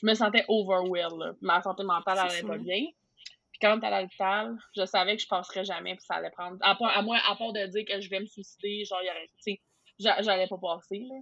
Je 0.00 0.06
me 0.06 0.14
sentais 0.14 0.44
overwhelmed. 0.48 1.36
Ma 1.40 1.62
santé 1.62 1.84
mentale 1.84 2.18
allait 2.18 2.42
pas 2.42 2.58
bien. 2.58 2.80
Puis 3.52 3.60
quand 3.62 3.78
t'es 3.78 3.86
à 3.86 4.02
l'hôpital, 4.02 4.56
je 4.76 4.84
savais 4.84 5.16
que 5.16 5.22
je 5.22 5.28
passerais 5.28 5.64
jamais, 5.64 5.94
puis 5.94 6.04
ça 6.04 6.14
allait 6.14 6.30
prendre. 6.30 6.58
À, 6.60 6.74
part, 6.74 6.96
à 6.96 7.02
moins, 7.02 7.20
à 7.28 7.36
part 7.36 7.52
de 7.52 7.64
dire 7.66 7.84
que 7.86 8.00
je 8.00 8.10
vais 8.10 8.18
me 8.18 8.26
suicider, 8.26 8.84
genre, 8.84 9.00
tu 9.44 9.58
sais, 9.58 9.60
j'allais 9.98 10.48
pas 10.48 10.58
passer, 10.58 11.06
là. 11.08 11.14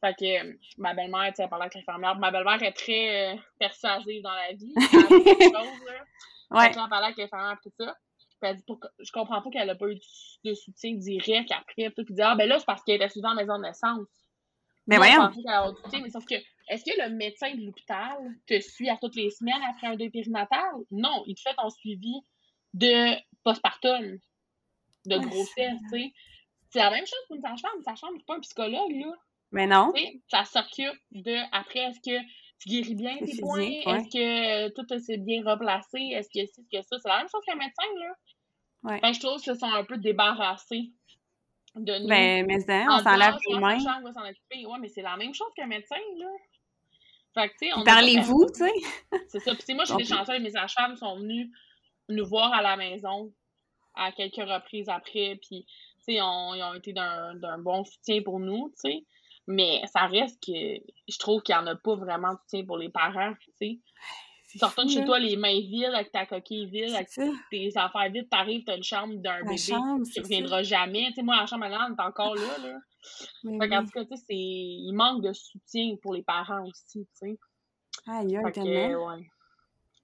Fait 0.00 0.14
que 0.14 0.58
ma 0.80 0.94
belle-mère, 0.94 1.28
tu 1.30 1.36
sais, 1.36 1.42
elle 1.44 1.48
parlait 1.48 1.64
avec 1.64 1.74
l'infirmière. 1.74 2.16
Ma 2.16 2.30
belle-mère 2.30 2.62
est 2.62 2.72
très 2.72 3.34
euh, 3.34 3.36
persuasive 3.58 4.22
dans 4.22 4.34
la 4.34 4.52
vie. 4.52 4.72
Elle 4.76 4.98
a 4.98 5.08
des 5.08 5.44
choses, 5.44 5.86
là. 5.86 6.04
Ouais. 6.50 6.72
Fait 6.72 6.80
elle 6.80 6.88
parlait 6.88 7.06
avec 7.06 7.18
l'infirmière, 7.18 7.58
tout 7.62 7.72
ça. 7.78 7.96
Puis 8.40 8.50
elle 8.50 8.56
dit, 8.56 8.64
je 9.00 9.12
comprends 9.12 9.42
pas 9.42 9.50
qu'elle 9.50 9.70
a 9.70 9.74
pas 9.74 9.88
eu 9.88 9.98
de 10.44 10.54
soutien 10.54 10.94
direct 10.94 11.50
après. 11.52 11.90
Puis 11.90 12.04
dit, 12.10 12.22
ah, 12.22 12.34
ben 12.36 12.48
là, 12.48 12.58
c'est 12.58 12.66
parce 12.66 12.82
qu'elle 12.82 12.96
était 12.96 13.08
souvent 13.08 13.32
en 13.32 13.34
maison 13.34 13.56
de 13.56 13.62
naissance. 13.62 14.06
Mais 14.86 14.96
voyons. 14.96 15.30
Je 15.30 15.42
qu'elle 15.42 15.52
a 15.52 15.70
du 15.70 15.82
soutien, 15.82 16.00
mais 16.02 16.10
sauf 16.10 16.24
que 16.24 16.34
est-ce 16.68 16.84
que 16.84 17.00
le 17.00 17.14
médecin 17.14 17.54
de 17.54 17.64
l'hôpital 17.64 18.16
te 18.46 18.60
suit 18.60 18.90
à 18.90 18.96
toutes 18.96 19.16
les 19.16 19.30
semaines 19.30 19.62
après 19.70 19.88
un 19.88 19.96
deuil 19.96 20.10
périnatal? 20.10 20.72
Non, 20.90 21.24
il 21.26 21.34
te 21.34 21.40
fait 21.40 21.54
ton 21.54 21.70
suivi 21.70 22.14
de 22.74 23.16
postpartum, 23.42 24.18
de 25.06 25.18
grossesse, 25.18 25.80
tu 25.92 25.98
sais. 25.98 26.12
C'est 26.70 26.80
la 26.80 26.90
même 26.90 27.06
chose 27.06 27.20
pour 27.26 27.36
une 27.36 27.42
sage-femme. 27.42 27.70
Une 27.78 27.82
sage-femme, 27.82 28.14
c'est 28.16 28.26
pas 28.26 28.36
un 28.36 28.40
psychologue, 28.40 28.92
là. 28.92 29.12
Mais 29.50 29.66
non. 29.66 29.92
ça 30.28 30.44
s'occupe 30.44 31.00
de, 31.12 31.36
après, 31.52 31.80
est-ce 31.80 32.00
que 32.00 32.22
tu 32.58 32.68
guéris 32.68 32.94
bien 32.94 33.16
tes 33.18 33.36
points? 33.40 33.60
Est-ce 33.62 34.08
que 34.08 34.68
tout 34.70 34.98
s'est 34.98 35.18
bien 35.18 35.42
replacé? 35.44 35.98
Est-ce 36.12 36.28
que 36.28 36.46
c'est 36.46 36.62
que 36.70 36.82
ça? 36.82 36.98
C'est 36.98 37.08
la 37.08 37.18
même 37.18 37.28
chose 37.28 37.42
qu'un 37.46 37.56
médecin, 37.56 37.86
là. 37.98 38.14
Ouais. 38.84 39.00
Ben, 39.00 39.12
je 39.12 39.20
trouve 39.20 39.40
qu'ils 39.40 39.52
se 39.52 39.58
sont 39.58 39.66
un 39.66 39.84
peu 39.84 39.98
débarrassés 39.98 40.92
de 41.74 41.98
nous. 41.98 42.08
Ben, 42.08 42.46
mais 42.46 42.60
ça, 42.60 42.84
on 42.90 42.98
s'en 42.98 43.16
lave 43.16 43.38
les 43.48 43.58
mains. 43.58 43.78
Mais 44.80 44.88
c'est 44.88 45.02
la 45.02 45.16
même 45.16 45.34
chose 45.34 45.52
qu'un 45.56 45.66
médecin, 45.66 45.96
là. 46.18 46.26
Fait 47.34 47.48
que, 47.50 47.84
Parlez-vous, 47.84 48.46
tu 48.46 48.64
sais. 48.64 48.72
C'est 49.28 49.40
ça. 49.40 49.54
Puis, 49.54 49.74
moi, 49.74 49.84
j'ai 49.84 49.96
des 49.96 50.04
chanceux, 50.04 50.38
mes 50.38 50.50
sages-femmes 50.50 50.96
sont 50.96 51.18
venus 51.18 51.50
nous 52.08 52.26
voir 52.26 52.52
à 52.52 52.62
la 52.62 52.76
maison 52.76 53.32
à 53.94 54.12
quelques 54.12 54.36
reprises 54.36 54.88
après. 54.88 55.38
Puis, 55.42 55.64
tu 55.64 56.04
sais, 56.04 56.14
ils 56.14 56.22
ont 56.22 56.74
été 56.74 56.92
d'un 56.92 57.58
bon 57.58 57.84
soutien 57.84 58.22
pour 58.22 58.40
nous, 58.40 58.70
tu 58.70 58.90
sais. 58.90 59.04
Mais 59.48 59.80
ça 59.90 60.06
reste 60.06 60.44
que 60.44 60.52
je 60.52 61.18
trouve 61.18 61.42
qu'il 61.42 61.54
n'y 61.54 61.60
en 61.62 61.66
a 61.66 61.74
pas 61.74 61.96
vraiment 61.96 62.34
de 62.34 62.38
soutien 62.40 62.66
pour 62.66 62.76
les 62.76 62.90
parents, 62.90 63.32
tu 63.40 63.50
sais. 63.58 63.78
Tu 64.50 64.62
retournes 64.62 64.90
chez 64.90 65.04
toi 65.06 65.18
les 65.18 65.36
mains 65.36 65.58
vides, 65.58 65.92
avec 65.94 66.12
ta 66.12 66.26
coquille 66.26 66.66
vide, 66.66 66.94
avec 66.94 67.08
tes 67.50 67.70
affaires 67.74 68.10
vides, 68.10 68.28
t'arrives, 68.28 68.64
t'as 68.64 68.76
une 68.76 68.82
chambre 68.82 69.14
d'un 69.14 69.42
bébé 69.42 69.56
chambre, 69.56 70.04
qui 70.04 70.20
reviendra 70.20 70.62
jamais. 70.62 71.06
Tu 71.08 71.14
sais, 71.14 71.22
moi, 71.22 71.36
la 71.36 71.46
chambre 71.46 71.64
à 71.64 71.68
est 71.68 72.00
encore 72.00 72.34
là, 72.34 72.58
là. 72.62 72.78
Mais 73.42 73.58
fait 73.58 73.70
oui. 73.70 73.76
en 73.76 73.84
tout 73.84 73.90
cas, 73.90 74.04
tu 74.04 74.16
sais, 74.16 74.24
il 74.28 74.92
manque 74.92 75.22
de 75.22 75.32
soutien 75.32 75.96
pour 76.02 76.12
les 76.12 76.22
parents 76.22 76.66
aussi, 76.66 77.06
tu 77.06 77.08
sais. 77.14 77.38
Aïe, 78.06 78.36
aïe, 78.36 78.52
tellement. 78.52 79.06
Ouais. 79.06 79.26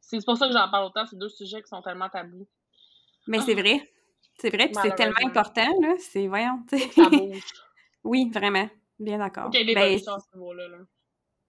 C'est 0.01 0.25
pour 0.25 0.39
ça 0.39 0.47
que 0.47 0.55
j'en 0.55 0.71
parle 0.71 0.87
autant, 0.87 1.05
ces 1.07 1.17
deux 1.17 1.29
sujets 1.29 1.61
qui 1.61 1.69
sont 1.69 1.83
tellement 1.83 2.09
tabous. 2.09 2.49
Mais 3.27 3.41
c'est 3.41 3.55
vrai. 3.55 3.91
C'est 4.39 4.51
vrai, 4.51 4.67
puis 4.69 4.77
c'est 4.83 4.95
tellement 4.95 5.21
important, 5.23 5.69
là. 5.83 5.95
C'est, 5.99 6.29
voyons, 6.29 6.63
tu 6.69 6.79
sais. 6.79 6.89
Ça 6.91 7.11
bouge. 7.11 7.43
oui, 8.05 8.31
vraiment. 8.33 8.69
Bien 8.99 9.19
d'accord. 9.19 9.51
Ben, 9.51 9.67
là. 9.67 10.79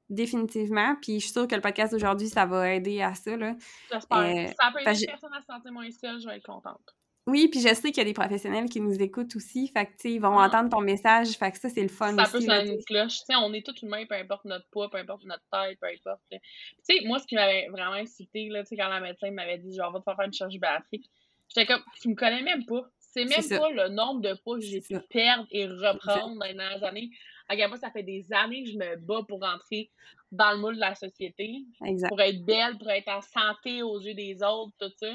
Définitivement. 0.10 0.96
Puis 1.02 1.20
je 1.20 1.26
suis 1.26 1.34
sûre 1.34 1.48
que 1.48 1.56
le 1.56 1.62
podcast 1.62 1.92
d'aujourd'hui, 1.92 2.28
ça 2.28 2.46
va 2.46 2.74
aider 2.74 3.02
à 3.02 3.16
ça. 3.16 3.36
Là. 3.36 3.56
J'espère. 3.92 4.18
Euh, 4.18 4.48
ça 4.60 4.72
peut 4.72 4.82
aider 4.82 5.02
une 5.02 5.08
personne 5.08 5.34
à 5.34 5.42
se 5.42 5.46
sentir 5.48 5.72
moins 5.72 5.90
seule, 5.92 6.20
je 6.20 6.28
vais 6.28 6.38
être 6.38 6.46
contente. 6.46 6.96
Oui, 7.28 7.48
puis 7.48 7.60
je 7.60 7.74
sais 7.74 7.92
qu'il 7.92 7.98
y 7.98 8.02
a 8.02 8.04
des 8.04 8.14
professionnels 8.14 8.70
qui 8.70 8.80
nous 8.80 9.02
écoutent 9.02 9.36
aussi. 9.36 9.68
Fait 9.68 9.88
que, 9.88 10.08
ils 10.08 10.20
vont 10.20 10.38
ah. 10.38 10.46
entendre 10.46 10.70
ton 10.70 10.82
message. 10.82 11.30
Fait 11.32 11.52
que 11.52 11.58
ça, 11.58 11.70
c'est 11.70 11.82
le 11.82 11.88
fun 11.88 12.16
ça 12.16 12.22
aussi. 12.22 12.46
Ça 12.46 12.54
peut 12.54 12.60
sonner 12.60 12.74
une 12.74 12.84
cloche. 12.84 13.18
sais, 13.26 13.36
on 13.36 13.52
est 13.54 13.66
tous 13.66 13.82
humains, 13.82 14.06
peu 14.08 14.14
importe 14.14 14.46
notre 14.46 14.68
poids, 14.70 14.92
peu 14.92 15.00
importe 15.00 15.24
notre 15.24 15.44
taille, 15.52 15.76
peu 15.78 15.88
importe. 15.88 16.22
Tu 16.30 16.38
sais, 16.84 17.04
moi, 17.06 17.18
ce 17.18 17.26
qui 17.26 17.34
m'avait 17.34 17.68
vraiment 17.70 17.94
incité, 17.94 18.50
là, 18.50 18.64
quand 18.64 18.90
la 18.90 19.00
médecin 19.00 19.32
m'avait 19.32 19.58
dit, 19.58 19.76
genre, 19.76 19.92
va 19.92 20.00
te 20.00 20.04
faire 20.04 20.24
une 20.24 20.34
chirurgie 20.34 20.60
bariatrique, 20.60 21.10
j'étais 21.50 21.66
comme, 21.66 21.82
tu 22.00 22.10
me 22.10 22.16
connais 22.16 22.44
même 22.44 22.64
pas. 22.66 22.84
C'est 23.00 23.26
même 23.26 23.60
pas 23.60 23.70
le 23.72 23.90
nombre 23.90 24.22
de 24.22 24.34
poids 24.44 24.60
que 24.60 24.66
j'ai 24.66 24.82
pu 24.82 25.00
perdre 25.10 25.48
et 25.50 25.66
reprendre 25.66 26.38
dans 26.38 26.46
les 26.46 26.54
dernières 26.54 26.84
années. 26.84 27.10
À 27.48 27.56
quel 27.56 27.70
ça 27.78 27.92
fait 27.92 28.04
des 28.04 28.32
années 28.34 28.64
que 28.64 28.72
je 28.72 28.78
me 28.78 28.96
bats 28.96 29.24
pour 29.28 29.42
rentrer 29.42 29.92
dans 30.32 30.52
le 30.52 30.58
moule 30.58 30.76
de 30.76 30.80
la 30.80 30.96
société. 30.96 31.64
Pour 32.08 32.20
être 32.22 32.44
belle, 32.44 32.78
pour 32.78 32.90
être 32.90 33.10
en 33.10 33.22
santé 33.22 33.84
aux 33.84 34.00
yeux 34.00 34.16
des 34.16 34.42
autres, 34.42 34.74
tout 34.80 34.92
ça. 34.98 35.14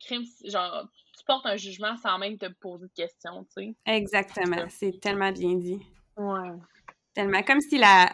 Crime, 0.00 0.24
genre, 0.44 0.88
tu 1.16 1.24
portes 1.24 1.46
un 1.46 1.56
jugement 1.56 1.96
sans 1.96 2.18
même 2.18 2.38
te 2.38 2.46
poser 2.46 2.86
de 2.86 2.92
questions, 2.92 3.44
tu 3.44 3.64
sais. 3.64 3.74
Exactement. 3.84 4.64
C'est 4.68 5.00
tellement 5.00 5.32
bien 5.32 5.54
dit. 5.54 5.80
Ouais. 6.16 6.50
Tellement. 7.14 7.42
Comme 7.42 7.60
si 7.60 7.78
la, 7.78 8.08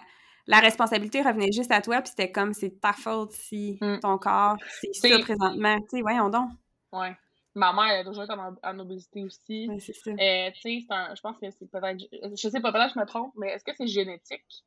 la 0.47 0.61
responsabilité 0.61 1.21
revenait 1.21 1.53
juste 1.53 1.71
à 1.71 1.83
toi, 1.83 2.01
puis 2.01 2.11
c'était 2.11 2.33
comme 2.33 2.55
c'est 2.55 2.81
ta 2.81 2.95
faute 2.95 3.33
si 3.33 3.77
mm. 3.81 4.01
ton 4.01 4.17
corps, 4.17 4.57
c'est 4.81 4.95
ça 4.95 5.19
présentement. 5.19 5.77
Tu 5.81 5.97
sais, 5.97 6.01
voyons 6.01 6.31
donc. 6.31 6.51
Ouais. 6.93 7.15
Ma 7.57 7.73
mère, 7.73 7.85
elle 7.85 8.01
a 8.01 8.05
toujours 8.05 8.25
été 8.25 8.33
en, 8.33 8.79
obésité 8.81 9.23
aussi. 9.23 9.69
Ouais, 9.69 9.79
c'est 9.79 9.93
ça. 9.93 10.11
Euh, 10.11 10.51
tu 10.55 10.61
sais, 10.61 10.87
je 11.15 11.21
pense 11.21 11.39
que 11.39 11.51
c'est 11.51 11.71
peut-être. 11.71 12.05
Je 12.37 12.49
sais 12.49 12.61
pas, 12.61 12.73
peut-être 12.73 12.89
que 12.89 12.95
je 12.95 13.01
me 13.01 13.07
trompe, 13.07 13.33
mais 13.37 13.51
est-ce 13.51 13.65
que 13.65 13.73
c'est 13.77 13.87
génétique? 13.87 14.65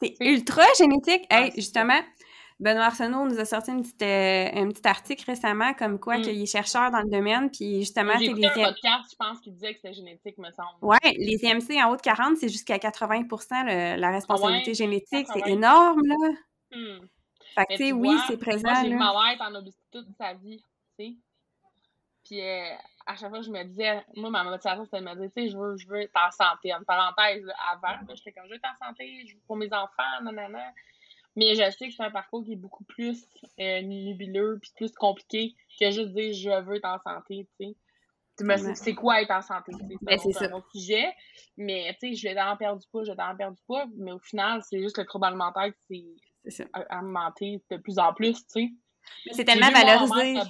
C'est 0.00 0.14
ultra 0.20 0.62
génétique. 0.78 1.26
Hey, 1.30 1.50
justement, 1.56 2.00
Benoît 2.60 2.86
Arsenault 2.86 3.26
nous 3.26 3.38
a 3.38 3.44
sorti 3.44 3.72
une 3.72 3.82
petite, 3.82 4.02
euh, 4.02 4.50
un 4.52 4.68
petit 4.68 4.86
article 4.86 5.24
récemment 5.26 5.74
comme 5.74 5.98
quoi 5.98 6.18
mm. 6.18 6.22
qu'il 6.22 6.42
est 6.42 6.46
chercheur 6.46 6.90
dans 6.90 7.00
le 7.00 7.10
domaine, 7.10 7.50
puis 7.50 7.80
justement... 7.80 8.14
Écouté 8.18 8.40
les... 8.40 8.46
un 8.46 8.68
podcast, 8.70 9.10
je 9.10 9.16
pense, 9.16 9.40
qui 9.40 9.50
disait 9.50 9.74
que 9.74 9.80
c'était 9.82 9.94
génétique, 9.94 10.38
me 10.38 10.50
semble. 10.52 10.78
Oui, 10.82 10.96
les 11.04 11.44
IMC 11.44 11.82
en 11.84 11.90
haut 11.90 11.96
de 11.96 12.02
40, 12.02 12.36
c'est 12.36 12.48
jusqu'à 12.48 12.76
80% 12.76 13.96
la 13.96 14.10
responsabilité 14.10 14.74
génétique. 14.74 15.26
C'est 15.32 15.48
énorme, 15.48 16.02
là. 16.04 16.16
Hmm. 16.70 17.06
Fait 17.54 17.64
que, 17.64 17.72
tu 17.76 17.84
sais, 17.86 17.92
oui, 17.92 18.16
c'est 18.26 18.36
présent. 18.36 18.68
Moi, 18.68 18.82
j'ai 18.82 18.94
ma 18.94 19.12
mère 19.12 19.40
en 19.40 19.54
obésité 19.54 19.82
toute 19.90 20.08
sa 20.16 20.34
vie, 20.34 20.62
tu 20.98 21.06
sais. 21.06 21.16
Puis 22.28 22.42
euh, 22.42 22.74
à 23.06 23.16
chaque 23.16 23.30
fois, 23.30 23.40
je 23.40 23.50
me 23.50 23.64
disais, 23.64 24.04
moi, 24.14 24.28
ma 24.28 24.44
motivation, 24.44 24.84
c'était 24.84 25.00
de 25.00 25.04
me 25.04 25.14
dire, 25.14 25.30
tu 25.34 25.42
sais, 25.42 25.48
je 25.48 25.56
veux, 25.56 25.76
je 25.78 25.88
veux 25.88 26.02
être 26.02 26.12
en 26.14 26.30
santé. 26.30 26.74
En 26.74 26.82
parenthèse, 26.84 27.42
avant, 27.72 27.96
j'étais 28.14 28.32
comme, 28.32 28.44
je 28.44 28.50
veux 28.50 28.56
être 28.56 28.68
en 28.70 28.86
santé, 28.86 29.24
je 29.26 29.34
veux 29.34 29.40
pour 29.46 29.56
mes 29.56 29.72
enfants, 29.72 30.22
nanana. 30.22 30.72
Mais 31.36 31.54
je 31.54 31.70
sais 31.70 31.88
que 31.88 31.94
c'est 31.94 32.02
un 32.02 32.10
parcours 32.10 32.44
qui 32.44 32.52
est 32.52 32.56
beaucoup 32.56 32.84
plus 32.84 33.26
euh, 33.60 33.80
nubuleux 33.80 34.58
puis 34.60 34.72
plus 34.76 34.92
compliqué 34.92 35.54
que 35.80 35.90
juste 35.90 36.12
dire, 36.12 36.34
je 36.34 36.62
veux 36.62 36.76
être 36.76 36.84
en 36.84 36.98
santé, 36.98 37.48
tu 37.58 37.66
sais. 37.66 37.76
C'est 38.74 38.94
quoi 38.94 39.22
être 39.22 39.32
en 39.32 39.42
santé? 39.42 39.72
Ben, 40.02 40.18
c'est 40.18 40.46
un 40.46 40.52
autre 40.52 40.70
sujet. 40.72 41.12
Mais, 41.56 41.96
tu 42.00 42.10
sais, 42.10 42.14
je 42.14 42.28
vais 42.28 42.34
dans 42.34 42.56
perdre 42.56 42.80
du 42.80 42.86
poids, 42.88 43.02
je 43.04 43.10
vais 43.10 43.16
dans 43.16 43.34
perdre 43.36 43.56
du 43.56 43.62
poids. 43.62 43.86
Mais 43.96 44.12
au 44.12 44.18
final, 44.20 44.62
c'est 44.62 44.80
juste 44.80 44.98
le 44.98 45.04
trouble 45.06 45.26
alimentaire 45.26 45.72
qui 45.86 46.14
s'est 46.46 46.68
augmenté 46.92 47.60
de 47.70 47.76
plus 47.78 47.98
en 47.98 48.12
plus, 48.12 48.34
tu 48.34 48.44
sais. 48.48 48.68
C'est 49.32 49.44
tellement 49.44 49.70
valorisé. 49.70 50.40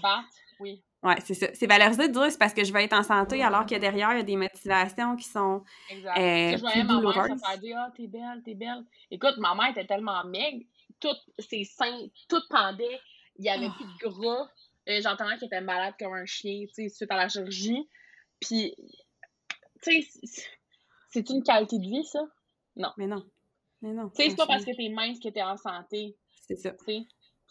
Oui. 0.61 0.83
Oui, 1.03 1.15
c'est 1.25 1.35
ça. 1.35 1.47
C'est 1.55 1.67
valorisé 1.67 2.09
de 2.09 2.13
dire 2.13 2.31
c'est 2.31 2.39
parce 2.39 2.53
que 2.53 2.65
je 2.65 2.73
veux 2.73 2.81
être 2.81 2.93
en 2.93 3.05
santé, 3.05 3.43
alors 3.43 3.67
que 3.67 3.77
derrière, 3.77 4.13
il 4.13 4.17
y 4.17 4.21
a 4.21 4.25
des 4.25 4.37
motivations 4.37 5.15
qui 5.15 5.29
sont. 5.29 5.63
Exact. 5.91 6.19
Euh, 6.19 6.57
je 6.57 6.61
voyais 6.61 6.85
ma 6.85 7.01
mère 7.01 7.13
se 7.13 7.47
faire 7.47 7.59
dire 7.59 7.77
Ah, 7.79 7.93
t'es 7.97 8.07
belle, 8.09 8.43
t'es 8.45 8.55
belle. 8.55 8.85
Écoute, 9.11 9.35
ma 9.39 9.55
mère 9.55 9.71
était 9.71 9.87
tellement 9.87 10.25
maigre, 10.25 10.65
toutes 10.99 11.23
ses 11.39 11.63
seins, 11.65 12.09
tout 12.29 12.43
pendait, 12.51 13.01
il 13.37 13.43
n'y 13.43 13.51
avait 13.51 13.71
plus 13.71 13.85
de 13.85 14.09
gras. 14.09 14.49
Euh, 14.89 15.01
J'entendais 15.03 15.37
qu'elle 15.37 15.47
était 15.47 15.61
malade 15.61 15.95
comme 15.99 16.15
un 16.15 16.27
chien, 16.27 16.65
tu 16.67 16.75
sais, 16.75 16.89
suite 16.89 17.11
à 17.13 17.17
la 17.17 17.29
chirurgie. 17.29 17.89
Puis, 18.41 18.75
tu 19.83 20.03
sais, 20.03 20.29
c'est 21.11 21.31
une 21.31 21.43
qualité 21.43 21.79
de 21.79 21.85
vie, 21.85 22.05
ça? 22.05 22.21
Non. 22.75 22.91
Mais 22.97 23.07
non. 23.07 23.25
Mais 23.83 23.93
non. 23.93 24.11
Tu 24.11 24.23
sais, 24.23 24.31
c'est 24.31 24.37
pas 24.37 24.47
parce 24.47 24.65
que 24.65 24.75
t'es 24.75 24.89
mince 24.89 25.21
que 25.21 25.29
t'es 25.29 25.43
en 25.43 25.57
santé. 25.57 26.17
C'est 26.47 26.57
ça. 26.57 26.73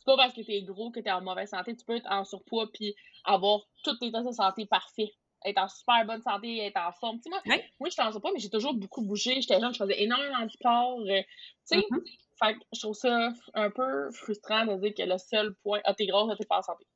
Pas 0.07 0.15
parce 0.15 0.33
que 0.33 0.41
t'es 0.41 0.61
gros 0.63 0.89
que 0.89 1.01
t'es 1.01 1.11
en 1.11 1.21
mauvaise 1.21 1.49
santé. 1.49 1.75
Tu 1.75 1.85
peux 1.85 1.97
être 1.97 2.09
en 2.09 2.23
surpoids 2.23 2.67
puis 2.73 2.95
avoir 3.25 3.59
toutes 3.83 3.99
tes 3.99 4.09
de 4.09 4.31
santé 4.31 4.65
parfaits. 4.65 5.09
Être 5.45 5.59
en 5.59 5.67
super 5.67 6.05
bonne 6.05 6.21
santé, 6.23 6.65
être 6.65 6.77
en 6.77 6.91
forme. 6.93 7.19
moi, 7.27 7.39
moi 7.79 7.89
je 7.89 7.95
pense 7.95 8.19
pas, 8.19 8.31
mais 8.33 8.39
j'ai 8.39 8.49
toujours 8.49 8.73
beaucoup 8.73 9.03
bougé. 9.05 9.39
J'étais 9.39 9.59
jeune, 9.59 9.73
je 9.73 9.77
faisais 9.77 10.01
énormément 10.01 10.43
de 10.43 10.49
sport. 10.49 10.99
Euh, 11.01 11.21
tu 11.21 11.27
sais, 11.65 11.77
mm-hmm. 11.77 12.59
je 12.73 12.79
trouve 12.79 12.95
ça 12.95 13.29
un 13.53 13.69
peu 13.69 14.09
frustrant 14.11 14.65
de 14.65 14.75
dire 14.81 14.93
que 14.95 15.03
le 15.03 15.17
seul 15.17 15.53
point, 15.61 15.81
ah, 15.83 15.93
t'es 15.93 16.07
grosse, 16.07 16.35
t'es 16.37 16.45
pas 16.45 16.59
en 16.59 16.63
santé. 16.63 16.87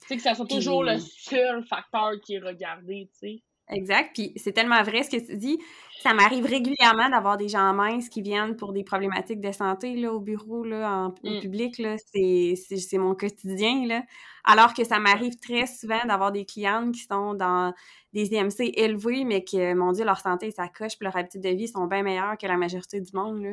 Tu 0.00 0.08
sais, 0.08 0.16
que 0.16 0.22
ça 0.22 0.34
soit 0.34 0.46
toujours 0.46 0.82
le 0.82 0.98
seul 0.98 1.64
facteur 1.64 2.12
qui 2.24 2.34
est 2.34 2.40
regardé, 2.40 3.08
tu 3.12 3.18
sais. 3.18 3.42
Exact. 3.72 4.10
Puis 4.14 4.32
c'est 4.36 4.52
tellement 4.52 4.82
vrai 4.82 5.02
ce 5.02 5.10
que 5.10 5.26
tu 5.26 5.36
dis. 5.36 5.58
Ça 6.02 6.14
m'arrive 6.14 6.44
régulièrement 6.44 7.08
d'avoir 7.10 7.36
des 7.36 7.48
gens 7.48 7.72
minces 7.72 8.08
qui 8.08 8.22
viennent 8.22 8.56
pour 8.56 8.72
des 8.72 8.82
problématiques 8.82 9.40
de 9.40 9.52
santé 9.52 9.94
là, 9.94 10.12
au 10.12 10.18
bureau, 10.18 10.64
là, 10.64 10.90
en, 10.90 11.08
au 11.08 11.36
mm. 11.36 11.40
public. 11.40 11.80
C'est 12.12 12.98
mon 12.98 13.14
quotidien. 13.14 13.86
Là. 13.86 14.02
Alors 14.44 14.74
que 14.74 14.82
ça 14.82 14.98
m'arrive 14.98 15.38
très 15.38 15.66
souvent 15.66 16.04
d'avoir 16.06 16.32
des 16.32 16.44
clientes 16.44 16.92
qui 16.92 17.02
sont 17.02 17.34
dans 17.34 17.72
des 18.12 18.34
IMC 18.34 18.72
élevés, 18.74 19.24
mais 19.24 19.44
que, 19.44 19.74
mon 19.74 19.92
Dieu, 19.92 20.04
leur 20.04 20.18
santé, 20.18 20.50
ça 20.50 20.68
coche, 20.68 20.98
puis 20.98 21.04
leur 21.04 21.16
habitude 21.16 21.40
de 21.40 21.50
vie 21.50 21.68
sont 21.68 21.86
bien 21.86 22.02
meilleures 22.02 22.36
que 22.36 22.46
la 22.46 22.56
majorité 22.56 23.00
du 23.00 23.12
monde. 23.14 23.42
Là. 23.42 23.50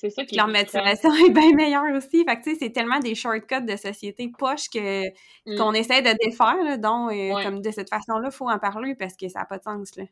C'est 0.00 0.08
ça 0.08 0.24
qui 0.24 0.34
Leur 0.34 0.48
motivation 0.48 1.12
est 1.26 1.30
bien 1.30 1.52
meilleure 1.52 1.94
aussi. 1.94 2.24
Fait 2.24 2.36
que, 2.38 2.42
tu 2.42 2.52
sais, 2.52 2.56
c'est 2.58 2.70
tellement 2.70 3.00
des 3.00 3.14
shortcuts 3.14 3.66
de 3.66 3.76
société 3.76 4.32
poche 4.36 4.70
que, 4.70 5.08
mm. 5.44 5.58
qu'on 5.58 5.74
essaie 5.74 6.00
de 6.00 6.16
défaire, 6.24 6.56
là, 6.64 6.78
donc, 6.78 7.12
euh, 7.12 7.42
comme 7.42 7.60
de 7.60 7.70
cette 7.70 7.90
façon-là, 7.90 8.30
il 8.32 8.34
faut 8.34 8.48
en 8.48 8.58
parler 8.58 8.94
parce 8.94 9.14
que 9.14 9.28
ça 9.28 9.40
n'a 9.40 9.44
pas 9.44 9.58
de 9.58 9.62
sens, 9.62 9.94
là. 9.96 10.04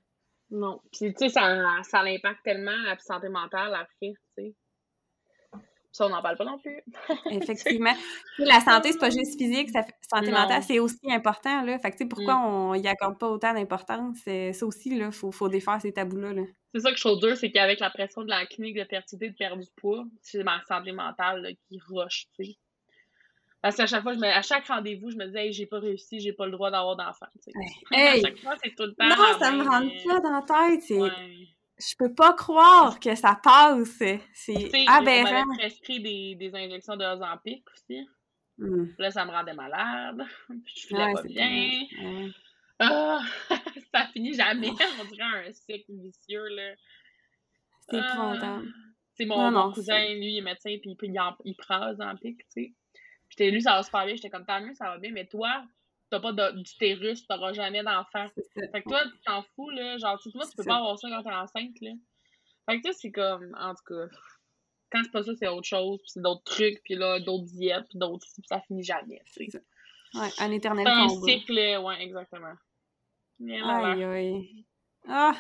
Non. 0.51 0.83
Puis, 0.93 1.15
tu 1.15 1.19
sais, 1.19 1.29
ça, 1.31 1.83
ça 1.85 2.03
l'impacte 2.03 2.45
tellement 2.45 2.77
la 2.85 2.99
santé 2.99 3.31
mentale 3.31 3.75
après, 3.75 4.13
tu 4.13 4.17
sais. 4.37 4.55
Ça, 5.91 6.07
on 6.07 6.11
n'en 6.11 6.23
parle 6.23 6.37
pas 6.37 6.45
non 6.45 6.59
plus. 6.59 6.81
Effectivement. 7.31 7.95
la 8.39 8.61
santé, 8.61 8.93
c'est 8.93 8.99
pas 8.99 9.11
juste 9.11 9.39
physique, 9.39 9.71
ça 9.71 9.85
santé 10.13 10.31
mentale, 10.31 10.63
c'est 10.63 10.79
aussi 10.79 11.11
important. 11.11 11.63
Là. 11.63 11.79
Fait 11.79 11.91
que, 11.91 12.05
pourquoi 12.05 12.35
mm. 12.35 12.45
on 12.45 12.75
y 12.75 12.87
accorde 12.87 13.19
pas 13.19 13.29
autant 13.29 13.55
d'importance? 13.55 14.19
Ça 14.25 14.67
aussi, 14.67 14.91
il 14.91 15.13
faut, 15.13 15.33
faut 15.33 15.49
défaire 15.49 15.81
ces 15.81 15.93
tabous-là. 15.93 16.33
Là. 16.33 16.43
C'est 16.75 16.81
ça 16.81 16.91
que 16.91 16.97
je 16.97 17.03
trouve 17.03 17.19
dur, 17.21 17.37
c'est 17.37 17.51
qu'avec 17.51 17.81
la 17.81 17.91
pression 17.91 18.23
de 18.23 18.29
la 18.29 18.45
clinique 18.47 18.77
de 18.77 18.85
fertilité 18.85 19.31
de 19.31 19.35
perdre 19.35 19.63
du 19.63 19.69
poids, 19.77 20.05
c'est 20.23 20.43
ma 20.45 20.63
santé 20.69 20.93
mentale 20.93 21.55
qui 21.67 21.81
rush, 21.89 22.27
tu 22.37 22.45
sais. 22.45 22.59
Parce 23.61 23.75
qu'à 23.75 23.87
chaque 23.87 24.03
fois, 24.03 24.13
je 24.13 24.19
me, 24.19 24.27
à 24.27 24.43
chaque 24.43 24.67
rendez-vous, 24.69 25.11
je 25.11 25.17
me 25.17 25.27
disais, 25.27 25.47
hey, 25.47 25.53
j'ai 25.53 25.67
pas 25.67 25.81
réussi, 25.81 26.21
j'ai 26.21 26.33
pas 26.33 26.47
le 26.47 26.53
droit 26.53 26.71
d'avoir 26.71 26.97
d'enfant. 26.97 27.27
Hey. 27.91 28.21
À 28.21 28.29
chaque 28.29 28.39
fois, 28.39 28.55
c'est 28.63 28.75
tout 28.75 28.85
le 28.85 28.95
temps. 28.95 29.09
Non, 29.09 29.39
ça 29.39 29.51
me 29.51 29.65
rentre 29.65 29.93
pas 30.07 30.21
dans 30.21 30.31
la 30.31 30.77
tête. 30.77 31.58
Je 31.79 31.95
peux 31.97 32.13
pas 32.13 32.33
croire 32.35 32.99
que 32.99 33.15
ça 33.15 33.39
passe. 33.43 34.03
C'est 34.35 34.71
aberrant. 34.89 35.45
On 35.53 35.57
prescrit 35.57 36.01
des, 36.01 36.35
des 36.35 36.55
injections 36.55 36.97
de 36.97 37.05
Ozempic 37.05 37.65
aussi. 37.73 38.07
Hmm. 38.59 38.87
Là, 38.99 39.11
ça 39.11 39.25
me 39.25 39.31
rendait 39.31 39.55
malade. 39.55 40.25
Je 40.77 40.87
filais 40.87 41.13
pas 41.15 41.23
bien. 41.23 42.31
Ah, 42.81 43.21
ça 43.95 44.07
finit 44.13 44.35
jamais. 44.35 44.71
On 45.01 45.05
dirait 45.05 45.49
un 45.49 45.53
cycle 45.53 45.93
vicieux, 45.93 46.49
là. 46.49 46.75
C'est 47.89 48.01
ah. 48.01 48.61
C'est 49.15 49.25
mon, 49.25 49.51
mon 49.51 49.73
cousin, 49.73 49.99
lui, 50.15 50.35
il 50.35 50.39
est 50.39 50.43
médecin, 50.43 50.77
puis 50.81 50.97
il, 51.03 51.21
il, 51.45 51.57
prend 51.57 51.91
Ozempic, 51.91 52.39
tu 52.39 52.45
sais. 52.51 52.73
Puis 53.29 53.51
lui, 53.51 53.63
ça 53.63 53.73
va 53.73 53.83
super 53.83 54.05
bien. 54.05 54.15
J'étais 54.15 54.31
comme, 54.31 54.47
tant 54.47 54.61
mieux, 54.61 54.75
ça 54.75 54.87
va 54.87 54.99
bien. 54.99 55.11
Mais 55.13 55.27
toi, 55.27 55.65
t'as 56.11 56.21
pas 56.21 56.33
d'utérus, 56.53 57.27
t'auras 57.27 57.53
jamais 57.53 57.83
d'enfant. 57.83 58.27
Fait 58.55 58.83
que 58.83 58.89
toi, 58.89 59.05
tu 59.05 59.21
t'en 59.25 59.43
fous, 59.55 59.71
là. 59.71 59.99
Genre, 59.99 60.19
tu 60.21 60.31
vois, 60.31 60.47
tu 60.47 60.57
peux 60.57 60.65
pas 60.65 60.77
avoir 60.77 60.99
ça 60.99 61.09
quand 61.09 61.23
t'es 61.23 61.35
enceinte, 61.35 61.81
là. 61.81 61.91
Fait 62.69 62.81
que 62.81 62.89
sais, 62.89 62.99
c'est 63.01 63.13
comme, 63.13 63.57
en 63.59 63.75
tout 63.75 63.95
cas, 63.95 64.15
quand 64.91 65.01
c'est 65.03 65.13
pas 65.13 65.23
ça, 65.23 65.33
c'est 65.37 65.49
autre 65.49 65.67
chose, 65.67 65.99
puis 66.01 66.11
c'est 66.11 66.23
d'autres 66.23 66.45
trucs, 66.45 66.83
puis 66.85 66.95
là, 66.95 67.21
d'autres 67.21 67.45
diètes, 67.47 67.87
puis 67.89 67.99
d'autres, 67.99 68.27
ça 68.47 68.61
finit 68.61 68.85
jamais, 68.85 69.23
tu 69.35 69.47
sais. 69.47 69.63
Ouais, 70.15 70.29
un 70.39 70.51
éternel 70.53 70.87
un 70.87 71.09
cycle, 71.09 71.53
ouais, 71.53 72.03
exactement. 72.03 72.55
Aïe, 73.41 74.05
aïe. 74.05 74.65
Ah! 75.07 75.35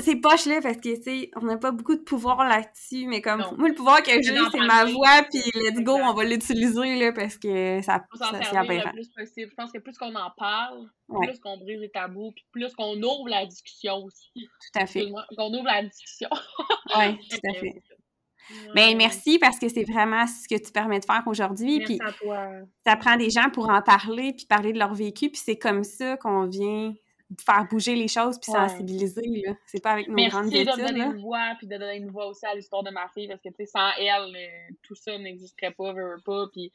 C'est 0.00 0.16
poche 0.16 0.46
là 0.46 0.60
parce 0.62 0.76
que 0.76 0.96
tu 0.96 1.02
sais 1.02 1.30
on 1.36 1.42
n'a 1.42 1.56
pas 1.56 1.70
beaucoup 1.70 1.94
de 1.94 2.00
pouvoir 2.00 2.46
là-dessus 2.48 3.06
mais 3.06 3.20
comme 3.20 3.42
moi 3.58 3.68
le 3.68 3.74
pouvoir 3.74 4.02
que 4.02 4.10
j'ai 4.10 4.22
c'est 4.22 4.66
ma 4.66 4.84
voix 4.84 5.22
puis 5.30 5.42
let's 5.54 5.82
go 5.82 5.92
on 5.92 6.14
va 6.14 6.24
l'utiliser 6.24 6.96
là 6.96 7.12
parce 7.12 7.36
que 7.36 7.80
ça 7.82 8.04
ça 8.14 8.30
c'est 8.32 8.54
le 8.56 8.92
plus 8.92 9.08
possible. 9.08 9.50
Je 9.50 9.54
pense 9.54 9.72
que 9.72 9.78
plus 9.78 9.96
qu'on 9.98 10.14
en 10.14 10.30
parle 10.36 10.88
plus 11.08 11.38
qu'on 11.40 11.58
brise 11.58 11.80
les 11.80 11.90
tabous 11.90 12.32
puis 12.32 12.44
plus 12.52 12.74
qu'on 12.74 12.96
ouvre 12.96 13.28
la 13.28 13.46
discussion 13.46 14.04
aussi. 14.04 14.30
Tout 14.34 14.80
à 14.80 14.86
fait. 14.86 15.06
Qu'on 15.36 15.52
ouvre 15.52 15.64
la 15.64 15.82
discussion. 15.82 16.28
Oui 16.96 17.18
tout 17.30 17.38
à 17.48 17.54
fait. 17.60 17.82
ben, 18.74 18.96
merci 18.96 19.38
parce 19.38 19.58
que 19.58 19.68
c'est 19.68 19.84
vraiment 19.84 20.26
ce 20.26 20.48
que 20.48 20.60
tu 20.60 20.72
permets 20.72 21.00
de 21.00 21.04
faire 21.04 21.22
aujourd'hui. 21.26 21.80
Puis 21.80 21.98
ça 22.84 22.96
prend 22.96 23.16
des 23.16 23.30
gens 23.30 23.50
pour 23.50 23.70
en 23.70 23.82
parler 23.82 24.32
puis 24.32 24.46
parler 24.46 24.72
de 24.72 24.78
leur 24.78 24.94
vécu. 24.94 25.30
Puis 25.30 25.40
c'est 25.44 25.58
comme 25.58 25.84
ça 25.84 26.16
qu'on 26.16 26.46
vient 26.46 26.94
faire 27.40 27.66
bouger 27.68 27.96
les 27.96 28.08
choses 28.08 28.38
puis 28.38 28.52
sensibiliser, 28.52 29.42
là. 29.44 29.54
C'est 29.66 29.82
pas 29.82 29.92
avec 29.92 30.08
nos 30.08 30.14
Merci 30.14 30.30
grandes 30.30 30.54
études, 30.54 30.76
de 30.76 30.86
donner 30.86 31.04
une 31.04 31.20
voix 31.20 31.54
puis 31.58 31.66
de 31.66 31.76
donner 31.76 31.96
une 31.96 32.10
voix 32.10 32.28
aussi 32.28 32.46
à 32.46 32.54
l'histoire 32.54 32.82
de 32.82 32.90
ma 32.90 33.08
fille 33.08 33.28
parce 33.28 33.40
que, 33.40 33.48
tu 33.48 33.56
sais, 33.58 33.66
sans 33.66 33.90
elle, 33.98 34.36
euh, 34.36 34.74
tout 34.82 34.94
ça 34.94 35.18
n'existerait 35.18 35.72
pas, 35.72 35.92
veux, 35.92 36.20
pas, 36.24 36.46
puis 36.52 36.72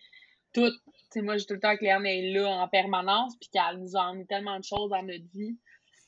tout, 0.53 0.69
tu 0.69 0.91
sais, 1.09 1.21
moi, 1.21 1.37
j'ai 1.37 1.45
tout 1.45 1.53
le 1.53 1.59
temps 1.61 1.75
que 1.77 1.83
Léane 1.83 2.05
est 2.05 2.33
là 2.33 2.49
en 2.49 2.67
permanence 2.67 3.37
puis 3.37 3.49
qu'elle 3.49 3.77
nous 3.77 3.95
a 3.95 4.01
emmené 4.01 4.25
tellement 4.25 4.59
de 4.59 4.63
choses 4.63 4.89
dans 4.89 5.03
notre 5.03 5.25
vie. 5.33 5.57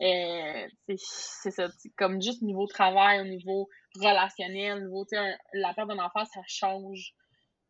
Euh, 0.01 0.67
c'est 0.97 1.51
ça, 1.51 1.67
comme 1.97 2.21
juste 2.21 2.43
au 2.43 2.45
niveau 2.45 2.67
travail, 2.67 3.21
au 3.21 3.25
niveau 3.25 3.69
relationnel, 3.95 4.79
au 4.79 4.81
niveau, 4.81 5.05
tu 5.05 5.15
sais, 5.15 5.37
la 5.53 5.73
perte 5.73 5.87
d'un 5.87 6.03
enfant, 6.03 6.25
ça 6.25 6.41
change 6.47 7.13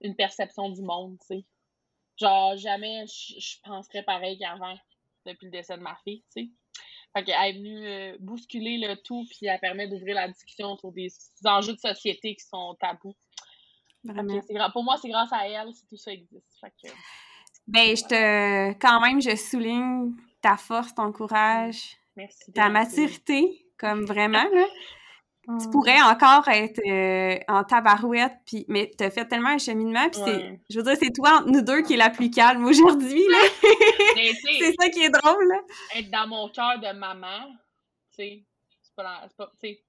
une 0.01 0.15
perception 0.15 0.69
du 0.69 0.81
monde, 0.81 1.17
tu 1.19 1.37
sais. 1.37 1.45
Genre, 2.19 2.57
jamais 2.57 3.05
je 3.07 3.57
penserais 3.63 4.03
pareil 4.03 4.37
qu'avant, 4.39 4.75
depuis 5.25 5.45
le 5.45 5.51
décès 5.51 5.77
de 5.77 5.83
ma 5.83 5.95
fille, 6.03 6.23
tu 6.35 6.43
sais. 6.43 6.49
Fait 7.15 7.23
qu'elle 7.23 7.35
est 7.35 7.53
venue 7.53 7.85
euh, 7.85 8.17
bousculer 8.19 8.77
le 8.77 8.95
tout, 8.95 9.25
puis 9.29 9.45
elle 9.45 9.59
permet 9.59 9.87
d'ouvrir 9.87 10.15
la 10.15 10.27
discussion 10.27 10.75
sur 10.77 10.91
des 10.91 11.11
enjeux 11.45 11.73
de 11.73 11.79
société 11.79 12.35
qui 12.35 12.43
sont 12.43 12.75
tabous. 12.79 13.15
Vraiment. 14.03 14.41
Pour 14.71 14.83
moi, 14.83 14.97
c'est 15.01 15.09
grâce 15.09 15.31
à 15.31 15.47
elle 15.47 15.73
si 15.73 15.85
tout 15.87 15.95
ça 15.95 16.11
existe. 16.11 16.59
Fait 16.59 16.73
que... 16.83 16.91
Ben, 17.67 17.95
je 17.95 18.03
te. 18.03 18.73
Quand 18.79 18.99
même, 18.99 19.21
je 19.21 19.35
souligne 19.35 20.13
ta 20.41 20.57
force, 20.57 20.93
ton 20.93 21.11
courage, 21.13 21.97
Merci, 22.17 22.51
ta 22.51 22.69
maturité, 22.69 23.65
comme 23.77 24.05
vraiment, 24.05 24.43
là. 24.43 24.65
Tu 25.45 25.69
pourrais 25.71 26.01
encore 26.01 26.47
être 26.47 26.79
euh, 26.87 27.37
en 27.49 27.65
tabarouette, 27.65 28.37
puis, 28.45 28.65
mais 28.69 28.89
t'as 28.97 29.09
fait 29.09 29.25
tellement 29.25 29.49
un 29.49 29.57
cheminement, 29.57 30.09
puis 30.09 30.21
c'est, 30.23 30.59
je 30.69 30.79
veux 30.79 30.83
dire, 30.83 30.95
c'est 30.97 31.11
toi 31.11 31.39
entre 31.39 31.49
nous 31.49 31.61
deux 31.61 31.81
qui 31.81 31.95
est 31.95 31.97
la 31.97 32.09
plus 32.09 32.29
calme 32.29 32.63
aujourd'hui, 32.63 33.21
là. 33.29 33.39
c'est 34.15 34.73
ça 34.79 34.89
qui 34.89 35.01
est 35.01 35.09
drôle, 35.09 35.45
là. 35.49 35.59
Être 35.95 36.09
dans 36.11 36.27
mon 36.27 36.47
cœur 36.47 36.79
de 36.79 36.97
maman, 36.97 37.49
tu 38.11 38.23
sais, 38.23 38.43
c'est 38.83 38.95
pas, 38.95 39.27
tu 39.59 39.67
sais, 39.67 39.83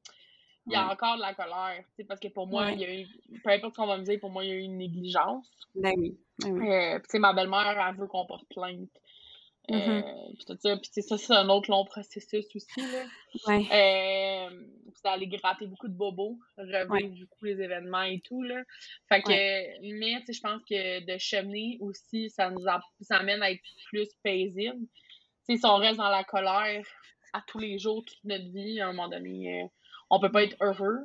il 0.66 0.72
y 0.72 0.76
a 0.76 0.90
encore 0.90 1.16
de 1.16 1.20
la 1.20 1.34
colère, 1.34 1.84
tu 1.90 1.96
sais, 1.96 2.04
parce 2.04 2.18
que 2.18 2.28
pour 2.28 2.48
moi, 2.48 2.72
il 2.72 2.80
y 2.80 2.84
a 2.84 2.92
eu, 2.92 3.06
peu 3.42 3.50
importe 3.50 3.74
ce 3.74 3.80
qu'on 3.80 3.86
va 3.86 3.98
me 3.98 4.04
dire, 4.04 4.18
pour 4.18 4.30
moi, 4.30 4.44
il 4.44 4.48
y 4.48 4.52
a 4.52 4.56
eu 4.56 4.62
une 4.62 4.78
négligence. 4.78 5.46
Ben 5.76 5.92
oui. 5.96 6.18
Ben 6.40 6.52
oui. 6.52 6.68
Euh, 6.68 6.98
tu 6.98 7.04
sais, 7.10 7.18
ma 7.20 7.32
belle-mère, 7.32 7.78
elle 7.88 7.96
veut 7.96 8.08
qu'on 8.08 8.26
porte 8.26 8.48
plainte. 8.48 8.88
Mm-hmm. 9.68 10.04
Euh, 10.04 10.76
puis 10.82 11.02
ça. 11.02 11.16
C'est 11.16 11.32
un 11.32 11.48
autre 11.48 11.70
long 11.70 11.84
processus 11.84 12.46
aussi. 12.54 12.80
Là. 12.80 13.04
Ouais. 13.46 13.66
Euh, 13.72 14.64
d'aller 15.02 15.26
gratter 15.26 15.66
beaucoup 15.66 15.88
de 15.88 15.94
bobos, 15.94 16.38
revivre 16.56 17.12
du 17.12 17.26
coup 17.26 17.44
les 17.44 17.60
événements 17.60 18.02
et 18.02 18.20
tout. 18.20 18.42
Là. 18.42 18.62
Fait 19.08 19.22
que, 19.22 19.30
mais 19.30 20.22
je 20.26 20.40
pense 20.40 20.62
que 20.68 21.04
de 21.04 21.18
cheminer 21.18 21.78
aussi, 21.80 22.30
ça 22.30 22.50
nous 22.50 22.64
amène 23.10 23.42
à 23.42 23.50
être 23.50 23.62
plus 23.88 24.08
paisible. 24.22 24.86
si 25.48 25.58
on 25.64 25.76
reste 25.76 25.98
dans 25.98 26.10
la 26.10 26.24
colère 26.24 26.86
à 27.32 27.42
tous 27.46 27.58
les 27.58 27.78
jours, 27.78 28.04
toute 28.04 28.24
notre 28.24 28.50
vie, 28.52 28.80
à 28.80 28.88
un 28.88 28.92
moment 28.92 29.08
donné, 29.08 29.62
euh, 29.62 29.66
on 30.10 30.20
peut 30.20 30.30
pas 30.30 30.44
être 30.44 30.56
heureux. 30.60 31.00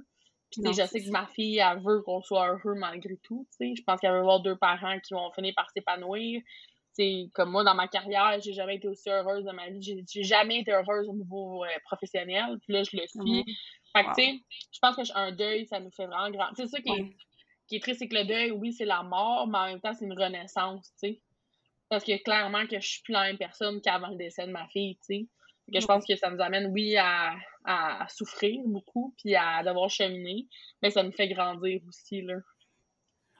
Puis 0.51 0.62
je 0.66 0.86
sais 0.86 1.03
que 1.03 1.12
ma 1.12 1.28
fille, 1.28 1.60
elle 1.60 1.80
veut 1.84 2.01
qu'on 2.01 2.22
soit 2.22 2.47
heureux 2.47 2.76
malgré 2.76 3.18
tout. 3.18 3.47
Je 3.60 3.82
pense 3.86 3.99
qu'elle 3.99 4.12
veut 4.12 4.20
avoir 4.20 4.41
deux 4.41 4.55
parents 4.55 4.99
qui 4.99 5.14
vont 5.14 5.32
finir 5.32 5.53
par 5.55 5.70
s'épanouir 5.72 6.41
comme 7.33 7.51
moi, 7.51 7.63
dans 7.63 7.75
ma 7.75 7.87
carrière, 7.87 8.39
j'ai 8.41 8.53
jamais 8.53 8.75
été 8.75 8.87
aussi 8.87 9.09
heureuse 9.09 9.45
de 9.45 9.51
ma 9.51 9.69
vie. 9.69 10.05
J'ai 10.07 10.23
jamais 10.23 10.59
été 10.59 10.71
heureuse 10.71 11.07
au 11.07 11.13
niveau 11.13 11.63
euh, 11.63 11.67
professionnel. 11.85 12.57
Puis 12.61 12.73
là, 12.73 12.83
je 12.83 12.97
le 12.97 13.07
suis. 13.07 13.19
Mhm. 13.19 13.43
Fait 13.95 14.03
que, 14.03 14.09
tu 14.09 14.21
sais, 14.21 14.39
je 14.71 14.79
pense 14.81 14.95
qu'un 14.95 15.31
deuil, 15.31 15.65
ça 15.65 15.79
nous 15.79 15.91
fait 15.91 16.05
vraiment 16.05 16.29
grand. 16.29 16.49
C'est 16.55 16.67
ça 16.67 16.79
qui, 16.79 16.91
est, 16.91 17.15
qui 17.67 17.77
est 17.77 17.79
triste, 17.79 17.99
c'est 17.99 18.07
que 18.07 18.15
le 18.15 18.25
deuil, 18.25 18.51
oui, 18.51 18.73
c'est 18.73 18.85
la 18.85 19.03
mort, 19.03 19.47
mais 19.47 19.57
en 19.57 19.65
même 19.65 19.81
temps, 19.81 19.93
c'est 19.93 20.05
une 20.05 20.19
renaissance, 20.19 20.91
tu 21.01 21.09
sais. 21.09 21.21
Parce 21.89 22.03
que 22.03 22.21
clairement 22.21 22.67
que 22.67 22.79
je 22.79 22.87
suis 22.87 23.01
plus 23.01 23.13
la 23.13 23.23
même 23.23 23.37
personne 23.37 23.81
qu'avant 23.81 24.09
le 24.09 24.17
décès 24.17 24.45
de 24.45 24.51
ma 24.51 24.67
fille, 24.67 24.95
tu 24.97 25.01
sais. 25.01 25.27
Que 25.73 25.79
je 25.79 25.85
pense 25.85 26.05
que 26.05 26.15
ça 26.15 26.31
nous 26.31 26.41
amène, 26.41 26.71
oui, 26.71 26.97
à, 26.97 27.35
à, 27.63 28.07
souffrir 28.09 28.59
beaucoup, 28.65 29.13
puis 29.17 29.35
à 29.35 29.63
devoir 29.63 29.89
cheminer, 29.89 30.47
mais 30.81 30.89
ça 30.89 31.03
nous 31.03 31.11
fait 31.11 31.27
grandir 31.27 31.81
aussi, 31.87 32.21
là. 32.21 32.35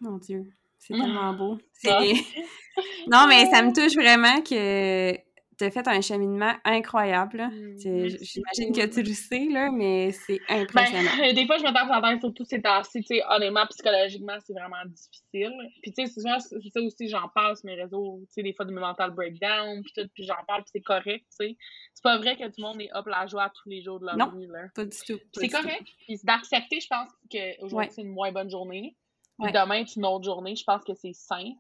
Mon 0.02 0.18
Dieu. 0.18 0.46
C'est 0.80 0.94
tellement 0.94 1.34
beau. 1.34 1.58
non, 3.08 3.28
mais 3.28 3.46
ça 3.52 3.62
me 3.62 3.74
touche 3.74 3.96
vraiment 3.96 4.42
que 4.42 5.14
tu 5.60 5.66
as 5.66 5.72
fait 5.72 5.88
un 5.90 6.00
cheminement 6.00 6.54
incroyable. 6.64 7.42
Mmh, 7.42 8.08
j'imagine 8.22 8.74
que 8.74 8.86
tu 8.86 9.04
le 9.04 9.14
sais, 9.14 9.46
là, 9.52 9.70
mais 9.72 10.12
c'est 10.14 10.40
ben, 10.48 10.62
impressionnant. 10.62 11.12
des 11.36 11.46
fois, 11.46 11.58
je 11.58 11.64
me 11.64 11.74
tape 11.74 11.90
en 11.92 12.02
tête, 12.02 12.22
surtout 12.22 12.46
ces 12.46 12.62
temps-ci. 12.62 13.04
Honnêtement, 13.30 13.66
psychologiquement, 13.68 14.38
c'est 14.46 14.54
vraiment 14.54 14.86
difficile. 14.86 15.54
Puis, 15.84 15.92
tu 15.92 16.06
sais, 16.06 16.14
c'est 16.14 16.22
ça 16.22 16.82
aussi, 16.82 17.10
j'en 17.10 17.28
parle 17.36 17.58
sur 17.58 17.66
mes 17.66 17.76
réseaux, 17.76 18.22
tu 18.28 18.36
sais, 18.36 18.44
des 18.44 18.54
fois 18.54 18.66
de 18.66 18.72
mes 18.72 18.80
mental 18.80 19.12
breakdown, 19.12 19.84
puis 19.84 19.92
tout, 19.94 20.10
puis 20.14 20.24
j'en 20.24 20.42
parle, 20.48 20.64
puis 20.64 20.72
c'est 20.76 20.82
correct, 20.82 21.26
tu 21.38 21.48
sais. 21.48 21.58
C'est 21.94 22.04
pas 22.04 22.18
vrai 22.18 22.38
que 22.38 22.46
tout 22.46 22.54
le 22.60 22.64
monde 22.64 22.82
est 22.82 22.90
hop 22.94 23.08
la 23.08 23.28
joie 23.28 23.52
tous 23.62 23.68
les 23.68 23.82
jours 23.82 24.00
de 24.00 24.06
leur 24.06 24.16
non, 24.16 24.32
vie, 24.32 24.48
là. 24.48 24.68
pas 24.74 24.86
du 24.86 24.98
tout. 25.06 25.20
C'est 25.34 25.50
correct. 25.50 25.84
Puis 26.08 26.20
d'accepter, 26.24 26.80
je 26.80 26.88
pense 26.88 27.10
qu'aujourd'hui, 27.30 27.92
c'est 27.92 28.02
une 28.04 28.14
moins 28.14 28.32
bonne 28.32 28.50
journée. 28.50 28.96
Puis 29.42 29.52
demain, 29.52 29.86
c'est 29.86 30.00
une 30.00 30.06
autre 30.06 30.26
journée. 30.26 30.56
Je 30.56 30.64
pense 30.64 30.84
que 30.84 30.94
c'est 30.94 31.14
sain. 31.14 31.54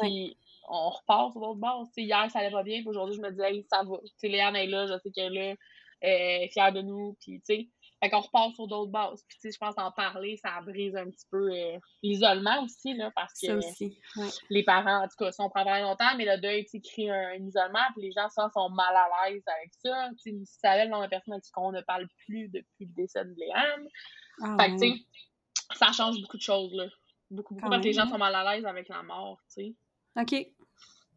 Puis 0.00 0.36
on 0.68 0.90
repart 0.90 1.32
sur 1.32 1.40
d'autres 1.40 1.60
bases. 1.60 1.88
hier, 1.96 2.30
ça 2.30 2.40
allait 2.40 2.50
pas 2.50 2.62
bien. 2.62 2.80
Puis 2.80 2.88
aujourd'hui, 2.88 3.16
je 3.16 3.22
me 3.22 3.30
disais, 3.30 3.50
hey, 3.50 3.66
ça 3.70 3.82
va. 3.82 3.96
T'sais, 4.16 4.28
Léane 4.28 4.56
est 4.56 4.66
là, 4.66 4.86
je 4.86 4.98
sais 4.98 5.10
qu'elle 5.10 5.36
est 5.36 5.50
là. 5.50 5.56
Elle 6.00 6.42
est 6.44 6.48
fière 6.48 6.72
de 6.72 6.82
nous. 6.82 7.16
Puis, 7.20 7.40
tu 7.40 7.54
sais. 7.54 7.68
Fait 8.00 8.10
qu'on 8.10 8.20
repart 8.20 8.54
sur 8.54 8.68
d'autres 8.68 8.92
bases. 8.92 9.24
Puis, 9.26 9.38
tu 9.40 9.48
sais, 9.48 9.54
je 9.54 9.58
pense 9.58 9.74
qu'en 9.74 9.90
parler, 9.90 10.36
ça 10.36 10.60
brise 10.64 10.94
un 10.94 11.06
petit 11.06 11.26
peu 11.32 11.50
euh, 11.50 11.78
l'isolement 12.04 12.62
aussi, 12.62 12.94
là, 12.94 13.10
parce 13.12 13.32
que 13.40 13.54
aussi. 13.54 13.98
les 14.50 14.62
parents, 14.62 15.02
en 15.02 15.08
tout 15.08 15.16
cas, 15.18 15.30
prend 15.32 15.64
vraiment 15.64 15.88
longtemps, 15.88 16.16
mais 16.16 16.24
le 16.24 16.40
deuil, 16.40 16.64
tu 16.66 16.80
crée 16.80 17.10
un, 17.10 17.34
isolement, 17.34 17.82
puis 17.94 18.06
les 18.06 18.12
gens, 18.12 18.28
ça, 18.28 18.48
sont 18.54 18.70
mal 18.70 18.94
à 18.94 19.30
l'aise 19.30 19.42
avec 19.46 19.72
ça. 19.82 20.10
Tu 20.22 20.30
sais, 20.30 20.44
si 20.44 20.58
ça 20.60 20.84
le 20.84 20.90
nom 20.90 21.02
de 21.02 21.08
personne 21.08 21.34
avec 21.34 21.44
qui 21.44 21.50
on 21.56 21.72
ne 21.72 21.80
parle 21.80 22.06
plus 22.24 22.48
depuis 22.48 22.86
le 22.86 22.94
décès 22.94 23.24
de 23.24 23.34
Léane. 23.36 23.88
Ah, 24.42 24.56
fait 24.60 24.70
que, 24.70 24.80
tu 24.80 24.92
sais, 24.92 25.04
ça 25.74 25.90
change 25.90 26.20
beaucoup 26.20 26.36
de 26.36 26.42
choses, 26.42 26.72
là. 26.74 26.84
Beaucoup, 27.30 27.54
beaucoup, 27.54 27.68
parce 27.68 27.82
que 27.82 27.86
les 27.86 27.92
gens 27.92 28.08
sont 28.08 28.18
mal 28.18 28.34
à 28.34 28.54
l'aise 28.54 28.64
avec 28.64 28.88
la 28.88 29.02
mort, 29.02 29.38
tu 29.54 29.62
sais. 29.62 29.74
OK. 30.18 30.46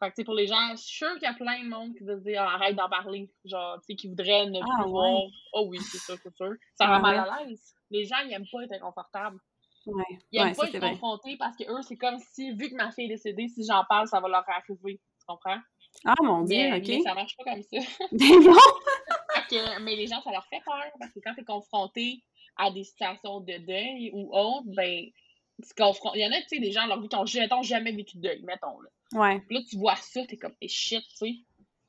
Fait 0.01 0.11
que, 0.11 0.23
pour 0.23 0.33
les 0.33 0.47
gens, 0.47 0.71
je 0.71 0.77
suis 0.77 0.97
sûre 0.97 1.13
qu'il 1.13 1.23
y 1.23 1.25
a 1.27 1.33
plein 1.33 1.63
de 1.63 1.69
monde 1.69 1.93
qui 1.95 2.03
veut 2.03 2.19
dire 2.21 2.41
arrête 2.41 2.75
d'en 2.75 2.89
parler. 2.89 3.31
Genre, 3.45 3.77
tu 3.81 3.85
sais, 3.85 3.95
qui 3.95 4.07
voudraient 4.07 4.47
ne 4.47 4.59
ah, 4.59 4.81
plus 4.81 4.89
voir. 4.89 5.21
Oh 5.53 5.67
oui, 5.69 5.77
c'est 5.79 5.99
ça, 5.99 6.15
c'est 6.21 6.35
sûr. 6.35 6.53
Ça 6.75 6.87
rend 6.87 6.95
ah, 6.95 6.99
mal 6.99 7.19
à 7.19 7.43
l'aise. 7.43 7.75
Les 7.91 8.05
gens, 8.05 8.17
ils 8.25 8.33
aiment 8.33 8.47
pas 8.51 8.63
être 8.63 8.73
inconfortables. 8.73 9.37
Ouais. 9.85 10.03
Ils 10.31 10.41
aiment 10.41 10.55
pas 10.55 10.67
être 10.67 10.79
confrontés 10.79 11.37
parce 11.37 11.55
que 11.55 11.63
eux, 11.71 11.81
c'est 11.83 11.97
comme 11.97 12.17
si, 12.33 12.51
vu 12.51 12.69
que 12.69 12.75
ma 12.75 12.91
fille 12.91 13.05
est 13.05 13.09
décédée, 13.09 13.47
si 13.47 13.63
j'en 13.63 13.83
parle, 13.87 14.07
ça 14.07 14.19
va 14.19 14.27
leur 14.27 14.43
arriver. 14.49 14.99
Tu 15.19 15.25
comprends? 15.27 15.59
Ah 16.05 16.15
mon 16.23 16.43
dieu, 16.43 16.57
mais, 16.57 16.77
ok. 16.77 16.87
Mais 16.87 17.01
ça 17.01 17.13
marche 17.13 17.37
pas 17.37 17.43
comme 17.43 17.61
ça. 17.61 17.77
bon! 18.11 19.81
mais 19.81 19.95
les 19.95 20.07
gens, 20.07 20.21
ça 20.21 20.31
leur 20.31 20.45
fait 20.45 20.61
peur 20.65 20.83
parce 20.99 21.11
que 21.13 21.19
quand 21.23 21.35
t'es 21.35 21.43
confronté 21.43 22.23
à 22.57 22.71
des 22.71 22.83
situations 22.83 23.39
de 23.41 23.57
deuil 23.57 24.11
ou 24.13 24.35
autres, 24.35 24.67
ben, 24.67 25.05
il 26.15 26.21
y 26.21 26.25
en 26.25 26.31
a, 26.31 26.41
tu 26.41 26.47
sais, 26.47 26.59
des 26.59 26.71
gens, 26.71 26.85
leur 26.87 27.01
vie, 27.01 27.09
qui 27.09 27.15
ont 27.15 27.61
jamais 27.63 27.91
vécu 27.91 28.17
de 28.17 28.21
deuil, 28.21 28.41
mettons, 28.43 28.79
là. 28.81 28.89
Ouais. 29.13 29.39
Puis 29.47 29.57
là, 29.57 29.61
tu 29.69 29.77
vois 29.77 29.95
ça, 29.95 30.25
t'es 30.25 30.37
comme, 30.37 30.55
et 30.61 30.67
shit, 30.67 31.03
tu 31.09 31.15
sais. 31.15 31.33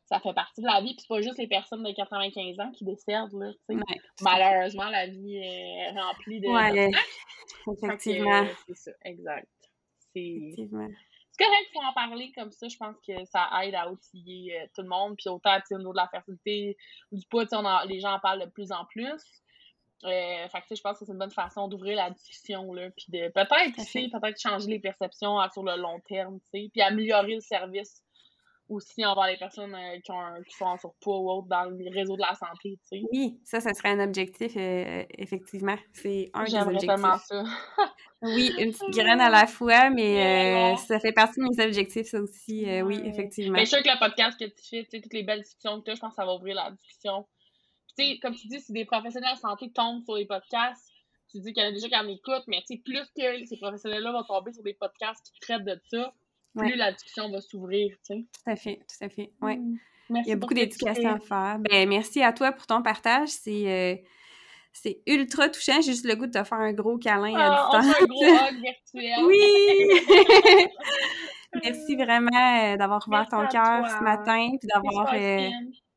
ça 0.06 0.20
fait 0.20 0.34
partie 0.34 0.60
de 0.60 0.66
la 0.66 0.80
vie. 0.80 0.94
Puis 0.94 1.02
c'est 1.02 1.08
pas 1.08 1.20
juste 1.20 1.38
les 1.38 1.46
personnes 1.46 1.82
de 1.82 1.92
95 1.92 2.60
ans 2.60 2.70
qui 2.72 2.84
décèdent, 2.84 3.32
là, 3.32 3.52
tu 3.68 3.76
sais. 3.76 3.84
Malheureusement, 4.20 4.88
la 4.88 5.06
vie 5.06 5.36
est 5.36 5.90
remplie 5.90 6.40
de... 6.40 6.48
Ouais, 6.48 6.90
effectivement. 7.82 8.46
C'est 8.66 8.76
ça, 8.76 8.92
exact. 9.04 9.48
C'est... 10.14 10.54
Correct, 11.38 11.70
en 11.74 11.92
parler 11.94 12.30
comme 12.36 12.52
ça. 12.52 12.68
Je 12.68 12.76
pense 12.76 12.96
que 13.06 13.24
ça 13.24 13.48
aide 13.62 13.74
à 13.74 13.90
outiller 13.90 14.60
euh, 14.60 14.66
tout 14.74 14.82
le 14.82 14.88
monde. 14.88 15.16
Puis 15.16 15.28
autant, 15.28 15.58
au 15.70 15.78
niveau 15.78 15.92
de 15.92 15.96
la 15.96 16.08
fertilité, 16.08 16.76
du 17.10 17.26
poids, 17.26 17.44
les 17.86 18.00
gens 18.00 18.12
en 18.12 18.20
parlent 18.20 18.44
de 18.44 18.50
plus 18.50 18.70
en 18.70 18.84
plus. 18.84 19.42
Euh, 20.04 20.48
fait 20.48 20.60
que, 20.68 20.74
je 20.74 20.80
pense 20.80 20.98
que 20.98 21.04
c'est 21.04 21.12
une 21.12 21.18
bonne 21.18 21.30
façon 21.30 21.68
d'ouvrir 21.68 21.96
la 21.96 22.10
discussion, 22.10 22.72
là, 22.72 22.90
puis 22.90 23.06
de 23.08 23.28
peut-être, 23.28 24.20
peut-être 24.20 24.40
changer 24.40 24.68
les 24.68 24.80
perceptions 24.80 25.38
sur 25.52 25.62
le 25.62 25.76
long 25.76 26.00
terme, 26.00 26.40
tu 26.52 26.60
sais, 26.62 26.70
puis 26.72 26.82
améliorer 26.82 27.34
le 27.34 27.40
service 27.40 28.02
aussi 28.68 29.04
envers 29.04 29.26
les 29.26 29.36
personnes 29.36 29.74
euh, 29.74 29.98
qui, 30.00 30.10
ont 30.10 30.42
qui 30.48 30.56
sont 30.56 30.64
en 30.64 30.78
surpoids 30.78 31.18
ou 31.18 31.30
autres 31.30 31.48
dans 31.48 31.64
le 31.64 31.94
réseau 31.94 32.16
de 32.16 32.22
la 32.22 32.34
santé, 32.34 32.78
tu 32.82 32.98
sais. 32.98 33.02
Oui, 33.12 33.38
ça, 33.44 33.60
ça 33.60 33.74
serait 33.74 33.90
un 33.90 34.00
objectif, 34.00 34.56
euh, 34.56 35.04
effectivement. 35.18 35.76
C'est 35.92 36.30
un 36.34 36.44
des 36.44 36.56
objectifs. 36.56 36.88
tellement 36.88 37.18
ça. 37.18 37.44
oui, 38.22 38.52
une 38.58 38.72
petite 38.72 38.90
graine 38.90 39.20
à 39.20 39.30
la 39.30 39.46
fois, 39.46 39.90
mais 39.90 40.74
ça 40.78 40.98
fait 40.98 41.12
partie 41.12 41.38
de 41.38 41.44
mes 41.44 41.64
objectifs, 41.64 42.08
ça 42.08 42.20
aussi, 42.20 42.66
oui, 42.82 43.00
effectivement. 43.04 43.52
Mais 43.52 43.66
je 43.66 43.70
suis 43.70 43.76
sûr 43.76 43.84
que 43.84 43.90
le 43.90 44.00
podcast 44.00 44.36
que 44.36 44.46
tu 44.46 44.68
fais, 44.68 44.84
tu 44.84 44.90
sais, 44.90 45.00
toutes 45.00 45.14
les 45.14 45.22
belles 45.22 45.42
discussions 45.42 45.78
que 45.78 45.84
tu 45.84 45.90
as, 45.92 45.94
je 45.94 46.00
pense 46.00 46.10
que 46.10 46.16
ça 46.16 46.24
va 46.24 46.34
ouvrir 46.34 46.56
la 46.56 46.72
discussion 46.72 47.24
tu 47.96 48.04
sais, 48.04 48.18
comme 48.20 48.34
tu 48.34 48.48
dis, 48.48 48.60
si 48.60 48.72
des 48.72 48.84
professionnels 48.84 49.34
de 49.34 49.40
santé 49.40 49.70
tombent 49.70 50.02
sur 50.04 50.16
les 50.16 50.26
podcasts, 50.26 50.90
tu 51.30 51.40
dis 51.40 51.52
qu'il 51.52 51.62
y 51.62 51.66
en 51.66 51.70
a 51.70 51.72
déjà 51.72 51.88
qui 51.88 51.96
en 51.96 52.08
écoutent, 52.08 52.46
mais 52.46 52.62
tu 52.66 52.74
sais, 52.74 52.82
plus 52.84 53.04
que 53.16 53.46
ces 53.46 53.56
professionnels-là 53.56 54.12
vont 54.12 54.24
tomber 54.24 54.52
sur 54.52 54.62
des 54.62 54.74
podcasts 54.74 55.30
qui 55.32 55.40
traitent 55.40 55.64
de 55.64 55.80
ça, 55.90 56.12
plus 56.56 56.76
la 56.76 56.92
discussion 56.92 57.30
va 57.30 57.40
s'ouvrir, 57.40 57.90
tu 58.06 58.14
sais. 58.14 58.26
Tout 58.44 58.50
à 58.50 58.56
fait, 58.56 58.76
tout 58.76 59.04
à 59.04 59.08
fait, 59.08 59.32
ouais. 59.40 59.56
Mm. 59.56 59.78
Il 60.10 60.26
y 60.26 60.32
a 60.32 60.36
beaucoup 60.36 60.54
d'éducation 60.54 61.14
à 61.14 61.18
faire. 61.18 61.58
Ben, 61.60 61.88
merci 61.88 62.22
à 62.22 62.32
toi 62.32 62.52
pour 62.52 62.66
ton 62.66 62.82
partage. 62.82 63.28
C'est 63.28 63.66
euh, 63.66 63.96
c'est 64.72 65.00
ultra 65.06 65.48
touchant. 65.48 65.80
J'ai 65.80 65.92
juste 65.92 66.06
le 66.06 66.14
goût 66.16 66.26
de 66.26 66.32
te 66.32 66.44
faire 66.44 66.58
un 66.58 66.72
gros 66.72 66.98
câlin 66.98 67.34
à 67.34 67.68
ah, 67.72 67.80
distance. 67.80 67.96
un 68.00 68.06
gros 68.06 68.24
hug 68.24 68.60
virtuel. 68.60 69.24
Oui! 69.26 70.68
merci 71.62 71.96
vraiment 71.96 72.72
euh, 72.72 72.76
d'avoir 72.76 73.06
ouvert 73.06 73.28
ton 73.28 73.46
cœur 73.46 73.86
ce 73.88 74.02
matin 74.02 74.48
puis 74.58 74.68
d'avoir 74.68 75.12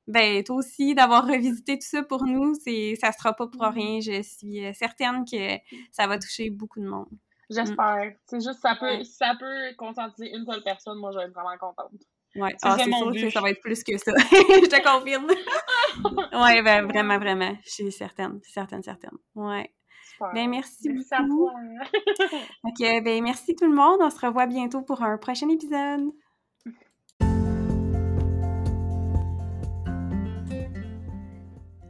ben, 0.08 0.43
toi 0.43 0.58
aussi, 0.58 0.93
d'avoir 0.93 1.26
revisité 1.28 1.78
tout 1.78 1.88
ça 1.88 2.03
pour 2.03 2.26
nous, 2.26 2.53
c'est, 2.64 2.95
ça 2.99 3.12
sera 3.12 3.34
pas 3.34 3.47
pour 3.47 3.64
mm-hmm. 3.64 3.74
rien. 3.74 3.99
Je 4.01 4.22
suis 4.22 4.66
euh, 4.66 4.72
certaine 4.74 5.26
que 5.26 5.58
ça 5.91 6.08
va 6.08 6.20
toucher 6.20 6.49
beaucoup 6.49 6.80
de 6.80 6.88
monde. 6.88 7.10
J'espère. 7.49 8.14
C'est 8.26 8.41
juste, 8.41 8.60
ça 8.60 8.76
peut, 8.76 9.03
ça 9.03 9.36
peut 9.39 9.76
conscientiser 9.78 10.36
une 10.36 10.45
seule 10.45 10.64
personne, 10.64 10.97
moi, 10.97 11.12
je 11.12 11.20
vais 11.20 11.26
être 11.26 11.34
vraiment 11.34 11.58
contente. 11.60 11.91
Ouais, 12.36 12.53
c'est 12.58 12.68
ah, 12.68 12.78
sûr 12.78 13.12
que 13.14 13.30
ça 13.30 13.39
va 13.39 13.49
être 13.49 13.62
plus 13.62 13.84
que 13.84 13.97
ça. 13.97 14.12
je 14.18 14.68
te 14.68 14.84
confirme. 14.84 15.28
ouais, 16.43 16.62
ben, 16.62 16.86
vraiment, 16.86 17.18
vraiment. 17.18 17.56
Je 17.64 17.70
suis 17.70 17.91
certaine, 17.91 18.41
certaine, 18.43 18.84
certaine. 18.84 19.18
Ouais. 19.36 19.72
Ben, 20.34 20.49
merci, 20.49 20.89
merci 20.89 21.14
beaucoup. 21.28 21.49
ok, 22.64 23.03
ben, 23.03 23.24
merci 23.24 23.56
tout 23.56 23.66
le 23.66 23.76
monde. 23.76 23.99
On 24.01 24.10
se 24.10 24.26
revoit 24.26 24.47
bientôt 24.47 24.82
pour 24.82 25.01
un 25.01 25.18
prochain 25.18 25.47
épisode. 25.49 26.12